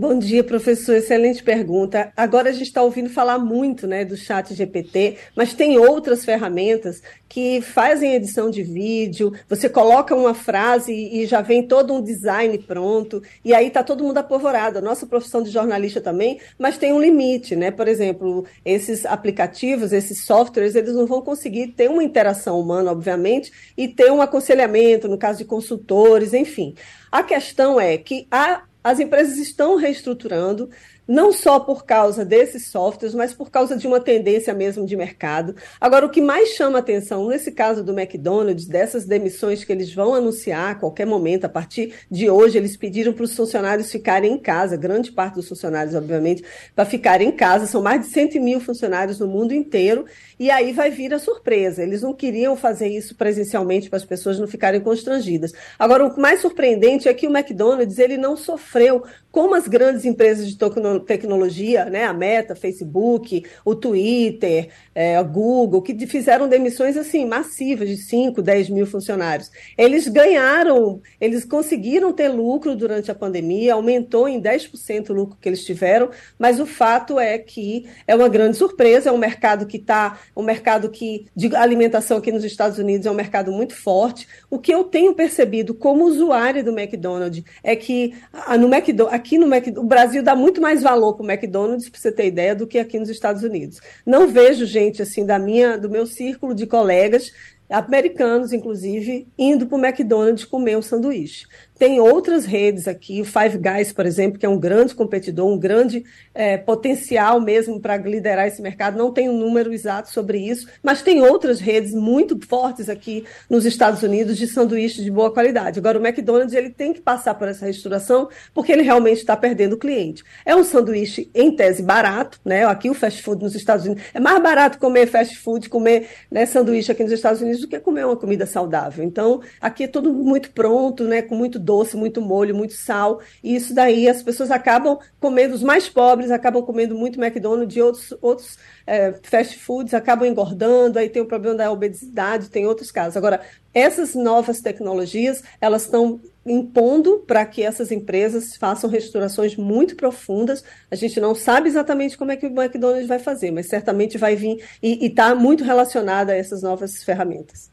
Bom 0.00 0.16
dia, 0.16 0.44
professor. 0.44 0.94
Excelente 0.94 1.42
pergunta. 1.42 2.12
Agora 2.16 2.50
a 2.50 2.52
gente 2.52 2.68
está 2.68 2.80
ouvindo 2.80 3.10
falar 3.10 3.36
muito 3.36 3.84
né, 3.84 4.04
do 4.04 4.16
chat 4.16 4.54
GPT, 4.54 5.16
mas 5.34 5.54
tem 5.54 5.76
outras 5.76 6.24
ferramentas 6.24 7.02
que 7.28 7.60
fazem 7.60 8.14
edição 8.14 8.48
de 8.48 8.62
vídeo. 8.62 9.32
Você 9.48 9.68
coloca 9.68 10.14
uma 10.14 10.34
frase 10.34 10.92
e 10.92 11.26
já 11.26 11.40
vem 11.40 11.66
todo 11.66 11.92
um 11.92 12.00
design 12.00 12.56
pronto, 12.58 13.20
e 13.44 13.52
aí 13.52 13.66
está 13.66 13.82
todo 13.82 14.04
mundo 14.04 14.18
apavorado. 14.18 14.78
A 14.78 14.80
nossa 14.80 15.04
profissão 15.04 15.42
de 15.42 15.50
jornalista 15.50 16.00
também, 16.00 16.38
mas 16.56 16.78
tem 16.78 16.92
um 16.92 17.00
limite, 17.00 17.56
né? 17.56 17.72
Por 17.72 17.88
exemplo, 17.88 18.44
esses 18.64 19.04
aplicativos, 19.04 19.92
esses 19.92 20.24
softwares, 20.24 20.76
eles 20.76 20.94
não 20.94 21.06
vão 21.06 21.20
conseguir 21.20 21.72
ter 21.72 21.90
uma 21.90 22.04
interação 22.04 22.60
humana, 22.60 22.92
obviamente, 22.92 23.50
e 23.76 23.88
ter 23.88 24.12
um 24.12 24.22
aconselhamento, 24.22 25.08
no 25.08 25.18
caso 25.18 25.38
de 25.38 25.44
consultores, 25.44 26.32
enfim. 26.32 26.76
A 27.10 27.24
questão 27.24 27.80
é 27.80 27.98
que 27.98 28.28
a 28.30 28.62
as 28.88 29.00
empresas 29.00 29.36
estão 29.36 29.76
reestruturando, 29.76 30.70
não 31.08 31.32
só 31.32 31.58
por 31.58 31.86
causa 31.86 32.22
desses 32.22 32.66
softwares, 32.66 33.14
mas 33.14 33.32
por 33.32 33.50
causa 33.50 33.74
de 33.74 33.86
uma 33.86 33.98
tendência 33.98 34.52
mesmo 34.52 34.84
de 34.84 34.94
mercado. 34.94 35.56
Agora, 35.80 36.04
o 36.04 36.10
que 36.10 36.20
mais 36.20 36.50
chama 36.50 36.78
atenção 36.78 37.26
nesse 37.28 37.50
caso 37.50 37.82
do 37.82 37.98
McDonald's, 37.98 38.66
dessas 38.66 39.06
demissões 39.06 39.64
que 39.64 39.72
eles 39.72 39.94
vão 39.94 40.14
anunciar 40.14 40.72
a 40.72 40.74
qualquer 40.74 41.06
momento, 41.06 41.46
a 41.46 41.48
partir 41.48 41.94
de 42.10 42.28
hoje, 42.28 42.58
eles 42.58 42.76
pediram 42.76 43.14
para 43.14 43.24
os 43.24 43.34
funcionários 43.34 43.90
ficarem 43.90 44.34
em 44.34 44.38
casa, 44.38 44.76
grande 44.76 45.10
parte 45.10 45.36
dos 45.36 45.48
funcionários, 45.48 45.94
obviamente, 45.94 46.44
para 46.76 46.84
ficarem 46.84 47.28
em 47.28 47.32
casa. 47.32 47.66
São 47.66 47.80
mais 47.80 48.02
de 48.02 48.08
100 48.08 48.38
mil 48.40 48.60
funcionários 48.60 49.18
no 49.18 49.26
mundo 49.26 49.54
inteiro, 49.54 50.04
e 50.38 50.50
aí 50.50 50.72
vai 50.72 50.90
vir 50.90 51.14
a 51.14 51.18
surpresa. 51.18 51.82
Eles 51.82 52.02
não 52.02 52.12
queriam 52.12 52.54
fazer 52.54 52.88
isso 52.88 53.14
presencialmente 53.14 53.88
para 53.88 53.96
as 53.96 54.04
pessoas 54.04 54.38
não 54.38 54.46
ficarem 54.46 54.80
constrangidas. 54.80 55.52
Agora, 55.78 56.06
o 56.06 56.20
mais 56.20 56.40
surpreendente 56.40 57.08
é 57.08 57.14
que 57.14 57.26
o 57.26 57.34
McDonald's 57.34 57.98
ele 57.98 58.18
não 58.18 58.36
sofreu 58.36 59.02
como 59.38 59.54
as 59.54 59.68
grandes 59.68 60.04
empresas 60.04 60.48
de 60.48 60.58
tecnologia, 61.06 61.84
né, 61.84 62.02
a 62.02 62.12
Meta, 62.12 62.56
Facebook, 62.56 63.44
o 63.64 63.72
Twitter, 63.72 64.70
é, 64.92 65.16
a 65.16 65.22
Google, 65.22 65.80
que 65.80 65.94
fizeram 66.08 66.48
demissões 66.48 66.96
assim 66.96 67.24
massivas 67.24 67.88
de 67.88 67.96
5, 67.98 68.42
10 68.42 68.68
mil 68.68 68.84
funcionários. 68.84 69.48
Eles 69.78 70.08
ganharam, 70.08 71.00
eles 71.20 71.44
conseguiram 71.44 72.12
ter 72.12 72.26
lucro 72.26 72.74
durante 72.74 73.12
a 73.12 73.14
pandemia, 73.14 73.74
aumentou 73.74 74.28
em 74.28 74.42
10% 74.42 75.10
o 75.10 75.12
lucro 75.12 75.38
que 75.40 75.48
eles 75.48 75.64
tiveram, 75.64 76.10
mas 76.36 76.58
o 76.58 76.66
fato 76.66 77.20
é 77.20 77.38
que 77.38 77.88
é 78.08 78.16
uma 78.16 78.28
grande 78.28 78.56
surpresa, 78.56 79.10
é 79.10 79.12
um 79.12 79.18
mercado 79.18 79.66
que 79.66 79.76
está, 79.76 80.18
um 80.34 80.42
mercado 80.42 80.90
que 80.90 81.26
de 81.36 81.54
alimentação 81.54 82.16
aqui 82.16 82.32
nos 82.32 82.42
Estados 82.42 82.76
Unidos 82.76 83.06
é 83.06 83.10
um 83.12 83.14
mercado 83.14 83.52
muito 83.52 83.76
forte. 83.76 84.26
O 84.50 84.58
que 84.58 84.74
eu 84.74 84.82
tenho 84.82 85.14
percebido 85.14 85.74
como 85.74 86.06
usuário 86.06 86.64
do 86.64 86.76
McDonald's 86.76 87.44
é 87.62 87.76
que 87.76 88.14
no 88.58 88.66
McDonald's 88.66 89.27
aqui 89.28 89.36
no 89.38 89.80
o 89.80 89.84
Brasil 89.84 90.22
dá 90.22 90.34
muito 90.34 90.60
mais 90.60 90.82
valor 90.82 91.14
para 91.14 91.24
o 91.24 91.30
McDonald's, 91.30 91.88
para 91.88 92.00
você 92.00 92.10
ter 92.10 92.26
ideia, 92.26 92.54
do 92.54 92.66
que 92.66 92.78
aqui 92.78 92.98
nos 92.98 93.10
Estados 93.10 93.42
Unidos. 93.42 93.80
Não 94.06 94.26
vejo 94.26 94.64
gente 94.64 95.02
assim 95.02 95.24
da 95.24 95.38
minha, 95.38 95.76
do 95.76 95.90
meu 95.90 96.06
círculo 96.06 96.54
de 96.54 96.66
colegas 96.66 97.30
americanos, 97.68 98.54
inclusive, 98.54 99.28
indo 99.38 99.66
para 99.66 99.76
o 99.76 99.84
McDonald's 99.84 100.46
comer 100.46 100.78
um 100.78 100.82
sanduíche. 100.82 101.46
Tem 101.78 102.00
outras 102.00 102.44
redes 102.44 102.88
aqui, 102.88 103.20
o 103.20 103.24
Five 103.24 103.56
Guys, 103.58 103.92
por 103.92 104.04
exemplo, 104.04 104.38
que 104.38 104.44
é 104.44 104.48
um 104.48 104.58
grande 104.58 104.94
competidor, 104.94 105.48
um 105.48 105.58
grande 105.58 106.04
é, 106.34 106.56
potencial 106.56 107.40
mesmo 107.40 107.80
para 107.80 107.96
liderar 107.96 108.48
esse 108.48 108.60
mercado. 108.60 108.98
Não 108.98 109.12
tem 109.12 109.28
um 109.28 109.38
número 109.38 109.72
exato 109.72 110.10
sobre 110.10 110.38
isso, 110.38 110.66
mas 110.82 111.02
tem 111.02 111.22
outras 111.22 111.60
redes 111.60 111.94
muito 111.94 112.38
fortes 112.46 112.88
aqui 112.88 113.24
nos 113.48 113.64
Estados 113.64 114.02
Unidos 114.02 114.36
de 114.36 114.48
sanduíches 114.48 115.04
de 115.04 115.10
boa 115.10 115.32
qualidade. 115.32 115.78
Agora, 115.78 115.98
o 115.98 116.04
McDonald's 116.04 116.52
ele 116.52 116.70
tem 116.70 116.92
que 116.92 117.00
passar 117.00 117.34
por 117.34 117.46
essa 117.46 117.64
reestruturação 117.64 118.28
porque 118.52 118.72
ele 118.72 118.82
realmente 118.82 119.18
está 119.18 119.36
perdendo 119.36 119.74
o 119.74 119.78
cliente. 119.78 120.24
É 120.44 120.56
um 120.56 120.64
sanduíche, 120.64 121.30
em 121.32 121.54
tese, 121.54 121.82
barato, 121.82 122.40
né? 122.44 122.64
Aqui 122.64 122.90
o 122.90 122.94
fast 122.94 123.22
food 123.22 123.42
nos 123.42 123.54
Estados 123.54 123.86
Unidos 123.86 124.02
é 124.12 124.18
mais 124.18 124.42
barato 124.42 124.78
comer 124.78 125.06
fast 125.06 125.36
food, 125.36 125.68
comer 125.68 126.08
né, 126.28 126.44
sanduíche 126.44 126.90
aqui 126.90 127.04
nos 127.04 127.12
Estados 127.12 127.40
Unidos 127.40 127.60
do 127.60 127.68
que 127.68 127.78
comer 127.78 128.04
uma 128.04 128.16
comida 128.16 128.46
saudável. 128.46 129.04
Então, 129.04 129.40
aqui 129.60 129.84
é 129.84 129.88
tudo 129.88 130.12
muito 130.12 130.50
pronto, 130.50 131.04
né? 131.04 131.22
Com 131.22 131.36
muito 131.36 131.67
doce, 131.68 131.98
muito 131.98 132.22
molho, 132.22 132.54
muito 132.54 132.72
sal. 132.72 133.20
E 133.44 133.54
isso 133.54 133.74
daí 133.74 134.08
as 134.08 134.22
pessoas 134.22 134.50
acabam 134.50 134.98
comendo, 135.20 135.54
os 135.54 135.62
mais 135.62 135.86
pobres 135.86 136.30
acabam 136.30 136.62
comendo 136.62 136.94
muito 136.94 137.22
McDonald's 137.22 137.76
e 137.76 137.82
outros, 137.82 138.14
outros 138.22 138.58
é, 138.86 139.12
fast 139.22 139.58
foods, 139.58 139.92
acabam 139.92 140.26
engordando, 140.26 140.98
aí 140.98 141.10
tem 141.10 141.20
o 141.20 141.26
problema 141.26 141.56
da 141.56 141.70
obesidade, 141.70 142.48
tem 142.48 142.66
outros 142.66 142.90
casos. 142.90 143.18
Agora, 143.18 143.42
essas 143.74 144.14
novas 144.14 144.62
tecnologias, 144.62 145.42
elas 145.60 145.82
estão 145.82 146.18
impondo 146.46 147.22
para 147.26 147.44
que 147.44 147.62
essas 147.62 147.92
empresas 147.92 148.56
façam 148.56 148.88
restaurações 148.88 149.54
muito 149.56 149.94
profundas. 149.94 150.64
A 150.90 150.96
gente 150.96 151.20
não 151.20 151.34
sabe 151.34 151.68
exatamente 151.68 152.16
como 152.16 152.32
é 152.32 152.36
que 152.36 152.46
o 152.46 152.50
McDonald's 152.50 153.06
vai 153.06 153.18
fazer, 153.18 153.50
mas 153.50 153.68
certamente 153.68 154.16
vai 154.16 154.34
vir 154.34 154.64
e 154.82 155.04
está 155.04 155.34
muito 155.34 155.62
relacionada 155.62 156.32
a 156.32 156.36
essas 156.36 156.62
novas 156.62 157.04
ferramentas. 157.04 157.70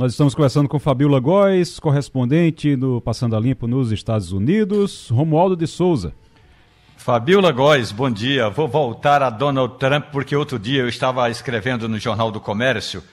Nós 0.00 0.12
estamos 0.12 0.34
conversando 0.34 0.66
com 0.66 0.78
Fabiola 0.78 1.20
Góes, 1.20 1.78
correspondente 1.78 2.74
do 2.74 3.02
Passando 3.02 3.36
a 3.36 3.38
Limpo 3.38 3.66
nos 3.66 3.92
Estados 3.92 4.32
Unidos, 4.32 5.10
Romualdo 5.10 5.54
de 5.54 5.66
Souza. 5.66 6.14
Fabiola 6.96 7.52
Góes, 7.52 7.92
bom 7.92 8.10
dia. 8.10 8.48
Vou 8.48 8.66
voltar 8.66 9.22
a 9.22 9.28
Donald 9.28 9.74
Trump 9.78 10.06
porque 10.10 10.34
outro 10.34 10.58
dia 10.58 10.80
eu 10.80 10.88
estava 10.88 11.28
escrevendo 11.28 11.86
no 11.86 11.98
Jornal 11.98 12.32
do 12.32 12.40
Comércio 12.40 13.04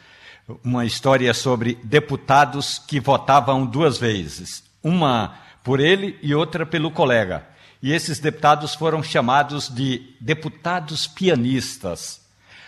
uma 0.63 0.85
história 0.85 1.33
sobre 1.33 1.77
deputados 1.83 2.79
que 2.79 3.01
votavam 3.01 3.65
duas 3.65 3.97
vezes, 3.97 4.63
uma 4.81 5.35
por 5.65 5.81
ele 5.81 6.17
e 6.23 6.33
outra 6.33 6.65
pelo 6.65 6.89
colega. 6.89 7.45
E 7.83 7.91
esses 7.91 8.17
deputados 8.17 8.73
foram 8.73 9.03
chamados 9.03 9.67
de 9.67 10.15
deputados 10.21 11.05
pianistas. 11.05 12.21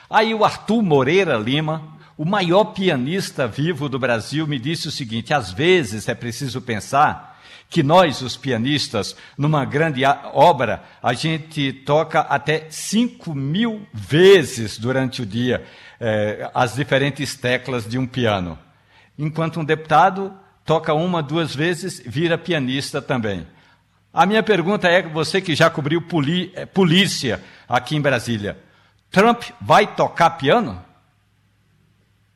Aí 0.09 0.33
o 0.33 0.43
Arthur 0.43 0.81
Moreira 0.81 1.37
Lima, 1.37 1.97
o 2.19 2.25
maior 2.25 2.65
pianista 2.73 3.47
vivo 3.47 3.87
do 3.87 3.97
Brasil, 3.97 4.45
me 4.45 4.59
disse 4.59 4.89
o 4.89 4.91
seguinte: 4.91 5.33
às 5.33 5.53
vezes 5.53 6.09
é 6.09 6.13
preciso 6.13 6.61
pensar 6.61 7.39
que 7.69 7.81
nós, 7.81 8.21
os 8.21 8.35
pianistas, 8.35 9.15
numa 9.37 9.63
grande 9.63 10.03
obra, 10.33 10.83
a 11.01 11.13
gente 11.13 11.71
toca 11.71 12.19
até 12.19 12.65
5 12.69 13.33
mil 13.33 13.87
vezes 13.93 14.77
durante 14.77 15.21
o 15.21 15.25
dia 15.25 15.63
eh, 15.97 16.51
as 16.53 16.75
diferentes 16.75 17.37
teclas 17.37 17.87
de 17.87 17.97
um 17.97 18.05
piano. 18.05 18.59
Enquanto 19.17 19.61
um 19.61 19.63
deputado 19.63 20.33
toca 20.65 20.93
uma, 20.93 21.23
duas 21.23 21.55
vezes, 21.55 22.03
vira 22.05 22.37
pianista 22.37 23.01
também. 23.01 23.47
A 24.13 24.25
minha 24.25 24.43
pergunta 24.43 24.89
é: 24.89 25.01
você 25.03 25.39
que 25.39 25.55
já 25.55 25.69
cobriu 25.69 26.03
eh, 26.53 26.65
polícia 26.65 27.41
aqui 27.65 27.95
em 27.95 28.01
Brasília, 28.01 28.57
Trump 29.09 29.41
vai 29.61 29.87
tocar 29.87 30.31
piano? 30.31 30.88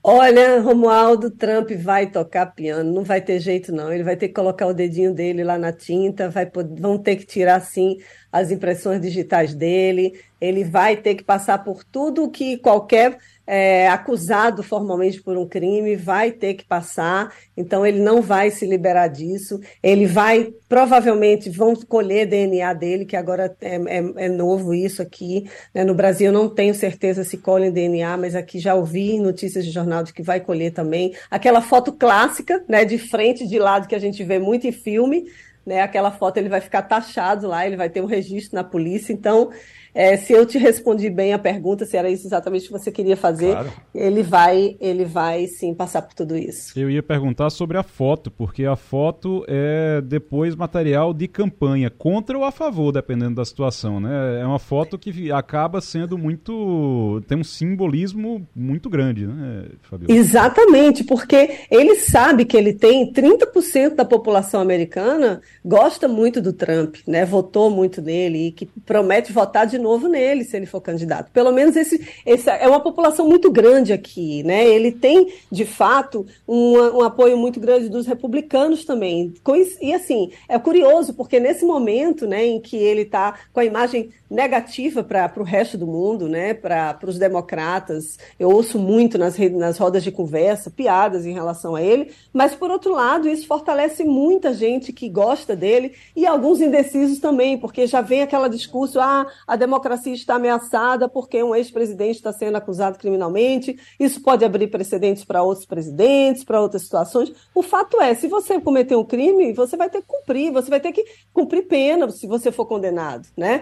Olha, 0.06 0.60
Romualdo, 0.60 1.32
Trump 1.32 1.72
vai 1.72 2.12
tocar 2.12 2.48
piano, 2.48 2.92
não 2.92 3.04
vai 3.06 3.22
ter 3.22 3.40
jeito 3.40 3.72
não. 3.72 3.92
Ele 3.92 4.04
vai 4.04 4.18
ter 4.18 4.28
que 4.28 4.34
colocar 4.34 4.68
o 4.68 4.74
dedinho 4.74 5.14
dele 5.14 5.44
lá 5.46 5.58
na 5.58 5.72
tinta, 5.72 6.30
vai, 6.30 6.46
vão 6.78 6.98
ter 7.02 7.16
que 7.16 7.26
tirar 7.26 7.62
sim 7.62 7.98
as 8.30 8.52
impressões 8.52 9.00
digitais 9.00 9.56
dele. 9.56 10.20
Ele 10.42 10.66
vai 10.66 10.98
ter 10.98 11.16
que 11.16 11.24
passar 11.24 11.64
por 11.64 11.86
tudo 11.86 12.30
que 12.30 12.58
qualquer 12.58 13.18
é, 13.46 13.88
acusado 13.90 14.64
formalmente 14.64 15.22
por 15.22 15.38
um 15.38 15.48
crime 15.48 15.96
vai 15.96 16.32
ter 16.32 16.54
que 16.54 16.66
passar, 16.66 17.34
então 17.56 17.86
ele 17.86 18.00
não 18.00 18.22
vai 18.22 18.50
se 18.50 18.66
liberar 18.66 19.08
disso. 19.08 19.60
Ele 19.82 20.06
vai, 20.06 20.54
provavelmente, 20.70 21.50
vão 21.50 21.76
colher 21.76 22.26
DNA 22.26 22.74
dele, 22.74 23.06
que 23.06 23.16
agora 23.16 23.56
é, 23.62 23.76
é, 23.76 24.26
é 24.26 24.30
novo 24.30 24.74
isso 24.74 25.02
aqui. 25.02 25.50
Né? 25.74 25.84
No 25.84 25.94
Brasil, 25.94 26.32
não 26.32 26.48
tenho 26.48 26.74
certeza 26.74 27.24
se 27.24 27.38
colhem 27.38 27.72
DNA, 27.72 28.18
mas 28.18 28.36
aqui 28.36 28.60
já 28.60 28.76
ouvi 28.76 29.20
notícias 29.20 29.66
de 29.66 29.72
jornal 29.72 30.04
de 30.04 30.14
que 30.14 30.24
vai 30.24 30.40
colher 30.40 30.72
também. 30.72 31.14
Aquela 31.30 31.62
foto 31.62 31.92
clássica, 31.92 32.64
né, 32.68 32.86
de 32.86 32.98
frente, 32.98 33.48
de 33.48 33.60
lado, 33.60 33.88
que 33.88 33.96
a 33.96 34.00
gente 34.00 34.24
vê 34.24 34.40
muito 34.40 34.66
em 34.68 34.72
filme, 34.72 35.26
né? 35.66 35.82
Aquela 35.82 36.12
foto 36.12 36.38
ele 36.38 36.50
vai 36.50 36.62
ficar 36.62 36.82
taxado 36.82 37.48
lá, 37.48 37.66
ele 37.66 37.78
vai 37.78 37.90
ter 37.90 38.02
um 38.02 38.06
registro 38.06 38.56
na 38.56 38.64
polícia, 38.64 39.14
então 39.14 39.50
é, 39.94 40.18
se 40.18 40.34
eu 40.34 40.46
te 40.46 40.58
respondi 40.58 41.10
bem 41.10 41.34
a 41.34 41.40
pergunta, 41.40 41.86
se 41.86 41.96
era 41.96 42.10
isso 42.10 42.26
exatamente 42.26 42.66
que 42.66 42.72
você 42.72 42.92
queria 42.92 43.16
fazer, 43.16 43.52
claro. 43.52 43.72
ele 43.94 44.24
vai, 44.24 44.76
ele 44.80 45.06
vai 45.06 45.46
sim 45.48 45.74
passar 45.74 46.02
por 46.02 46.14
tudo 46.14 46.36
isso. 46.36 46.78
Eu 46.78 46.90
ia 46.90 47.04
perguntar 47.04 47.50
sobre 47.50 47.78
a 47.78 47.84
foto, 47.84 48.32
porque 48.32 48.66
a 48.66 48.76
foto 48.76 49.46
é 49.48 50.02
depois 50.02 50.56
material 50.56 51.14
de 51.14 51.28
campanha, 51.28 51.90
contra 51.90 52.38
ou 52.38 52.44
a 52.44 52.52
favor, 52.52 52.92
dependendo 52.92 53.36
da 53.36 53.46
situação, 53.46 54.00
né? 54.00 54.42
É 54.42 54.46
uma 54.46 54.60
foto 54.60 54.98
que 54.98 55.32
acaba 55.32 55.80
sendo 55.82 56.18
muito. 56.18 57.22
tem 57.28 57.38
um 57.38 57.44
simbolismo 57.44 58.48
muito 58.56 58.90
grande, 58.90 59.28
né, 59.28 59.66
Fabio? 59.84 60.10
Exatamente, 60.10 61.04
porque 61.04 61.60
ele 61.70 61.96
sabe 61.96 62.46
que 62.46 62.58
ele 62.58 62.74
tem 62.74 63.12
30% 63.12 63.96
da 63.96 64.06
população 64.06 64.62
americana 64.62 65.42
gosta 65.64 66.08
muito 66.08 66.42
do 66.42 66.54
Trump, 66.54 66.98
né? 67.08 67.26
Votou 67.26 67.70
muito 67.70 68.02
nele 68.02 68.48
e 68.48 68.52
que 68.52 68.66
promete 68.66 69.32
votar 69.32 69.68
de 69.68 69.78
novo 69.84 70.08
nele 70.08 70.44
se 70.44 70.58
ele 70.58 70.66
for 70.66 70.82
candidato. 70.82 71.30
Pelo 71.32 71.52
menos 71.52 71.76
esse, 71.76 72.08
esse 72.26 72.50
é 72.50 72.68
uma 72.68 72.80
população 72.80 73.28
muito 73.28 73.52
grande 73.52 73.94
aqui, 73.94 74.42
né? 74.44 74.68
Ele 74.68 74.92
tem, 74.92 75.32
de 75.52 75.66
fato, 75.66 76.26
um, 76.48 76.74
um 76.98 77.02
apoio 77.04 77.38
muito 77.38 77.60
grande 77.60 77.90
dos 77.90 78.08
republicanos 78.08 78.84
também. 78.86 79.34
E 79.80 79.94
assim, 79.94 80.32
é 80.50 80.58
curioso, 80.58 81.14
porque 81.14 81.40
nesse 81.40 81.66
momento 81.66 82.26
né, 82.26 82.46
em 82.46 82.60
que 82.60 82.78
ele 82.78 83.02
está 83.02 83.36
com 83.52 83.60
a 83.60 83.66
imagem 83.66 84.10
negativa 84.34 85.04
para 85.04 85.32
o 85.38 85.44
resto 85.44 85.78
do 85.78 85.86
mundo, 85.86 86.28
né, 86.28 86.54
para 86.54 86.98
os 87.06 87.20
democratas. 87.20 88.18
Eu 88.40 88.50
ouço 88.50 88.80
muito 88.80 89.18
nas, 89.18 89.38
nas 89.38 89.78
rodas 89.78 90.04
de 90.04 90.12
conversa 90.12 90.72
piadas 90.72 91.26
em 91.26 91.34
relação 91.34 91.76
a 91.76 91.82
ele, 91.82 92.12
mas 92.34 92.56
por 92.56 92.72
outro 92.72 92.94
lado, 92.94 93.30
isso 93.30 93.46
fortalece 93.46 94.04
muita 94.04 94.54
gente 94.54 94.92
que 94.92 95.08
gosta 95.08 95.56
dele 95.56 95.94
e 96.16 96.26
alguns 96.26 96.60
indecisos 96.60 97.20
também, 97.20 97.58
porque 97.58 97.86
já 97.86 98.02
vem 98.02 98.24
aquele 98.24 98.50
discurso: 98.50 99.00
ah, 99.00 99.28
a 99.48 99.56
democracia 99.56 99.73
está 100.14 100.36
ameaçada 100.36 101.08
porque 101.08 101.42
um 101.44 101.56
ex-presidente 101.56 102.16
está 102.16 102.34
sendo 102.34 102.56
acusado 102.56 102.98
criminalmente, 102.98 103.78
isso 104.00 104.22
pode 104.22 104.44
abrir 104.44 104.68
precedentes 104.68 105.24
para 105.24 105.44
outros 105.44 105.66
presidentes, 105.66 106.44
para 106.44 106.62
outras 106.62 106.84
situações. 106.84 107.32
O 107.54 107.62
fato 107.62 108.02
é, 108.02 108.14
se 108.14 108.28
você 108.28 108.60
cometer 108.60 108.96
um 108.96 109.04
crime, 109.04 109.54
você 109.54 109.78
vai 109.78 109.90
ter 109.90 110.02
que 110.02 110.08
cumprir, 110.08 110.52
você 110.52 110.70
vai 110.70 110.80
ter 110.80 110.92
que 110.92 111.06
cumprir 111.34 111.68
pena 111.68 112.10
se 112.10 112.28
você 112.28 112.52
for 112.52 112.66
condenado, 112.66 113.28
né? 113.36 113.62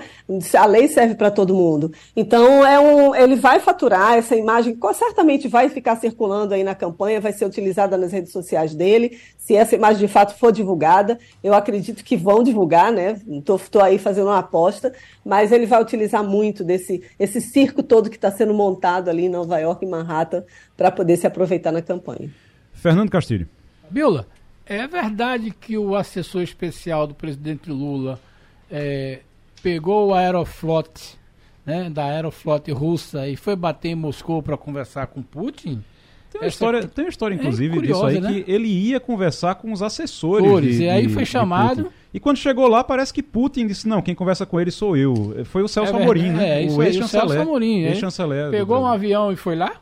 a 0.58 0.66
lei 0.66 0.88
serve 0.88 1.16
para 1.16 1.32
todo 1.32 1.54
mundo. 1.54 1.92
Então, 2.16 2.66
é 2.66 2.80
um, 2.80 3.16
ele 3.16 3.36
vai 3.36 3.60
faturar 3.60 4.18
essa 4.18 4.36
imagem, 4.36 4.78
certamente 4.94 5.48
vai 5.48 5.70
ficar 5.70 5.96
circulando 5.96 6.54
aí 6.54 6.64
na 6.64 6.76
campanha, 6.76 7.22
vai 7.22 7.34
ser 7.34 7.46
utilizada 7.46 7.98
nas 7.98 8.12
redes 8.12 8.32
sociais 8.32 8.74
dele. 8.74 9.18
Se 9.38 9.56
essa 9.56 9.76
imagem 9.76 10.06
de 10.06 10.12
fato 10.12 10.38
for 10.38 10.52
divulgada, 10.52 11.20
eu 11.44 11.54
acredito 11.54 12.04
que 12.04 12.16
vão 12.16 12.44
divulgar, 12.44 12.92
né? 12.92 13.20
Estou 13.28 13.82
aí 13.82 13.98
fazendo 13.98 14.28
uma 14.28 14.40
aposta, 14.40 14.94
mas 15.26 15.52
ele 15.52 15.66
vai 15.66 15.82
utilizar 15.82 16.01
muito 16.24 16.64
desse 16.64 17.04
esse 17.20 17.42
circo 17.42 17.82
todo 17.84 18.10
que 18.10 18.16
está 18.16 18.32
sendo 18.32 18.54
montado 18.54 19.10
ali 19.10 19.26
em 19.26 19.30
Nova 19.30 19.60
York, 19.60 19.86
em 19.86 19.90
Manhattan, 19.90 20.44
para 20.76 20.92
poder 20.92 21.18
se 21.18 21.28
aproveitar 21.28 21.72
na 21.72 21.82
campanha. 21.82 22.30
Fernando 22.74 23.10
Castilho. 23.10 23.48
Biola, 23.90 24.28
é 24.66 24.88
verdade 24.88 25.52
que 25.52 25.78
o 25.78 25.96
assessor 25.96 26.42
especial 26.42 27.06
do 27.06 27.14
presidente 27.14 27.70
Lula 27.70 28.20
é, 28.70 29.20
pegou 29.62 30.10
o 30.10 30.14
Aeroflot, 30.14 31.18
né, 31.66 31.90
da 31.90 32.06
Aeroflot 32.06 32.72
russa 32.72 33.28
e 33.28 33.36
foi 33.36 33.56
bater 33.56 33.90
em 33.90 33.96
Moscou 33.96 34.42
para 34.42 34.58
conversar 34.58 35.08
com 35.08 35.22
Putin? 35.22 35.84
Tem 36.32 36.40
uma, 36.40 36.48
história, 36.48 36.88
tem 36.88 37.04
uma 37.04 37.10
história, 37.10 37.36
inclusive, 37.36 37.74
é 37.74 37.76
curiosa, 37.76 38.08
disso 38.08 38.28
aí, 38.28 38.36
né? 38.36 38.44
que 38.44 38.52
ele 38.52 38.68
ia 38.70 39.02
conversar 39.02 39.56
com 39.56 39.74
os 39.74 39.84
assessores. 39.84 40.78
de, 40.78 40.84
e 40.84 40.90
aí 40.90 41.10
foi 41.10 41.26
chamado. 41.26 41.92
E 42.14 42.22
quando 42.22 42.38
chegou 42.38 42.68
lá, 42.68 42.84
parece 42.86 43.14
que 43.14 43.22
Putin 43.22 43.68
disse: 43.68 43.86
não, 43.86 44.02
quem 44.02 44.16
conversa 44.16 44.46
com 44.46 44.60
ele 44.60 44.72
sou 44.72 44.96
eu. 44.96 45.44
Foi 45.46 45.62
o 45.62 45.68
Celso 45.68 45.94
é 45.94 46.02
Amorim, 46.02 46.32
né? 46.32 46.64
É, 46.64 46.70
o 46.70 46.82
ex-chanceler. 46.82 47.46
Ex-chanceler. 47.62 48.50
Pegou 48.50 48.80
um 48.80 48.86
avião 48.86 49.32
e 49.32 49.36
foi 49.36 49.58
lá? 49.58 49.74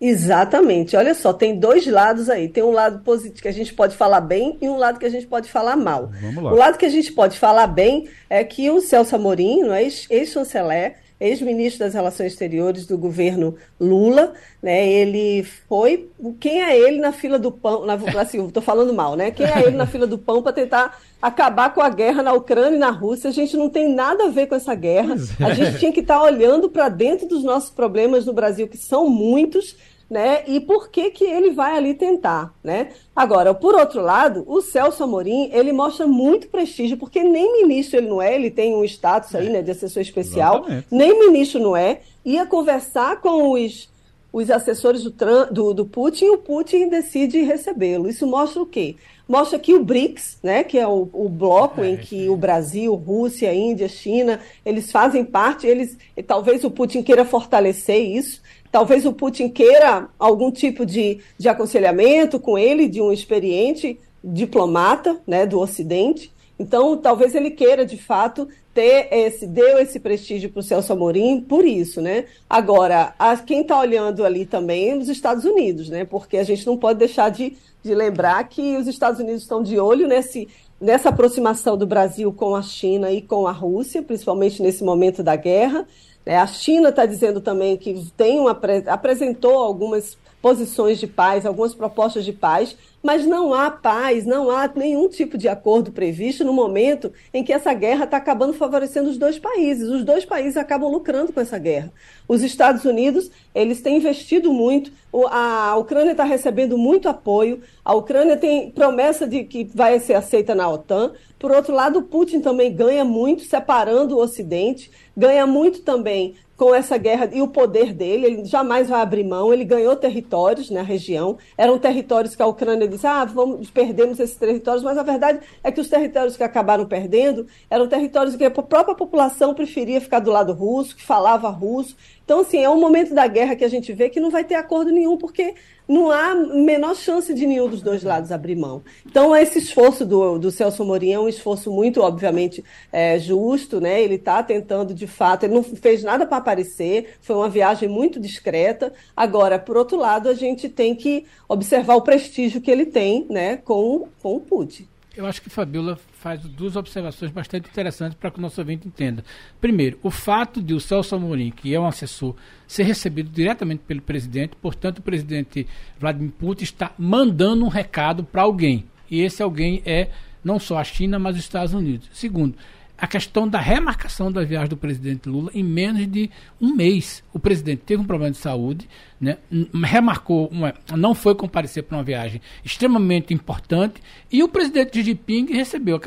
Exatamente. 0.00 0.96
Olha 0.96 1.14
só, 1.14 1.32
tem 1.32 1.58
dois 1.58 1.86
lados 1.86 2.30
aí. 2.30 2.48
Tem 2.48 2.62
um 2.62 2.70
lado 2.70 3.00
positivo 3.00 3.42
que 3.42 3.48
a 3.48 3.52
gente 3.52 3.74
pode 3.74 3.96
falar 3.96 4.20
bem 4.20 4.56
e 4.62 4.68
um 4.68 4.78
lado 4.78 4.98
que 4.98 5.04
a 5.04 5.10
gente 5.10 5.26
pode 5.26 5.50
falar 5.50 5.76
mal. 5.76 6.10
O 6.36 6.54
lado 6.54 6.78
que 6.78 6.86
a 6.86 6.90
gente 6.90 7.12
pode 7.12 7.38
falar 7.38 7.66
bem 7.66 8.08
é 8.28 8.42
que 8.42 8.70
o 8.70 8.80
Celso 8.80 9.16
Amorim, 9.16 9.68
é 9.70 9.82
ex-chanceler, 9.82 10.94
ex-ministro 11.20 11.84
das 11.84 11.92
Relações 11.92 12.32
Exteriores 12.32 12.86
do 12.86 12.96
governo 12.96 13.54
Lula, 13.78 14.32
né? 14.62 14.88
Ele 14.88 15.44
foi 15.68 16.08
quem 16.40 16.62
é 16.62 16.78
ele 16.78 16.98
na 16.98 17.12
fila 17.12 17.38
do 17.38 17.52
pão, 17.52 17.84
na, 17.84 17.94
assim, 18.18 18.44
estou 18.46 18.62
falando 18.62 18.94
mal, 18.94 19.14
né? 19.14 19.30
Quem 19.30 19.46
é 19.46 19.66
ele 19.66 19.76
na 19.76 19.86
fila 19.86 20.06
do 20.06 20.16
pão 20.16 20.42
para 20.42 20.52
tentar 20.52 20.98
acabar 21.20 21.74
com 21.74 21.82
a 21.82 21.90
guerra 21.90 22.22
na 22.22 22.32
Ucrânia 22.32 22.76
e 22.76 22.80
na 22.80 22.90
Rússia? 22.90 23.28
A 23.28 23.32
gente 23.32 23.56
não 23.56 23.68
tem 23.68 23.92
nada 23.92 24.24
a 24.24 24.30
ver 24.30 24.46
com 24.46 24.54
essa 24.54 24.74
guerra. 24.74 25.14
É. 25.38 25.44
A 25.44 25.52
gente 25.52 25.78
tinha 25.78 25.92
que 25.92 26.00
estar 26.00 26.18
tá 26.18 26.22
olhando 26.22 26.70
para 26.70 26.88
dentro 26.88 27.28
dos 27.28 27.44
nossos 27.44 27.70
problemas 27.70 28.24
no 28.24 28.32
Brasil, 28.32 28.66
que 28.66 28.78
são 28.78 29.08
muitos 29.08 29.76
né? 30.10 30.42
E 30.48 30.58
por 30.58 30.90
que 30.90 31.10
que 31.10 31.24
ele 31.24 31.50
vai 31.50 31.76
ali 31.76 31.94
tentar, 31.94 32.52
né? 32.64 32.88
Agora, 33.14 33.54
por 33.54 33.76
outro 33.76 34.02
lado, 34.02 34.42
o 34.48 34.60
Celso 34.60 35.04
Amorim, 35.04 35.50
ele 35.52 35.70
mostra 35.70 36.04
muito 36.04 36.48
prestígio, 36.48 36.96
porque 36.96 37.22
nem 37.22 37.62
ministro 37.62 37.98
ele 37.98 38.08
não 38.08 38.20
é, 38.20 38.34
ele 38.34 38.50
tem 38.50 38.74
um 38.74 38.84
status 38.84 39.32
aí, 39.36 39.48
né, 39.48 39.62
de 39.62 39.70
assessor 39.70 40.02
especial, 40.02 40.56
Exatamente. 40.56 40.86
nem 40.90 41.16
ministro 41.16 41.60
não 41.60 41.76
é, 41.76 42.00
ia 42.24 42.44
conversar 42.44 43.20
com 43.20 43.52
os, 43.52 43.88
os 44.32 44.50
assessores 44.50 45.04
do, 45.04 45.12
do, 45.46 45.74
do 45.74 45.86
Putin 45.86 46.24
e 46.24 46.30
o 46.30 46.38
Putin 46.38 46.88
decide 46.88 47.42
recebê-lo. 47.42 48.08
Isso 48.08 48.26
mostra 48.26 48.60
o 48.60 48.66
quê? 48.66 48.96
Mostra 49.28 49.60
que 49.60 49.74
o 49.74 49.84
BRICS, 49.84 50.38
né, 50.42 50.64
que 50.64 50.76
é 50.76 50.88
o, 50.88 51.08
o 51.12 51.28
bloco 51.28 51.82
é, 51.82 51.90
em 51.90 51.96
que 51.96 52.28
o 52.28 52.36
Brasil, 52.36 52.92
Rússia, 52.96 53.54
Índia, 53.54 53.88
China, 53.88 54.40
eles 54.66 54.90
fazem 54.90 55.24
parte, 55.24 55.68
eles, 55.68 55.96
talvez 56.26 56.64
o 56.64 56.70
Putin 56.70 57.00
queira 57.00 57.24
fortalecer 57.24 58.00
isso, 58.00 58.42
Talvez 58.70 59.04
o 59.04 59.12
Putin 59.12 59.48
queira 59.48 60.08
algum 60.18 60.50
tipo 60.50 60.86
de, 60.86 61.20
de 61.36 61.48
aconselhamento 61.48 62.38
com 62.38 62.56
ele, 62.56 62.88
de 62.88 63.00
um 63.00 63.12
experiente 63.12 63.98
diplomata 64.22 65.20
né, 65.26 65.44
do 65.46 65.58
Ocidente. 65.58 66.32
Então, 66.58 66.96
talvez 66.96 67.34
ele 67.34 67.50
queira, 67.50 67.86
de 67.86 67.96
fato, 67.96 68.46
ter 68.74 69.08
esse, 69.10 69.46
deu 69.46 69.78
esse 69.78 69.98
prestígio 69.98 70.50
para 70.50 70.60
o 70.60 70.62
Celso 70.62 70.92
Amorim 70.92 71.40
por 71.40 71.64
isso, 71.64 72.00
né? 72.00 72.26
Agora, 72.48 73.14
a, 73.18 73.36
quem 73.36 73.62
está 73.62 73.80
olhando 73.80 74.24
ali 74.24 74.46
também 74.46 74.90
é 74.90 74.96
os 74.96 75.08
Estados 75.08 75.44
Unidos, 75.44 75.88
né? 75.88 76.04
Porque 76.04 76.36
a 76.36 76.44
gente 76.44 76.66
não 76.66 76.76
pode 76.76 76.98
deixar 76.98 77.30
de, 77.30 77.56
de 77.82 77.94
lembrar 77.94 78.46
que 78.48 78.76
os 78.76 78.86
Estados 78.86 79.18
Unidos 79.18 79.42
estão 79.42 79.62
de 79.62 79.78
olho 79.78 80.06
nesse, 80.06 80.48
nessa 80.80 81.08
aproximação 81.08 81.76
do 81.76 81.86
Brasil 81.86 82.32
com 82.32 82.54
a 82.54 82.62
China 82.62 83.10
e 83.10 83.20
com 83.20 83.46
a 83.46 83.52
Rússia, 83.52 84.02
principalmente 84.02 84.62
nesse 84.62 84.84
momento 84.84 85.22
da 85.22 85.36
guerra. 85.36 85.86
É, 86.24 86.36
a 86.36 86.46
China 86.46 86.90
está 86.90 87.06
dizendo 87.06 87.40
também 87.40 87.76
que 87.76 88.10
tem 88.16 88.38
uma, 88.38 88.58
apresentou 88.86 89.58
algumas 89.58 90.16
posições 90.40 90.98
de 90.98 91.06
paz, 91.06 91.44
algumas 91.44 91.74
propostas 91.74 92.24
de 92.24 92.32
paz, 92.32 92.76
mas 93.02 93.26
não 93.26 93.54
há 93.54 93.70
paz, 93.70 94.26
não 94.26 94.50
há 94.50 94.70
nenhum 94.74 95.08
tipo 95.08 95.38
de 95.38 95.48
acordo 95.48 95.90
previsto 95.90 96.44
no 96.44 96.52
momento 96.52 97.12
em 97.32 97.42
que 97.42 97.52
essa 97.52 97.72
guerra 97.72 98.04
está 98.04 98.18
acabando 98.18 98.52
favorecendo 98.52 99.08
os 99.08 99.16
dois 99.16 99.38
países. 99.38 99.88
Os 99.88 100.04
dois 100.04 100.24
países 100.24 100.56
acabam 100.56 100.90
lucrando 100.90 101.32
com 101.32 101.40
essa 101.40 101.58
guerra. 101.58 101.92
Os 102.28 102.42
Estados 102.42 102.84
Unidos, 102.84 103.30
eles 103.54 103.80
têm 103.80 103.96
investido 103.96 104.52
muito, 104.52 104.92
a 105.30 105.76
Ucrânia 105.76 106.12
está 106.12 106.24
recebendo 106.24 106.76
muito 106.76 107.08
apoio, 107.08 107.60
a 107.84 107.94
Ucrânia 107.94 108.36
tem 108.36 108.70
promessa 108.70 109.26
de 109.26 109.44
que 109.44 109.64
vai 109.64 109.98
ser 109.98 110.14
aceita 110.14 110.54
na 110.54 110.68
OTAN. 110.68 111.12
Por 111.38 111.50
outro 111.50 111.74
lado, 111.74 112.02
Putin 112.02 112.40
também 112.40 112.72
ganha 112.72 113.04
muito 113.04 113.42
separando 113.44 114.16
o 114.16 114.22
Ocidente, 114.22 114.90
ganha 115.16 115.46
muito 115.46 115.80
também 115.80 116.34
com 116.60 116.74
essa 116.74 116.98
guerra 116.98 117.30
e 117.32 117.40
o 117.40 117.48
poder 117.48 117.94
dele, 117.94 118.26
ele 118.26 118.44
jamais 118.44 118.86
vai 118.86 119.00
abrir 119.00 119.24
mão, 119.24 119.50
ele 119.50 119.64
ganhou 119.64 119.96
territórios 119.96 120.68
na 120.68 120.82
região, 120.82 121.38
eram 121.56 121.78
territórios 121.78 122.36
que 122.36 122.42
a 122.42 122.46
Ucrânia 122.46 122.86
disse, 122.86 123.06
ah, 123.06 123.24
vamos, 123.24 123.70
perdemos 123.70 124.20
esses 124.20 124.36
territórios, 124.36 124.84
mas 124.84 124.98
a 124.98 125.02
verdade 125.02 125.40
é 125.64 125.72
que 125.72 125.80
os 125.80 125.88
territórios 125.88 126.36
que 126.36 126.42
acabaram 126.42 126.84
perdendo 126.84 127.46
eram 127.70 127.88
territórios 127.88 128.36
que 128.36 128.44
a 128.44 128.50
própria 128.50 128.94
população 128.94 129.54
preferia 129.54 130.02
ficar 130.02 130.18
do 130.18 130.30
lado 130.30 130.52
russo, 130.52 130.94
que 130.94 131.02
falava 131.02 131.48
russo, 131.48 131.96
então, 132.30 132.42
assim, 132.42 132.58
é 132.58 132.70
um 132.70 132.78
momento 132.78 133.12
da 133.12 133.26
guerra 133.26 133.56
que 133.56 133.64
a 133.64 133.68
gente 133.68 133.92
vê 133.92 134.08
que 134.08 134.20
não 134.20 134.30
vai 134.30 134.44
ter 134.44 134.54
acordo 134.54 134.92
nenhum, 134.92 135.16
porque 135.16 135.52
não 135.90 136.10
há 136.10 136.34
menor 136.34 136.94
chance 136.94 137.34
de 137.34 137.44
nenhum 137.44 137.68
dos 137.68 137.82
dois 137.82 138.02
lados 138.02 138.30
abrir 138.30 138.54
mão. 138.54 138.82
Então, 139.04 139.34
esse 139.34 139.58
esforço 139.58 140.06
do, 140.06 140.38
do 140.38 140.50
Celso 140.50 140.84
Morim 140.84 141.12
é 141.12 141.18
um 141.18 141.28
esforço 141.28 141.70
muito, 141.70 142.00
obviamente, 142.00 142.64
é, 142.92 143.18
justo, 143.18 143.80
né? 143.80 144.00
Ele 144.00 144.14
está 144.14 144.42
tentando, 144.42 144.94
de 144.94 145.06
fato, 145.06 145.44
ele 145.44 145.54
não 145.54 145.64
fez 145.64 146.04
nada 146.04 146.24
para 146.24 146.36
aparecer, 146.36 147.16
foi 147.20 147.34
uma 147.34 147.48
viagem 147.48 147.88
muito 147.88 148.20
discreta. 148.20 148.92
Agora, 149.16 149.58
por 149.58 149.76
outro 149.76 149.98
lado, 149.98 150.28
a 150.28 150.34
gente 150.34 150.68
tem 150.68 150.94
que 150.94 151.26
observar 151.48 151.96
o 151.96 152.02
prestígio 152.02 152.60
que 152.60 152.70
ele 152.70 152.86
tem, 152.86 153.26
né, 153.28 153.56
com, 153.56 154.06
com 154.22 154.36
o 154.36 154.40
Putin. 154.40 154.86
Eu 155.16 155.26
acho 155.26 155.42
que 155.42 155.50
Fabiola 155.50 155.98
faz 156.20 156.42
duas 156.42 156.76
observações 156.76 157.30
bastante 157.32 157.70
interessantes 157.70 158.16
para 158.18 158.30
que 158.30 158.38
o 158.38 158.42
nosso 158.42 158.60
ouvinte 158.60 158.86
entenda. 158.86 159.24
Primeiro, 159.58 159.98
o 160.02 160.10
fato 160.10 160.60
de 160.60 160.74
o 160.74 160.80
Celso 160.80 161.14
Amorim, 161.14 161.50
que 161.50 161.74
é 161.74 161.80
um 161.80 161.86
assessor, 161.86 162.36
ser 162.66 162.82
recebido 162.82 163.30
diretamente 163.30 163.82
pelo 163.86 164.02
presidente, 164.02 164.54
portanto, 164.60 164.98
o 164.98 165.02
presidente 165.02 165.66
Vladimir 165.98 166.32
Putin 166.32 166.64
está 166.64 166.92
mandando 166.98 167.64
um 167.64 167.68
recado 167.68 168.22
para 168.22 168.42
alguém. 168.42 168.84
E 169.10 169.22
esse 169.22 169.42
alguém 169.42 169.82
é 169.86 170.10
não 170.44 170.58
só 170.58 170.78
a 170.78 170.84
China, 170.84 171.18
mas 171.18 171.36
os 171.36 171.42
Estados 171.42 171.72
Unidos. 171.72 172.08
Segundo, 172.12 172.54
a 173.00 173.06
questão 173.06 173.48
da 173.48 173.58
remarcação 173.58 174.30
da 174.30 174.44
viagem 174.44 174.68
do 174.68 174.76
presidente 174.76 175.28
Lula 175.28 175.50
em 175.54 175.64
menos 175.64 176.06
de 176.06 176.30
um 176.60 176.74
mês. 176.74 177.24
O 177.32 177.38
presidente 177.38 177.82
teve 177.86 178.02
um 178.02 178.04
problema 178.04 178.30
de 178.30 178.36
saúde, 178.36 178.88
né, 179.20 179.38
remarcou, 179.84 180.48
uma, 180.48 180.74
não 180.96 181.14
foi 181.14 181.34
comparecer 181.34 181.82
para 181.82 181.96
uma 181.96 182.04
viagem 182.04 182.42
extremamente 182.64 183.32
importante, 183.32 184.02
e 184.30 184.42
o 184.42 184.48
presidente 184.48 184.98
Xi 184.98 185.02
Jinping 185.02 185.46
recebeu. 185.52 186.00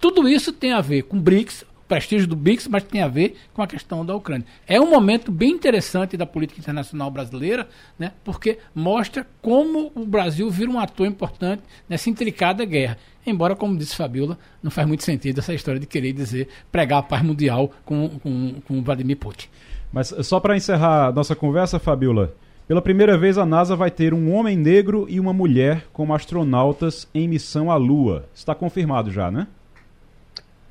Tudo 0.00 0.28
isso 0.28 0.52
tem 0.52 0.72
a 0.72 0.80
ver 0.80 1.02
com 1.02 1.20
BRICS, 1.20 1.64
prestígio 1.88 2.26
do 2.26 2.36
BRICS, 2.36 2.68
mas 2.68 2.84
tem 2.84 3.02
a 3.02 3.08
ver 3.08 3.36
com 3.52 3.62
a 3.62 3.66
questão 3.66 4.04
da 4.04 4.14
Ucrânia. 4.14 4.46
É 4.66 4.80
um 4.80 4.90
momento 4.90 5.30
bem 5.30 5.50
interessante 5.50 6.16
da 6.16 6.26
política 6.26 6.60
internacional 6.60 7.10
brasileira, 7.10 7.68
né, 7.98 8.12
porque 8.24 8.58
mostra 8.74 9.26
como 9.40 9.92
o 9.94 10.06
Brasil 10.06 10.50
vira 10.50 10.70
um 10.70 10.78
ator 10.78 11.06
importante 11.06 11.62
nessa 11.88 12.08
intricada 12.08 12.64
guerra. 12.64 12.98
Embora, 13.26 13.54
como 13.54 13.76
disse 13.76 13.94
Fabiola, 13.94 14.38
não 14.62 14.70
faz 14.70 14.86
muito 14.86 15.04
sentido 15.04 15.38
essa 15.38 15.54
história 15.54 15.78
de 15.78 15.86
querer 15.86 16.12
dizer 16.12 16.48
pregar 16.70 16.98
a 16.98 17.02
paz 17.02 17.22
mundial 17.22 17.70
com, 17.84 18.08
com, 18.20 18.54
com 18.66 18.82
Vladimir 18.82 19.16
Putin. 19.16 19.48
Mas 19.92 20.14
só 20.22 20.40
para 20.40 20.56
encerrar 20.56 21.12
nossa 21.12 21.36
conversa, 21.36 21.78
Fabiola, 21.78 22.34
pela 22.66 22.80
primeira 22.80 23.18
vez 23.18 23.36
a 23.36 23.44
NASA 23.44 23.76
vai 23.76 23.90
ter 23.90 24.14
um 24.14 24.32
homem 24.32 24.56
negro 24.56 25.06
e 25.08 25.20
uma 25.20 25.32
mulher 25.32 25.86
como 25.92 26.14
astronautas 26.14 27.06
em 27.14 27.28
missão 27.28 27.70
à 27.70 27.76
Lua. 27.76 28.24
Está 28.34 28.54
confirmado 28.54 29.10
já, 29.10 29.30
né? 29.30 29.46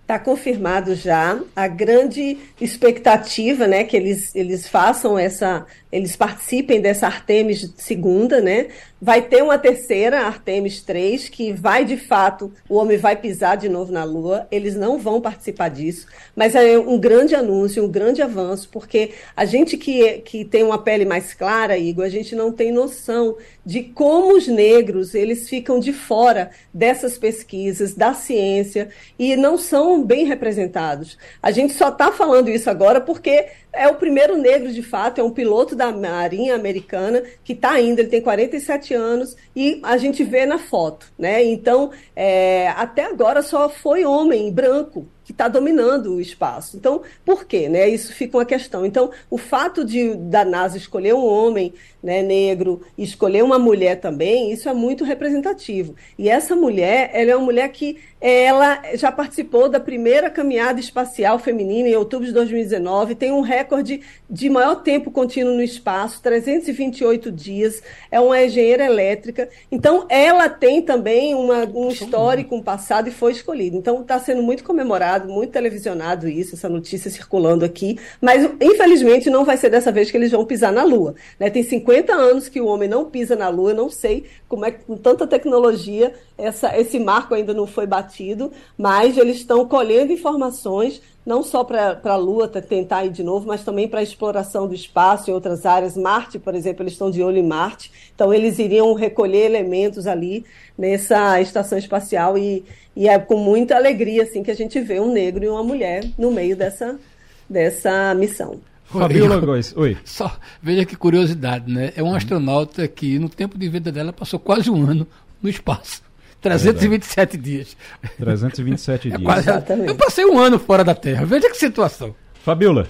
Está 0.01 0.19
confirmado 0.19 0.93
já 0.93 1.39
a 1.55 1.67
grande 1.67 2.37
expectativa, 2.59 3.65
né, 3.65 3.83
que 3.85 3.95
eles, 3.95 4.35
eles 4.35 4.67
façam 4.67 5.17
essa, 5.17 5.65
eles 5.91 6.15
participem 6.15 6.81
dessa 6.81 7.07
Artemis 7.07 7.73
segunda, 7.77 8.41
né? 8.41 8.67
Vai 9.01 9.21
ter 9.21 9.41
uma 9.41 9.57
terceira, 9.57 10.21
Artemis 10.21 10.81
3, 10.83 11.27
que 11.29 11.51
vai 11.51 11.83
de 11.83 11.97
fato, 11.97 12.53
o 12.69 12.75
homem 12.75 12.97
vai 12.97 13.15
pisar 13.15 13.57
de 13.57 13.67
novo 13.67 13.91
na 13.91 14.03
Lua. 14.03 14.47
Eles 14.51 14.75
não 14.75 14.99
vão 14.99 15.19
participar 15.19 15.69
disso, 15.69 16.05
mas 16.35 16.55
é 16.55 16.77
um 16.77 16.99
grande 16.99 17.33
anúncio, 17.33 17.83
um 17.83 17.89
grande 17.89 18.21
avanço, 18.21 18.69
porque 18.71 19.11
a 19.35 19.43
gente 19.43 19.75
que, 19.75 20.19
que 20.19 20.45
tem 20.45 20.63
uma 20.63 20.77
pele 20.77 21.03
mais 21.03 21.33
clara, 21.33 21.77
Igor, 21.77 22.05
a 22.05 22.09
gente 22.09 22.35
não 22.35 22.51
tem 22.51 22.71
noção 22.71 23.35
de 23.65 23.83
como 23.83 24.35
os 24.35 24.47
negros 24.47 25.13
eles 25.13 25.47
ficam 25.47 25.79
de 25.79 25.93
fora 25.93 26.51
dessas 26.73 27.17
pesquisas, 27.17 27.93
da 27.93 28.13
ciência, 28.13 28.89
e 29.17 29.35
não 29.35 29.57
são 29.57 30.03
bem 30.03 30.25
representados. 30.25 31.17
A 31.41 31.51
gente 31.51 31.73
só 31.73 31.89
está 31.89 32.11
falando 32.11 32.49
isso 32.49 32.69
agora 32.69 32.99
porque 32.99 33.47
é 33.73 33.87
o 33.87 33.95
primeiro 33.95 34.37
negro, 34.37 34.71
de 34.71 34.83
fato, 34.83 35.21
é 35.21 35.23
um 35.23 35.31
piloto 35.31 35.75
da 35.75 35.91
Marinha 35.91 36.55
Americana 36.55 37.23
que 37.43 37.53
está 37.53 37.79
indo, 37.79 37.99
ele 37.99 38.09
tem 38.09 38.21
47 38.21 38.93
anos 38.93 39.35
e 39.55 39.79
a 39.83 39.95
gente 39.97 40.23
vê 40.23 40.45
na 40.45 40.59
foto, 40.59 41.11
né? 41.17 41.43
Então, 41.43 41.91
é, 42.15 42.67
até 42.69 43.05
agora 43.05 43.41
só 43.41 43.69
foi 43.69 44.03
homem 44.03 44.51
branco 44.51 45.07
que 45.23 45.31
está 45.31 45.47
dominando 45.47 46.15
o 46.15 46.21
espaço. 46.21 46.75
Então, 46.75 47.01
por 47.23 47.45
quê? 47.45 47.69
Né? 47.69 47.87
Isso 47.87 48.13
fica 48.13 48.37
uma 48.37 48.45
questão. 48.45 48.85
Então, 48.85 49.11
o 49.29 49.37
fato 49.37 49.85
de 49.85 50.15
da 50.15 50.43
NASA 50.43 50.77
escolher 50.77 51.13
um 51.13 51.25
homem 51.25 51.73
né, 52.01 52.21
negro 52.21 52.81
escolher 52.97 53.43
uma 53.43 53.59
mulher 53.59 53.99
também, 53.99 54.51
isso 54.51 54.67
é 54.67 54.73
muito 54.73 55.03
representativo. 55.03 55.95
E 56.17 56.29
essa 56.29 56.55
mulher, 56.55 57.11
ela 57.13 57.31
é 57.31 57.35
uma 57.35 57.45
mulher 57.45 57.69
que 57.69 57.97
ela 58.19 58.79
já 58.93 59.11
participou 59.11 59.67
da 59.67 59.79
primeira 59.79 60.29
caminhada 60.29 60.79
espacial 60.79 61.39
feminina 61.39 61.89
em 61.89 61.95
outubro 61.95 62.27
de 62.27 62.33
2019, 62.33 63.15
tem 63.15 63.31
um 63.31 63.41
recorde 63.41 64.01
de 64.29 64.47
maior 64.47 64.75
tempo 64.75 65.09
contínuo 65.09 65.55
no 65.55 65.61
espaço, 65.63 66.21
328 66.21 67.31
dias, 67.31 67.81
é 68.11 68.19
uma 68.19 68.41
engenheira 68.43 68.85
elétrica. 68.85 69.49
Então, 69.71 70.05
ela 70.07 70.47
tem 70.49 70.83
também 70.83 71.33
uma, 71.33 71.65
um 71.65 71.89
histórico, 71.89 72.55
um 72.55 72.61
passado 72.61 73.09
e 73.09 73.11
foi 73.11 73.31
escolhida. 73.31 73.75
Então, 73.75 74.01
está 74.01 74.19
sendo 74.19 74.43
muito 74.43 74.63
comemorado, 74.63 75.27
muito 75.27 75.51
televisionado 75.51 76.27
isso, 76.27 76.53
essa 76.53 76.69
notícia 76.69 77.09
circulando 77.09 77.65
aqui, 77.65 77.97
mas 78.21 78.47
infelizmente 78.61 79.31
não 79.31 79.43
vai 79.43 79.57
ser 79.57 79.71
dessa 79.71 79.91
vez 79.91 80.11
que 80.11 80.17
eles 80.17 80.31
vão 80.31 80.45
pisar 80.45 80.71
na 80.71 80.83
Lua. 80.83 81.15
Né? 81.39 81.49
Tem 81.49 81.63
50 81.63 81.90
anos 81.91 82.49
que 82.49 82.61
o 82.61 82.67
homem 82.67 82.87
não 82.87 83.05
pisa 83.05 83.35
na 83.35 83.49
Lua, 83.49 83.73
não 83.73 83.89
sei 83.89 84.25
como 84.47 84.65
é 84.65 84.71
que 84.71 84.83
com 84.83 84.97
tanta 84.97 85.27
tecnologia 85.27 86.13
essa, 86.37 86.77
esse 86.77 86.99
marco 86.99 87.33
ainda 87.33 87.53
não 87.53 87.67
foi 87.67 87.85
batido, 87.85 88.51
mas 88.77 89.17
eles 89.17 89.37
estão 89.37 89.67
colhendo 89.67 90.11
informações 90.11 91.01
não 91.25 91.43
só 91.43 91.63
para 91.63 91.99
a 92.03 92.15
Lua 92.15 92.47
tentar 92.47 93.05
ir 93.05 93.11
de 93.11 93.23
novo, 93.23 93.47
mas 93.47 93.63
também 93.63 93.87
para 93.87 93.99
a 93.99 94.03
exploração 94.03 94.67
do 94.67 94.73
espaço 94.73 95.29
em 95.29 95.33
outras 95.33 95.65
áreas. 95.65 95.95
Marte, 95.95 96.39
por 96.39 96.55
exemplo, 96.55 96.81
eles 96.81 96.93
estão 96.93 97.11
de 97.11 97.21
olho 97.21 97.37
em 97.37 97.47
Marte, 97.47 97.91
então 98.13 98.33
eles 98.33 98.57
iriam 98.57 98.93
recolher 98.93 99.45
elementos 99.45 100.07
ali 100.07 100.43
nessa 100.77 101.39
estação 101.39 101.77
espacial 101.77 102.37
e, 102.37 102.65
e 102.95 103.07
é 103.07 103.19
com 103.19 103.37
muita 103.37 103.75
alegria 103.75 104.23
assim 104.23 104.41
que 104.41 104.51
a 104.51 104.55
gente 104.55 104.79
vê 104.79 104.99
um 104.99 105.11
negro 105.11 105.43
e 105.43 105.47
uma 105.47 105.63
mulher 105.63 106.03
no 106.17 106.31
meio 106.31 106.55
dessa, 106.55 106.99
dessa 107.47 108.15
missão. 108.15 108.59
Fabiola 108.91 109.39
Góes, 109.39 109.73
oi. 109.75 109.97
Só, 110.03 110.37
veja 110.61 110.85
que 110.85 110.95
curiosidade, 110.95 111.71
né? 111.71 111.93
É 111.95 112.03
um 112.03 112.13
astronauta 112.13 112.87
que 112.87 113.17
no 113.17 113.29
tempo 113.29 113.57
de 113.57 113.69
vida 113.69 113.91
dela 113.91 114.11
passou 114.11 114.39
quase 114.39 114.69
um 114.69 114.83
ano 114.89 115.07
no 115.41 115.49
espaço. 115.49 116.01
327 116.41 117.35
é 117.35 117.39
dias. 117.39 117.77
327 118.17 119.07
é 119.13 119.17
dias. 119.17 119.23
Quase, 119.23 119.49
Exatamente. 119.49 119.87
Eu 119.89 119.95
passei 119.95 120.25
um 120.25 120.37
ano 120.39 120.59
fora 120.59 120.83
da 120.83 120.95
Terra. 120.95 121.25
Veja 121.25 121.49
que 121.49 121.55
situação. 121.55 122.15
Fabiola, 122.43 122.87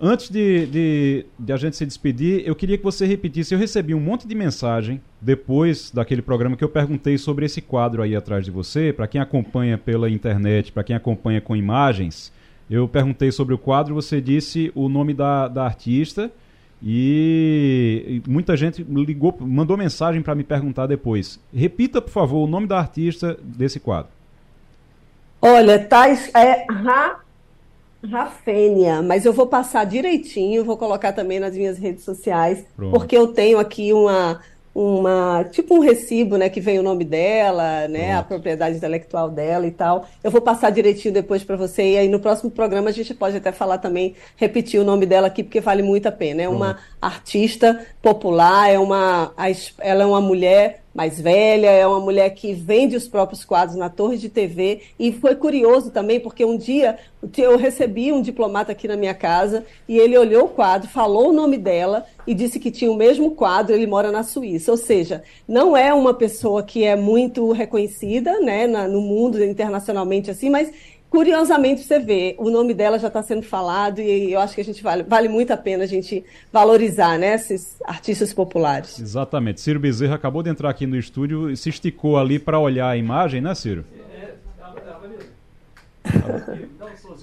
antes 0.00 0.30
de, 0.30 0.66
de, 0.66 1.26
de, 1.38 1.52
a 1.52 1.56
gente 1.56 1.76
se 1.76 1.84
despedir, 1.84 2.42
eu 2.46 2.54
queria 2.54 2.78
que 2.78 2.84
você 2.84 3.04
repetisse. 3.04 3.54
Eu 3.54 3.58
recebi 3.58 3.94
um 3.94 4.00
monte 4.00 4.26
de 4.26 4.34
mensagem 4.34 5.00
depois 5.20 5.90
daquele 5.90 6.22
programa 6.22 6.56
que 6.56 6.64
eu 6.64 6.68
perguntei 6.68 7.18
sobre 7.18 7.44
esse 7.44 7.60
quadro 7.60 8.02
aí 8.02 8.16
atrás 8.16 8.44
de 8.44 8.50
você. 8.50 8.92
Para 8.92 9.06
quem 9.06 9.20
acompanha 9.20 9.76
pela 9.76 10.08
internet, 10.08 10.72
para 10.72 10.82
quem 10.82 10.96
acompanha 10.96 11.40
com 11.40 11.54
imagens, 11.54 12.32
eu 12.70 12.88
perguntei 12.88 13.30
sobre 13.30 13.54
o 13.54 13.58
quadro. 13.58 13.94
Você 13.94 14.20
disse 14.20 14.72
o 14.74 14.88
nome 14.88 15.14
da, 15.14 15.48
da 15.48 15.64
artista 15.64 16.30
e 16.82 18.22
muita 18.28 18.56
gente 18.56 18.82
ligou, 18.82 19.36
mandou 19.40 19.76
mensagem 19.76 20.22
para 20.22 20.34
me 20.34 20.44
perguntar 20.44 20.86
depois. 20.86 21.40
Repita, 21.54 22.02
por 22.02 22.10
favor, 22.10 22.44
o 22.44 22.46
nome 22.46 22.66
da 22.66 22.78
artista 22.78 23.38
desse 23.42 23.80
quadro. 23.80 24.10
Olha, 25.40 25.78
tá, 25.78 26.08
é 26.08 26.66
Ra, 26.70 27.20
Rafênia, 28.04 29.02
mas 29.02 29.24
eu 29.24 29.32
vou 29.32 29.46
passar 29.46 29.84
direitinho, 29.84 30.64
vou 30.64 30.76
colocar 30.76 31.12
também 31.12 31.40
nas 31.40 31.56
minhas 31.56 31.78
redes 31.78 32.04
sociais, 32.04 32.64
Pronto. 32.74 32.92
porque 32.92 33.16
eu 33.16 33.28
tenho 33.28 33.58
aqui 33.58 33.92
uma, 33.92 34.40
uma 34.78 35.42
tipo 35.50 35.74
um 35.74 35.78
recibo, 35.78 36.36
né, 36.36 36.50
que 36.50 36.60
vem 36.60 36.78
o 36.78 36.82
nome 36.82 37.02
dela, 37.02 37.88
né, 37.88 38.14
a 38.14 38.22
propriedade 38.22 38.76
intelectual 38.76 39.30
dela 39.30 39.66
e 39.66 39.70
tal. 39.70 40.06
Eu 40.22 40.30
vou 40.30 40.42
passar 40.42 40.68
direitinho 40.68 41.14
depois 41.14 41.42
para 41.42 41.56
você 41.56 41.92
e 41.92 41.96
aí 41.96 42.08
no 42.08 42.20
próximo 42.20 42.50
programa 42.50 42.90
a 42.90 42.92
gente 42.92 43.14
pode 43.14 43.38
até 43.38 43.50
falar 43.52 43.78
também, 43.78 44.14
repetir 44.36 44.78
o 44.78 44.84
nome 44.84 45.06
dela 45.06 45.28
aqui 45.28 45.42
porque 45.42 45.60
vale 45.60 45.82
muito 45.82 46.06
a 46.06 46.12
pena. 46.12 46.42
É 46.42 46.48
uma 46.48 46.78
artista 47.00 47.86
popular, 48.02 48.70
é 48.70 48.78
uma 48.78 49.32
ela 49.80 50.02
é 50.02 50.06
uma 50.06 50.20
mulher 50.20 50.82
mais 50.96 51.20
velha, 51.20 51.68
é 51.68 51.86
uma 51.86 52.00
mulher 52.00 52.30
que 52.30 52.54
vende 52.54 52.96
os 52.96 53.06
próprios 53.06 53.44
quadros 53.44 53.76
na 53.76 53.90
torre 53.90 54.16
de 54.16 54.30
TV. 54.30 54.80
E 54.98 55.12
foi 55.12 55.36
curioso 55.36 55.90
também, 55.90 56.18
porque 56.18 56.42
um 56.42 56.56
dia 56.56 56.98
eu 57.36 57.58
recebi 57.58 58.10
um 58.12 58.22
diplomata 58.22 58.72
aqui 58.72 58.88
na 58.88 58.96
minha 58.96 59.12
casa 59.12 59.66
e 59.86 59.98
ele 59.98 60.16
olhou 60.16 60.46
o 60.46 60.48
quadro, 60.48 60.88
falou 60.88 61.28
o 61.28 61.32
nome 61.34 61.58
dela 61.58 62.06
e 62.26 62.32
disse 62.32 62.58
que 62.58 62.70
tinha 62.70 62.90
o 62.90 62.96
mesmo 62.96 63.32
quadro, 63.32 63.74
ele 63.74 63.86
mora 63.86 64.10
na 64.10 64.22
Suíça. 64.22 64.70
Ou 64.70 64.78
seja, 64.78 65.22
não 65.46 65.76
é 65.76 65.92
uma 65.92 66.14
pessoa 66.14 66.62
que 66.62 66.82
é 66.82 66.96
muito 66.96 67.52
reconhecida 67.52 68.40
né, 68.40 68.66
na, 68.66 68.88
no 68.88 69.02
mundo 69.02 69.44
internacionalmente 69.44 70.30
assim, 70.30 70.48
mas 70.48 70.72
curiosamente 71.10 71.82
você 71.82 71.98
vê, 71.98 72.34
o 72.38 72.50
nome 72.50 72.74
dela 72.74 72.98
já 72.98 73.08
está 73.08 73.22
sendo 73.22 73.42
falado 73.42 74.00
e 74.00 74.32
eu 74.32 74.40
acho 74.40 74.54
que 74.54 74.60
a 74.60 74.64
gente 74.64 74.82
vale, 74.82 75.02
vale 75.02 75.28
muito 75.28 75.52
a 75.52 75.56
pena 75.56 75.84
a 75.84 75.86
gente 75.86 76.24
valorizar 76.52 77.18
né, 77.18 77.34
esses 77.34 77.76
artistas 77.84 78.32
populares. 78.32 79.00
Exatamente. 79.00 79.60
Ciro 79.60 79.80
Bezerra 79.80 80.14
acabou 80.14 80.42
de 80.42 80.50
entrar 80.50 80.70
aqui 80.70 80.86
no 80.86 80.96
estúdio 80.96 81.50
e 81.50 81.56
se 81.56 81.68
esticou 81.68 82.18
ali 82.18 82.38
para 82.38 82.58
olhar 82.58 82.88
a 82.88 82.96
imagem, 82.96 83.40
né, 83.40 83.54
Ciro? 83.54 83.84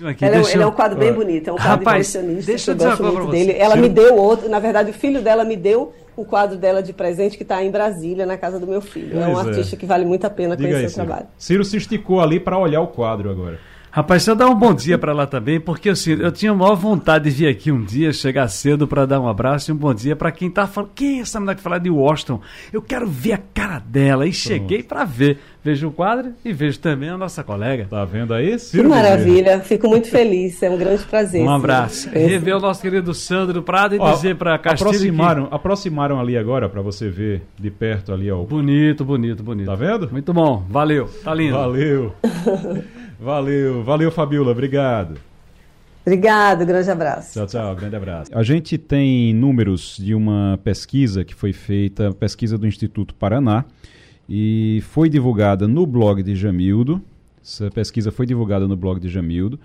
Aqui, 0.05 0.25
ela, 0.25 0.36
é, 0.36 0.51
ele 0.51 0.63
é 0.63 0.65
um 0.65 0.71
quadro 0.71 0.99
bem 0.99 1.13
bonito, 1.13 1.49
é 1.49 1.53
um 1.53 1.55
quadro 1.55 1.86
Rapaz, 1.86 2.17
deixa 2.45 2.71
eu, 2.71 2.75
eu 2.75 2.84
gosto 2.84 3.03
muito 3.03 3.31
dele. 3.31 3.53
Ela 3.53 3.75
Ciro... 3.75 3.88
me 3.88 3.89
deu 3.89 4.15
outro, 4.17 4.49
na 4.49 4.59
verdade 4.59 4.89
o 4.89 4.93
filho 4.93 5.21
dela 5.21 5.45
me 5.45 5.55
deu 5.55 5.93
um 6.17 6.25
quadro 6.25 6.57
dela 6.57 6.84
de 6.84 6.91
presente 6.91 7.38
que 7.38 7.43
está 7.43 7.63
em 7.63 7.71
Brasília, 7.71 8.25
na 8.25 8.38
casa 8.38 8.59
do 8.59 8.67
meu 8.67 8.81
filho. 8.81 9.11
Pois 9.11 9.23
é 9.23 9.27
um 9.27 9.39
é. 9.39 9.49
artista 9.49 9.77
que 9.77 9.86
vale 9.86 10.03
muito 10.03 10.25
a 10.25 10.29
pena 10.29 10.57
Diga 10.57 10.69
conhecer 10.69 10.86
aí, 10.86 10.91
o 10.91 11.07
trabalho. 11.07 11.27
Ciro 11.38 11.63
se 11.63 11.77
esticou 11.77 12.19
ali 12.19 12.39
para 12.39 12.57
olhar 12.57 12.81
o 12.81 12.88
quadro 12.88 13.29
agora. 13.29 13.59
Rapaz, 13.96 14.26
eu 14.26 14.36
dar 14.36 14.48
um 14.48 14.56
bom 14.56 14.74
dia 14.74 14.98
para 14.98 15.14
lá 15.14 15.28
também, 15.28 15.60
porque 15.60 15.88
assim, 15.88 16.14
eu 16.14 16.32
tinha 16.32 16.52
a 16.52 16.56
maior 16.56 16.74
vontade 16.74 17.26
de 17.26 17.30
vir 17.30 17.48
aqui 17.48 17.72
um 17.72 17.84
dia, 17.84 18.12
chegar 18.12 18.48
cedo 18.48 18.88
para 18.88 19.06
dar 19.06 19.20
um 19.20 19.28
abraço 19.28 19.70
e 19.70 19.72
um 19.72 19.78
bom 19.78 19.94
dia 19.94 20.16
para 20.16 20.32
quem 20.32 20.50
tá 20.50 20.66
falando. 20.66 20.89
Quem 20.96 21.20
é 21.20 21.22
essa 21.22 21.39
mulher 21.39 21.56
que 21.56 21.62
fala 21.62 21.80
de 21.80 21.91
Washington? 21.91 22.41
Eu 22.74 22.82
quero 22.82 23.06
ver 23.06 23.34
a 23.34 23.39
cara 23.54 23.78
dela. 23.78 24.26
E 24.26 24.32
Pronto. 24.32 24.36
cheguei 24.36 24.82
para 24.82 25.04
ver. 25.04 25.38
Vejo 25.64 25.89
o 25.89 25.91
quadro 25.91 26.34
e 26.44 26.52
vejo 26.52 26.80
também 26.80 27.10
a 27.10 27.18
nossa 27.20 27.44
colega. 27.44 27.86
Tá 27.88 28.04
vendo 28.04 28.34
aí? 28.34 28.58
Ciro 28.58 28.82
que 28.82 28.89
maravilha, 28.89 29.60
fico 29.60 29.88
muito 29.88 30.10
feliz, 30.10 30.64
é 30.64 30.72
um 30.72 30.78
grande 30.78 31.04
prazer. 31.04 31.44
Um 31.44 31.52
abraço. 31.52 32.10
Rever 32.10 32.58
o 32.58 32.60
nosso 32.60 32.82
querido 32.82 33.14
Sandro 33.14 33.62
Prado 33.62 33.94
e 33.96 34.00
ó, 34.00 34.12
dizer 34.12 34.36
para 34.38 34.58
Castilho 34.58 34.89
aproximaram, 34.89 35.46
que... 35.46 35.56
aproximaram 35.56 36.20
ali 36.20 36.36
agora 36.36 36.68
para 36.68 36.82
você 36.82 37.12
ver 37.12 37.44
de 37.60 37.70
perto 37.70 38.12
ali, 38.12 38.32
ó. 38.32 38.41
Bonito, 38.41 39.06
bonito, 39.06 39.44
bonito. 39.44 39.68
Tá 39.68 39.76
vendo? 39.76 40.10
Muito 40.12 40.34
bom, 40.34 40.66
valeu, 40.68 41.08
tá 41.24 41.32
lindo. 41.32 41.54
Valeu. 41.54 42.12
Valeu, 43.24 43.82
valeu, 43.86 44.11
Fabiola, 44.11 44.51
obrigado. 44.51 45.17
Obrigado, 46.05 46.65
grande 46.65 46.91
abraço. 46.91 47.34
Tchau, 47.34 47.47
tchau, 47.47 47.74
grande 47.74 47.95
abraço. 47.95 48.38
A 48.38 48.43
gente 48.43 48.78
tem 48.78 49.34
números 49.34 49.95
de 49.97 50.13
uma 50.13 50.59
pesquisa 50.61 51.24
que 51.24 51.34
foi 51.34 51.53
feita, 51.53 52.11
pesquisa 52.11 52.57
do 52.57 52.67
Instituto 52.67 53.15
Paraná, 53.15 53.63
e 54.28 54.84
foi 54.89 55.07
divulgada 55.07 55.69
no 55.69 55.86
blog 55.86 56.21
de 56.21 56.36
Jamildo. 56.36 57.01
Essa 57.41 57.71
pesquisa 57.71 58.11
foi 58.11 58.26
divulgada 58.26 58.67
no 58.67 58.76
blog 58.76 58.99
de 58.99 59.07
Jamildo. 59.07 59.57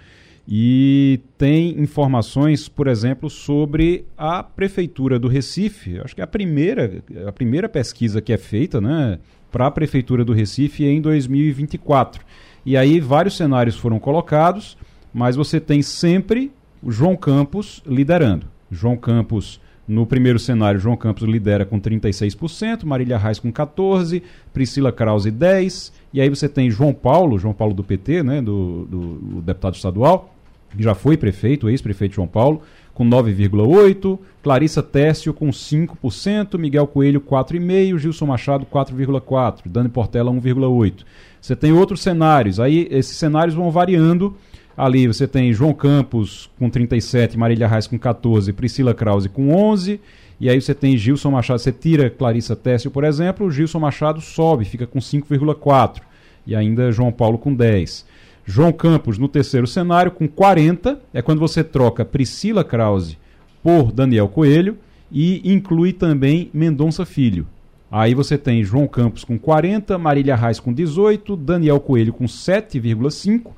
E 0.47 1.19
tem 1.37 1.81
informações, 1.81 2.69
por 2.69 2.87
exemplo, 2.87 3.29
sobre 3.29 4.05
a 4.17 4.41
Prefeitura 4.41 5.19
do 5.19 5.27
Recife. 5.27 5.99
Acho 5.99 6.15
que 6.15 6.21
é 6.21 6.25
a 6.25 6.29
primeira, 6.29 7.03
a 7.27 7.33
primeira 7.33 7.69
pesquisa 7.69 8.23
que 8.23 8.33
é 8.33 8.39
feita 8.39 8.81
né, 8.81 9.19
para 9.51 9.67
a 9.67 9.71
Prefeitura 9.73 10.25
do 10.25 10.33
Recife 10.33 10.85
em 10.85 11.01
2024. 11.01 12.25
E 12.69 12.77
aí 12.77 13.01
vários 13.01 13.35
cenários 13.35 13.77
foram 13.77 13.99
colocados, 13.99 14.77
mas 15.11 15.37
você 15.37 15.59
tem 15.59 15.81
sempre 15.81 16.53
o 16.83 16.93
João 16.93 17.17
Campos 17.17 17.83
liderando. 17.87 18.45
João 18.71 18.95
Campos, 18.95 19.59
no 19.89 20.05
primeiro 20.05 20.39
cenário, 20.39 20.79
João 20.79 20.95
Campos 20.95 21.27
lidera 21.27 21.65
com 21.65 21.81
36%, 21.81 22.85
Marília 22.85 23.17
Reis 23.17 23.39
com 23.39 23.51
14%, 23.51 24.23
Priscila 24.53 24.93
Krause 24.93 25.33
10%, 25.33 25.93
e 26.13 26.21
aí 26.21 26.29
você 26.29 26.47
tem 26.47 26.71
João 26.71 26.93
Paulo, 26.93 27.39
João 27.39 27.55
Paulo 27.55 27.73
do 27.73 27.83
PT, 27.83 28.23
né, 28.23 28.43
do, 28.43 28.85
do, 28.85 29.15
do 29.15 29.41
deputado 29.41 29.75
estadual, 29.75 30.35
que 30.69 30.83
já 30.83 30.95
foi 30.95 31.17
prefeito, 31.17 31.71
ex-prefeito 31.71 32.17
João 32.17 32.29
Paulo, 32.29 32.61
com 32.99 33.09
9,8%, 33.09 34.19
Clarissa 34.43 34.83
Técio 34.83 35.33
com 35.33 35.51
5%, 35.51 36.59
Miguel 36.59 36.85
Coelho 36.89 37.21
4,5%, 37.21 37.97
Gilson 37.97 38.27
Machado 38.27 38.67
4,4%, 38.67 39.61
Dani 39.67 39.89
Portela 39.89 40.33
1,8%. 40.33 41.05
Você 41.41 41.55
tem 41.55 41.73
outros 41.73 42.03
cenários, 42.03 42.59
aí 42.59 42.89
esses 42.91 43.17
cenários 43.17 43.55
vão 43.55 43.71
variando. 43.71 44.37
Ali 44.77 45.07
você 45.07 45.29
tem 45.29 45.53
João 45.53 45.73
Campos 45.73 46.51
com 46.59 46.69
37, 46.69 47.39
Marília 47.39 47.69
Reis 47.69 47.87
com 47.87 47.97
14, 47.97 48.53
Priscila 48.53 48.93
Krause 48.93 49.29
com 49.29 49.55
11. 49.55 50.01
E 50.41 50.51
aí 50.51 50.61
você 50.61 50.75
tem 50.75 50.97
Gilson 50.97 51.31
Machado, 51.31 51.61
você 51.61 51.71
tira 51.71 52.11
Clarissa 52.11 52.57
Tessio, 52.57 52.91
por 52.91 53.05
exemplo, 53.05 53.49
Gilson 53.51 53.79
Machado 53.79 54.21
sobe, 54.21 54.65
fica 54.65 54.89
com 54.89 54.99
5,4. 54.99 56.01
E 56.45 56.57
ainda 56.57 56.91
João 56.91 57.13
Paulo 57.13 57.39
com 57.39 57.55
10. 57.55 58.05
João 58.51 58.73
Campos 58.73 59.19
no 59.19 59.29
terceiro 59.29 59.67
cenário 59.67 60.11
com 60.11 60.27
40, 60.27 60.99
é 61.13 61.21
quando 61.21 61.39
você 61.39 61.63
troca 61.63 62.03
Priscila 62.03 62.65
Krause 62.65 63.19
por 63.63 63.93
Daniel 63.93 64.27
Coelho 64.27 64.79
e 65.13 65.53
inclui 65.53 65.93
também 65.93 66.49
Mendonça 66.55 67.05
Filho. 67.05 67.47
Aí 67.91 68.15
você 68.15 68.39
tem 68.39 68.65
João 68.65 68.89
Campos 68.89 69.23
com 69.23 69.39
40, 69.39 69.99
Marília 69.99 70.35
Reis 70.35 70.59
com 70.59 70.73
18, 70.73 71.37
Daniel 71.37 71.79
Coelho 71.79 72.15
com 72.15 72.25
7,5, 72.25 73.53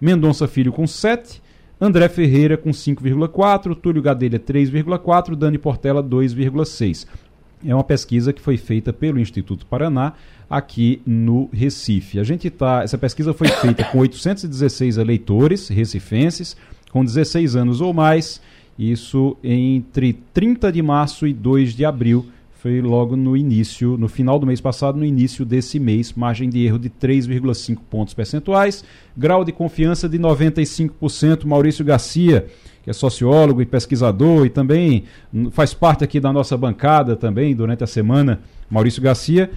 Mendonça 0.00 0.46
Filho 0.46 0.72
com 0.72 0.86
7, 0.86 1.42
André 1.80 2.08
Ferreira 2.08 2.56
com 2.56 2.70
5,4, 2.70 3.74
Túlio 3.74 4.00
Gadelha 4.00 4.38
3,4, 4.38 5.34
Dani 5.34 5.58
Portela 5.58 6.00
2,6. 6.00 7.08
É 7.66 7.74
uma 7.74 7.82
pesquisa 7.82 8.32
que 8.32 8.40
foi 8.40 8.56
feita 8.56 8.92
pelo 8.92 9.18
Instituto 9.18 9.66
Paraná 9.66 10.12
aqui 10.48 11.00
no 11.06 11.48
Recife. 11.52 12.18
A 12.18 12.24
gente 12.24 12.48
tá, 12.50 12.82
essa 12.82 12.96
pesquisa 12.96 13.34
foi 13.34 13.48
feita 13.48 13.84
com 13.84 13.98
816 13.98 14.96
eleitores 14.96 15.68
recifenses 15.68 16.56
com 16.90 17.04
16 17.04 17.54
anos 17.54 17.80
ou 17.80 17.92
mais, 17.92 18.40
isso 18.78 19.36
entre 19.44 20.14
30 20.32 20.72
de 20.72 20.80
março 20.80 21.26
e 21.26 21.34
2 21.34 21.74
de 21.74 21.84
abril 21.84 22.26
foi 22.58 22.80
logo 22.80 23.14
no 23.14 23.36
início, 23.36 23.96
no 23.96 24.08
final 24.08 24.36
do 24.36 24.44
mês 24.44 24.60
passado, 24.60 24.98
no 24.98 25.04
início 25.04 25.44
desse 25.44 25.78
mês, 25.78 26.12
margem 26.12 26.50
de 26.50 26.66
erro 26.66 26.76
de 26.76 26.90
3,5 26.90 27.78
pontos 27.88 28.14
percentuais, 28.14 28.84
grau 29.16 29.44
de 29.44 29.52
confiança 29.52 30.08
de 30.08 30.18
95%. 30.18 31.44
Maurício 31.44 31.84
Garcia, 31.84 32.46
que 32.82 32.90
é 32.90 32.92
sociólogo 32.92 33.62
e 33.62 33.66
pesquisador 33.66 34.44
e 34.44 34.50
também 34.50 35.04
faz 35.52 35.72
parte 35.72 36.02
aqui 36.02 36.18
da 36.18 36.32
nossa 36.32 36.56
bancada 36.56 37.14
também 37.14 37.54
durante 37.54 37.84
a 37.84 37.86
semana, 37.86 38.40
Maurício 38.68 39.00
Garcia. 39.00 39.52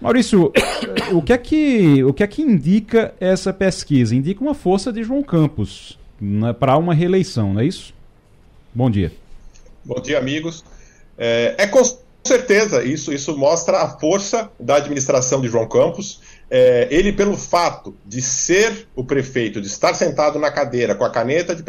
Maurício, 0.00 0.52
o 1.12 1.22
que 1.22 1.32
é 1.32 1.38
que 1.38 2.04
o 2.04 2.12
que 2.12 2.22
é 2.22 2.26
que 2.26 2.42
indica 2.42 3.14
essa 3.18 3.52
pesquisa? 3.52 4.14
Indica 4.14 4.42
uma 4.42 4.54
força 4.54 4.92
de 4.92 5.02
João 5.02 5.22
Campos 5.22 5.98
para 6.58 6.76
uma 6.76 6.94
reeleição, 6.94 7.54
não 7.54 7.60
é 7.60 7.66
isso? 7.66 7.94
Bom 8.74 8.90
dia. 8.90 9.12
Bom 9.84 10.00
dia, 10.00 10.18
amigos. 10.18 10.64
É, 11.16 11.54
é 11.58 11.66
com 11.66 11.82
certeza 12.24 12.84
isso, 12.84 13.12
isso 13.12 13.36
mostra 13.36 13.78
a 13.78 13.98
força 13.98 14.50
da 14.58 14.76
administração 14.76 15.40
de 15.40 15.48
João 15.48 15.68
Campos. 15.68 16.20
É, 16.50 16.88
ele, 16.90 17.12
pelo 17.12 17.36
fato 17.36 17.94
de 18.04 18.20
ser 18.20 18.86
o 18.94 19.04
prefeito, 19.04 19.60
de 19.60 19.66
estar 19.66 19.94
sentado 19.94 20.38
na 20.38 20.50
cadeira 20.50 20.94
com 20.94 21.04
a 21.04 21.10
caneta 21.10 21.54
de 21.54 21.62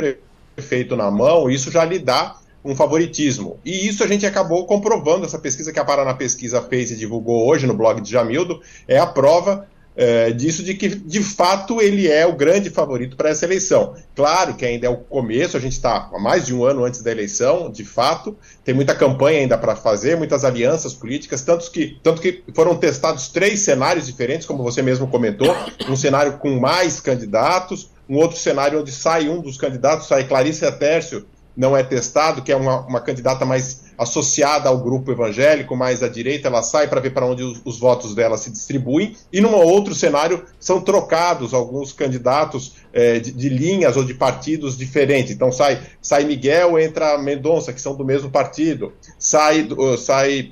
prefeito 0.55 0.95
na 0.95 1.09
mão, 1.09 1.49
isso 1.49 1.71
já 1.71 1.85
lhe 1.85 1.99
dá 1.99 2.35
um 2.63 2.75
favoritismo. 2.75 3.59
E 3.63 3.87
isso 3.87 4.03
a 4.03 4.07
gente 4.07 4.25
acabou 4.25 4.65
comprovando, 4.65 5.25
essa 5.25 5.39
pesquisa 5.39 5.71
que 5.71 5.79
a 5.79 5.85
Paraná 5.85 6.13
Pesquisa 6.13 6.61
fez 6.61 6.91
e 6.91 6.95
divulgou 6.95 7.47
hoje 7.47 7.65
no 7.65 7.73
blog 7.73 8.01
de 8.01 8.11
Jamildo, 8.11 8.61
é 8.87 8.97
a 8.97 9.05
prova 9.05 9.67
é, 9.97 10.31
disso 10.31 10.63
de 10.63 10.75
que, 10.75 10.87
de 10.89 11.23
fato, 11.23 11.81
ele 11.81 12.07
é 12.07 12.25
o 12.25 12.35
grande 12.35 12.69
favorito 12.69 13.17
para 13.17 13.29
essa 13.29 13.45
eleição. 13.45 13.95
Claro 14.15 14.53
que 14.53 14.63
ainda 14.63 14.85
é 14.85 14.89
o 14.89 14.97
começo, 14.97 15.57
a 15.57 15.59
gente 15.59 15.71
está 15.71 16.07
há 16.13 16.19
mais 16.19 16.45
de 16.45 16.53
um 16.53 16.63
ano 16.63 16.85
antes 16.85 17.01
da 17.01 17.09
eleição, 17.09 17.71
de 17.71 17.83
fato, 17.83 18.37
tem 18.63 18.75
muita 18.75 18.93
campanha 18.93 19.39
ainda 19.39 19.57
para 19.57 19.75
fazer, 19.75 20.15
muitas 20.15 20.45
alianças 20.45 20.93
políticas, 20.93 21.41
tanto 21.41 21.71
que, 21.71 21.97
tanto 22.03 22.21
que 22.21 22.43
foram 22.53 22.77
testados 22.77 23.29
três 23.29 23.61
cenários 23.61 24.05
diferentes, 24.05 24.45
como 24.45 24.61
você 24.61 24.83
mesmo 24.83 25.07
comentou, 25.07 25.53
um 25.89 25.95
cenário 25.95 26.37
com 26.37 26.59
mais 26.59 26.99
candidatos, 26.99 27.89
um 28.07 28.17
outro 28.17 28.37
cenário 28.37 28.79
onde 28.79 28.91
sai 28.91 29.27
um 29.27 29.41
dos 29.41 29.57
candidatos, 29.57 30.07
sai 30.07 30.27
Clarice 30.27 30.71
Tércio, 30.73 31.25
não 31.57 31.75
é 31.75 31.81
testado, 31.81 32.43
que 32.43 32.51
é 32.51 32.55
uma, 32.55 32.81
uma 32.81 33.01
candidata 33.01 33.43
mais 33.43 33.87
associada 33.97 34.69
ao 34.69 34.77
grupo 34.77 35.11
evangélico, 35.11 35.75
mais 35.75 36.03
à 36.03 36.07
direita, 36.07 36.47
ela 36.47 36.61
sai 36.61 36.87
para 36.87 37.01
ver 37.01 37.09
para 37.09 37.25
onde 37.25 37.41
os, 37.41 37.59
os, 37.65 37.79
votos 37.79 38.13
dela 38.13 38.37
se 38.37 38.51
distribuem, 38.51 39.15
e 39.33 39.41
num 39.41 39.55
outro 39.55 39.95
cenário 39.95 40.45
são 40.59 40.79
trocados 40.79 41.51
alguns 41.51 41.91
candidatos 41.91 42.75
é, 42.93 43.19
de, 43.19 43.31
de, 43.31 43.49
linhas 43.49 43.97
ou 43.97 44.05
de 44.05 44.13
partidos 44.13 44.77
diferentes. 44.77 45.31
Então 45.31 45.51
sai, 45.51 45.81
sai 45.99 46.25
Miguel, 46.25 46.77
entra 46.77 47.17
Mendonça, 47.17 47.73
que 47.73 47.81
são 47.81 47.95
do 47.95 48.05
mesmo 48.05 48.29
partido, 48.29 48.93
sai, 49.17 49.67
sai 49.97 50.51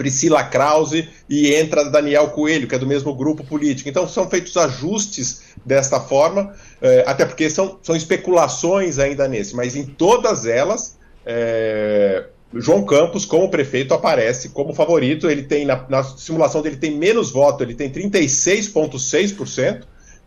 Priscila 0.00 0.42
Krause 0.42 1.10
e 1.28 1.54
entra 1.54 1.90
Daniel 1.90 2.30
Coelho, 2.30 2.66
que 2.66 2.74
é 2.74 2.78
do 2.78 2.86
mesmo 2.86 3.14
grupo 3.14 3.44
político. 3.44 3.86
Então 3.86 4.08
são 4.08 4.30
feitos 4.30 4.56
ajustes 4.56 5.42
desta 5.62 6.00
forma, 6.00 6.54
é, 6.80 7.04
até 7.06 7.26
porque 7.26 7.50
são, 7.50 7.78
são 7.82 7.94
especulações 7.94 8.98
ainda 8.98 9.28
nesse, 9.28 9.54
mas 9.54 9.76
em 9.76 9.84
todas 9.84 10.46
elas. 10.46 10.96
É, 11.26 12.24
João 12.54 12.82
Campos, 12.82 13.26
como 13.26 13.50
prefeito, 13.50 13.92
aparece 13.92 14.48
como 14.48 14.72
favorito. 14.72 15.28
Ele 15.28 15.42
tem, 15.42 15.66
na, 15.66 15.84
na 15.86 16.02
simulação 16.02 16.62
dele, 16.62 16.78
tem 16.78 16.96
menos 16.96 17.30
voto, 17.30 17.62
ele 17.62 17.74
tem 17.74 17.90
36,6%, 17.90 19.82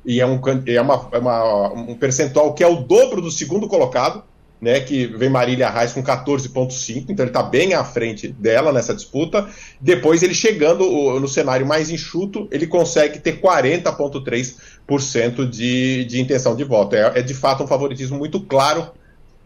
e 0.06 0.22
é, 0.22 0.28
um, 0.28 0.40
é, 0.68 0.82
uma, 0.82 1.10
é 1.12 1.18
uma, 1.18 1.74
um 1.74 1.96
percentual 1.96 2.54
que 2.54 2.64
é 2.64 2.68
o 2.68 2.76
dobro 2.76 3.22
do 3.22 3.32
segundo 3.32 3.68
colocado, 3.68 4.24
né, 4.64 4.80
que 4.80 5.06
vem 5.06 5.30
Marília 5.30 5.70
Reis 5.70 5.92
com 5.92 6.02
14,5%, 6.02 7.08
então 7.10 7.26
ele 7.26 7.30
está 7.30 7.44
bem 7.44 7.74
à 7.74 7.84
frente 7.84 8.30
dela 8.30 8.72
nessa 8.72 8.96
disputa. 8.96 9.46
Depois, 9.82 10.24
ele 10.24 10.34
chegando 10.34 10.86
no 11.20 11.28
cenário 11.28 11.68
mais 11.68 11.90
enxuto, 11.90 12.48
ele 12.50 12.66
consegue 12.66 13.20
ter 13.20 13.42
40,3% 13.42 15.50
de, 15.50 16.06
de 16.06 16.22
intenção 16.22 16.56
de 16.56 16.64
voto. 16.64 16.96
É, 16.96 17.20
é 17.20 17.22
de 17.22 17.34
fato 17.34 17.62
um 17.62 17.68
favoritismo 17.68 18.18
muito 18.18 18.40
claro 18.40 18.90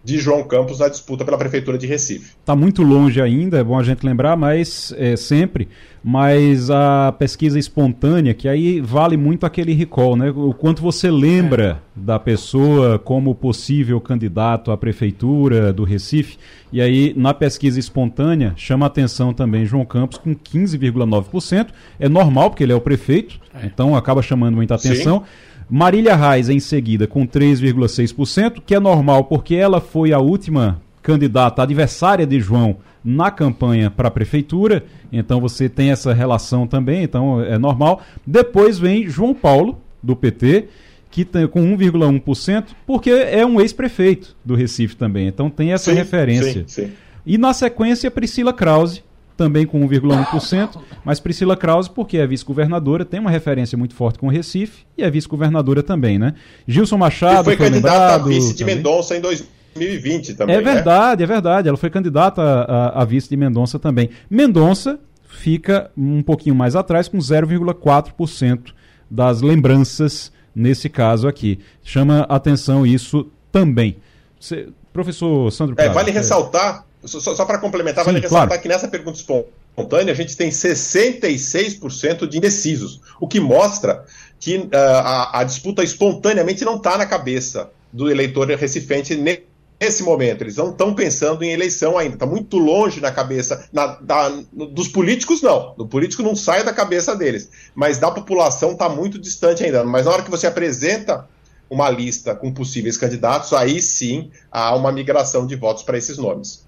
de 0.07 0.17
João 0.19 0.41
Campos 0.41 0.79
na 0.79 0.87
disputa 0.87 1.25
pela 1.25 1.37
prefeitura 1.37 1.77
de 1.77 1.85
Recife. 1.85 2.31
Está 2.39 2.55
muito 2.55 2.81
longe 2.81 3.21
ainda, 3.21 3.59
é 3.59 3.63
bom 3.63 3.77
a 3.77 3.83
gente 3.83 4.05
lembrar, 4.05 4.37
mas 4.37 4.93
é, 4.97 5.17
sempre. 5.17 5.67
Mas 6.01 6.69
a 6.71 7.13
pesquisa 7.19 7.59
espontânea, 7.59 8.33
que 8.33 8.47
aí 8.47 8.79
vale 8.79 9.17
muito 9.17 9.45
aquele 9.45 9.73
recall, 9.73 10.15
né? 10.15 10.31
O 10.33 10.53
quanto 10.53 10.81
você 10.81 11.11
lembra 11.11 11.81
é. 11.93 11.99
da 11.99 12.17
pessoa 12.17 12.97
como 12.97 13.35
possível 13.35 13.99
candidato 13.99 14.71
à 14.71 14.77
prefeitura 14.77 15.73
do 15.73 15.83
Recife. 15.83 16.37
E 16.71 16.79
aí, 16.79 17.13
na 17.17 17.33
pesquisa 17.33 17.77
espontânea, 17.77 18.53
chama 18.55 18.85
atenção 18.85 19.33
também 19.33 19.65
João 19.65 19.83
Campos 19.83 20.17
com 20.17 20.33
15,9%. 20.33 21.67
É 21.99 22.07
normal, 22.07 22.49
porque 22.49 22.63
ele 22.63 22.71
é 22.71 22.75
o 22.75 22.79
prefeito, 22.79 23.41
é. 23.53 23.65
então 23.65 23.93
acaba 23.93 24.21
chamando 24.21 24.55
muita 24.55 24.75
atenção. 24.75 25.19
Sim. 25.19 25.56
Marília 25.69 26.15
Reis 26.15 26.49
em 26.49 26.59
seguida 26.59 27.07
com 27.07 27.27
3,6%, 27.27 28.61
que 28.65 28.75
é 28.75 28.79
normal 28.79 29.25
porque 29.25 29.55
ela 29.55 29.81
foi 29.81 30.13
a 30.13 30.19
última 30.19 30.81
candidata 31.01 31.61
adversária 31.61 32.25
de 32.25 32.39
João 32.39 32.77
na 33.03 33.31
campanha 33.31 33.89
para 33.89 34.09
a 34.09 34.11
prefeitura, 34.11 34.83
então 35.11 35.39
você 35.39 35.69
tem 35.69 35.91
essa 35.91 36.13
relação 36.13 36.67
também, 36.67 37.03
então 37.03 37.41
é 37.41 37.57
normal. 37.57 38.01
Depois 38.25 38.77
vem 38.77 39.07
João 39.07 39.33
Paulo, 39.33 39.81
do 40.03 40.15
PT, 40.15 40.67
que 41.09 41.23
tem 41.23 41.47
com 41.47 41.61
1,1%, 41.61 42.65
porque 42.85 43.09
é 43.09 43.45
um 43.45 43.61
ex-prefeito 43.61 44.35
do 44.43 44.55
Recife 44.55 44.95
também, 44.95 45.27
então 45.27 45.49
tem 45.49 45.71
essa 45.71 45.91
sim, 45.91 45.97
referência. 45.97 46.65
Sim, 46.67 46.85
sim. 46.85 46.91
E 47.25 47.37
na 47.37 47.53
sequência, 47.53 48.11
Priscila 48.11 48.53
Krause, 48.53 49.03
também 49.37 49.65
com 49.65 49.87
1,1%, 49.87 50.81
mas 51.05 51.19
Priscila 51.19 51.55
Krause, 51.55 51.89
porque 51.89 52.17
é 52.17 52.25
vice-governadora, 52.25 53.05
tem 53.05 53.19
uma 53.19 53.29
referência 53.29 53.77
muito 53.77 53.93
forte 53.93 54.17
com 54.17 54.27
o 54.27 54.29
Recife 54.29 54.83
e 54.97 55.03
é 55.03 55.09
vice-governadora 55.09 55.83
também, 55.83 56.17
né? 56.17 56.33
Gilson 56.67 56.97
Machado. 56.97 57.41
E 57.41 57.55
foi, 57.55 57.57
foi 57.57 57.69
candidata 57.69 58.15
a 58.15 58.17
vice 58.17 58.55
de 58.55 58.65
Mendonça 58.65 59.15
em 59.15 59.21
2020 59.21 60.33
também. 60.33 60.55
É 60.55 60.61
né? 60.61 60.73
verdade, 60.73 61.19
né? 61.19 61.23
é 61.23 61.27
verdade. 61.27 61.67
Ela 61.69 61.77
foi 61.77 61.89
candidata 61.89 62.41
a, 62.41 62.99
a, 62.99 63.01
a 63.03 63.05
vice 63.05 63.29
de 63.29 63.37
Mendonça 63.37 63.77
também. 63.77 64.09
Mendonça 64.29 64.99
fica 65.27 65.91
um 65.95 66.23
pouquinho 66.23 66.55
mais 66.55 66.75
atrás, 66.75 67.07
com 67.07 67.19
0,4% 67.19 68.73
das 69.09 69.41
lembranças 69.41 70.31
nesse 70.55 70.89
caso 70.89 71.27
aqui. 71.27 71.59
Chama 71.83 72.21
atenção 72.27 72.85
isso 72.85 73.29
também. 73.51 73.97
Cê, 74.39 74.67
professor 74.91 75.51
Sandro 75.51 75.75
Prado, 75.75 75.91
é, 75.91 75.93
Vale 75.93 76.11
ressaltar 76.11 76.85
só, 77.07 77.35
só 77.35 77.45
para 77.45 77.57
complementar, 77.57 78.03
Sim, 78.03 78.11
vale 78.11 78.19
ressaltar 78.21 78.47
claro. 78.47 78.61
que 78.61 78.67
nessa 78.67 78.87
pergunta 78.87 79.17
espontânea 79.17 80.13
a 80.13 80.15
gente 80.15 80.35
tem 80.35 80.49
66% 80.49 82.27
de 82.27 82.37
indecisos, 82.37 83.01
o 83.19 83.27
que 83.27 83.39
mostra 83.39 84.05
que 84.39 84.57
uh, 84.57 84.69
a, 84.73 85.39
a, 85.39 85.43
disputa 85.43 85.83
espontaneamente 85.83 86.63
não 86.63 86.75
está 86.75 86.97
na 86.97 87.05
cabeça 87.05 87.71
do 87.91 88.09
eleitor 88.09 88.47
recifente 88.49 89.15
nesse 89.15 90.03
momento. 90.03 90.41
Eles 90.41 90.57
não 90.57 90.69
estão 90.69 90.93
pensando 90.93 91.43
em 91.43 91.51
eleição 91.51 91.97
ainda, 91.97 92.15
está 92.15 92.25
muito 92.25 92.57
longe 92.57 93.01
na 93.01 93.11
cabeça 93.11 93.67
na, 93.71 93.87
da, 93.95 94.29
dos 94.51 94.87
políticos, 94.87 95.41
não. 95.41 95.73
Do 95.75 95.87
político 95.87 96.21
não 96.21 96.35
sai 96.35 96.63
da 96.63 96.73
cabeça 96.73 97.15
deles, 97.15 97.49
mas 97.73 97.97
da 97.97 98.11
população 98.11 98.73
está 98.73 98.87
muito 98.87 99.17
distante 99.17 99.63
ainda. 99.63 99.83
Mas 99.83 100.05
na 100.05 100.11
hora 100.11 100.23
que 100.23 100.31
você 100.31 100.45
apresenta 100.45 101.27
uma 101.69 101.89
lista 101.89 102.35
com 102.35 102.51
possíveis 102.51 102.97
candidatos, 102.97 103.51
aí 103.53 103.81
sim 103.81 104.31
há 104.51 104.75
uma 104.75 104.91
migração 104.91 105.45
de 105.45 105.55
votos 105.55 105.83
para 105.83 105.97
esses 105.97 106.17
nomes. 106.17 106.65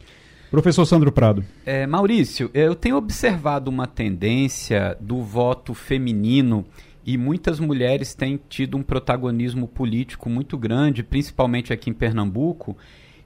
Professor 0.49 0.85
Sandro 0.85 1.11
Prado. 1.11 1.45
É, 1.63 1.85
Maurício, 1.85 2.49
eu 2.53 2.73
tenho 2.73 2.97
observado 2.97 3.69
uma 3.69 3.85
tendência 3.85 4.97
do 4.99 5.21
voto 5.21 5.75
feminino 5.75 6.65
e 7.05 7.17
muitas 7.17 7.59
mulheres 7.59 8.15
têm 8.15 8.39
tido 8.49 8.75
um 8.75 8.81
protagonismo 8.81 9.67
político 9.67 10.29
muito 10.29 10.57
grande, 10.57 11.03
principalmente 11.03 11.71
aqui 11.71 11.91
em 11.91 11.93
Pernambuco. 11.93 12.75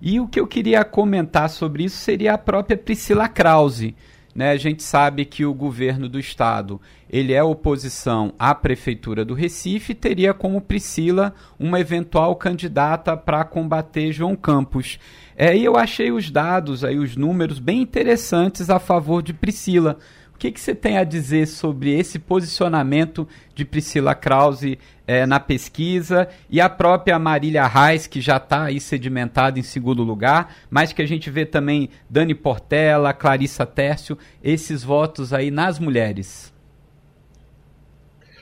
E 0.02 0.20
o 0.20 0.28
que 0.28 0.38
eu 0.40 0.46
queria 0.46 0.84
comentar 0.84 1.50
sobre 1.50 1.86
isso 1.86 1.96
seria 1.96 2.34
a 2.34 2.38
própria 2.38 2.78
Priscila 2.78 3.30
Krause. 3.30 3.96
Né? 4.34 4.52
A 4.52 4.58
gente 4.58 4.82
sabe 4.82 5.26
que 5.26 5.46
o 5.46 5.54
governo 5.54 6.10
do 6.10 6.20
estado 6.20 6.82
ele 7.10 7.34
é 7.34 7.44
oposição 7.44 8.34
à 8.40 8.56
prefeitura 8.56 9.24
do 9.24 9.36
Recife, 9.36 9.94
teria 9.94 10.34
como 10.34 10.60
Priscila 10.60 11.36
uma 11.60 11.80
eventual 11.80 12.36
candidata 12.36 13.16
para 13.16 13.44
combater 13.44 14.12
João 14.12 14.36
Campos. 14.36 14.98
É, 15.36 15.56
e 15.56 15.64
eu 15.64 15.78
achei 15.78 16.12
os 16.12 16.32
dados, 16.32 16.84
aí, 16.84 16.98
os 16.98 17.16
números 17.16 17.60
bem 17.60 17.82
interessantes 17.82 18.70
a 18.70 18.80
favor 18.80 19.22
de 19.22 19.34
Priscila. 19.34 19.98
O 20.34 20.38
que, 20.44 20.52
que 20.52 20.60
você 20.60 20.76
tem 20.76 20.98
a 20.98 21.04
dizer 21.04 21.48
sobre 21.48 21.98
esse 21.98 22.20
posicionamento 22.20 23.28
de 23.56 23.64
Priscila 23.64 24.14
Krause 24.14 24.78
é, 25.08 25.26
na 25.26 25.40
pesquisa 25.40 26.28
e 26.50 26.60
a 26.60 26.70
própria 26.70 27.18
Marília 27.18 27.66
Reis, 27.68 28.08
que 28.08 28.20
já 28.20 28.38
está 28.38 28.64
aí 28.64 28.80
sedimentada 28.80 29.60
em 29.60 29.64
segundo 29.64 30.04
lugar, 30.04 30.56
mas 30.70 30.92
que 30.92 31.02
a 31.02 31.06
gente 31.06 31.30
vê 31.30 31.46
também 31.46 31.90
Dani 32.10 32.36
Portela, 32.36 33.14
Clarissa 33.14 33.66
Tércio, 33.66 34.18
esses 34.44 34.84
votos 34.84 35.34
aí 35.34 35.50
nas 35.50 35.80
mulheres? 35.80 36.54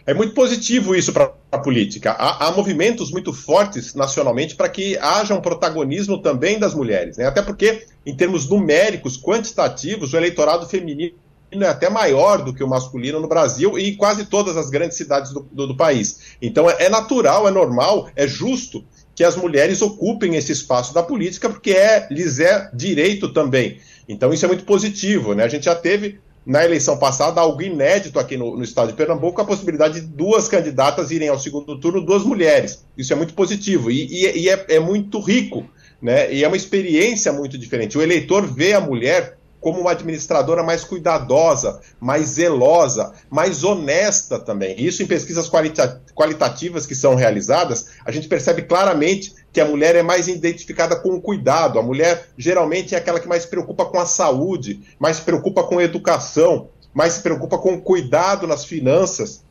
É 0.05 0.13
muito 0.13 0.33
positivo 0.33 0.95
isso 0.95 1.13
para 1.13 1.31
a 1.51 1.59
política. 1.59 2.11
Há, 2.11 2.47
há, 2.47 2.51
movimentos 2.51 3.11
muito 3.11 3.31
fortes 3.31 3.93
nacionalmente 3.93 4.55
para 4.55 4.67
que 4.67 4.97
haja 4.97 5.35
um 5.35 5.41
protagonismo 5.41 6.17
também 6.17 6.57
das 6.57 6.73
mulheres. 6.73 7.17
Né? 7.17 7.25
Até 7.25 7.41
porque, 7.41 7.85
em 8.05 8.15
termos 8.15 8.49
numéricos, 8.49 9.21
quantitativos, 9.21 10.13
o 10.13 10.17
eleitorado 10.17 10.67
feminino 10.67 11.13
é 11.51 11.65
até 11.65 11.89
maior 11.89 12.43
do 12.43 12.53
que 12.53 12.63
o 12.63 12.67
masculino 12.67 13.19
no 13.19 13.27
Brasil 13.27 13.77
e 13.77 13.89
em 13.89 13.95
quase 13.95 14.25
todas 14.25 14.55
as 14.55 14.69
grandes 14.69 14.97
cidades 14.97 15.31
do, 15.31 15.41
do, 15.51 15.67
do 15.67 15.75
país. 15.75 16.35
Então 16.41 16.69
é, 16.69 16.85
é 16.85 16.89
natural, 16.89 17.47
é 17.47 17.51
normal, 17.51 18.09
é 18.15 18.27
justo 18.27 18.83
que 19.13 19.23
as 19.23 19.35
mulheres 19.35 19.81
ocupem 19.81 20.35
esse 20.35 20.51
espaço 20.51 20.93
da 20.93 21.03
política, 21.03 21.49
porque 21.49 21.71
é, 21.71 22.07
lhes 22.09 22.39
é 22.39 22.69
direito 22.73 23.33
também. 23.33 23.79
Então 24.07 24.33
isso 24.33 24.45
é 24.45 24.47
muito 24.47 24.63
positivo. 24.63 25.33
Né? 25.33 25.43
A 25.43 25.47
gente 25.47 25.65
já 25.65 25.75
teve 25.75 26.19
na 26.45 26.63
eleição 26.63 26.97
passada, 26.97 27.39
algo 27.39 27.61
inédito 27.61 28.19
aqui 28.19 28.35
no, 28.35 28.57
no, 28.57 28.63
estado 28.63 28.87
de 28.87 28.95
Pernambuco, 28.95 29.39
a 29.41 29.45
possibilidade 29.45 30.01
de 30.01 30.07
duas 30.07 30.47
candidatas 30.47 31.11
irem 31.11 31.29
ao 31.29 31.37
segundo 31.37 31.79
turno, 31.79 32.01
duas 32.01 32.23
mulheres. 32.23 32.83
Isso 32.97 33.13
é 33.13 33.15
muito 33.15 33.33
positivo 33.33 33.91
e, 33.91 34.07
e, 34.07 34.39
e 34.39 34.49
é, 34.49 34.65
é, 34.69 34.79
muito 34.79 35.19
rico, 35.19 35.69
né? 36.01 36.33
E 36.33 36.43
é 36.43 36.47
uma 36.47 36.57
experiência 36.57 37.31
muito 37.31 37.57
diferente. 37.57 37.97
O 37.97 38.01
eleitor 38.01 38.47
vê 38.47 38.73
a 38.73 38.81
mulher 38.81 39.37
como 39.61 39.79
uma 39.79 39.91
administradora 39.91 40.63
mais 40.63 40.83
cuidadosa, 40.83 41.79
mais 41.99 42.29
zelosa, 42.29 43.13
mais 43.29 43.63
honesta 43.63 44.39
também. 44.39 44.75
Isso 44.77 45.03
em 45.03 45.05
pesquisas 45.05 45.47
qualita 45.47 46.01
qualitativas 46.15 46.85
que 46.85 46.95
são 46.95 47.15
realizadas, 47.15 47.91
a 48.03 48.11
gente 48.11 48.27
percebe 48.27 48.63
claramente 48.63 49.33
que 49.53 49.61
a 49.61 49.65
mulher 49.65 49.95
é 49.95 50.01
mais 50.01 50.27
identificada 50.27 50.95
com 50.95 51.09
o 51.09 51.21
cuidado. 51.21 51.77
A 51.77 51.83
mulher 51.83 52.29
geralmente 52.37 52.95
é 52.95 52.97
aquela 52.97 53.19
que 53.19 53.27
mais 53.27 53.43
se 53.43 53.49
preocupa 53.49 53.85
com 53.85 53.99
a 53.99 54.05
saúde, 54.05 54.81
mais 54.99 55.17
se 55.17 55.21
preocupa 55.21 55.63
com 55.63 55.77
a 55.77 55.83
educação, 55.83 56.69
mais 56.93 57.13
se 57.13 57.21
preocupa 57.21 57.57
com 57.57 57.75
o 57.75 57.81
cuidado 57.81 58.47
nas 58.47 58.65
finanças, 58.65 59.43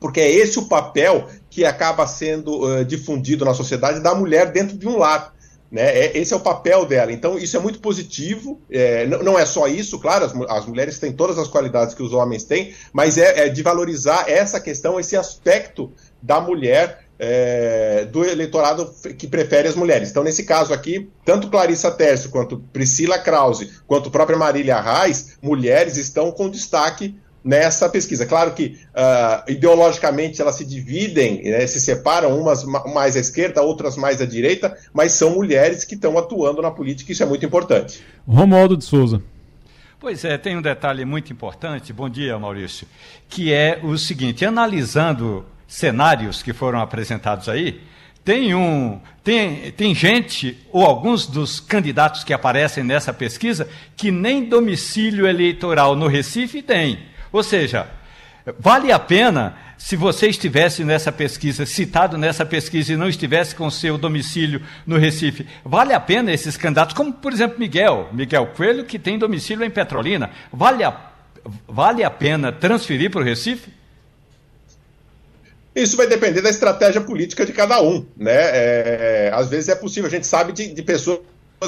porque 0.00 0.20
é 0.20 0.30
esse 0.30 0.58
o 0.58 0.66
papel 0.68 1.28
que 1.48 1.64
acaba 1.64 2.06
sendo 2.06 2.64
uh, 2.64 2.84
difundido 2.84 3.44
na 3.44 3.54
sociedade 3.54 4.00
da 4.00 4.14
mulher 4.14 4.50
dentro 4.50 4.76
de 4.76 4.86
um 4.86 4.98
lar. 4.98 5.33
Né? 5.74 5.82
É, 5.82 6.16
esse 6.16 6.32
é 6.32 6.36
o 6.36 6.40
papel 6.40 6.86
dela. 6.86 7.10
Então, 7.10 7.36
isso 7.36 7.56
é 7.56 7.60
muito 7.60 7.80
positivo. 7.80 8.60
É, 8.70 9.08
não, 9.08 9.24
não, 9.24 9.38
é 9.38 9.44
só 9.44 9.66
isso, 9.66 9.98
claro, 9.98 10.24
as, 10.24 10.32
as, 10.48 10.66
mulheres 10.66 11.00
têm 11.00 11.12
todas 11.12 11.36
as 11.36 11.48
qualidades 11.48 11.96
que 11.96 12.02
os 12.02 12.12
homens 12.12 12.44
têm, 12.44 12.72
mas 12.92 13.18
é, 13.18 13.46
é 13.46 13.48
de 13.48 13.60
valorizar 13.60 14.30
essa 14.30 14.60
questão, 14.60 15.00
esse 15.00 15.16
aspecto 15.16 15.92
da 16.22 16.40
mulher, 16.40 17.00
é, 17.18 18.04
do 18.04 18.24
eleitorado 18.24 18.88
que 19.18 19.26
prefere 19.26 19.66
as 19.66 19.74
mulheres. 19.74 20.10
Então, 20.10 20.22
nesse 20.22 20.44
caso 20.44 20.72
aqui, 20.72 21.10
tanto 21.24 21.50
Clarissa 21.50 21.90
Tércio 21.90 22.30
quanto 22.30 22.60
Priscila 22.72 23.18
Krause, 23.18 23.72
quanto 23.84 24.12
própria 24.12 24.38
Marília 24.38 24.80
Reis, 24.80 25.38
mulheres 25.42 25.96
estão 25.96 26.30
com 26.30 26.48
destaque 26.48 27.16
nessa 27.44 27.88
pesquisa. 27.88 28.24
Claro 28.24 28.52
que 28.52 28.78
uh, 28.94 29.50
ideologicamente 29.50 30.40
elas 30.40 30.54
se 30.54 30.64
dividem, 30.64 31.42
né, 31.42 31.66
se 31.66 31.78
separam, 31.78 32.40
umas 32.40 32.64
mais 32.64 33.16
à 33.16 33.20
esquerda, 33.20 33.60
outras 33.60 33.96
mais 33.96 34.22
à 34.22 34.24
direita, 34.24 34.76
mas 34.92 35.12
são 35.12 35.34
mulheres 35.34 35.84
que 35.84 35.94
estão 35.94 36.16
atuando 36.16 36.62
na 36.62 36.70
política, 36.70 37.10
e 37.10 37.12
isso 37.12 37.22
é 37.22 37.26
muito 37.26 37.44
importante. 37.44 38.02
Romualdo 38.26 38.76
de 38.76 38.84
Souza. 38.84 39.22
Pois 40.00 40.24
é, 40.24 40.38
tem 40.38 40.56
um 40.56 40.62
detalhe 40.62 41.04
muito 41.04 41.32
importante, 41.32 41.92
bom 41.92 42.08
dia 42.08 42.38
Maurício, 42.38 42.86
que 43.28 43.52
é 43.52 43.80
o 43.82 43.96
seguinte, 43.98 44.44
analisando 44.44 45.44
cenários 45.66 46.42
que 46.42 46.52
foram 46.52 46.80
apresentados 46.80 47.48
aí, 47.48 47.80
tem 48.24 48.54
um 48.54 49.00
tem, 49.22 49.70
tem 49.72 49.94
gente 49.94 50.58
ou 50.72 50.84
alguns 50.84 51.26
dos 51.26 51.60
candidatos 51.60 52.24
que 52.24 52.32
aparecem 52.32 52.82
nessa 52.82 53.12
pesquisa 53.12 53.68
que 53.96 54.10
nem 54.10 54.44
domicílio 54.44 55.26
eleitoral 55.26 55.94
no 55.94 56.06
Recife 56.06 56.62
tem. 56.62 56.98
Ou 57.34 57.42
seja, 57.42 57.88
vale 58.60 58.92
a 58.92 58.98
pena 59.00 59.56
se 59.76 59.96
você 59.96 60.28
estivesse 60.28 60.84
nessa 60.84 61.10
pesquisa, 61.10 61.66
citado 61.66 62.16
nessa 62.16 62.46
pesquisa 62.46 62.92
e 62.92 62.96
não 62.96 63.08
estivesse 63.08 63.56
com 63.56 63.68
seu 63.68 63.98
domicílio 63.98 64.62
no 64.86 64.96
Recife, 64.96 65.44
vale 65.64 65.92
a 65.92 65.98
pena 65.98 66.32
esses 66.32 66.56
candidatos, 66.56 66.94
como 66.94 67.12
por 67.12 67.32
exemplo 67.32 67.58
Miguel, 67.58 68.08
Miguel 68.12 68.46
Coelho, 68.56 68.84
que 68.84 69.00
tem 69.00 69.18
domicílio 69.18 69.64
em 69.64 69.70
Petrolina, 69.70 70.30
vale 70.52 70.84
a, 70.84 70.96
vale 71.66 72.04
a 72.04 72.10
pena 72.10 72.52
transferir 72.52 73.10
para 73.10 73.20
o 73.20 73.24
Recife? 73.24 73.68
Isso 75.74 75.96
vai 75.96 76.06
depender 76.06 76.40
da 76.40 76.50
estratégia 76.50 77.00
política 77.00 77.44
de 77.44 77.52
cada 77.52 77.82
um, 77.82 78.06
né? 78.16 78.30
É, 78.30 79.30
às 79.34 79.50
vezes 79.50 79.68
é 79.68 79.74
possível, 79.74 80.06
a 80.06 80.12
gente 80.12 80.28
sabe 80.28 80.52
de, 80.52 80.72
de 80.72 80.82
pessoas 80.84 81.18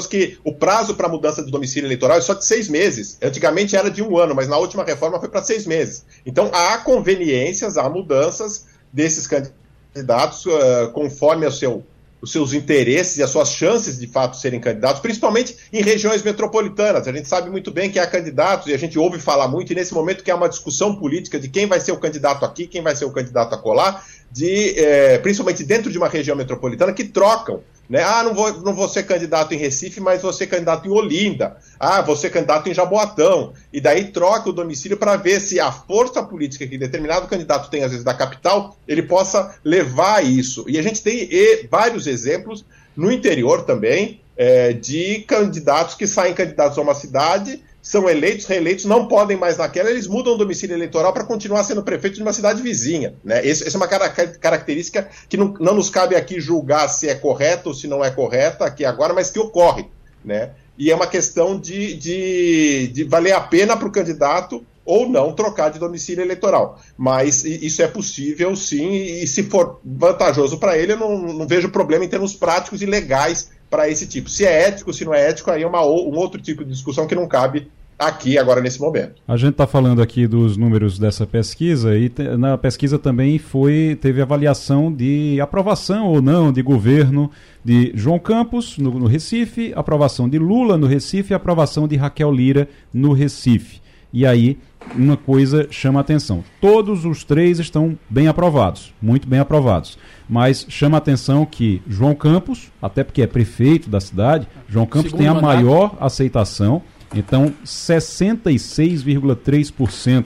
que 0.05 0.37
o 0.43 0.53
prazo 0.53 0.95
para 0.95 1.07
mudança 1.07 1.43
de 1.43 1.49
domicílio 1.49 1.87
eleitoral 1.87 2.17
é 2.17 2.21
só 2.21 2.33
de 2.33 2.45
seis 2.45 2.67
meses. 2.69 3.17
Antigamente 3.21 3.75
era 3.75 3.89
de 3.89 4.03
um 4.03 4.17
ano, 4.17 4.35
mas 4.35 4.47
na 4.47 4.57
última 4.57 4.83
reforma 4.83 5.19
foi 5.19 5.29
para 5.29 5.41
seis 5.41 5.65
meses. 5.65 6.05
Então 6.25 6.51
há 6.53 6.77
conveniências, 6.79 7.77
há 7.77 7.89
mudanças 7.89 8.65
desses 8.91 9.25
candidatos 9.25 10.45
uh, 10.45 10.91
conforme 10.93 11.49
seu, 11.51 11.83
os 12.21 12.31
seus 12.31 12.53
interesses 12.53 13.17
e 13.17 13.23
as 13.23 13.29
suas 13.29 13.49
chances 13.49 13.99
de 13.99 14.07
fato 14.07 14.37
serem 14.37 14.59
candidatos, 14.59 15.01
principalmente 15.01 15.55
em 15.71 15.81
regiões 15.81 16.23
metropolitanas. 16.23 17.07
A 17.07 17.13
gente 17.13 17.27
sabe 17.27 17.49
muito 17.49 17.71
bem 17.71 17.91
que 17.91 17.99
há 17.99 18.07
candidatos, 18.07 18.67
e 18.67 18.73
a 18.73 18.77
gente 18.77 18.97
ouve 18.97 19.19
falar 19.19 19.47
muito, 19.47 19.71
e 19.71 19.75
nesse 19.75 19.93
momento 19.93 20.23
que 20.23 20.31
há 20.31 20.35
uma 20.35 20.49
discussão 20.49 20.95
política 20.95 21.39
de 21.39 21.47
quem 21.47 21.65
vai 21.65 21.79
ser 21.79 21.91
o 21.91 21.97
candidato 21.97 22.43
aqui, 22.43 22.67
quem 22.67 22.81
vai 22.81 22.95
ser 22.95 23.05
o 23.05 23.11
candidato 23.11 23.53
a 23.53 23.57
colar, 23.57 24.03
de, 24.31 24.77
eh, 24.77 25.19
principalmente 25.19 25.63
dentro 25.63 25.91
de 25.91 25.97
uma 25.97 26.07
região 26.07 26.35
metropolitana, 26.35 26.91
que 26.91 27.03
trocam 27.03 27.61
né? 27.89 28.03
Ah, 28.03 28.23
não 28.23 28.33
vou, 28.33 28.61
não 28.61 28.73
vou 28.73 28.89
ser 28.89 29.03
candidato 29.03 29.53
em 29.53 29.57
Recife, 29.57 29.99
mas 29.99 30.21
vou 30.21 30.33
ser 30.33 30.47
candidato 30.47 30.87
em 30.87 30.91
Olinda. 30.91 31.57
Ah, 31.79 32.01
vou 32.01 32.15
ser 32.15 32.29
candidato 32.29 32.69
em 32.69 32.73
Jaboatão. 32.73 33.53
E 33.71 33.79
daí 33.79 34.05
troca 34.05 34.49
o 34.49 34.53
domicílio 34.53 34.97
para 34.97 35.15
ver 35.15 35.39
se 35.39 35.59
a 35.59 35.71
força 35.71 36.21
política 36.23 36.67
que 36.67 36.77
determinado 36.77 37.27
candidato 37.27 37.69
tem, 37.69 37.83
às 37.83 37.91
vezes, 37.91 38.03
da 38.03 38.13
capital, 38.13 38.77
ele 38.87 39.03
possa 39.03 39.55
levar 39.63 40.23
isso. 40.23 40.65
E 40.67 40.77
a 40.77 40.81
gente 40.81 41.01
tem 41.01 41.29
vários 41.69 42.07
exemplos 42.07 42.65
no 42.95 43.11
interior 43.11 43.63
também 43.63 44.21
é, 44.35 44.73
de 44.73 45.19
candidatos 45.27 45.95
que 45.95 46.07
saem 46.07 46.33
candidatos 46.33 46.77
a 46.77 46.81
uma 46.81 46.93
cidade 46.93 47.61
são 47.87 48.09
eleitos, 48.09 48.45
reeleitos, 48.45 48.83
não 48.83 49.07
podem 49.07 49.37
mais 49.37 49.55
naquela, 49.55 49.89
eles 49.89 50.07
mudam 50.07 50.33
o 50.33 50.37
domicílio 50.37 50.75
eleitoral 50.75 51.13
para 51.13 51.23
continuar 51.23 51.63
sendo 51.63 51.81
prefeito 51.81 52.17
de 52.17 52.21
uma 52.21 52.33
cidade 52.33 52.61
vizinha. 52.61 53.15
Né? 53.23 53.47
Essa 53.47 53.63
é 53.65 53.77
uma 53.77 53.87
característica 53.87 55.07
que 55.29 55.37
não, 55.37 55.53
não, 55.57 55.73
nos 55.73 55.89
cabe 55.89 56.13
aqui 56.13 56.37
julgar 56.41 56.89
se 56.89 57.07
é 57.07 57.15
correta 57.15 57.69
ou 57.69 57.73
se 57.73 57.87
não 57.87 58.03
é 58.03 58.11
correta 58.11 58.65
aqui 58.65 58.83
agora, 58.83 59.13
mas 59.13 59.31
que 59.31 59.39
ocorre. 59.39 59.85
Né? 60.23 60.49
E 60.77 60.91
é 60.91 60.95
uma 60.95 61.07
questão 61.07 61.57
de, 61.57 61.93
de, 61.93 62.87
de 62.89 63.03
valer 63.05 63.31
a 63.31 63.39
pena 63.39 63.77
para 63.77 63.87
o 63.87 63.91
candidato 63.91 64.65
ou 64.83 65.07
não 65.07 65.31
trocar 65.31 65.69
de 65.69 65.79
domicílio 65.79 66.25
eleitoral. 66.25 66.81
Mas 66.97 67.45
isso 67.45 67.81
é 67.81 67.87
possível, 67.87 68.53
sim, 68.53 68.95
e 68.95 69.25
se 69.25 69.43
for 69.43 69.79
vantajoso 69.83 70.57
para 70.57 70.77
ele, 70.77 70.91
eu 70.91 70.97
não, 70.97 71.17
não 71.19 71.47
vejo 71.47 71.69
problema 71.69 72.03
em 72.03 72.09
termos 72.09 72.33
práticos 72.33 72.81
e 72.81 72.85
legais 72.85 73.49
para 73.69 73.89
esse 73.89 74.05
tipo. 74.07 74.29
Se 74.29 74.45
é 74.45 74.67
ético, 74.67 74.93
se 74.93 75.05
não 75.05 75.13
é 75.13 75.29
ético, 75.29 75.51
aí 75.51 75.63
é 75.63 75.67
uma, 75.67 75.85
um 75.85 76.17
outro 76.17 76.41
tipo 76.41 76.65
de 76.65 76.71
discussão 76.71 77.07
que 77.07 77.15
não 77.15 77.27
cabe 77.27 77.71
aqui 77.97 78.37
agora 78.37 78.61
nesse 78.61 78.79
momento. 78.79 79.21
A 79.27 79.35
gente 79.35 79.51
está 79.51 79.65
falando 79.65 80.01
aqui 80.01 80.27
dos 80.27 80.55
números 80.55 80.99
dessa 80.99 81.25
pesquisa 81.25 81.97
e 81.97 82.09
te, 82.09 82.23
na 82.37 82.57
pesquisa 82.57 82.99
também 82.99 83.39
foi 83.39 83.97
teve 83.99 84.21
avaliação 84.21 84.93
de 84.93 85.39
aprovação 85.41 86.07
ou 86.07 86.21
não 86.21 86.51
de 86.51 86.61
governo 86.61 87.31
de 87.63 87.91
João 87.95 88.19
Campos 88.19 88.77
no, 88.77 88.91
no 88.91 89.07
Recife, 89.07 89.73
aprovação 89.75 90.29
de 90.29 90.37
Lula 90.37 90.77
no 90.77 90.87
Recife 90.87 91.33
e 91.33 91.35
aprovação 91.35 91.87
de 91.87 91.95
Raquel 91.95 92.31
Lira 92.31 92.67
no 92.93 93.13
Recife. 93.13 93.81
E 94.13 94.25
aí 94.25 94.57
uma 94.95 95.17
coisa 95.17 95.67
chama 95.69 95.99
a 95.99 96.01
atenção. 96.01 96.43
Todos 96.61 97.03
os 97.03 97.23
três 97.23 97.59
estão 97.59 97.97
bem 98.09 98.27
aprovados, 98.27 98.93
muito 99.01 99.27
bem 99.27 99.39
aprovados. 99.39 99.97
Mas 100.29 100.65
chama 100.69 100.97
a 100.97 100.99
atenção 100.99 101.45
que 101.45 101.81
João 101.87 102.15
Campos, 102.15 102.71
até 102.81 103.03
porque 103.03 103.21
é 103.21 103.27
prefeito 103.27 103.89
da 103.89 103.99
cidade, 103.99 104.47
João 104.67 104.85
Campos 104.85 105.11
Segundo 105.11 105.19
tem 105.19 105.27
a 105.27 105.33
mandato. 105.33 105.55
maior 105.55 105.97
aceitação 105.99 106.81
então, 107.13 107.53
66,3% 107.65 110.25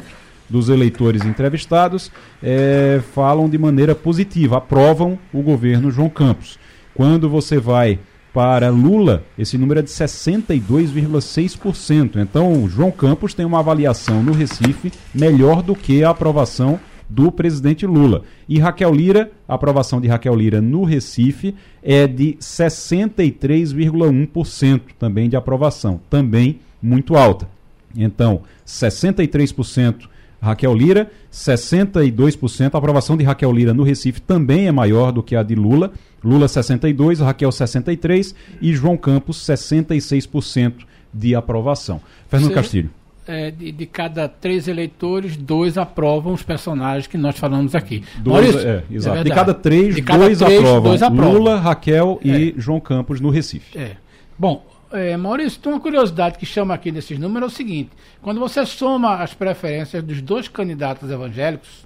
dos 0.50 0.70
eleitores 0.70 1.26
entrevistados 1.26 2.12
é, 2.44 3.02
falam 3.14 3.50
de 3.50 3.58
maneira 3.58 3.96
positiva, 3.96 4.58
aprovam 4.58 5.18
o 5.34 5.42
governo 5.42 5.90
João 5.90 6.10
Campos. 6.10 6.60
Quando 6.94 7.30
você 7.30 7.58
vai 7.58 7.98
para 8.34 8.70
Lula, 8.70 9.24
esse 9.38 9.58
número 9.58 9.80
é 9.80 9.84
de 9.84 9.90
62,6%. 9.90 12.18
Então, 12.18 12.68
João 12.68 12.92
Campos 12.92 13.34
tem 13.34 13.46
uma 13.46 13.60
avaliação 13.60 14.22
no 14.24 14.34
Recife 14.34 14.92
melhor 15.14 15.62
do 15.62 15.76
que 15.76 16.02
a 16.04 16.10
aprovação 16.10 16.78
do 17.10 17.32
presidente 17.32 17.86
Lula. 17.86 18.24
E 18.48 18.58
Raquel 18.58 18.94
Lira, 18.94 19.30
a 19.46 19.56
aprovação 19.56 20.00
de 20.00 20.08
Raquel 20.08 20.34
Lira 20.34 20.62
no 20.62 20.86
Recife 20.86 21.54
é 21.84 22.08
de 22.08 22.38
63,1% 22.40 24.82
também 24.98 25.28
de 25.28 25.36
aprovação. 25.36 26.00
Também 26.10 26.62
muito 26.82 27.16
alta. 27.16 27.48
Então, 27.96 28.42
63% 28.66 30.10
Raquel 30.42 30.74
Lira, 30.74 31.12
62%. 31.32 32.74
A 32.74 32.78
aprovação 32.78 33.16
de 33.16 33.24
Raquel 33.24 33.52
Lira 33.52 33.74
no 33.74 33.84
Recife 33.84 34.20
também 34.20 34.68
é 34.68 34.72
maior 34.72 35.12
do 35.12 35.22
que 35.22 35.36
a 35.36 35.44
de 35.44 35.54
Lula. 35.54 35.92
Lula 36.24 36.48
62, 36.48 37.20
Raquel 37.20 37.52
63 37.52 38.34
e 38.62 38.74
João 38.74 38.98
Campos 38.98 39.38
66% 39.38 40.86
de 41.14 41.36
aprovação. 41.36 42.02
Fernando 42.28 42.54
Castilho. 42.54 42.90
É, 43.28 43.52
de, 43.52 43.72
de, 43.72 43.86
cada 43.86 44.28
três 44.28 44.68
eleitores, 44.68 45.38
dois 45.38 45.78
aprovam 45.78 46.34
os 46.34 46.42
personagens 46.42 47.06
que 47.06 47.18
nós 47.18 47.38
falamos 47.38 47.76
aqui. 47.76 48.04
Dois, 48.18 48.48
Maurício, 48.48 48.68
é, 48.68 48.84
exato. 48.90 49.18
É 49.20 49.24
de 49.24 49.30
cada 49.30 49.54
três, 49.54 49.96
de 49.96 50.02
cada 50.02 50.26
dois, 50.26 50.40
três 50.40 50.60
aprovam. 50.60 50.82
dois, 50.82 51.04
aprovam. 51.04 51.34
Lula, 51.34 51.60
Raquel 51.60 52.20
e 52.24 52.50
é. 52.50 52.60
João 52.60 52.80
Campos 52.80 53.22
no 53.22 53.30
Recife. 53.30 53.78
É. 53.78 53.92
Bom, 54.38 54.66
é, 54.92 55.18
Maurício, 55.18 55.60
tem 55.60 55.72
uma 55.72 55.80
curiosidade 55.80 56.38
que 56.38 56.46
chama 56.46 56.74
aqui 56.74 56.92
nesses 56.92 57.18
números 57.18 57.52
é 57.52 57.54
o 57.54 57.56
seguinte: 57.56 57.92
quando 58.22 58.40
você 58.40 58.66
soma 58.66 59.16
as 59.16 59.34
preferências 59.34 60.04
dos 60.04 60.22
dois 60.22 60.48
candidatos 60.48 61.10
evangélicos, 61.10 61.86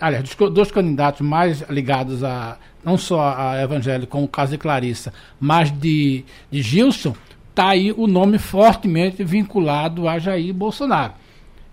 aliás, 0.00 0.34
dos 0.34 0.52
dois 0.52 0.70
candidatos 0.70 1.20
mais 1.20 1.60
ligados 1.68 2.24
a 2.24 2.56
não 2.84 2.96
só 2.96 3.34
a 3.36 3.60
evangélico, 3.60 4.12
como 4.12 4.24
o 4.24 4.28
caso 4.28 4.52
de 4.52 4.58
Clarissa, 4.58 5.12
mas 5.38 5.70
de, 5.70 6.24
de 6.50 6.62
Gilson, 6.62 7.14
está 7.50 7.70
aí 7.70 7.92
o 7.92 8.06
nome 8.06 8.38
fortemente 8.38 9.22
vinculado 9.24 10.08
a 10.08 10.18
Jair 10.18 10.54
Bolsonaro. 10.54 11.12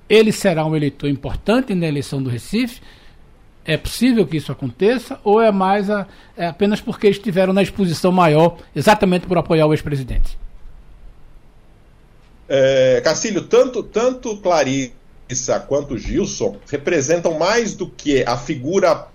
ele 0.09 0.31
será 0.31 0.65
um 0.65 0.75
eleitor 0.75 1.09
importante 1.09 1.73
na 1.73 1.87
eleição 1.87 2.21
do 2.21 2.29
Recife? 2.29 2.81
É 3.65 3.77
possível 3.77 4.27
que 4.27 4.37
isso 4.37 4.51
aconteça 4.51 5.19
ou 5.23 5.41
é 5.41 5.51
mais 5.51 5.89
a, 5.89 6.07
é 6.37 6.47
apenas 6.47 6.79
porque 6.79 7.07
estiveram 7.07 7.51
na 7.51 7.63
exposição 7.63 8.11
maior 8.11 8.57
exatamente 8.75 9.25
por 9.25 9.37
apoiar 9.37 9.65
o 9.65 9.73
ex-presidente? 9.73 10.37
É, 12.47 13.01
tanto, 13.49 13.81
tanto 13.81 14.37
Clarissa 14.37 15.59
quanto 15.67 15.97
Gilson 15.97 16.57
representam 16.69 17.39
mais 17.39 17.73
do 17.73 17.89
que 17.89 18.23
a 18.23 18.37
figura 18.37 19.07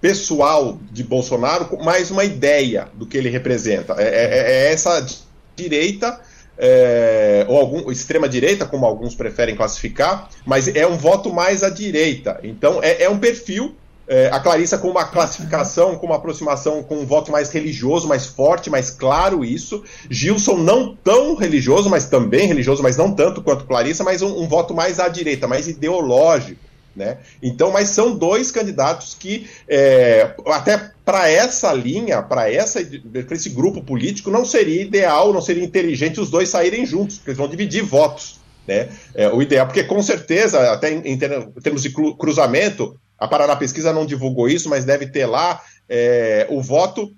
pessoal 0.00 0.78
de 0.90 1.04
Bolsonaro, 1.04 1.78
mais 1.84 2.10
uma 2.10 2.24
ideia 2.24 2.88
do 2.94 3.06
que 3.06 3.16
ele 3.16 3.28
representa. 3.28 3.94
É, 3.98 4.08
é, 4.08 4.68
é 4.68 4.72
essa 4.72 5.06
direita 5.54 6.18
é, 6.58 7.44
ou 7.48 7.58
algum, 7.58 7.90
extrema 7.90 8.28
direita, 8.28 8.66
como 8.66 8.86
alguns 8.86 9.14
preferem 9.14 9.56
classificar, 9.56 10.28
mas 10.44 10.68
é 10.68 10.86
um 10.86 10.96
voto 10.96 11.32
mais 11.32 11.62
à 11.62 11.70
direita. 11.70 12.40
Então 12.42 12.80
é, 12.82 13.02
é 13.04 13.10
um 13.10 13.18
perfil. 13.18 13.74
É, 14.06 14.28
a 14.28 14.40
Clarissa 14.40 14.78
com 14.78 14.88
uma 14.88 15.04
classificação, 15.04 15.96
com 15.96 16.06
uma 16.06 16.16
aproximação 16.16 16.82
com 16.82 16.96
um 16.96 17.06
voto 17.06 17.30
mais 17.30 17.50
religioso, 17.50 18.08
mais 18.08 18.26
forte, 18.26 18.68
mais 18.68 18.90
claro 18.90 19.44
isso. 19.44 19.82
Gilson 20.10 20.58
não 20.58 20.94
tão 20.94 21.34
religioso, 21.34 21.88
mas 21.88 22.06
também 22.06 22.46
religioso, 22.46 22.82
mas 22.82 22.96
não 22.96 23.14
tanto 23.14 23.42
quanto 23.42 23.64
Clarissa, 23.64 24.02
mas 24.02 24.20
um, 24.20 24.42
um 24.42 24.48
voto 24.48 24.74
mais 24.74 24.98
à 24.98 25.08
direita, 25.08 25.46
mais 25.46 25.68
ideológico. 25.68 26.60
Né? 26.94 27.18
Então, 27.42 27.70
mas 27.70 27.88
são 27.88 28.14
dois 28.14 28.50
candidatos 28.50 29.16
que, 29.18 29.46
é, 29.66 30.34
até 30.46 30.90
para 31.04 31.30
essa 31.30 31.72
linha, 31.72 32.22
para 32.22 32.50
esse 32.50 33.48
grupo 33.48 33.82
político, 33.82 34.30
não 34.30 34.44
seria 34.44 34.82
ideal, 34.82 35.32
não 35.32 35.40
seria 35.40 35.64
inteligente 35.64 36.20
os 36.20 36.30
dois 36.30 36.50
saírem 36.50 36.84
juntos, 36.84 37.16
porque 37.16 37.30
eles 37.30 37.38
vão 37.38 37.48
dividir 37.48 37.82
votos. 37.82 38.40
Né? 38.68 38.90
É, 39.14 39.28
o 39.28 39.40
ideal, 39.40 39.66
porque 39.66 39.82
com 39.82 40.02
certeza, 40.02 40.70
até 40.70 40.92
em, 40.92 41.12
em 41.12 41.18
termos 41.18 41.82
de 41.82 41.90
cruzamento, 41.90 43.00
a 43.22 43.28
Paraná 43.28 43.54
Pesquisa 43.54 43.92
não 43.92 44.04
divulgou 44.04 44.48
isso, 44.48 44.68
mas 44.68 44.84
deve 44.84 45.06
ter 45.06 45.26
lá 45.26 45.62
é, 45.88 46.44
o 46.50 46.60
voto 46.60 47.08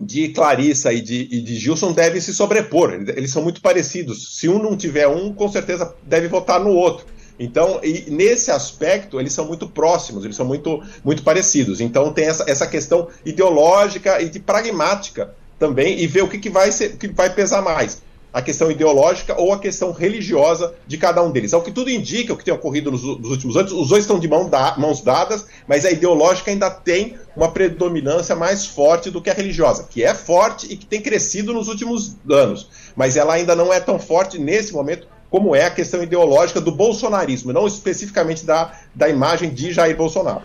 de 0.00 0.30
Clarissa 0.30 0.94
e 0.94 1.02
de, 1.02 1.28
e 1.30 1.42
de, 1.42 1.56
Gilson 1.56 1.92
deve 1.92 2.22
se 2.22 2.32
sobrepor. 2.32 2.94
Eles 2.94 3.32
são 3.32 3.42
muito 3.42 3.60
parecidos. 3.60 4.38
Se 4.38 4.48
um 4.48 4.58
não 4.58 4.74
tiver 4.74 5.06
um, 5.06 5.34
com 5.34 5.46
certeza 5.46 5.94
deve 6.04 6.26
votar 6.26 6.58
no 6.58 6.70
outro. 6.70 7.04
Então, 7.38 7.82
nesse 8.08 8.50
aspecto, 8.50 9.20
eles 9.20 9.34
são 9.34 9.44
muito 9.44 9.68
próximos, 9.68 10.24
eles 10.24 10.36
são 10.36 10.46
muito, 10.46 10.82
muito 11.04 11.22
parecidos. 11.22 11.82
Então, 11.82 12.14
tem 12.14 12.24
essa, 12.24 12.50
essa 12.50 12.66
questão 12.66 13.08
ideológica 13.22 14.22
e 14.22 14.30
de 14.30 14.40
pragmática 14.40 15.34
também, 15.58 16.00
e 16.00 16.06
ver 16.06 16.22
o 16.22 16.28
que, 16.28 16.38
que, 16.38 16.48
vai, 16.48 16.72
ser, 16.72 16.96
que 16.96 17.08
vai 17.08 17.28
pesar 17.28 17.60
mais. 17.60 18.00
A 18.32 18.42
questão 18.42 18.70
ideológica 18.70 19.40
ou 19.40 19.52
a 19.52 19.58
questão 19.58 19.92
religiosa 19.92 20.74
de 20.86 20.98
cada 20.98 21.22
um 21.22 21.30
deles. 21.30 21.54
Ao 21.54 21.62
que 21.62 21.70
tudo 21.70 21.90
indica, 21.90 22.32
o 22.32 22.36
que 22.36 22.44
tem 22.44 22.52
ocorrido 22.52 22.90
nos, 22.90 23.02
nos 23.02 23.30
últimos 23.30 23.56
anos, 23.56 23.72
os 23.72 23.88
dois 23.88 24.04
estão 24.04 24.18
de 24.18 24.28
mão 24.28 24.48
da, 24.48 24.76
mãos 24.76 25.00
dadas, 25.00 25.46
mas 25.66 25.84
a 25.84 25.90
ideológica 25.90 26.50
ainda 26.50 26.70
tem 26.70 27.16
uma 27.34 27.50
predominância 27.50 28.36
mais 28.36 28.66
forte 28.66 29.10
do 29.10 29.22
que 29.22 29.30
a 29.30 29.34
religiosa, 29.34 29.86
que 29.88 30.02
é 30.02 30.14
forte 30.14 30.66
e 30.70 30.76
que 30.76 30.86
tem 30.86 31.00
crescido 31.00 31.54
nos 31.54 31.68
últimos 31.68 32.16
anos. 32.30 32.68
Mas 32.94 33.16
ela 33.16 33.34
ainda 33.34 33.56
não 33.56 33.72
é 33.72 33.80
tão 33.80 33.98
forte 33.98 34.38
nesse 34.38 34.72
momento 34.72 35.08
como 35.30 35.54
é 35.54 35.64
a 35.64 35.70
questão 35.70 36.02
ideológica 36.02 36.60
do 36.60 36.72
bolsonarismo, 36.72 37.52
não 37.52 37.66
especificamente 37.66 38.44
da, 38.44 38.72
da 38.94 39.08
imagem 39.08 39.50
de 39.50 39.72
Jair 39.72 39.96
Bolsonaro. 39.96 40.42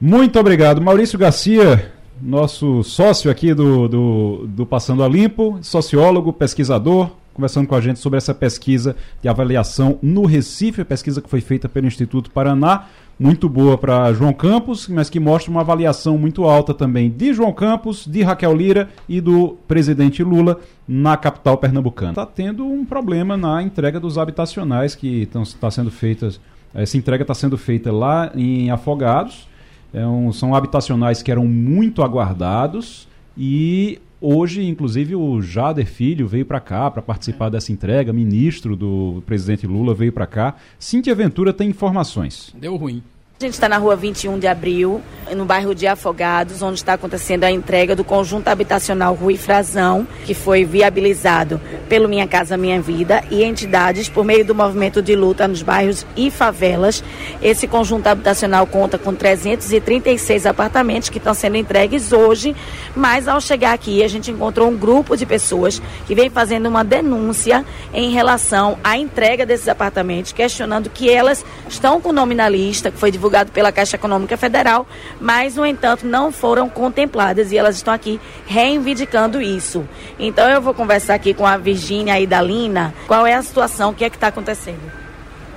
Muito 0.00 0.38
obrigado. 0.38 0.80
Maurício 0.80 1.18
Garcia, 1.18 1.92
nosso 2.20 2.82
sócio 2.82 3.30
aqui 3.30 3.54
do, 3.54 3.88
do, 3.88 4.46
do 4.48 4.66
Passando 4.66 5.02
a 5.02 5.08
Limpo, 5.08 5.58
sociólogo, 5.62 6.32
pesquisador, 6.32 7.10
conversando 7.32 7.66
com 7.66 7.74
a 7.74 7.80
gente 7.80 7.98
sobre 7.98 8.16
essa 8.16 8.32
pesquisa 8.32 8.96
de 9.20 9.28
avaliação 9.28 9.98
no 10.02 10.24
Recife, 10.24 10.82
a 10.82 10.84
pesquisa 10.84 11.20
que 11.20 11.28
foi 11.28 11.40
feita 11.40 11.68
pelo 11.68 11.86
Instituto 11.86 12.30
Paraná 12.30 12.86
muito 13.18 13.48
boa 13.48 13.78
para 13.78 14.12
João 14.12 14.32
Campos, 14.32 14.88
mas 14.88 15.08
que 15.08 15.20
mostra 15.20 15.50
uma 15.50 15.60
avaliação 15.60 16.18
muito 16.18 16.44
alta 16.44 16.74
também 16.74 17.10
de 17.10 17.32
João 17.32 17.52
Campos, 17.52 18.06
de 18.06 18.22
Raquel 18.22 18.54
Lira 18.54 18.88
e 19.08 19.20
do 19.20 19.56
presidente 19.68 20.22
Lula 20.22 20.58
na 20.86 21.16
capital 21.16 21.56
pernambucana. 21.56 22.10
Está 22.10 22.26
tendo 22.26 22.66
um 22.66 22.84
problema 22.84 23.36
na 23.36 23.62
entrega 23.62 24.00
dos 24.00 24.18
habitacionais 24.18 24.94
que 24.94 25.22
estão 25.22 25.42
tá 25.44 25.70
sendo 25.70 25.90
feitas. 25.90 26.40
Essa 26.74 26.96
entrega 26.96 27.22
está 27.22 27.34
sendo 27.34 27.56
feita 27.56 27.92
lá 27.92 28.32
em 28.34 28.70
Afogados. 28.70 29.48
É 29.94 30.06
um, 30.06 30.32
são 30.32 30.54
habitacionais 30.54 31.22
que 31.22 31.30
eram 31.30 31.46
muito 31.46 32.02
aguardados 32.02 33.08
e 33.36 34.00
Hoje, 34.26 34.66
inclusive, 34.66 35.14
o 35.14 35.42
Jader 35.42 35.84
Filho 35.84 36.26
veio 36.26 36.46
para 36.46 36.58
cá 36.58 36.90
para 36.90 37.02
participar 37.02 37.50
dessa 37.50 37.70
entrega, 37.70 38.10
ministro 38.10 38.74
do 38.74 39.22
presidente 39.26 39.66
Lula 39.66 39.92
veio 39.92 40.14
para 40.14 40.26
cá. 40.26 40.54
Cintia 40.78 41.14
Ventura 41.14 41.52
tem 41.52 41.68
informações. 41.68 42.54
Deu 42.58 42.74
ruim. 42.74 43.02
A 43.44 43.46
gente 43.46 43.54
está 43.56 43.68
na 43.68 43.76
rua 43.76 43.94
21 43.94 44.38
de 44.38 44.46
abril, 44.46 45.02
no 45.36 45.44
bairro 45.44 45.74
de 45.74 45.86
Afogados, 45.86 46.62
onde 46.62 46.78
está 46.78 46.94
acontecendo 46.94 47.44
a 47.44 47.50
entrega 47.50 47.94
do 47.94 48.02
conjunto 48.02 48.48
habitacional 48.48 49.14
Rui 49.14 49.36
Frazão, 49.36 50.06
que 50.24 50.32
foi 50.32 50.64
viabilizado 50.64 51.60
pelo 51.86 52.08
Minha 52.08 52.26
Casa 52.26 52.56
Minha 52.56 52.80
Vida 52.80 53.22
e 53.30 53.44
entidades 53.44 54.08
por 54.08 54.24
meio 54.24 54.46
do 54.46 54.54
movimento 54.54 55.02
de 55.02 55.14
luta 55.14 55.46
nos 55.46 55.60
bairros 55.60 56.06
e 56.16 56.30
favelas. 56.30 57.04
Esse 57.42 57.66
conjunto 57.66 58.06
habitacional 58.06 58.66
conta 58.66 58.96
com 58.96 59.14
336 59.14 60.46
apartamentos 60.46 61.10
que 61.10 61.18
estão 61.18 61.34
sendo 61.34 61.58
entregues 61.58 62.12
hoje, 62.12 62.56
mas 62.96 63.28
ao 63.28 63.42
chegar 63.42 63.74
aqui 63.74 64.02
a 64.02 64.08
gente 64.08 64.30
encontrou 64.30 64.70
um 64.70 64.76
grupo 64.76 65.18
de 65.18 65.26
pessoas 65.26 65.82
que 66.06 66.14
vem 66.14 66.30
fazendo 66.30 66.66
uma 66.66 66.82
denúncia 66.82 67.62
em 67.92 68.10
relação 68.10 68.78
à 68.82 68.96
entrega 68.96 69.44
desses 69.44 69.68
apartamentos, 69.68 70.32
questionando 70.32 70.88
que 70.88 71.10
elas 71.10 71.44
estão 71.68 72.00
com 72.00 72.08
o 72.08 72.12
nome 72.12 72.34
na 72.34 72.48
lista, 72.48 72.90
que 72.90 72.98
foi 72.98 73.10
divulgado 73.10 73.33
divulgado 73.34 73.50
pela 73.50 73.72
Caixa 73.72 73.96
Econômica 73.96 74.36
Federal, 74.36 74.86
mas, 75.20 75.56
no 75.56 75.66
entanto, 75.66 76.06
não 76.06 76.30
foram 76.30 76.68
contempladas 76.68 77.50
e 77.50 77.58
elas 77.58 77.76
estão 77.76 77.92
aqui 77.92 78.20
reivindicando 78.46 79.42
isso. 79.42 79.86
Então, 80.18 80.48
eu 80.48 80.60
vou 80.62 80.72
conversar 80.72 81.14
aqui 81.14 81.34
com 81.34 81.44
a 81.44 81.56
Virgínia 81.56 82.18
e 82.20 82.26
da 82.26 82.40
Lina. 82.40 82.94
Qual 83.08 83.26
é 83.26 83.34
a 83.34 83.42
situação? 83.42 83.90
O 83.90 83.94
que 83.94 84.04
é 84.04 84.10
que 84.10 84.16
está 84.16 84.28
acontecendo? 84.28 84.80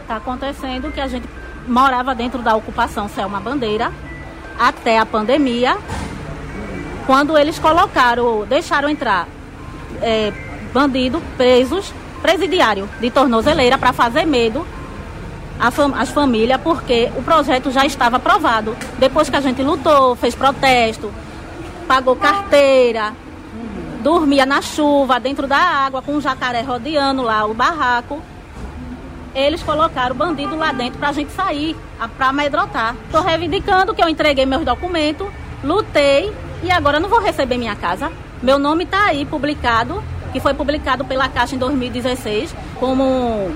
Está 0.02 0.16
acontecendo 0.16 0.91
que 0.91 0.99
a 0.99 1.08
gente 1.08 1.28
morava 1.68 2.16
dentro 2.16 2.41
da 2.41 2.56
ocupação 2.56 3.08
Selma 3.08 3.40
Bandeira 3.40 3.91
até 4.58 4.98
a 4.98 5.06
pandemia, 5.06 5.78
quando 7.06 7.38
eles 7.38 7.60
colocaram, 7.60 8.44
deixaram 8.48 8.90
entrar 8.90 9.28
é, 10.02 10.34
bandido, 10.74 11.22
presos, 11.38 11.94
presidiário 12.24 12.90
de 12.99 13.12
tornozeleira 13.12 13.78
para 13.78 13.94
fazer 13.94 14.26
medo 14.26 14.66
fam 15.72 15.94
as 15.96 16.10
famílias, 16.10 16.60
porque 16.62 17.12
o 17.16 17.24
projeto 17.24 17.72
já 17.72 17.86
estava 17.86 18.18
aprovado. 18.18 18.76
Depois 18.98 19.30
que 19.30 19.36
a 19.36 19.42
gente 19.42 19.62
lutou, 19.64 20.16
fez 20.16 20.36
protesto, 20.36 21.12
pagou 21.88 22.16
carteira, 22.16 23.14
dormia 24.02 24.46
na 24.46 24.62
chuva, 24.62 25.20
dentro 25.20 25.48
da 25.48 25.58
água, 25.58 26.02
com 26.02 26.14
um 26.14 26.22
jacaré 26.22 26.62
rodeando 26.62 27.22
lá 27.22 27.46
o 27.46 27.54
barraco. 27.54 28.22
Eles 29.34 29.62
colocaram 29.62 30.16
o 30.16 30.18
bandido 30.18 30.56
lá 30.56 30.72
dentro 30.72 30.98
para 31.00 31.10
a 31.10 31.12
gente 31.12 31.32
sair, 31.32 31.76
para 32.18 32.28
amedrotar. 32.28 32.96
Estou 33.06 33.22
reivindicando 33.22 33.94
que 33.94 34.02
eu 34.02 34.10
entreguei 34.10 34.46
meus 34.46 34.66
documentos, 34.66 35.28
lutei 35.64 36.34
e 36.64 36.72
agora 36.72 37.00
não 37.00 37.10
vou 37.10 37.20
receber 37.20 37.58
minha 37.58 37.76
casa. 37.76 38.12
Meu 38.42 38.58
nome 38.58 38.84
está 38.84 39.06
aí 39.06 39.26
publicado, 39.26 40.04
que 40.32 40.40
foi 40.40 40.54
publicado 40.54 41.04
pela 41.06 41.28
Caixa 41.28 41.56
em 41.56 41.60
2016 41.60 42.56
como 42.80 43.52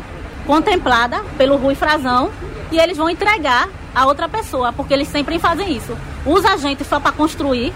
contemplada 0.46 1.24
pelo 1.38 1.58
Rui 1.58 1.76
Frazão 1.76 2.32
e 2.72 2.80
eles 2.80 2.98
vão 2.98 3.10
entregar 3.10 3.70
a 3.94 4.06
outra 4.06 4.28
pessoa, 4.30 4.72
porque 4.72 4.94
eles 4.94 5.08
sempre 5.08 5.38
fazem 5.40 5.76
isso. 5.76 5.98
Usa 6.26 6.54
a 6.54 6.58
gente 6.58 6.84
só 6.84 7.00
para 7.00 7.12
construir 7.12 7.74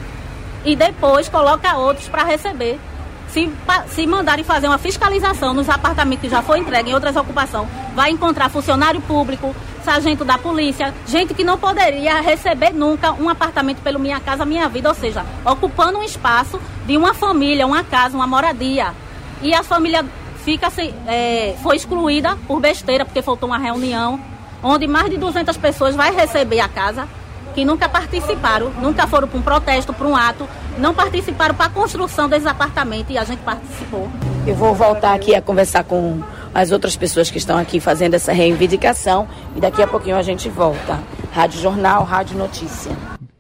e 0.64 0.76
depois 0.76 1.30
coloca 1.30 1.78
outros 1.78 2.08
para 2.08 2.24
receber. 2.24 2.80
Se, 3.28 3.52
se 3.88 4.08
mandarem 4.08 4.46
fazer 4.46 4.68
uma 4.68 4.78
fiscalização 4.78 5.54
nos 5.54 5.70
apartamentos 5.70 6.22
que 6.22 6.30
já 6.30 6.42
foi 6.42 6.60
entregue 6.60 6.92
em 6.92 6.94
outras 6.94 7.16
ocupações, 7.18 7.68
vai 7.94 8.10
encontrar 8.10 8.50
funcionário 8.50 9.02
público, 9.02 9.54
sargento 9.84 10.24
da 10.24 10.38
polícia, 10.38 10.94
gente 11.06 11.34
que 11.34 11.44
não 11.44 11.58
poderia 11.58 12.22
receber 12.22 12.72
nunca 12.72 13.12
um 13.12 13.30
apartamento 13.30 13.82
pelo 13.82 14.00
Minha 14.00 14.20
Casa 14.20 14.46
Minha 14.46 14.70
Vida, 14.70 14.90
ou 14.90 14.96
seja, 14.96 15.26
ocupando 15.44 16.00
um 16.00 16.04
espaço 16.04 16.60
de 16.86 16.96
uma 16.96 17.14
família, 17.14 17.68
uma 17.68 17.84
casa, 17.84 18.16
uma 18.16 18.26
moradia. 18.26 18.94
E 19.42 19.54
a 19.54 19.64
família 19.64 20.06
fica 20.46 20.72
é, 21.08 21.56
foi 21.64 21.76
excluída 21.76 22.38
por 22.48 22.62
besteira, 22.62 23.04
porque 23.04 23.24
faltou 23.24 23.50
uma 23.50 23.58
reunião, 23.58 24.20
onde 24.62 24.88
mais 24.88 25.10
de 25.10 25.18
200 25.18 25.58
pessoas 25.58 25.96
vai 25.96 26.16
receber 26.16 26.60
a 26.60 26.70
casa, 26.70 27.08
que 27.56 27.66
nunca 27.66 27.90
participaram, 27.90 28.70
nunca 28.80 29.08
foram 29.08 29.28
para 29.28 29.40
um 29.40 29.42
protesto, 29.42 29.92
para 29.92 30.06
um 30.08 30.16
ato, 30.16 30.48
não 30.78 30.94
participaram 30.94 31.56
para 31.56 31.66
a 31.66 31.70
construção 31.70 32.30
desses 32.30 32.46
apartamentos 32.46 33.14
e 33.14 33.18
a 33.18 33.24
gente 33.24 33.40
participou. 33.40 34.08
Eu 34.46 34.54
vou 34.54 34.76
voltar 34.76 35.16
aqui 35.16 35.34
a 35.34 35.42
conversar 35.42 35.84
com 35.84 36.22
as 36.54 36.72
outras 36.72 36.96
pessoas 36.96 37.32
que 37.32 37.40
estão 37.40 37.58
aqui 37.58 37.80
fazendo 37.80 38.14
essa 38.14 38.32
reivindicação 38.32 39.28
e 39.56 39.60
daqui 39.60 39.82
a 39.82 39.88
pouquinho 39.88 40.16
a 40.16 40.22
gente 40.22 40.48
volta. 40.48 41.00
Rádio 41.34 41.60
Jornal, 41.60 42.04
Rádio 42.04 42.38
Notícia. 42.38 42.92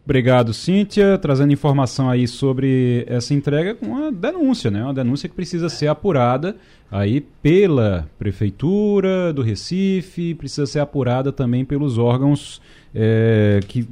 Obrigado, 0.06 0.53
Cíntia, 0.53 1.18
trazendo 1.18 1.52
informação 1.52 2.07
aí 2.07 2.27
sobre 2.27 3.03
essa 3.07 3.34
entrega 3.34 3.73
com 3.73 3.88
uma 3.88 4.11
denúncia, 4.11 4.69
né? 4.69 4.84
Uma 4.84 4.94
denúncia 4.94 5.27
que 5.27 5.34
precisa 5.34 5.68
ser 5.68 5.88
apurada 5.88 6.56
aí 6.91 7.22
pela 7.41 8.07
Prefeitura 8.19 9.34
do 9.34 9.41
Recife, 9.41 10.36
precisa 10.36 10.68
ser 10.68 10.80
apurada 10.80 11.32
também 11.32 11.65
pelos 11.65 11.98
órgãos 11.98 12.61
é, 12.94 13.60
que, 13.68 13.88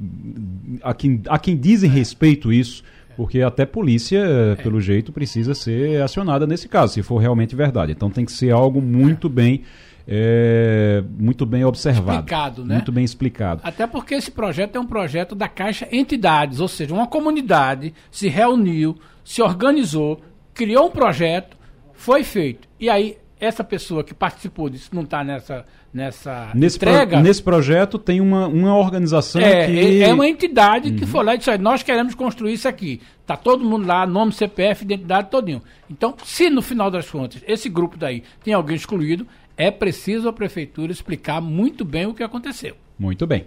a, 0.83 0.93
quem, 0.93 1.19
a 1.27 1.39
quem 1.39 1.57
dizem 1.57 1.89
respeito 1.89 2.53
isso, 2.53 2.83
porque 3.17 3.41
até 3.41 3.65
polícia, 3.65 4.19
é. 4.19 4.55
pelo 4.55 4.79
jeito, 4.79 5.11
precisa 5.11 5.55
ser 5.55 5.99
acionada 6.03 6.45
nesse 6.45 6.69
caso, 6.69 6.93
se 6.93 7.01
for 7.01 7.17
realmente 7.17 7.55
verdade. 7.55 7.91
Então 7.91 8.11
tem 8.11 8.23
que 8.23 8.31
ser 8.31 8.51
algo 8.51 8.79
muito 8.79 9.27
bem 9.27 9.63
é, 10.07 11.03
muito 11.17 11.45
bem 11.45 11.63
observado. 11.63 12.19
Explicado, 12.19 12.65
né? 12.65 12.75
Muito 12.75 12.91
bem 12.91 13.03
explicado. 13.03 13.61
Até 13.63 13.87
porque 13.87 14.15
esse 14.15 14.31
projeto 14.31 14.75
é 14.75 14.79
um 14.79 14.85
projeto 14.85 15.33
da 15.33 15.47
Caixa 15.47 15.87
Entidades, 15.91 16.59
ou 16.59 16.67
seja, 16.67 16.93
uma 16.93 17.07
comunidade 17.07 17.93
se 18.11 18.27
reuniu, 18.27 18.97
se 19.23 19.41
organizou, 19.41 20.21
criou 20.53 20.87
um 20.87 20.91
projeto, 20.91 21.57
foi 21.93 22.23
feito. 22.23 22.67
E 22.79 22.89
aí, 22.89 23.17
essa 23.39 23.63
pessoa 23.63 24.03
que 24.03 24.13
participou 24.13 24.69
disso 24.69 24.89
não 24.93 25.03
está 25.03 25.23
nessa, 25.23 25.65
nessa 25.93 26.49
nesse 26.53 26.77
entrega. 26.77 27.17
Pro, 27.17 27.23
nesse 27.23 27.43
projeto 27.43 27.97
tem 27.97 28.21
uma, 28.21 28.47
uma 28.47 28.75
organização 28.77 29.41
é, 29.41 29.65
que. 29.65 30.01
É 30.01 30.13
uma 30.13 30.27
entidade 30.27 30.89
uhum. 30.89 30.95
que 30.95 31.05
foi 31.05 31.23
lá 31.23 31.35
e 31.35 31.37
disse: 31.37 31.57
nós 31.57 31.83
queremos 31.83 32.15
construir 32.15 32.53
isso 32.53 32.67
aqui. 32.67 33.01
Está 33.21 33.35
todo 33.37 33.63
mundo 33.63 33.85
lá, 33.85 34.05
nome, 34.05 34.31
CPF, 34.31 34.83
identidade, 34.83 35.29
todinho. 35.29 35.61
Então, 35.89 36.13
se 36.23 36.49
no 36.49 36.61
final 36.61 36.89
das 36.89 37.09
contas 37.09 37.41
esse 37.47 37.69
grupo 37.69 37.97
daí 37.97 38.23
tem 38.43 38.53
alguém 38.53 38.75
excluído, 38.75 39.27
é 39.57 39.71
preciso 39.71 40.27
a 40.27 40.33
prefeitura 40.33 40.91
explicar 40.91 41.41
muito 41.41 41.85
bem 41.85 42.05
o 42.05 42.13
que 42.13 42.23
aconteceu. 42.23 42.75
Muito 42.97 43.25
bem. 43.27 43.45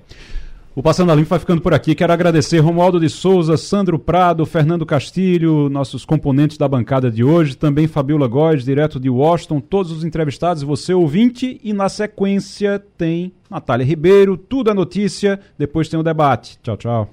O 0.74 0.82
Passando 0.82 1.10
a 1.10 1.14
Limpo 1.14 1.30
vai 1.30 1.38
ficando 1.38 1.62
por 1.62 1.72
aqui. 1.72 1.94
Quero 1.94 2.12
agradecer 2.12 2.58
Romualdo 2.58 3.00
de 3.00 3.08
Souza, 3.08 3.56
Sandro 3.56 3.98
Prado, 3.98 4.44
Fernando 4.44 4.84
Castilho, 4.84 5.70
nossos 5.70 6.04
componentes 6.04 6.58
da 6.58 6.68
bancada 6.68 7.10
de 7.10 7.24
hoje, 7.24 7.56
também 7.56 7.86
Fabiola 7.86 8.28
Góes, 8.28 8.62
direto 8.62 9.00
de 9.00 9.08
Washington, 9.08 9.58
todos 9.58 9.90
os 9.90 10.04
entrevistados, 10.04 10.62
você 10.62 10.92
ouvinte, 10.92 11.58
e 11.64 11.72
na 11.72 11.88
sequência 11.88 12.78
tem 12.98 13.32
Natália 13.48 13.86
Ribeiro, 13.86 14.36
tudo 14.36 14.70
é 14.70 14.74
notícia, 14.74 15.40
depois 15.56 15.88
tem 15.88 15.98
o 15.98 16.02
debate. 16.02 16.58
Tchau, 16.62 16.76
tchau. 16.76 17.10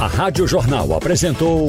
A 0.00 0.06
Rádio 0.08 0.48
Jornal 0.48 0.92
apresentou 0.94 1.68